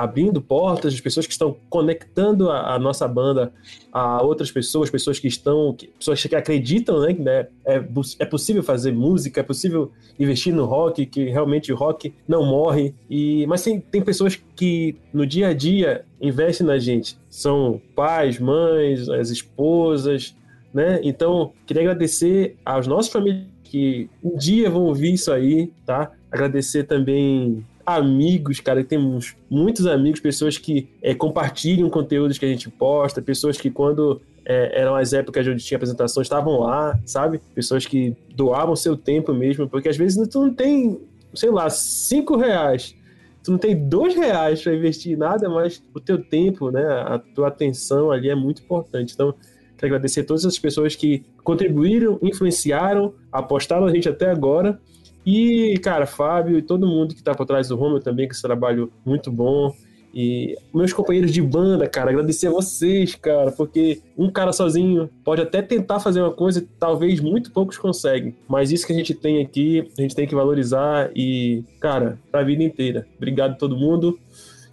abrindo 0.01 0.41
portas, 0.41 0.95
as 0.95 1.01
pessoas 1.01 1.27
que 1.27 1.33
estão 1.33 1.55
conectando 1.69 2.51
a, 2.51 2.75
a, 2.75 2.79
nossa 2.79 3.07
banda 3.07 3.53
a 3.93 4.23
outras 4.23 4.51
pessoas, 4.51 4.89
pessoas 4.89 5.19
que 5.19 5.29
estão, 5.29 5.75
que, 5.75 5.89
pessoas 5.89 6.23
que 6.23 6.35
acreditam, 6.35 7.01
né, 7.03 7.13
que 7.13 7.21
né, 7.21 7.47
é, 7.67 7.85
é 8.19 8.25
possível 8.25 8.63
fazer 8.63 8.93
música, 8.93 9.41
é 9.41 9.43
possível 9.43 9.93
investir 10.19 10.55
no 10.55 10.65
rock, 10.65 11.05
que 11.05 11.25
realmente 11.25 11.71
o 11.71 11.77
rock 11.77 12.15
não 12.27 12.47
morre. 12.47 12.95
E 13.11 13.47
mas 13.47 13.63
tem, 13.63 13.79
tem 13.79 14.01
pessoas 14.01 14.43
que 14.57 14.97
no 15.13 15.27
dia 15.27 15.49
a 15.49 15.53
dia 15.53 16.07
investem 16.19 16.67
na 16.67 16.79
gente, 16.79 17.19
são 17.29 17.79
pais, 17.95 18.39
mães, 18.39 19.07
as 19.11 19.29
esposas, 19.29 20.35
né? 20.73 20.99
Então 21.03 21.53
queria 21.67 21.83
agradecer 21.83 22.57
aos 22.65 22.87
nossos 22.87 23.13
famílias 23.13 23.45
que 23.65 24.09
um 24.25 24.35
dia 24.35 24.71
vão 24.71 24.85
ouvir 24.85 25.13
isso 25.13 25.31
aí, 25.31 25.71
tá? 25.85 26.11
Agradecer 26.33 26.85
também 26.85 27.67
amigos, 27.97 28.61
cara, 28.61 28.83
temos 28.83 29.37
muitos 29.49 29.87
amigos, 29.87 30.21
pessoas 30.21 30.59
que 30.59 30.89
é, 31.03 31.15
compartilham 31.15 31.89
conteúdos 31.89 32.39
que 32.39 32.45
a 32.45 32.49
gente 32.49 32.69
posta, 32.69 33.23
pessoas 33.23 33.57
que 33.57 33.71
quando 33.71 34.21
é, 34.45 34.81
eram 34.81 34.95
as 34.95 35.13
épocas 35.13 35.47
onde 35.47 35.65
tinha 35.65 35.77
apresentações 35.77 36.27
estavam 36.27 36.61
lá, 36.61 36.99
sabe? 37.05 37.41
Pessoas 37.55 37.87
que 37.87 38.17
doavam 38.35 38.75
seu 38.75 38.97
tempo 38.97 39.33
mesmo, 39.33 39.69
porque 39.69 39.89
às 39.89 39.97
vezes 39.97 40.29
tu 40.29 40.41
não 40.41 40.53
tem, 40.53 41.01
sei 41.35 41.51
lá, 41.51 41.69
cinco 41.71 42.37
reais, 42.37 42.95
tu 43.43 43.51
não 43.53 43.59
tem 43.59 43.77
dois 43.77 44.15
reais 44.15 44.63
para 44.63 44.75
investir 44.75 45.13
em 45.13 45.17
nada, 45.17 45.49
mas 45.49 45.83
o 45.95 46.01
teu 46.01 46.23
tempo, 46.23 46.71
né, 46.71 46.85
a 46.85 47.19
tua 47.19 47.49
atenção 47.49 48.11
ali 48.11 48.29
é 48.29 48.35
muito 48.35 48.63
importante. 48.63 49.15
Então, 49.15 49.35
quero 49.77 49.95
agradecer 49.95 50.21
a 50.21 50.25
todas 50.25 50.45
as 50.45 50.59
pessoas 50.59 50.95
que 50.95 51.25
contribuíram, 51.43 52.19
influenciaram, 52.23 53.15
apostaram 53.33 53.87
a 53.87 53.95
gente 53.95 54.09
até 54.09 54.31
agora 54.31 54.81
e, 55.25 55.79
cara, 55.83 56.07
Fábio 56.07 56.59
e 56.59 56.63
todo 56.63 56.87
mundo 56.87 57.15
que 57.15 57.23
tá 57.23 57.35
por 57.35 57.47
trás 57.47 57.69
do 57.69 57.77
Romeo 57.77 58.01
também, 58.01 58.27
com 58.27 58.33
esse 58.33 58.43
trabalho 58.43 58.93
muito 59.05 59.31
bom. 59.31 59.75
E 60.13 60.57
meus 60.75 60.93
companheiros 60.93 61.31
de 61.33 61.41
banda, 61.41 61.89
cara, 61.89 62.11
agradecer 62.11 62.49
a 62.49 62.51
vocês, 62.51 63.15
cara, 63.15 63.53
porque 63.53 64.01
um 64.19 64.29
cara 64.29 64.53
sozinho 64.53 65.09
pode 65.25 65.41
até 65.41 65.63
tentar 65.63 66.01
fazer 66.01 66.21
uma 66.21 66.33
coisa, 66.33 66.67
talvez 66.81 67.21
muito 67.21 67.53
poucos 67.53 67.79
conseguem. 67.79 68.35
Mas 68.49 68.73
isso 68.73 68.87
que 68.87 68.93
a 68.93 68.97
gente 68.97 69.15
tem 69.15 69.41
aqui, 69.41 69.89
a 69.97 70.03
gente 70.03 70.17
tem 70.17 70.27
que 70.27 70.35
valorizar 70.35 71.11
e, 71.15 71.63
cara, 71.79 72.19
pra 72.31 72.43
vida 72.43 72.63
inteira. 72.63 73.07
Obrigado 73.17 73.53
a 73.53 73.57
todo 73.57 73.77
mundo. 73.77 74.19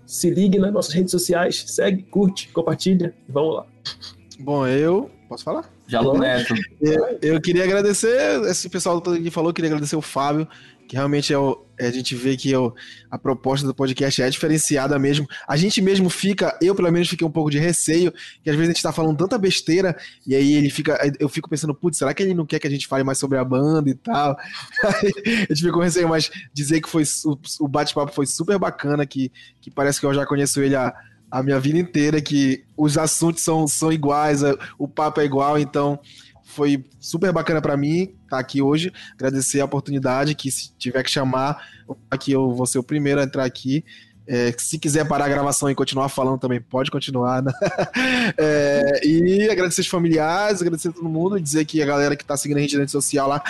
Se 0.07 0.29
ligue 0.29 0.57
nas 0.57 0.73
nossas 0.73 0.93
redes 0.93 1.11
sociais, 1.11 1.63
segue, 1.67 2.01
curte, 2.03 2.49
compartilha. 2.51 3.13
Vamos 3.29 3.57
lá. 3.57 3.65
Bom, 4.39 4.65
eu. 4.65 5.16
Posso 5.27 5.43
falar? 5.43 5.69
Jalo 5.87 6.17
Neto. 6.17 6.53
Eu, 6.79 7.19
eu, 7.21 7.41
queria 7.41 7.63
agradecer, 7.63 8.41
esse 8.45 8.69
pessoal 8.69 9.01
que 9.01 9.29
falou, 9.29 9.53
queria 9.53 9.69
agradecer 9.69 9.95
o 9.95 10.01
Fábio, 10.01 10.47
que 10.87 10.95
realmente 10.95 11.33
é 11.33 11.37
o, 11.37 11.65
é, 11.77 11.87
a 11.87 11.91
gente 11.91 12.15
vê 12.15 12.37
que 12.37 12.53
é 12.53 12.57
o, 12.57 12.73
a 13.11 13.17
proposta 13.17 13.67
do 13.67 13.75
podcast 13.75 14.21
é 14.21 14.29
diferenciada 14.29 14.97
mesmo. 14.97 15.27
A 15.45 15.57
gente 15.57 15.81
mesmo 15.81 16.09
fica, 16.09 16.57
eu 16.61 16.73
pelo 16.73 16.89
menos 16.89 17.09
fiquei 17.09 17.27
um 17.27 17.31
pouco 17.31 17.51
de 17.51 17.59
receio, 17.59 18.13
que 18.41 18.49
às 18.49 18.55
vezes 18.55 18.69
a 18.69 18.73
gente 18.73 18.81
tá 18.81 18.93
falando 18.93 19.17
tanta 19.17 19.37
besteira, 19.37 19.97
e 20.25 20.33
aí 20.33 20.53
ele 20.53 20.69
fica, 20.69 20.97
eu 21.19 21.27
fico 21.27 21.49
pensando, 21.49 21.75
putz, 21.75 21.97
será 21.97 22.13
que 22.13 22.23
ele 22.23 22.33
não 22.33 22.45
quer 22.45 22.59
que 22.59 22.67
a 22.67 22.71
gente 22.71 22.87
fale 22.87 23.03
mais 23.03 23.17
sobre 23.17 23.37
a 23.37 23.43
banda 23.43 23.89
e 23.89 23.95
tal? 23.95 24.37
a 24.83 25.53
gente 25.53 25.55
ficou 25.55 25.73
com 25.73 25.79
receio, 25.81 26.07
mas 26.07 26.31
dizer 26.53 26.79
que 26.79 26.89
foi 26.89 27.03
o, 27.25 27.37
o 27.59 27.67
bate-papo 27.67 28.13
foi 28.13 28.25
super 28.25 28.57
bacana, 28.57 29.05
que, 29.05 29.29
que 29.59 29.69
parece 29.69 29.99
que 29.99 30.05
eu 30.05 30.13
já 30.13 30.25
conheço 30.25 30.61
ele 30.61 30.75
há 30.75 30.95
a 31.29 31.43
minha 31.43 31.59
vida 31.59 31.77
inteira 31.77 32.21
que 32.21 32.63
os 32.75 32.97
assuntos 32.97 33.43
são, 33.43 33.67
são 33.67 33.91
iguais, 33.91 34.41
o 34.77 34.87
papo 34.87 35.21
é 35.21 35.25
igual, 35.25 35.59
então 35.59 35.99
foi 36.43 36.83
super 36.99 37.31
bacana 37.31 37.61
para 37.61 37.77
mim 37.77 38.03
estar 38.03 38.15
tá 38.29 38.39
aqui 38.39 38.61
hoje. 38.61 38.91
Agradecer 39.13 39.59
a 39.59 39.65
oportunidade, 39.65 40.33
que 40.33 40.49
se 40.49 40.71
tiver 40.77 41.03
que 41.03 41.11
chamar, 41.11 41.61
aqui 42.09 42.31
eu 42.31 42.51
vou 42.53 42.65
ser 42.65 42.79
o 42.79 42.83
primeiro 42.83 43.21
a 43.21 43.23
entrar 43.23 43.45
aqui. 43.45 43.83
É, 44.29 44.53
se 44.57 44.77
quiser 44.77 45.07
parar 45.07 45.25
a 45.25 45.29
gravação 45.29 45.69
e 45.69 45.75
continuar 45.75 46.09
falando 46.09 46.39
também, 46.39 46.59
pode 46.59 46.91
continuar. 46.91 47.41
Né? 47.41 47.51
É, 48.37 49.05
e 49.05 49.49
agradecer 49.49 49.81
os 49.81 49.87
familiares, 49.87 50.61
agradecer 50.61 50.89
a 50.89 50.91
todo 50.91 51.07
mundo, 51.07 51.39
dizer 51.39 51.65
que 51.65 51.81
a 51.81 51.85
galera 51.85 52.15
que 52.15 52.23
está 52.23 52.35
seguindo 52.35 52.57
a 52.57 52.61
gente 52.61 52.73
na 52.73 52.81
rede 52.81 52.91
social 52.91 53.27
lá 53.27 53.41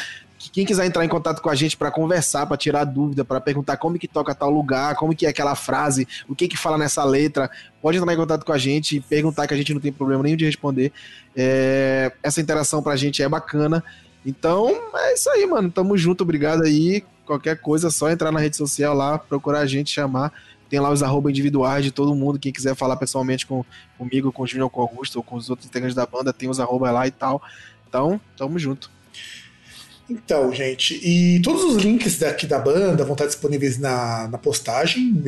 quem 0.51 0.65
quiser 0.65 0.85
entrar 0.85 1.03
em 1.03 1.09
contato 1.09 1.41
com 1.41 1.49
a 1.49 1.55
gente 1.55 1.75
para 1.75 1.91
conversar, 1.91 2.45
para 2.45 2.57
tirar 2.57 2.83
dúvida, 2.83 3.25
para 3.25 3.39
perguntar 3.41 3.77
como 3.77 3.97
que 3.97 4.07
toca 4.07 4.35
tal 4.35 4.49
lugar, 4.49 4.95
como 4.95 5.15
que 5.15 5.25
é 5.25 5.29
aquela 5.29 5.55
frase, 5.55 6.07
o 6.27 6.35
que 6.35 6.47
que 6.47 6.57
fala 6.57 6.77
nessa 6.77 7.03
letra, 7.03 7.49
pode 7.81 7.97
entrar 7.97 8.13
em 8.13 8.17
contato 8.17 8.45
com 8.45 8.51
a 8.53 8.57
gente 8.57 8.97
e 8.97 9.01
perguntar 9.01 9.47
que 9.47 9.53
a 9.53 9.57
gente 9.57 9.73
não 9.73 9.81
tem 9.81 9.91
problema 9.91 10.23
nenhum 10.23 10.37
de 10.37 10.45
responder. 10.45 10.91
É, 11.35 12.11
essa 12.21 12.41
interação 12.41 12.81
pra 12.81 12.95
gente 12.95 13.21
é 13.21 13.29
bacana. 13.29 13.83
Então, 14.25 14.69
é 14.95 15.13
isso 15.13 15.29
aí, 15.29 15.45
mano. 15.45 15.71
Tamo 15.71 15.97
junto, 15.97 16.21
obrigado 16.21 16.63
aí. 16.63 17.03
Qualquer 17.25 17.59
coisa, 17.59 17.87
é 17.87 17.91
só 17.91 18.09
entrar 18.09 18.31
na 18.31 18.39
rede 18.39 18.57
social 18.57 18.93
lá, 18.93 19.17
procurar 19.17 19.59
a 19.59 19.65
gente, 19.65 19.91
chamar. 19.91 20.33
Tem 20.69 20.79
lá 20.79 20.89
os 20.89 21.01
arroba 21.01 21.29
individuais 21.29 21.83
de 21.83 21.91
todo 21.91 22.13
mundo. 22.13 22.37
Quem 22.37 22.51
quiser 22.51 22.75
falar 22.75 22.97
pessoalmente 22.97 23.45
com, 23.45 23.63
comigo, 23.97 24.31
com 24.31 24.43
o 24.43 24.47
Júnior, 24.47 24.69
com 24.69 24.81
o 24.81 24.83
Augusto 24.83 25.15
ou 25.17 25.23
com 25.23 25.35
os 25.35 25.49
outros 25.49 25.67
integrantes 25.67 25.95
da 25.95 26.05
banda, 26.05 26.33
tem 26.33 26.49
os 26.49 26.59
arroba 26.59 26.91
lá 26.91 27.07
e 27.07 27.11
tal. 27.11 27.41
Então, 27.87 28.19
tamo 28.35 28.59
junto. 28.59 28.91
Então, 30.09 30.53
gente, 30.53 30.95
e 31.03 31.41
todos 31.41 31.63
os 31.63 31.83
links 31.83 32.17
daqui 32.17 32.47
da 32.47 32.57
banda 32.59 33.03
vão 33.03 33.13
estar 33.13 33.25
disponíveis 33.25 33.77
na, 33.77 34.27
na 34.29 34.37
postagem. 34.37 35.21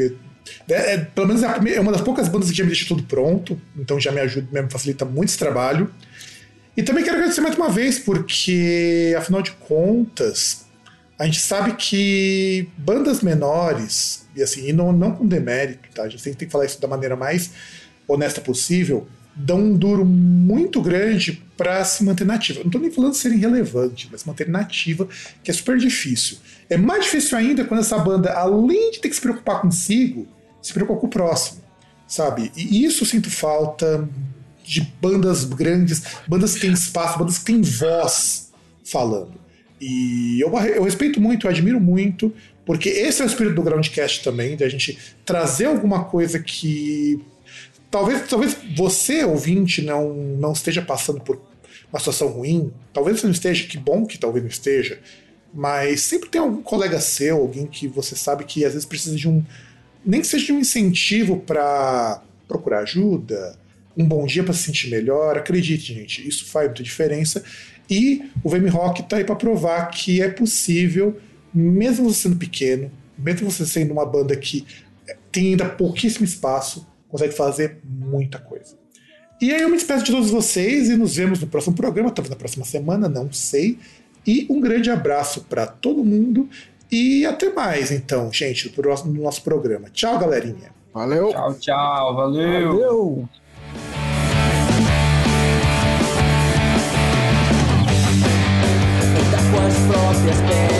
É, 0.69 0.93
é, 0.93 0.97
pelo 0.97 1.27
menos 1.27 1.43
é, 1.43 1.76
é 1.76 1.80
uma 1.81 1.91
das 1.91 2.01
poucas 2.01 2.27
bandas 2.30 2.49
que 2.49 2.57
já 2.57 2.64
me 2.64 2.69
deixa 2.69 2.88
tudo 2.88 3.03
pronto, 3.03 3.60
então 3.77 3.99
já 3.99 4.11
me 4.11 4.22
ajuda, 4.22 4.61
me 4.61 4.69
facilita 4.69 5.03
muito 5.03 5.30
esse 5.30 5.38
trabalho. 5.38 5.91
E 6.77 6.84
também 6.84 7.03
quero 7.03 7.18
agradecer 7.18 7.41
mais 7.41 7.56
uma 7.56 7.69
vez, 7.69 7.99
porque, 7.99 9.14
afinal 9.18 9.41
de 9.41 9.51
contas, 9.51 10.65
a 11.18 11.26
gente 11.26 11.41
sabe 11.41 11.73
que 11.73 12.69
bandas 12.77 13.22
menores, 13.22 14.26
e 14.34 14.41
assim, 14.41 14.69
e 14.69 14.72
não, 14.72 14.93
não 14.93 15.11
com 15.11 15.27
demérito, 15.27 15.89
tá? 15.93 16.03
A 16.03 16.10
gente 16.10 16.23
tem 16.23 16.34
que 16.34 16.49
falar 16.49 16.65
isso 16.65 16.80
da 16.80 16.88
maneira 16.88 17.18
mais 17.18 17.51
honesta 18.07 18.39
possível, 18.39 19.06
dão 19.40 19.60
um 19.60 19.78
duro 19.78 20.06
muito 20.06 20.82
grande 20.82 21.41
para 21.56 21.84
se 21.84 22.03
manter 22.03 22.26
nativa. 22.26 22.60
Não 22.60 22.68
estou 22.68 22.82
nem 22.82 22.91
falando 22.91 23.11
de 23.11 23.18
ser 23.18 23.32
irrelevante, 23.32 24.07
mas 24.11 24.24
manter 24.26 24.48
nativa, 24.49 25.07
que 25.44 25.49
é 25.49 25.53
super 25.53 25.78
difícil. 25.78 26.38
É 26.70 26.78
mais 26.78 27.06
difícil 27.06 27.38
ainda 27.38 27.64
quando 27.64 27.80
essa 27.80 27.98
banda, 27.98 28.34
além 28.34 28.91
de 28.91 28.99
ter 28.99 29.10
que 29.10 29.16
se 29.16 29.22
preocupar 29.22 29.61
consigo, 29.61 30.28
se 30.61 30.74
preocupa 30.74 30.99
com 30.99 31.07
o 31.07 31.10
próximo, 31.10 31.61
sabe? 32.07 32.52
E 32.56 32.84
isso 32.84 33.03
eu 33.03 33.07
sinto 33.07 33.30
falta 33.30 34.07
de 34.64 34.82
bandas 35.02 35.45
grandes, 35.45 36.03
bandas 36.28 36.53
que 36.53 36.61
têm 36.61 36.72
espaço, 36.72 37.18
bandas 37.18 37.40
que 37.40 37.45
têm 37.45 37.61
voz 37.61 38.52
falando. 38.84 39.40
E 39.82 40.40
eu, 40.41 40.49
eu 40.60 40.84
respeito 40.84 41.22
muito, 41.22 41.48
eu 41.48 41.52
admiro 41.52 41.80
muito, 41.80 42.34
porque 42.66 42.90
esse 42.90 43.22
é 43.22 43.26
o 43.26 43.28
espírito 43.28 43.56
do 43.56 43.64
Groundcast 43.64 44.24
também, 44.24 44.56
de 44.56 44.64
a 44.64 44.70
gente 44.70 44.98
trazer 45.26 45.66
alguma 45.66 46.03
coisa 46.03 46.40
que 46.40 47.20
talvez, 47.90 48.28
talvez 48.28 48.57
você, 48.76 49.24
ouvinte, 49.24 49.82
não, 49.82 50.14
não 50.14 50.52
esteja 50.52 50.82
passando 50.82 51.22
por 51.22 51.41
uma 51.91 51.99
situação 51.99 52.28
ruim, 52.28 52.72
talvez 52.94 53.20
você 53.20 53.26
não 53.26 53.34
esteja, 53.34 53.68
que 53.68 53.78
bom 53.78 54.06
que 54.06 54.18
talvez 54.18 54.44
não 54.44 54.49
esteja, 54.49 54.99
mas 55.53 56.02
sempre 56.02 56.30
tem 56.30 56.40
algum 56.40 56.61
colega 56.61 56.99
seu, 56.99 57.38
alguém 57.38 57.66
que 57.66 57.88
você 57.88 58.16
sabe 58.16 58.44
que 58.44 58.64
às 58.64 58.74
vezes 58.74 58.86
precisa 58.86 59.16
de 59.16 59.28
um, 59.28 59.44
nem 60.06 60.22
que 60.22 60.28
seja 60.28 60.45
de 60.45 60.53
um 60.53 60.60
incentivo 60.60 61.38
para 61.38 62.22
procurar 62.48 62.80
ajuda, 62.80 63.57
um 63.98 64.06
bom 64.06 64.26
dia 64.26 64.44
para 64.44 64.53
se 64.53 64.64
sentir 64.64 64.90
melhor. 64.90 65.38
Acredite, 65.38 65.94
gente, 65.94 66.28
isso 66.28 66.45
faz 66.45 66.68
muita 66.68 66.84
diferença. 66.84 67.44
E 67.90 68.32
o 68.44 68.49
VM 68.49 68.70
Rock 68.70 69.02
está 69.02 69.18
aí 69.18 69.24
para 69.24 69.36
provar 69.36 69.88
que 69.88 70.22
é 70.22 70.30
possível, 70.30 71.20
mesmo 71.53 72.10
você 72.10 72.22
sendo 72.22 72.38
pequeno, 72.38 72.91
mesmo 73.18 73.49
você 73.49 73.66
sendo 73.66 73.91
uma 73.91 74.06
banda 74.06 74.36
que 74.36 74.66
tem 75.32 75.48
ainda 75.48 75.66
pouquíssimo 75.66 76.24
espaço, 76.24 76.88
consegue 77.10 77.34
fazer 77.34 77.80
muita 77.84 78.40
coisa. 78.40 78.77
E 79.41 79.53
aí 79.53 79.61
eu 79.61 79.69
me 79.69 79.76
despeço 79.76 80.03
de 80.03 80.11
todos 80.11 80.30
vocês 80.30 80.90
e 80.90 80.95
nos 80.95 81.15
vemos 81.15 81.40
no 81.40 81.48
próximo 81.48 81.76
programa, 81.76 82.11
talvez 82.11 82.30
na 82.30 82.36
próxima 82.36 82.65
semana, 82.65 83.10
não 83.10 83.31
sei. 83.31 83.77
E 84.26 84.45
um 84.49 84.60
grande 84.60 84.90
abraço 84.90 85.41
para 85.49 85.65
todo 85.65 86.03
mundo 86.03 86.49
e 86.91 87.26
até 87.26 87.52
mais, 87.52 87.91
então, 87.91 88.31
gente, 88.31 88.73
no 88.77 89.22
nosso 89.22 89.44
programa. 89.44 89.90
Tchau, 89.91 90.19
galerinha. 90.19 90.72
Valeu. 90.94 91.30
Tchau, 91.30 91.53
tchau. 91.56 92.15
Valeu. 92.15 92.68
valeu. 92.68 93.30
as 99.69 99.77
próprias 99.88 100.41
pernas. 100.41 100.78